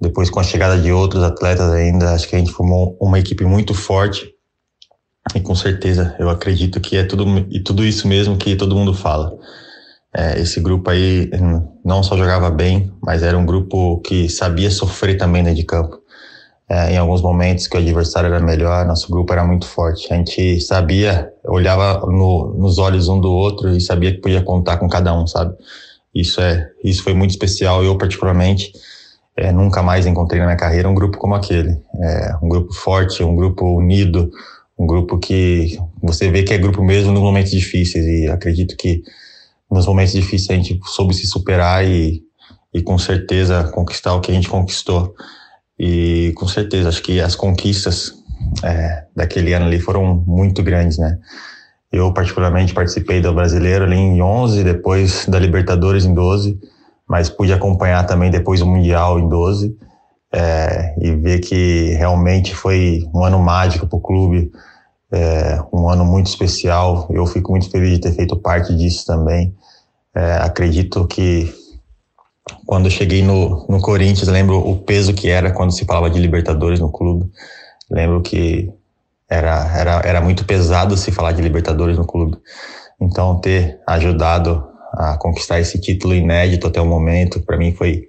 depois 0.00 0.30
com 0.30 0.40
a 0.40 0.42
chegada 0.42 0.80
de 0.80 0.90
outros 0.90 1.22
atletas 1.22 1.70
ainda, 1.70 2.14
acho 2.14 2.26
que 2.26 2.34
a 2.34 2.38
gente 2.38 2.50
formou 2.50 2.96
uma 2.98 3.18
equipe 3.18 3.44
muito 3.44 3.74
forte 3.74 4.32
e 5.34 5.40
com 5.40 5.54
certeza 5.54 6.16
eu 6.18 6.30
acredito 6.30 6.80
que 6.80 6.96
é 6.96 7.04
tudo, 7.04 7.46
e 7.50 7.60
tudo 7.60 7.84
isso 7.84 8.08
mesmo 8.08 8.36
que 8.38 8.56
todo 8.56 8.74
mundo 8.74 8.94
fala. 8.94 9.36
É, 10.14 10.40
esse 10.40 10.60
grupo 10.60 10.90
aí 10.90 11.30
não 11.84 12.02
só 12.02 12.16
jogava 12.16 12.50
bem, 12.50 12.92
mas 13.02 13.22
era 13.22 13.36
um 13.36 13.46
grupo 13.46 14.00
que 14.00 14.28
sabia 14.28 14.70
sofrer 14.70 15.16
também 15.16 15.42
dentro 15.42 15.58
de 15.58 15.64
campo. 15.64 16.01
É, 16.68 16.92
em 16.92 16.96
alguns 16.96 17.20
momentos 17.20 17.66
que 17.66 17.76
o 17.76 17.80
adversário 17.80 18.28
era 18.28 18.40
melhor, 18.40 18.86
nosso 18.86 19.10
grupo 19.10 19.32
era 19.32 19.44
muito 19.44 19.66
forte. 19.66 20.12
A 20.12 20.16
gente 20.16 20.60
sabia, 20.60 21.30
olhava 21.44 22.06
no, 22.06 22.54
nos 22.54 22.78
olhos 22.78 23.08
um 23.08 23.20
do 23.20 23.30
outro 23.30 23.70
e 23.70 23.80
sabia 23.80 24.12
que 24.12 24.20
podia 24.20 24.42
contar 24.42 24.78
com 24.78 24.88
cada 24.88 25.14
um, 25.14 25.26
sabe? 25.26 25.54
Isso 26.14 26.40
é, 26.40 26.70
isso 26.82 27.02
foi 27.02 27.14
muito 27.14 27.30
especial. 27.30 27.84
Eu 27.84 27.96
particularmente 27.98 28.72
é, 29.36 29.50
nunca 29.50 29.82
mais 29.82 30.06
encontrei 30.06 30.40
na 30.40 30.46
minha 30.46 30.58
carreira 30.58 30.88
um 30.88 30.94
grupo 30.94 31.18
como 31.18 31.34
aquele. 31.34 31.78
É, 32.00 32.36
um 32.42 32.48
grupo 32.48 32.72
forte, 32.72 33.22
um 33.22 33.34
grupo 33.34 33.64
unido, 33.66 34.30
um 34.78 34.86
grupo 34.86 35.18
que 35.18 35.78
você 36.02 36.30
vê 36.30 36.42
que 36.42 36.52
é 36.52 36.58
grupo 36.58 36.82
mesmo 36.82 37.12
nos 37.12 37.22
momentos 37.22 37.50
difíceis. 37.50 38.04
E 38.06 38.28
acredito 38.28 38.76
que 38.76 39.02
nos 39.70 39.86
momentos 39.86 40.12
difíceis 40.12 40.50
a 40.50 40.62
gente 40.62 40.78
soube 40.84 41.14
se 41.14 41.26
superar 41.26 41.86
e, 41.86 42.22
e 42.74 42.82
com 42.82 42.98
certeza 42.98 43.64
conquistar 43.64 44.14
o 44.14 44.20
que 44.20 44.30
a 44.30 44.34
gente 44.34 44.48
conquistou. 44.48 45.14
E 45.84 46.32
com 46.36 46.46
certeza, 46.46 46.88
acho 46.88 47.02
que 47.02 47.20
as 47.20 47.34
conquistas 47.34 48.14
é, 48.62 49.02
daquele 49.16 49.52
ano 49.52 49.66
ali 49.66 49.80
foram 49.80 50.22
muito 50.24 50.62
grandes, 50.62 50.96
né? 50.96 51.18
Eu, 51.90 52.12
particularmente, 52.12 52.72
participei 52.72 53.20
do 53.20 53.34
Brasileiro 53.34 53.84
ali 53.84 53.96
em 53.96 54.22
11, 54.22 54.62
depois 54.62 55.26
da 55.26 55.40
Libertadores 55.40 56.04
em 56.04 56.14
12, 56.14 56.56
mas 57.04 57.28
pude 57.28 57.52
acompanhar 57.52 58.06
também 58.06 58.30
depois 58.30 58.62
o 58.62 58.66
Mundial 58.66 59.18
em 59.18 59.28
12 59.28 59.76
é, 60.32 60.94
e 61.00 61.16
ver 61.16 61.40
que 61.40 61.94
realmente 61.94 62.54
foi 62.54 63.04
um 63.12 63.24
ano 63.24 63.40
mágico 63.40 63.84
para 63.84 63.98
o 63.98 64.00
clube, 64.00 64.52
é, 65.10 65.60
um 65.72 65.88
ano 65.88 66.04
muito 66.04 66.28
especial. 66.28 67.08
Eu 67.10 67.26
fico 67.26 67.50
muito 67.50 67.68
feliz 67.68 67.90
de 67.94 67.98
ter 67.98 68.12
feito 68.12 68.36
parte 68.36 68.72
disso 68.76 69.04
também. 69.04 69.52
É, 70.14 70.34
acredito 70.36 71.08
que 71.08 71.52
quando 72.66 72.90
cheguei 72.90 73.22
no, 73.22 73.66
no 73.68 73.80
Corinthians, 73.80 74.28
lembro 74.28 74.58
o 74.58 74.76
peso 74.78 75.14
que 75.14 75.28
era 75.28 75.52
quando 75.52 75.72
se 75.72 75.84
falava 75.84 76.10
de 76.10 76.18
Libertadores 76.18 76.80
no 76.80 76.90
clube. 76.90 77.30
Lembro 77.90 78.20
que 78.20 78.70
era, 79.28 79.78
era, 79.78 80.02
era 80.04 80.20
muito 80.20 80.44
pesado 80.44 80.96
se 80.96 81.12
falar 81.12 81.32
de 81.32 81.42
Libertadores 81.42 81.96
no 81.96 82.06
clube. 82.06 82.36
Então, 83.00 83.40
ter 83.40 83.80
ajudado 83.86 84.66
a 84.92 85.16
conquistar 85.16 85.60
esse 85.60 85.80
título 85.80 86.14
inédito 86.14 86.66
até 86.66 86.80
o 86.80 86.86
momento, 86.86 87.40
para 87.40 87.56
mim 87.56 87.72
foi, 87.72 88.08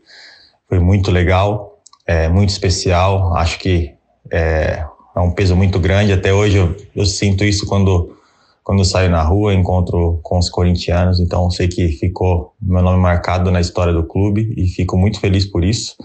foi 0.67 0.79
muito 0.79 1.11
legal, 1.11 1.81
é, 2.05 2.27
muito 2.27 2.49
especial. 2.49 3.35
Acho 3.35 3.59
que 3.59 3.93
é, 4.31 4.85
é 5.15 5.19
um 5.19 5.31
peso 5.31 5.55
muito 5.55 5.79
grande. 5.79 6.11
Até 6.11 6.33
hoje 6.33 6.57
eu, 6.57 6.75
eu 6.95 7.05
sinto 7.05 7.43
isso 7.43 7.65
quando 7.65 8.17
quando 8.63 8.79
eu 8.79 8.85
saio 8.85 9.09
na 9.09 9.21
rua, 9.21 9.53
encontro 9.53 10.19
com 10.23 10.39
os 10.39 10.49
corintianos, 10.49 11.19
então 11.19 11.51
sei 11.51 11.67
que 11.67 11.89
ficou 11.89 12.55
meu 12.61 12.81
nome 12.81 12.99
marcado 12.99 13.51
na 13.51 13.59
história 13.59 13.93
do 13.93 14.03
clube 14.03 14.53
e 14.55 14.67
fico 14.67 14.97
muito 14.97 15.19
feliz 15.19 15.45
por 15.45 15.63
isso, 15.63 15.95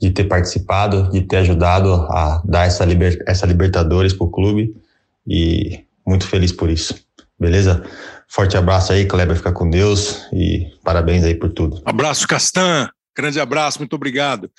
de 0.00 0.10
ter 0.10 0.24
participado, 0.24 1.10
de 1.10 1.22
ter 1.22 1.36
ajudado 1.36 1.92
a 1.92 2.42
dar 2.44 2.66
essa, 2.66 2.84
liber, 2.84 3.22
essa 3.26 3.46
Libertadores 3.46 4.12
para 4.12 4.26
o 4.26 4.30
clube 4.30 4.74
e 5.26 5.80
muito 6.04 6.26
feliz 6.26 6.50
por 6.50 6.68
isso. 6.68 6.94
Beleza? 7.38 7.84
Forte 8.28 8.56
abraço 8.56 8.92
aí, 8.92 9.06
Kleber, 9.06 9.36
fica 9.36 9.52
com 9.52 9.68
Deus 9.68 10.26
e 10.32 10.66
parabéns 10.82 11.22
aí 11.22 11.34
por 11.34 11.50
tudo. 11.50 11.80
Abraço, 11.84 12.26
Castan. 12.26 12.88
Grande 13.16 13.38
abraço, 13.38 13.78
muito 13.78 13.94
obrigado. 13.94 14.50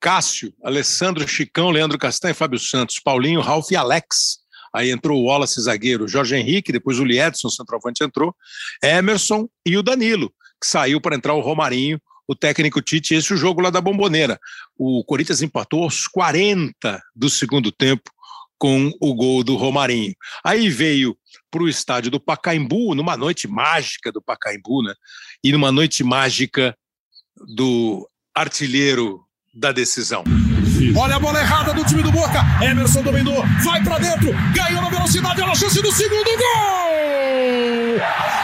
Cássio, 0.00 0.54
Alessandro 0.62 1.26
Chicão, 1.26 1.70
Leandro 1.70 1.98
Castan 1.98 2.30
e 2.30 2.34
Fábio 2.34 2.58
Santos, 2.58 3.00
Paulinho, 3.00 3.40
Ralf 3.40 3.70
e 3.72 3.76
Alex. 3.76 4.38
Aí 4.78 4.92
entrou 4.92 5.20
o 5.20 5.24
Wallace, 5.24 5.60
zagueiro, 5.60 6.06
Jorge 6.06 6.36
Henrique, 6.36 6.70
depois 6.70 7.00
o 7.00 7.04
Liedson, 7.04 7.50
centroavante, 7.50 8.04
entrou, 8.04 8.32
Emerson 8.80 9.48
e 9.66 9.76
o 9.76 9.82
Danilo, 9.82 10.32
que 10.60 10.68
saiu 10.68 11.00
para 11.00 11.16
entrar 11.16 11.34
o 11.34 11.40
Romarinho, 11.40 12.00
o 12.28 12.34
técnico 12.36 12.80
Tite, 12.80 13.12
esse 13.12 13.32
é 13.32 13.34
o 13.34 13.38
jogo 13.38 13.60
lá 13.60 13.70
da 13.70 13.80
Bomboneira. 13.80 14.38
O 14.76 15.02
Corinthians 15.02 15.42
empatou 15.42 15.82
aos 15.82 16.06
40 16.06 17.02
do 17.12 17.28
segundo 17.28 17.72
tempo 17.72 18.08
com 18.56 18.92
o 19.00 19.14
gol 19.16 19.42
do 19.42 19.56
Romarinho. 19.56 20.14
Aí 20.44 20.70
veio 20.70 21.18
para 21.50 21.64
o 21.64 21.68
estádio 21.68 22.12
do 22.12 22.20
Pacaembu, 22.20 22.94
numa 22.94 23.16
noite 23.16 23.48
mágica 23.48 24.12
do 24.12 24.22
Pacaembu, 24.22 24.84
né? 24.84 24.94
E 25.42 25.50
numa 25.50 25.72
noite 25.72 26.04
mágica 26.04 26.72
do 27.56 28.08
artilheiro 28.32 29.24
da 29.52 29.72
decisão. 29.72 30.22
Olha 30.96 31.16
a 31.16 31.18
bola 31.18 31.40
errada 31.40 31.74
do 31.74 31.84
time 31.84 32.02
do 32.02 32.12
Boca. 32.12 32.40
Emerson 32.62 33.02
dominou, 33.02 33.44
vai 33.64 33.82
para 33.82 33.98
dentro, 33.98 34.32
ganhou 34.54 34.80
na 34.80 34.88
velocidade, 34.88 35.42
olha 35.42 35.52
a 35.52 35.56
chance 35.56 35.82
do 35.82 35.92
segundo 35.92 36.24
gol! 36.24 38.37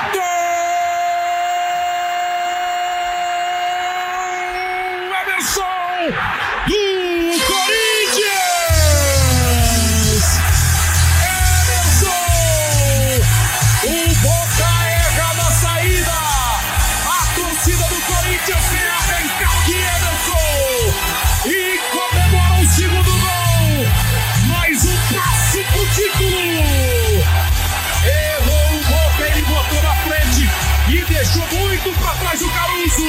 Muito 31.82 31.98
para 31.98 32.14
trás 32.18 32.40
o 32.40 32.48
Caruso! 32.52 33.02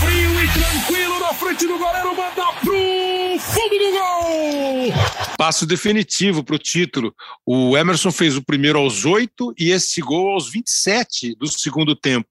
Frio 0.00 0.44
e 0.44 0.48
tranquilo 0.52 1.18
na 1.18 1.34
frente 1.34 1.66
do 1.66 1.76
goleiro, 1.76 2.14
manda 2.14 2.52
pro 2.60 3.38
fundo 3.40 3.78
do 3.78 3.90
gol! 3.90 5.36
Passo 5.36 5.66
definitivo 5.66 6.44
para 6.44 6.54
o 6.54 6.58
título. 6.58 7.12
O 7.44 7.76
Emerson 7.76 8.12
fez 8.12 8.36
o 8.36 8.42
primeiro 8.42 8.78
aos 8.78 9.04
8 9.04 9.54
e 9.58 9.70
esse 9.72 10.00
gol 10.00 10.30
aos 10.30 10.48
27 10.48 11.34
do 11.34 11.48
segundo 11.48 11.96
tempo. 11.96 12.28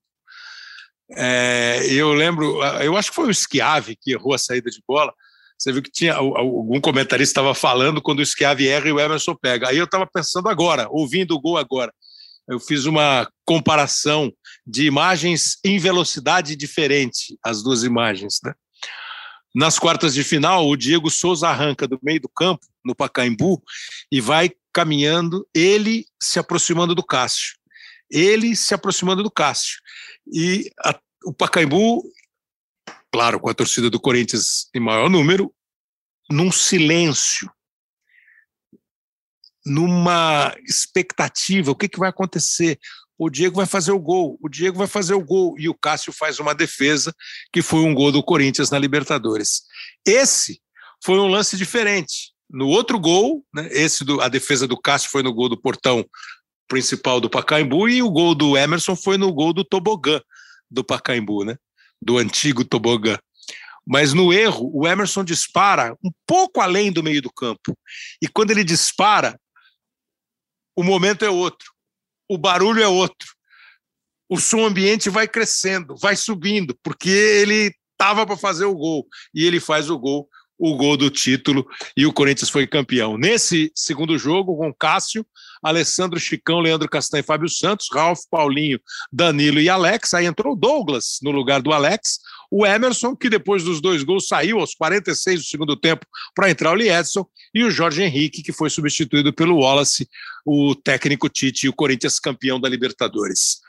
É, 1.11 1.85
eu 1.89 2.13
lembro, 2.13 2.63
eu 2.81 2.95
acho 2.95 3.09
que 3.09 3.15
foi 3.15 3.29
o 3.29 3.33
Schiave 3.33 3.97
que 3.99 4.13
errou 4.13 4.33
a 4.33 4.37
saída 4.37 4.69
de 4.69 4.81
bola. 4.87 5.13
Você 5.57 5.71
viu 5.71 5.81
que 5.81 5.91
tinha 5.91 6.15
algum 6.15 6.79
comentarista 6.79 7.41
estava 7.41 7.53
falando 7.53 8.01
quando 8.01 8.19
o 8.19 8.25
Schiave 8.25 8.67
erra 8.67 8.87
e 8.87 8.91
o 8.93 8.99
Emerson 8.99 9.35
pega. 9.35 9.69
Aí 9.69 9.77
eu 9.77 9.85
estava 9.85 10.07
pensando 10.07 10.47
agora, 10.47 10.87
ouvindo 10.89 11.35
o 11.35 11.41
gol 11.41 11.57
agora. 11.57 11.91
Eu 12.47 12.59
fiz 12.59 12.85
uma 12.85 13.27
comparação 13.45 14.31
de 14.65 14.85
imagens 14.85 15.57
em 15.63 15.77
velocidade 15.77 16.55
diferente, 16.55 17.37
as 17.43 17.61
duas 17.61 17.83
imagens, 17.83 18.39
né? 18.43 18.53
Nas 19.53 19.79
quartas 19.79 20.13
de 20.13 20.21
final, 20.21 20.67
o 20.67 20.75
Diego 20.75 21.09
Souza 21.09 21.47
arranca 21.47 21.87
do 21.87 21.97
meio 22.03 22.19
do 22.19 22.27
campo, 22.27 22.65
no 22.83 22.93
Pacaembu, 22.93 23.63
e 24.11 24.19
vai 24.19 24.51
caminhando, 24.73 25.47
ele 25.55 26.05
se 26.21 26.37
aproximando 26.37 26.93
do 26.93 27.01
Cássio. 27.01 27.55
Ele 28.11 28.53
se 28.53 28.73
aproximando 28.73 29.23
do 29.23 29.31
Cássio. 29.31 29.79
E 30.27 30.69
a, 30.83 30.99
o 31.23 31.33
Pacaembu, 31.33 32.03
claro, 33.09 33.39
com 33.39 33.49
a 33.49 33.53
torcida 33.53 33.89
do 33.89 33.99
Corinthians 33.99 34.69
em 34.75 34.79
maior 34.81 35.09
número, 35.09 35.55
num 36.29 36.51
silêncio, 36.51 37.49
numa 39.65 40.53
expectativa, 40.67 41.71
o 41.71 41.75
que, 41.75 41.87
que 41.87 41.97
vai 41.99 42.09
acontecer? 42.09 42.77
O 43.17 43.29
Diego 43.29 43.55
vai 43.55 43.65
fazer 43.65 43.91
o 43.91 43.99
gol, 43.99 44.37
o 44.41 44.49
Diego 44.49 44.77
vai 44.77 44.87
fazer 44.87 45.13
o 45.13 45.23
gol, 45.23 45.55
e 45.57 45.69
o 45.69 45.73
Cássio 45.73 46.11
faz 46.11 46.39
uma 46.39 46.53
defesa, 46.53 47.13
que 47.51 47.61
foi 47.61 47.79
um 47.79 47.93
gol 47.93 48.11
do 48.11 48.21
Corinthians 48.21 48.69
na 48.69 48.77
Libertadores. 48.77 49.61
Esse 50.05 50.61
foi 51.03 51.17
um 51.17 51.27
lance 51.27 51.55
diferente. 51.55 52.33
No 52.49 52.67
outro 52.67 52.99
gol, 52.99 53.45
né, 53.53 53.69
esse 53.71 54.03
do, 54.03 54.21
a 54.21 54.27
defesa 54.27 54.67
do 54.67 54.79
Cássio 54.79 55.09
foi 55.09 55.23
no 55.23 55.33
gol 55.33 55.49
do 55.49 55.59
portão 55.59 56.05
principal 56.67 57.21
do 57.21 57.29
Pacaembu, 57.29 57.87
e 57.87 58.01
o 58.01 58.09
gol 58.09 58.35
do 58.35 58.57
Emerson 58.57 58.95
foi 58.95 59.17
no 59.17 59.31
gol 59.33 59.53
do 59.53 59.63
tobogã 59.63 60.19
do 60.69 60.83
Pacaembu, 60.83 61.45
né? 61.45 61.55
Do 62.01 62.17
antigo 62.17 62.65
tobogã. 62.65 63.17
Mas 63.87 64.13
no 64.13 64.33
erro, 64.33 64.71
o 64.73 64.87
Emerson 64.87 65.23
dispara 65.23 65.95
um 66.03 66.11
pouco 66.25 66.59
além 66.59 66.91
do 66.91 67.03
meio 67.03 67.21
do 67.21 67.31
campo. 67.31 67.77
E 68.21 68.27
quando 68.27 68.51
ele 68.51 68.63
dispara, 68.63 69.39
o 70.75 70.83
momento 70.83 71.23
é 71.23 71.29
outro, 71.29 71.71
o 72.29 72.37
barulho 72.37 72.81
é 72.81 72.87
outro, 72.87 73.35
o 74.29 74.39
som 74.39 74.65
ambiente 74.65 75.09
vai 75.09 75.27
crescendo, 75.27 75.95
vai 75.97 76.15
subindo, 76.15 76.77
porque 76.83 77.09
ele 77.09 77.71
estava 77.91 78.25
para 78.25 78.37
fazer 78.37 78.65
o 78.65 78.75
gol 78.75 79.07
e 79.33 79.45
ele 79.45 79.59
faz 79.59 79.89
o 79.89 79.97
gol, 79.97 80.27
o 80.57 80.75
gol 80.75 80.97
do 80.97 81.09
título 81.09 81.65
e 81.95 82.05
o 82.05 82.13
Corinthians 82.13 82.49
foi 82.49 82.65
campeão. 82.65 83.17
Nesse 83.17 83.71
segundo 83.75 84.17
jogo, 84.17 84.57
com 84.57 84.73
Cássio, 84.73 85.25
Alessandro 85.63 86.19
Chicão, 86.19 86.59
Leandro 86.59 86.89
Castanho 86.89 87.23
Fábio 87.23 87.49
Santos, 87.49 87.87
Ralf, 87.91 88.21
Paulinho, 88.29 88.79
Danilo 89.11 89.59
e 89.59 89.69
Alex. 89.69 90.13
Aí 90.13 90.25
entrou 90.25 90.53
o 90.53 90.55
Douglas 90.55 91.19
no 91.21 91.31
lugar 91.31 91.61
do 91.61 91.71
Alex. 91.71 92.19
O 92.51 92.65
Emerson, 92.65 93.15
que 93.15 93.29
depois 93.29 93.63
dos 93.63 93.81
dois 93.81 94.03
gols 94.03 94.27
saiu 94.27 94.59
aos 94.59 94.75
46 94.75 95.41
do 95.41 95.45
segundo 95.45 95.75
tempo 95.75 96.05
para 96.33 96.49
entrar 96.49 96.71
o 96.71 96.75
Liedson. 96.75 97.25
E 97.53 97.63
o 97.63 97.71
Jorge 97.71 98.03
Henrique, 98.03 98.43
que 98.43 98.53
foi 98.53 98.69
substituído 98.69 99.33
pelo 99.33 99.59
Wallace, 99.59 100.07
o 100.45 100.75
técnico 100.75 101.29
Tite 101.29 101.65
e 101.65 101.69
o 101.69 101.73
Corinthians 101.73 102.19
campeão 102.19 102.59
da 102.59 102.69
Libertadores. 102.69 103.61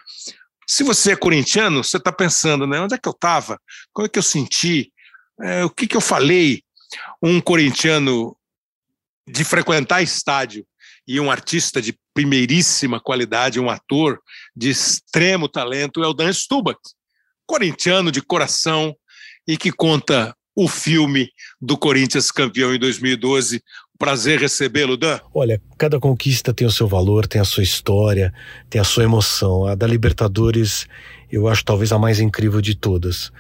Se 0.66 0.82
você 0.82 1.12
é 1.12 1.16
corintiano, 1.16 1.84
você 1.84 1.96
está 1.96 2.12
pensando, 2.12 2.66
né? 2.66 2.80
Onde 2.80 2.94
é 2.94 2.98
que 2.98 3.08
eu 3.08 3.12
estava? 3.12 3.60
Como 3.92 4.06
é 4.06 4.08
que 4.08 4.18
eu 4.18 4.22
senti? 4.22 4.92
É, 5.40 5.64
o 5.64 5.70
que, 5.70 5.86
que 5.86 5.96
eu 5.96 6.00
falei? 6.00 6.62
Um 7.22 7.40
corintiano 7.40 8.36
de 9.28 9.44
frequentar 9.44 10.02
estádio 10.02 10.66
e 11.06 11.20
um 11.20 11.30
artista 11.30 11.80
de 11.80 11.96
primeiríssima 12.12 13.00
qualidade, 13.00 13.60
um 13.60 13.70
ator 13.70 14.18
de 14.54 14.70
extremo 14.70 15.48
talento, 15.48 16.02
é 16.02 16.08
o 16.08 16.12
Dan 16.12 16.32
Stubach, 16.32 16.80
corintiano 17.46 18.10
de 18.10 18.20
coração 18.20 18.94
e 19.46 19.56
que 19.56 19.70
conta 19.70 20.34
o 20.54 20.66
filme 20.66 21.28
do 21.60 21.76
Corinthians 21.76 22.30
campeão 22.30 22.74
em 22.74 22.78
2012. 22.78 23.62
Prazer 23.98 24.40
recebê-lo, 24.40 24.96
Dan. 24.96 25.20
Olha, 25.32 25.60
cada 25.78 26.00
conquista 26.00 26.52
tem 26.52 26.66
o 26.66 26.70
seu 26.70 26.86
valor, 26.86 27.26
tem 27.26 27.40
a 27.40 27.44
sua 27.44 27.62
história, 27.62 28.32
tem 28.68 28.80
a 28.80 28.84
sua 28.84 29.04
emoção. 29.04 29.66
A 29.66 29.74
da 29.74 29.86
Libertadores, 29.86 30.86
eu 31.30 31.46
acho 31.48 31.64
talvez 31.64 31.92
a 31.92 31.98
mais 31.98 32.20
incrível 32.20 32.60
de 32.60 32.74
todas 32.74 33.32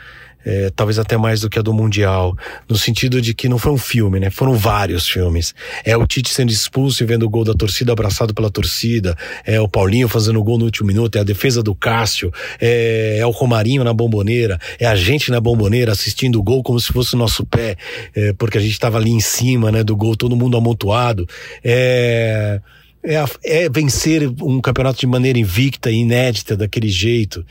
é, 0.44 0.70
talvez 0.74 0.98
até 0.98 1.16
mais 1.16 1.40
do 1.40 1.50
que 1.50 1.58
a 1.58 1.62
do 1.62 1.72
Mundial, 1.72 2.36
no 2.68 2.76
sentido 2.76 3.20
de 3.20 3.34
que 3.34 3.48
não 3.48 3.58
foi 3.58 3.72
um 3.72 3.78
filme, 3.78 4.20
né? 4.20 4.30
Foram 4.30 4.54
vários 4.54 5.08
filmes. 5.08 5.54
É 5.84 5.96
o 5.96 6.06
Tite 6.06 6.30
sendo 6.30 6.50
expulso 6.50 7.02
e 7.02 7.06
vendo 7.06 7.24
o 7.24 7.28
gol 7.28 7.44
da 7.44 7.52
torcida 7.54 7.92
abraçado 7.92 8.32
pela 8.32 8.50
torcida, 8.50 9.16
é 9.44 9.60
o 9.60 9.68
Paulinho 9.68 10.08
fazendo 10.08 10.38
o 10.38 10.44
gol 10.44 10.58
no 10.58 10.64
último 10.64 10.86
minuto, 10.86 11.16
é 11.16 11.20
a 11.20 11.24
defesa 11.24 11.62
do 11.62 11.74
Cássio, 11.74 12.32
é, 12.60 13.18
é 13.18 13.26
o 13.26 13.30
Romarinho 13.30 13.82
na 13.82 13.92
bomboneira, 13.92 14.58
é 14.78 14.86
a 14.86 14.94
gente 14.94 15.30
na 15.30 15.40
bomboneira 15.40 15.92
assistindo 15.92 16.38
o 16.38 16.42
gol 16.42 16.62
como 16.62 16.78
se 16.78 16.92
fosse 16.92 17.14
o 17.14 17.18
nosso 17.18 17.44
pé, 17.44 17.76
é, 18.14 18.32
porque 18.34 18.58
a 18.58 18.60
gente 18.60 18.72
estava 18.72 18.98
ali 18.98 19.10
em 19.10 19.20
cima, 19.20 19.72
né, 19.72 19.82
do 19.82 19.96
gol, 19.96 20.16
todo 20.16 20.36
mundo 20.36 20.56
amontoado. 20.56 21.26
É 21.64 22.60
é, 23.06 23.24
é, 23.44 23.68
vencer 23.68 24.28
um 24.42 24.60
campeonato 24.60 24.98
de 24.98 25.06
maneira 25.06 25.38
invicta 25.38 25.90
e 25.90 25.94
inédita 25.94 26.56
daquele 26.56 26.88
jeito. 26.88 27.46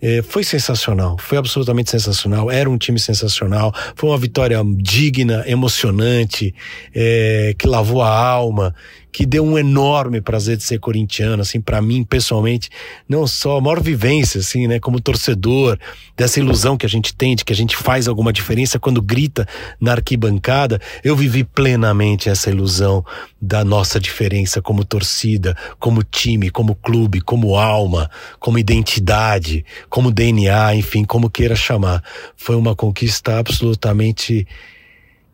É, 0.00 0.22
foi 0.22 0.44
sensacional, 0.44 1.16
foi 1.18 1.38
absolutamente 1.38 1.90
sensacional. 1.90 2.50
Era 2.50 2.68
um 2.68 2.76
time 2.76 3.00
sensacional, 3.00 3.74
foi 3.96 4.10
uma 4.10 4.18
vitória 4.18 4.62
digna, 4.76 5.42
emocionante, 5.46 6.54
é, 6.94 7.54
que 7.58 7.66
lavou 7.66 8.02
a 8.02 8.16
alma, 8.16 8.74
que 9.18 9.26
deu 9.26 9.44
um 9.44 9.58
enorme 9.58 10.20
prazer 10.20 10.56
de 10.56 10.62
ser 10.62 10.78
corintiano, 10.78 11.42
assim, 11.42 11.60
para 11.60 11.82
mim 11.82 12.04
pessoalmente, 12.04 12.70
não 13.08 13.26
só 13.26 13.58
a 13.58 13.60
maior 13.60 13.82
vivência, 13.82 14.38
assim, 14.38 14.68
né, 14.68 14.78
como 14.78 15.00
torcedor, 15.00 15.76
dessa 16.16 16.38
ilusão 16.38 16.76
que 16.76 16.86
a 16.86 16.88
gente 16.88 17.12
tem 17.12 17.34
de 17.34 17.44
que 17.44 17.52
a 17.52 17.56
gente 17.56 17.76
faz 17.76 18.06
alguma 18.06 18.32
diferença 18.32 18.78
quando 18.78 19.02
grita 19.02 19.44
na 19.80 19.90
arquibancada, 19.90 20.80
eu 21.02 21.16
vivi 21.16 21.42
plenamente 21.42 22.28
essa 22.28 22.48
ilusão 22.48 23.04
da 23.42 23.64
nossa 23.64 23.98
diferença 23.98 24.62
como 24.62 24.84
torcida, 24.84 25.56
como 25.80 26.04
time, 26.04 26.48
como 26.48 26.76
clube, 26.76 27.20
como 27.20 27.56
alma, 27.56 28.08
como 28.38 28.56
identidade, 28.56 29.64
como 29.90 30.12
DNA, 30.12 30.76
enfim, 30.76 31.02
como 31.02 31.28
queira 31.28 31.56
chamar. 31.56 32.04
Foi 32.36 32.54
uma 32.54 32.76
conquista 32.76 33.36
absolutamente 33.36 34.46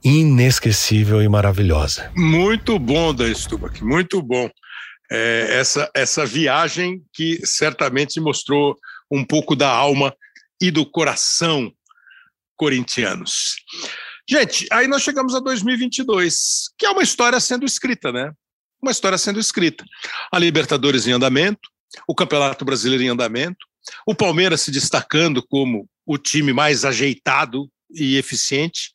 inesquecível 0.05 1.23
e 1.23 1.29
maravilhosa. 1.29 2.13
Muito 2.15 2.79
bom, 2.79 3.15
Dan 3.15 3.33
Stubach, 3.35 3.83
muito 3.83 4.23
bom. 4.23 4.51
É, 5.11 5.59
essa, 5.59 5.91
essa 5.95 6.27
viagem 6.27 7.03
que 7.13 7.41
certamente 7.47 8.21
mostrou 8.21 8.77
um 9.11 9.25
pouco 9.25 9.57
da 9.57 9.69
alma 9.69 10.15
e 10.61 10.71
do 10.71 10.85
coração 10.85 11.73
corintianos. 12.57 13.57
Gente, 14.29 14.67
aí 14.71 14.87
nós 14.87 15.03
chegamos 15.03 15.35
a 15.35 15.41
2022, 15.41 16.71
que 16.79 16.87
é 16.87 16.91
uma 16.91 17.03
história 17.03 17.39
sendo 17.41 17.67
escrita, 17.67 18.11
né? 18.11 18.33
Uma 18.83 18.91
história 18.93 19.19
sendo 19.19 19.39
escrita. 19.39 19.85
A 20.33 20.39
Libertadores 20.39 21.07
em 21.07 21.13
andamento, 21.13 21.69
o 22.09 22.15
Campeonato 22.15 22.65
Brasileiro 22.65 23.03
em 23.03 23.09
andamento, 23.09 23.67
o 24.07 24.15
Palmeiras 24.15 24.63
se 24.63 24.71
destacando 24.71 25.43
como 25.47 25.89
o 26.07 26.17
time 26.17 26.53
mais 26.53 26.85
ajeitado 26.85 27.69
e 27.95 28.17
eficiente, 28.17 28.91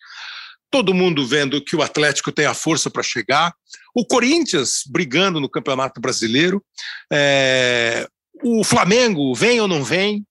todo 0.72 0.94
mundo 0.94 1.26
vendo 1.26 1.64
que 1.64 1.76
o 1.76 1.82
Atlético 1.82 2.32
tem 2.32 2.46
a 2.46 2.54
força 2.54 2.90
para 2.90 3.04
chegar, 3.04 3.54
o 3.96 4.06
Corinthians 4.06 4.84
brigando 4.88 5.40
no 5.40 5.50
Campeonato 5.50 6.00
Brasileiro, 6.00 6.64
é, 7.12 8.08
o 8.44 8.64
Flamengo 8.64 9.34
vem 9.34 9.60
ou 9.60 9.68
não 9.68 9.84
vem, 9.84 10.26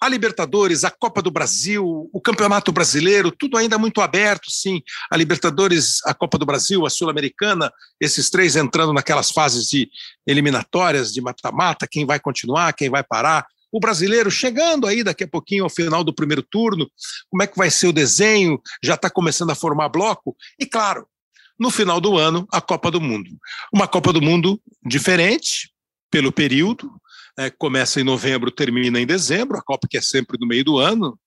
a 0.00 0.08
Libertadores, 0.08 0.84
a 0.84 0.90
Copa 0.90 1.20
do 1.20 1.30
Brasil, 1.30 2.08
o 2.12 2.20
Campeonato 2.20 2.70
Brasileiro, 2.70 3.32
tudo 3.32 3.56
ainda 3.56 3.76
muito 3.76 4.00
aberto, 4.00 4.48
sim. 4.48 4.80
A 5.10 5.16
Libertadores, 5.16 5.98
a 6.04 6.14
Copa 6.14 6.38
do 6.38 6.46
Brasil, 6.46 6.86
a 6.86 6.90
Sul-Americana, 6.90 7.72
esses 8.00 8.30
três 8.30 8.54
entrando 8.54 8.92
naquelas 8.92 9.32
fases 9.32 9.68
de 9.68 9.90
eliminatórias, 10.24 11.12
de 11.12 11.20
mata-mata, 11.20 11.88
quem 11.90 12.06
vai 12.06 12.20
continuar, 12.20 12.72
quem 12.74 12.88
vai 12.88 13.02
parar 13.02 13.44
o 13.70 13.80
brasileiro 13.80 14.30
chegando 14.30 14.86
aí 14.86 15.02
daqui 15.02 15.24
a 15.24 15.28
pouquinho 15.28 15.64
ao 15.64 15.70
final 15.70 16.02
do 16.02 16.14
primeiro 16.14 16.42
turno, 16.42 16.90
como 17.28 17.42
é 17.42 17.46
que 17.46 17.56
vai 17.56 17.70
ser 17.70 17.88
o 17.88 17.92
desenho, 17.92 18.60
já 18.82 18.94
está 18.94 19.10
começando 19.10 19.50
a 19.50 19.54
formar 19.54 19.88
bloco, 19.88 20.36
e 20.58 20.66
claro, 20.66 21.06
no 21.58 21.70
final 21.70 22.00
do 22.00 22.16
ano, 22.16 22.46
a 22.52 22.60
Copa 22.60 22.90
do 22.90 23.00
Mundo. 23.00 23.30
Uma 23.72 23.88
Copa 23.88 24.12
do 24.12 24.22
Mundo 24.22 24.60
diferente, 24.86 25.72
pelo 26.10 26.32
período, 26.32 26.90
né, 27.36 27.50
começa 27.50 28.00
em 28.00 28.04
novembro, 28.04 28.50
termina 28.50 29.00
em 29.00 29.06
dezembro, 29.06 29.58
a 29.58 29.62
Copa 29.62 29.86
que 29.88 29.98
é 29.98 30.00
sempre 30.00 30.38
no 30.40 30.46
meio 30.46 30.64
do 30.64 30.78
ano, 30.78 31.18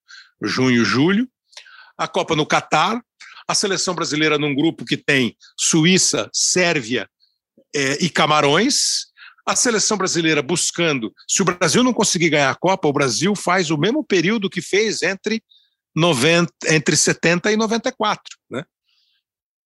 junho, 0.42 0.84
julho, 0.84 1.28
a 1.96 2.08
Copa 2.08 2.34
no 2.34 2.46
Catar, 2.46 3.00
a 3.46 3.54
seleção 3.54 3.94
brasileira 3.94 4.38
num 4.38 4.54
grupo 4.54 4.84
que 4.84 4.96
tem 4.96 5.36
Suíça, 5.56 6.30
Sérvia 6.32 7.08
é, 7.74 8.02
e 8.02 8.08
Camarões, 8.08 9.11
a 9.46 9.56
seleção 9.56 9.96
brasileira 9.96 10.42
buscando. 10.42 11.12
Se 11.28 11.42
o 11.42 11.44
Brasil 11.44 11.82
não 11.82 11.92
conseguir 11.92 12.30
ganhar 12.30 12.50
a 12.50 12.54
Copa, 12.54 12.88
o 12.88 12.92
Brasil 12.92 13.34
faz 13.34 13.70
o 13.70 13.78
mesmo 13.78 14.04
período 14.04 14.48
que 14.48 14.62
fez 14.62 15.02
entre, 15.02 15.42
90, 15.94 16.52
entre 16.68 16.96
70 16.96 17.52
e 17.52 17.56
94. 17.56 18.22
Né? 18.50 18.64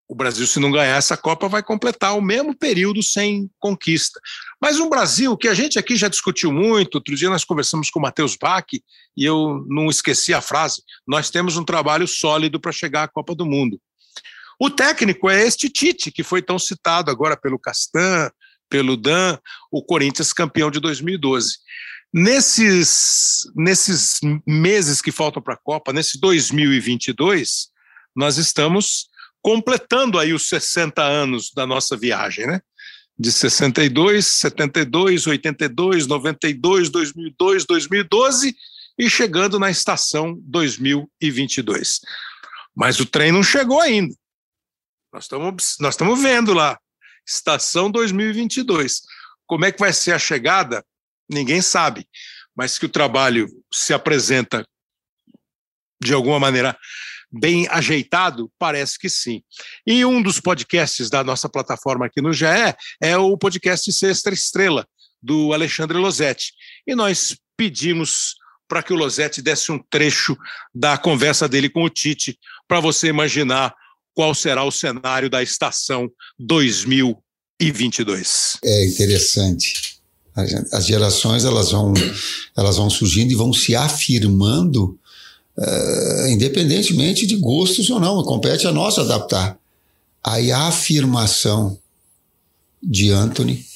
O 0.08 0.14
Brasil, 0.14 0.46
se 0.46 0.60
não 0.60 0.70
ganhar 0.70 0.96
essa 0.96 1.16
Copa, 1.16 1.48
vai 1.48 1.62
completar 1.62 2.16
o 2.16 2.22
mesmo 2.22 2.56
período 2.56 3.02
sem 3.02 3.50
conquista. 3.58 4.20
Mas 4.60 4.78
um 4.78 4.88
Brasil 4.88 5.36
que 5.36 5.48
a 5.48 5.54
gente 5.54 5.78
aqui 5.78 5.96
já 5.96 6.08
discutiu 6.08 6.52
muito, 6.52 6.96
outro 6.96 7.14
dia 7.14 7.28
nós 7.28 7.44
conversamos 7.44 7.90
com 7.90 7.98
o 7.98 8.02
Matheus 8.02 8.36
Bach 8.36 8.66
e 8.72 9.24
eu 9.24 9.64
não 9.68 9.88
esqueci 9.88 10.32
a 10.32 10.40
frase: 10.40 10.82
nós 11.06 11.28
temos 11.28 11.56
um 11.56 11.64
trabalho 11.64 12.06
sólido 12.06 12.60
para 12.60 12.72
chegar 12.72 13.02
à 13.02 13.08
Copa 13.08 13.34
do 13.34 13.44
Mundo. 13.44 13.80
O 14.58 14.70
técnico 14.70 15.28
é 15.28 15.44
este 15.44 15.68
Tite, 15.68 16.10
que 16.10 16.22
foi 16.22 16.40
tão 16.40 16.58
citado 16.58 17.10
agora 17.10 17.36
pelo 17.36 17.58
Castan, 17.58 18.30
pelo 18.68 18.96
Dan, 18.96 19.38
o 19.70 19.82
Corinthians 19.82 20.32
campeão 20.32 20.70
de 20.70 20.80
2012. 20.80 21.58
Nesses, 22.12 23.42
nesses 23.54 24.20
meses 24.46 25.02
que 25.02 25.12
faltam 25.12 25.42
para 25.42 25.54
a 25.54 25.58
Copa, 25.58 25.92
nesse 25.92 26.18
2022, 26.20 27.68
nós 28.14 28.38
estamos 28.38 29.08
completando 29.42 30.18
aí 30.18 30.32
os 30.32 30.48
60 30.48 31.02
anos 31.02 31.52
da 31.54 31.66
nossa 31.66 31.96
viagem, 31.96 32.46
né? 32.46 32.60
De 33.18 33.30
62, 33.32 34.26
72, 34.26 35.26
82, 35.26 36.06
92, 36.06 36.90
2002, 36.90 37.64
2012 37.64 38.56
e 38.98 39.10
chegando 39.10 39.58
na 39.58 39.70
estação 39.70 40.38
2022. 40.42 42.00
Mas 42.74 42.98
o 43.00 43.06
trem 43.06 43.32
não 43.32 43.42
chegou 43.42 43.80
ainda. 43.80 44.14
Nós 45.12 45.24
estamos 45.24 45.76
nós 45.80 45.94
estamos 45.94 46.20
vendo 46.20 46.52
lá 46.52 46.78
estação 47.26 47.90
2022. 47.90 49.02
Como 49.46 49.64
é 49.64 49.72
que 49.72 49.80
vai 49.80 49.92
ser 49.92 50.12
a 50.12 50.18
chegada? 50.18 50.84
Ninguém 51.28 51.60
sabe, 51.60 52.06
mas 52.54 52.78
que 52.78 52.86
o 52.86 52.90
trabalho 52.90 53.48
se 53.72 53.92
apresenta 53.92 54.64
de 56.02 56.14
alguma 56.14 56.38
maneira 56.38 56.76
bem 57.30 57.66
ajeitado, 57.68 58.50
parece 58.58 58.98
que 58.98 59.08
sim. 59.08 59.42
E 59.86 60.04
um 60.04 60.22
dos 60.22 60.40
podcasts 60.40 61.10
da 61.10 61.24
nossa 61.24 61.48
plataforma 61.48 62.06
aqui 62.06 62.20
no 62.20 62.32
GE 62.32 62.46
é 63.02 63.16
o 63.16 63.36
podcast 63.36 63.92
Sexta 63.92 64.30
Estrela, 64.30 64.86
do 65.22 65.52
Alexandre 65.52 65.98
Losetti. 65.98 66.52
E 66.86 66.94
nós 66.94 67.36
pedimos 67.56 68.36
para 68.68 68.82
que 68.82 68.92
o 68.92 68.96
Losetti 68.96 69.42
desse 69.42 69.70
um 69.70 69.78
trecho 69.78 70.36
da 70.74 70.98
conversa 70.98 71.48
dele 71.48 71.68
com 71.68 71.82
o 71.82 71.90
Tite, 71.90 72.38
para 72.66 72.80
você 72.80 73.08
imaginar 73.08 73.74
qual 74.16 74.34
será 74.34 74.64
o 74.64 74.72
cenário 74.72 75.28
da 75.28 75.42
estação 75.42 76.08
2022. 76.38 78.56
É 78.64 78.86
interessante. 78.86 79.98
As 80.72 80.86
gerações 80.86 81.44
elas 81.44 81.70
vão, 81.70 81.92
elas 82.56 82.78
vão 82.78 82.88
surgindo 82.88 83.30
e 83.30 83.34
vão 83.34 83.52
se 83.52 83.76
afirmando, 83.76 84.98
uh, 85.56 86.28
independentemente 86.28 87.26
de 87.26 87.36
gostos 87.36 87.90
ou 87.90 88.00
não. 88.00 88.24
Compete 88.24 88.66
a 88.66 88.72
nós 88.72 88.98
adaptar. 88.98 89.58
Aí 90.24 90.50
a 90.50 90.68
afirmação 90.68 91.78
de 92.82 93.10
Anthony, 93.10 93.66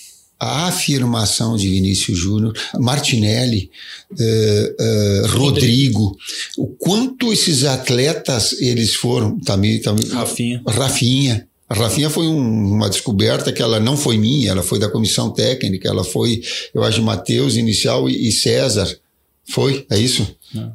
a 0.40 0.68
afirmação 0.68 1.54
de 1.54 1.68
Vinícius 1.68 2.18
Júnior, 2.18 2.54
Martinelli, 2.78 3.70
eh, 4.18 4.74
eh, 4.80 5.22
Rodrigo, 5.26 6.16
o 6.56 6.66
quanto 6.66 7.30
esses 7.30 7.64
atletas 7.64 8.52
eles 8.58 8.94
foram, 8.94 9.38
também, 9.38 9.78
também 9.80 10.08
Rafinha. 10.08 10.62
Rafinha, 10.66 11.46
A 11.68 11.74
Rafinha 11.74 12.08
foi 12.08 12.26
um, 12.26 12.72
uma 12.72 12.88
descoberta 12.88 13.52
que 13.52 13.62
ela 13.62 13.78
não 13.78 13.96
foi 13.96 14.16
minha, 14.16 14.50
ela 14.50 14.62
foi 14.62 14.78
da 14.78 14.88
comissão 14.88 15.30
técnica, 15.30 15.88
ela 15.88 16.02
foi, 16.02 16.40
eu 16.74 16.82
acho, 16.82 17.02
Matheus 17.02 17.56
inicial 17.56 18.08
e, 18.08 18.28
e 18.28 18.32
César. 18.32 18.98
Foi, 19.50 19.84
é 19.90 19.98
isso? 19.98 20.26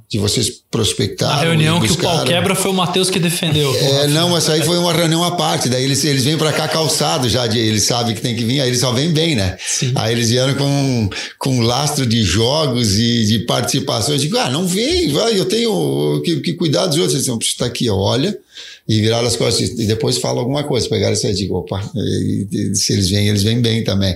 De 0.10 0.18
vocês 0.18 0.50
prospectaram. 0.72 1.34
A 1.34 1.42
reunião 1.42 1.82
que 1.82 1.92
o 1.92 1.98
pau 1.98 2.24
quebra 2.26 2.56
foi 2.56 2.72
o 2.72 2.74
Matheus 2.74 3.10
que 3.10 3.20
defendeu. 3.20 3.74
É, 3.76 4.08
não, 4.08 4.30
mas 4.30 4.50
aí 4.50 4.64
foi 4.64 4.78
uma 4.78 4.94
reunião 4.94 5.24
à 5.24 5.32
parte. 5.32 5.68
Daí 5.68 5.84
eles, 5.84 6.04
eles 6.04 6.24
vêm 6.24 6.38
para 6.38 6.54
cá 6.54 6.68
calçados 6.68 7.32
já, 7.32 7.46
de, 7.46 7.58
eles 7.60 7.84
sabem 7.84 8.16
que 8.16 8.22
tem 8.22 8.36
que 8.36 8.44
vir, 8.44 8.62
aí 8.62 8.70
eles 8.70 8.80
só 8.80 8.92
vêm 8.92 9.12
bem, 9.12 9.36
né? 9.36 9.58
Sim. 9.66 9.92
Aí 9.96 10.14
eles 10.14 10.30
vieram 10.30 10.54
com, 10.56 11.10
com 11.38 11.62
lastro 11.62 12.06
de 12.06 12.24
jogos 12.24 12.98
e 12.98 13.26
de 13.26 13.40
participações. 13.40 14.22
Eu 14.22 14.28
digo, 14.30 14.38
ah, 14.38 14.50
não 14.50 14.66
vem, 14.66 15.10
vai, 15.12 15.38
eu 15.38 15.46
tenho 15.46 16.22
que, 16.24 16.38
que 16.42 16.54
cuidar 16.54 16.86
dos 16.88 16.98
outros. 16.98 17.14
Eles 17.14 17.26
dizem, 17.26 17.40
está 17.42 17.66
aqui, 17.66 17.90
olha, 17.90 18.38
e 18.88 19.02
viraram 19.02 19.28
as 19.28 19.36
costas 19.36 19.70
e 19.70 19.86
depois 19.86 20.20
fala 20.20 20.40
alguma 20.40 20.64
coisa. 20.64 20.88
Pegaram 20.88 21.14
isso 21.14 21.26
aí 21.26 21.34
e 21.34 21.36
digo, 21.36 21.56
opa, 21.56 21.82
e, 21.96 22.48
e, 22.52 22.76
se 22.76 22.94
eles 22.94 23.10
vêm, 23.10 23.28
eles 23.28 23.42
vêm 23.42 23.60
bem 23.60 23.84
também. 23.84 24.16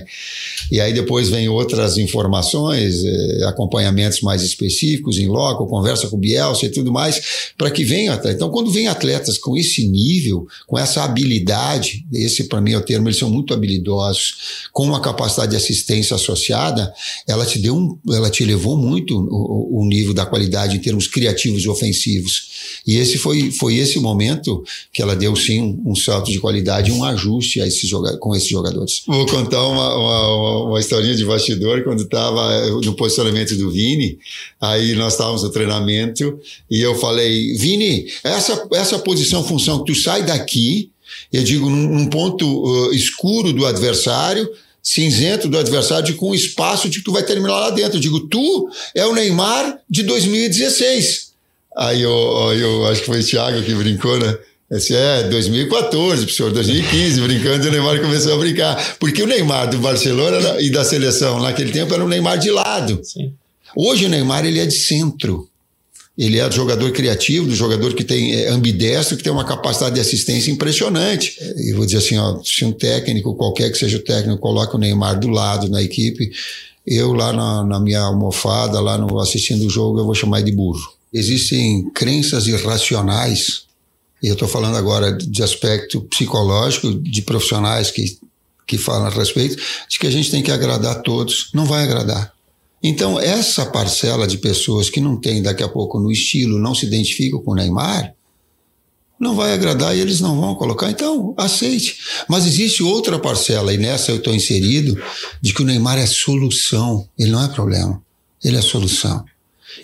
E 0.70 0.80
aí 0.80 0.92
depois 0.92 1.28
vem 1.28 1.48
outras 1.48 1.98
informações, 1.98 3.04
eh, 3.04 3.44
acompanhamentos 3.46 4.20
mais 4.20 4.42
específicos 4.42 5.18
em 5.18 5.26
loco, 5.26 5.66
conversa 5.66 6.06
com 6.06 6.16
o 6.16 6.20
Bielsa 6.20 6.66
e 6.66 6.68
tudo 6.68 6.92
mais, 6.92 7.52
para 7.58 7.68
que 7.70 7.82
venham 7.82 8.14
atletas. 8.14 8.36
Então, 8.36 8.50
quando 8.50 8.70
vem 8.70 8.86
atletas 8.86 9.36
com 9.38 9.56
esse 9.56 9.88
nível, 9.88 10.46
com 10.68 10.78
essa 10.78 11.02
habilidade, 11.02 12.06
esse 12.12 12.44
para 12.44 12.60
mim 12.60 12.72
é 12.72 12.78
o 12.78 12.80
termo, 12.80 13.08
eles 13.08 13.18
são 13.18 13.28
muito 13.28 13.52
habilidosos, 13.52 14.68
com 14.72 14.84
uma 14.84 15.00
capacidade 15.00 15.50
de 15.50 15.56
assistência 15.56 16.14
associada, 16.14 16.92
ela 17.26 17.44
te 17.44 17.58
deu 17.58 17.76
um, 17.76 17.98
ela 18.14 18.30
te 18.30 18.44
elevou 18.44 18.76
muito 18.76 19.18
o, 19.18 19.80
o 19.82 19.86
nível 19.86 20.14
da 20.14 20.24
qualidade 20.24 20.76
em 20.76 20.80
termos 20.80 21.08
criativos 21.08 21.64
e 21.64 21.68
ofensivos. 21.68 22.50
E 22.86 22.96
esse 22.96 23.18
foi, 23.18 23.50
foi 23.50 23.76
esse 23.76 23.98
momento 23.98 24.59
que 24.92 25.02
ela 25.02 25.16
deu 25.16 25.34
sim 25.36 25.80
um, 25.84 25.94
salto 25.94 26.30
de 26.30 26.38
qualidade, 26.38 26.92
um 26.92 27.04
ajuste 27.04 27.60
a 27.60 27.66
esses 27.66 27.90
com 28.18 28.34
esses 28.34 28.48
jogadores. 28.48 29.02
Vou 29.06 29.26
contar 29.26 29.66
uma, 29.66 29.94
uma, 29.94 30.64
uma 30.68 30.80
historinha 30.80 31.14
de 31.14 31.24
bastidor 31.24 31.82
quando 31.84 32.02
estava 32.02 32.66
no 32.80 32.94
posicionamento 32.94 33.56
do 33.56 33.70
Vini. 33.70 34.18
Aí 34.60 34.94
nós 34.94 35.14
estávamos 35.14 35.42
no 35.42 35.50
treinamento 35.50 36.38
e 36.70 36.80
eu 36.80 36.94
falei, 36.94 37.54
Vini, 37.54 38.06
essa, 38.22 38.66
essa 38.72 38.98
posição, 38.98 39.44
função, 39.44 39.84
tu 39.84 39.94
sai 39.94 40.24
daqui, 40.24 40.90
eu 41.32 41.42
digo, 41.42 41.68
num, 41.68 41.88
num 41.88 42.06
ponto 42.06 42.46
uh, 42.46 42.92
escuro 42.92 43.52
do 43.52 43.66
adversário, 43.66 44.48
cinzento 44.82 45.48
do 45.48 45.58
adversário, 45.58 46.14
com 46.16 46.34
espaço 46.34 46.88
de 46.88 46.98
que 46.98 47.04
tu 47.04 47.12
vai 47.12 47.22
terminar 47.22 47.58
lá 47.58 47.70
dentro. 47.70 47.96
Eu 47.96 48.00
digo, 48.00 48.20
tu 48.20 48.68
é 48.94 49.04
o 49.06 49.14
Neymar 49.14 49.78
de 49.88 50.02
2016. 50.02 51.30
Aí 51.76 52.02
eu, 52.02 52.10
eu 52.10 52.86
acho 52.86 53.00
que 53.00 53.06
foi 53.06 53.20
o 53.20 53.24
Thiago 53.24 53.62
que 53.62 53.74
brincou, 53.74 54.18
né? 54.18 54.36
Esse 54.70 54.94
é 54.94 55.24
2014, 55.24 56.22
professor, 56.22 56.52
2015, 56.52 57.20
brincando, 57.22 57.66
e 57.66 57.68
o 57.68 57.72
Neymar 57.72 58.00
começou 58.00 58.34
a 58.34 58.38
brincar. 58.38 58.96
Porque 59.00 59.20
o 59.20 59.26
Neymar 59.26 59.68
do 59.68 59.78
Barcelona 59.78 60.60
e 60.60 60.70
da 60.70 60.84
seleção 60.84 61.40
naquele 61.40 61.72
tempo 61.72 61.92
era 61.92 62.04
um 62.04 62.08
Neymar 62.08 62.38
de 62.38 62.50
lado. 62.50 63.00
Sim. 63.02 63.32
Hoje 63.74 64.06
o 64.06 64.08
Neymar 64.08 64.44
ele 64.46 64.60
é 64.60 64.66
de 64.66 64.74
centro. 64.74 65.48
Ele 66.16 66.38
é 66.38 66.50
jogador 66.52 66.92
criativo, 66.92 67.46
do 67.46 67.54
jogador 67.54 67.94
que 67.94 68.04
tem 68.04 68.34
é, 68.34 68.48
ambidestro, 68.48 69.16
que 69.16 69.24
tem 69.24 69.32
uma 69.32 69.44
capacidade 69.44 69.96
de 69.96 70.00
assistência 70.00 70.52
impressionante. 70.52 71.36
E 71.56 71.72
vou 71.72 71.84
dizer 71.84 71.98
assim, 71.98 72.16
ó, 72.18 72.38
se 72.44 72.64
um 72.64 72.70
técnico, 72.70 73.34
qualquer 73.34 73.72
que 73.72 73.78
seja 73.78 73.96
o 73.96 74.04
técnico, 74.04 74.38
coloca 74.38 74.76
o 74.76 74.78
Neymar 74.78 75.18
do 75.18 75.28
lado 75.28 75.68
na 75.68 75.82
equipe, 75.82 76.30
eu 76.86 77.12
lá 77.12 77.32
na, 77.32 77.64
na 77.64 77.80
minha 77.80 78.00
almofada, 78.00 78.80
lá 78.80 78.96
no, 78.96 79.18
assistindo 79.18 79.66
o 79.66 79.70
jogo, 79.70 79.98
eu 79.98 80.04
vou 80.04 80.14
chamar 80.14 80.42
de 80.42 80.52
burro. 80.52 80.92
Existem 81.12 81.90
crenças 81.90 82.46
irracionais, 82.46 83.62
e 84.22 84.28
eu 84.28 84.34
estou 84.34 84.48
falando 84.48 84.76
agora 84.76 85.12
de 85.12 85.42
aspecto 85.42 86.02
psicológico, 86.02 86.92
de 86.94 87.22
profissionais 87.22 87.90
que, 87.90 88.18
que 88.66 88.76
falam 88.76 89.06
a 89.06 89.10
respeito, 89.10 89.56
de 89.88 89.98
que 89.98 90.06
a 90.06 90.10
gente 90.10 90.30
tem 90.30 90.42
que 90.42 90.50
agradar 90.50 91.02
todos. 91.02 91.50
Não 91.54 91.64
vai 91.64 91.84
agradar. 91.84 92.32
Então, 92.82 93.18
essa 93.18 93.66
parcela 93.66 94.26
de 94.26 94.38
pessoas 94.38 94.88
que 94.88 95.00
não 95.00 95.18
tem 95.18 95.42
daqui 95.42 95.62
a 95.62 95.68
pouco 95.68 95.98
no 95.98 96.10
estilo, 96.10 96.58
não 96.58 96.74
se 96.74 96.86
identificam 96.86 97.40
com 97.42 97.52
o 97.52 97.54
Neymar, 97.54 98.14
não 99.18 99.34
vai 99.34 99.52
agradar 99.52 99.94
e 99.94 100.00
eles 100.00 100.18
não 100.20 100.40
vão 100.40 100.54
colocar. 100.54 100.90
Então, 100.90 101.34
aceite. 101.36 101.98
Mas 102.26 102.46
existe 102.46 102.82
outra 102.82 103.18
parcela, 103.18 103.72
e 103.72 103.76
nessa 103.76 104.10
eu 104.10 104.16
estou 104.16 104.34
inserido, 104.34 104.98
de 105.42 105.52
que 105.52 105.60
o 105.60 105.64
Neymar 105.64 105.98
é 105.98 106.06
solução. 106.06 107.06
Ele 107.18 107.30
não 107.30 107.44
é 107.44 107.48
problema. 107.48 108.02
Ele 108.42 108.56
é 108.56 108.62
solução. 108.62 109.22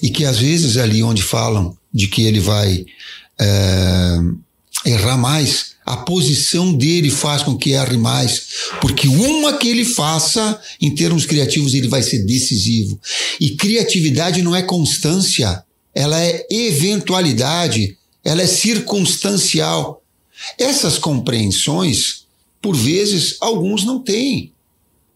E 0.02 0.08
que 0.08 0.24
às 0.24 0.38
vezes 0.38 0.78
ali 0.78 1.02
onde 1.02 1.22
falam 1.22 1.76
de 1.92 2.08
que 2.08 2.22
ele 2.22 2.40
vai 2.40 2.86
é, 3.38 4.18
errar 4.84 5.16
mais, 5.16 5.76
a 5.84 5.96
posição 5.96 6.72
dele 6.72 7.10
faz 7.10 7.42
com 7.42 7.56
que 7.56 7.72
erre 7.72 7.96
mais. 7.96 8.42
Porque 8.80 9.06
uma 9.06 9.56
que 9.56 9.68
ele 9.68 9.84
faça, 9.84 10.60
em 10.80 10.94
termos 10.94 11.24
criativos, 11.24 11.74
ele 11.74 11.88
vai 11.88 12.02
ser 12.02 12.24
decisivo. 12.24 12.98
E 13.40 13.50
criatividade 13.50 14.42
não 14.42 14.54
é 14.54 14.62
constância, 14.62 15.62
ela 15.94 16.20
é 16.20 16.46
eventualidade, 16.50 17.96
ela 18.24 18.42
é 18.42 18.46
circunstancial. 18.46 20.02
Essas 20.58 20.98
compreensões, 20.98 22.26
por 22.60 22.76
vezes, 22.76 23.36
alguns 23.40 23.84
não 23.84 24.00
têm. 24.00 24.52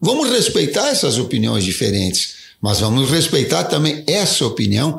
Vamos 0.00 0.30
respeitar 0.30 0.88
essas 0.88 1.18
opiniões 1.18 1.64
diferentes, 1.64 2.34
mas 2.60 2.80
vamos 2.80 3.10
respeitar 3.10 3.64
também 3.64 4.02
essa 4.06 4.46
opinião 4.46 4.98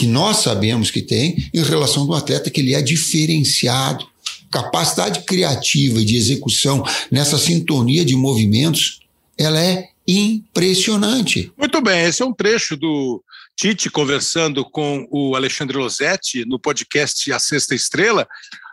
que 0.00 0.06
nós 0.06 0.38
sabemos 0.38 0.90
que 0.90 1.02
tem 1.02 1.50
em 1.52 1.62
relação 1.62 2.06
do 2.06 2.14
atleta 2.14 2.48
que 2.48 2.58
ele 2.58 2.74
é 2.74 2.80
diferenciado 2.80 4.08
capacidade 4.50 5.24
criativa 5.26 6.00
e 6.00 6.04
de 6.06 6.16
execução 6.16 6.82
nessa 7.10 7.36
sintonia 7.36 8.02
de 8.02 8.16
movimentos, 8.16 9.00
ela 9.38 9.62
é 9.62 9.90
impressionante. 10.08 11.52
Muito 11.56 11.82
bem, 11.82 12.06
esse 12.06 12.22
é 12.22 12.24
um 12.24 12.32
trecho 12.32 12.78
do 12.78 13.22
Tite 13.54 13.90
conversando 13.90 14.64
com 14.64 15.06
o 15.10 15.36
Alexandre 15.36 15.76
Losetti 15.76 16.46
no 16.46 16.58
podcast 16.58 17.30
A 17.30 17.38
Sexta 17.38 17.74
Estrela. 17.74 18.26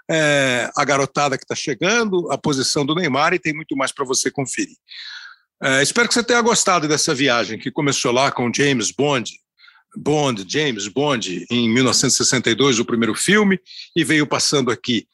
É, 0.10 0.72
a 0.78 0.86
garotada 0.86 1.38
que 1.38 1.44
está 1.44 1.54
chegando, 1.54 2.32
a 2.32 2.38
posição 2.38 2.86
do 2.86 2.95
Neymar 2.95 3.34
e 3.34 3.40
tem 3.40 3.54
muito 3.54 3.76
mais 3.76 3.91
para 3.91 4.06
você 4.06 4.32
conferir. 4.32 4.78
É, 5.62 5.84
espero 5.84 6.08
que 6.08 6.14
você 6.14 6.24
tenha 6.24 6.41
gostado 6.41 6.88
dessa 6.88 7.14
viagem 7.14 7.60
que 7.60 7.70
começou 7.70 8.14
lá 8.14 8.32
com 8.32 8.49
James 8.54 8.91
Bond, 8.91 9.30
Bond, 9.98 10.45
James 10.48 10.88
Bond, 10.88 11.45
em 11.49 11.68
1962, 11.69 12.80
o 12.80 12.86
primeiro 12.86 13.15
filme, 13.15 13.60
e 13.95 14.03
veio 14.03 14.28
passando 14.28 14.69
aqui 14.69 15.07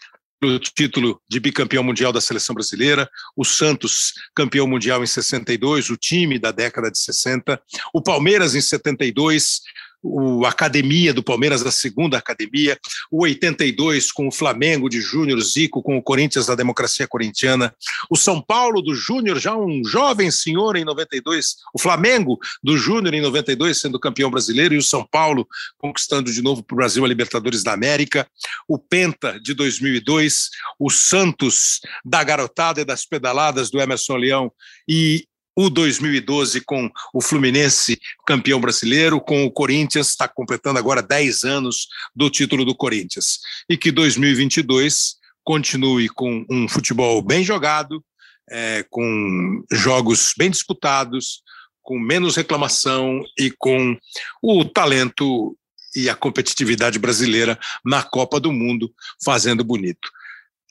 o 0.43 0.59
título 0.59 1.21
de 1.29 1.39
bicampeão 1.39 1.83
mundial 1.83 2.11
da 2.11 2.19
seleção 2.19 2.53
brasileira, 2.53 3.09
o 3.35 3.45
Santos 3.45 4.11
campeão 4.35 4.67
mundial 4.67 5.01
em 5.01 5.07
62, 5.07 5.89
o 5.89 5.95
time 5.95 6.37
da 6.37 6.51
década 6.51 6.91
de 6.91 6.99
60, 6.99 7.61
o 7.93 8.01
Palmeiras 8.01 8.53
em 8.53 8.61
72, 8.61 9.61
o 10.03 10.45
Academia 10.45 11.13
do 11.13 11.23
Palmeiras, 11.23 11.65
a 11.65 11.71
segunda 11.71 12.17
academia, 12.17 12.77
o 13.09 13.23
82 13.23 14.11
com 14.11 14.27
o 14.27 14.31
Flamengo 14.31 14.89
de 14.89 14.99
Júnior 14.99 15.41
Zico, 15.41 15.81
com 15.81 15.97
o 15.97 16.03
Corinthians 16.03 16.45
da 16.45 16.55
democracia 16.55 17.07
corintiana, 17.07 17.73
o 18.09 18.17
São 18.17 18.41
Paulo 18.41 18.81
do 18.81 18.93
Júnior, 18.93 19.39
já 19.39 19.55
um 19.55 19.81
jovem 19.85 20.29
senhor 20.29 20.75
em 20.75 20.83
92, 20.83 21.55
o 21.73 21.79
Flamengo 21.79 22.37
do 22.61 22.77
Júnior 22.77 23.13
em 23.13 23.21
92 23.21 23.79
sendo 23.79 23.99
campeão 23.99 24.29
brasileiro 24.29 24.73
e 24.73 24.77
o 24.77 24.83
São 24.83 25.07
Paulo 25.09 25.47
conquistando 25.77 26.31
de 26.31 26.41
novo 26.41 26.61
para 26.61 26.75
o 26.75 26.77
Brasil 26.77 27.05
a 27.05 27.07
Libertadores 27.07 27.63
da 27.63 27.71
América, 27.73 28.27
o 28.67 28.77
Penta 28.77 29.39
de 29.39 29.53
2002, 29.53 30.49
o 30.77 30.89
Santos 30.89 31.79
da 32.03 32.23
garotada 32.23 32.81
e 32.81 32.85
das 32.85 33.05
pedaladas 33.05 33.69
do 33.69 33.79
Emerson 33.79 34.17
Leão 34.17 34.51
e 34.87 35.25
o 35.55 35.69
2012 35.69 36.61
com 36.61 36.89
o 37.13 37.21
Fluminense 37.21 37.99
campeão 38.25 38.59
brasileiro, 38.59 39.21
com 39.21 39.45
o 39.45 39.51
Corinthians, 39.51 40.09
está 40.09 40.27
completando 40.27 40.79
agora 40.79 41.01
10 41.01 41.43
anos 41.43 41.87
do 42.15 42.29
título 42.29 42.65
do 42.65 42.75
Corinthians. 42.75 43.39
E 43.69 43.77
que 43.77 43.91
2022 43.91 45.15
continue 45.43 46.09
com 46.09 46.45
um 46.49 46.67
futebol 46.67 47.21
bem 47.21 47.43
jogado, 47.43 48.03
é, 48.49 48.85
com 48.89 49.63
jogos 49.71 50.33
bem 50.37 50.49
disputados, 50.49 51.41
com 51.81 51.99
menos 51.99 52.35
reclamação 52.35 53.23
e 53.37 53.51
com 53.51 53.97
o 54.41 54.65
talento 54.65 55.55
e 55.95 56.09
a 56.09 56.15
competitividade 56.15 56.97
brasileira 56.97 57.59
na 57.85 58.01
Copa 58.01 58.39
do 58.39 58.51
Mundo 58.51 58.91
fazendo 59.23 59.63
bonito. 59.63 60.09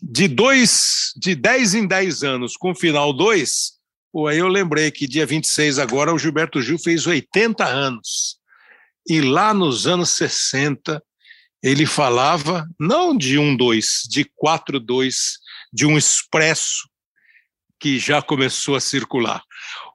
De 0.03 0.27
dois, 0.27 1.13
de 1.17 1.35
10 1.35 1.75
em 1.75 1.87
10 1.87 2.25
anos, 2.25 2.57
com 2.57 2.75
final 2.75 3.13
2, 3.13 3.75
Pô, 4.13 4.27
aí 4.27 4.39
eu 4.39 4.49
lembrei 4.49 4.91
que 4.91 5.09
dia 5.09 5.25
26 5.25 5.79
agora 5.79 6.13
o 6.13 6.19
Gilberto 6.19 6.61
Gil 6.61 6.79
fez 6.79 7.07
80 7.07 7.65
anos. 7.65 8.37
E 9.09 9.23
lá 9.23 9.55
nos 9.55 9.87
anos 9.87 10.11
60 10.11 11.03
ele 11.63 11.87
falava 11.87 12.69
não 12.79 13.17
de 13.17 13.39
um 13.39 13.57
dois, 13.57 14.03
de 14.09 14.25
quatro 14.37 14.79
dois, 14.79 15.39
de 15.73 15.87
um 15.87 15.97
expresso 15.97 16.89
que 17.81 17.99
já 17.99 18.21
começou 18.21 18.77
a 18.77 18.81
circular. 18.81 19.43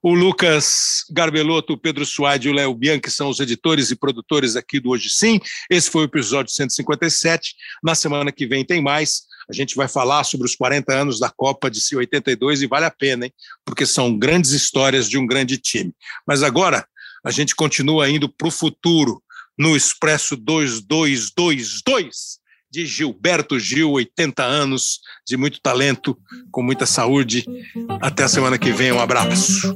O 0.02 0.14
Lucas 0.14 1.03
Garbelotto, 1.11 1.73
o 1.73 1.77
Pedro 1.77 2.06
Suárez 2.06 2.45
e 2.45 2.49
o 2.49 2.53
Léo 2.53 2.73
Bianchi 2.73 3.11
são 3.11 3.30
os 3.30 3.39
editores 3.39 3.91
e 3.91 3.95
produtores 3.95 4.56
aqui 4.56 4.80
do 4.80 4.89
Hoje 4.89 5.10
Sim. 5.10 5.39
Esse 5.69 5.91
foi 5.91 6.02
o 6.02 6.06
episódio 6.06 6.52
157. 6.52 7.56
Na 7.84 7.95
semana 7.95 8.31
que 8.31 8.48
vem 8.48 8.65
tem 8.65 8.81
mais. 8.81 9.22
A 9.49 9.53
gente 9.53 9.76
vai 9.76 9.88
falar 9.88 10.24
sobre 10.24 10.45
os 10.45 10.56
40 10.56 10.94
anos 10.94 11.19
da 11.19 11.30
Copa 11.30 11.72
de 11.72 11.80
82 11.95 12.61
e 12.61 12.68
vale 12.68 12.86
a 12.86 12.91
pena, 12.91 13.26
hein? 13.26 13.34
Porque 13.65 13.86
são 13.86 14.18
grandes 14.18 14.52
histórias 14.52 15.10
de 15.10 15.18
um 15.18 15.26
grande 15.26 15.57
time. 15.57 15.94
Mas 16.26 16.44
agora 16.44 16.86
a 17.26 17.32
gente 17.32 17.56
continua 17.56 18.10
indo 18.10 18.30
para 18.30 18.48
o 18.48 18.52
futuro 18.52 19.22
no 19.57 19.76
Expresso 19.76 20.36
2222 20.36 22.38
de 22.69 22.86
Gilberto 22.86 23.60
Gil, 23.60 23.91
80 23.91 24.44
anos, 24.44 24.99
de 25.26 25.38
muito 25.38 25.60
talento, 25.61 26.18
com 26.52 26.61
muita 26.61 26.86
saúde. 26.86 27.45
Até 28.02 28.24
a 28.24 28.28
semana 28.28 28.57
que 28.57 28.72
vem, 28.72 28.91
um 28.91 28.99
abraço. 28.99 29.76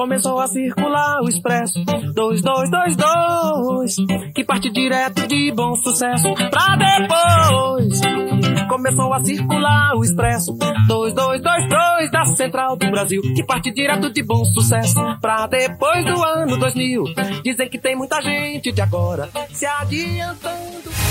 Começou 0.00 0.40
a 0.40 0.46
circular 0.46 1.20
o 1.20 1.28
expresso. 1.28 1.84
2222 1.84 3.96
Que 4.34 4.42
parte 4.42 4.70
direto 4.70 5.28
de 5.28 5.52
bom 5.52 5.76
sucesso. 5.76 6.32
Pra 6.50 6.74
depois 6.74 8.00
Começou 8.66 9.12
a 9.12 9.22
circular 9.22 9.94
o 9.94 10.02
expresso. 10.02 10.56
2222 10.88 12.10
Da 12.10 12.24
Central 12.24 12.78
do 12.78 12.90
Brasil 12.90 13.20
Que 13.20 13.44
parte 13.44 13.70
direto 13.70 14.10
de 14.10 14.22
bom 14.22 14.42
sucesso. 14.42 14.98
Pra 15.20 15.46
depois 15.46 16.02
do 16.06 16.24
ano 16.24 16.56
2000 16.56 17.04
Dizem 17.44 17.68
que 17.68 17.78
tem 17.78 17.94
muita 17.94 18.22
gente 18.22 18.72
de 18.72 18.80
agora 18.80 19.28
Se 19.52 19.66
adiantando 19.66 21.09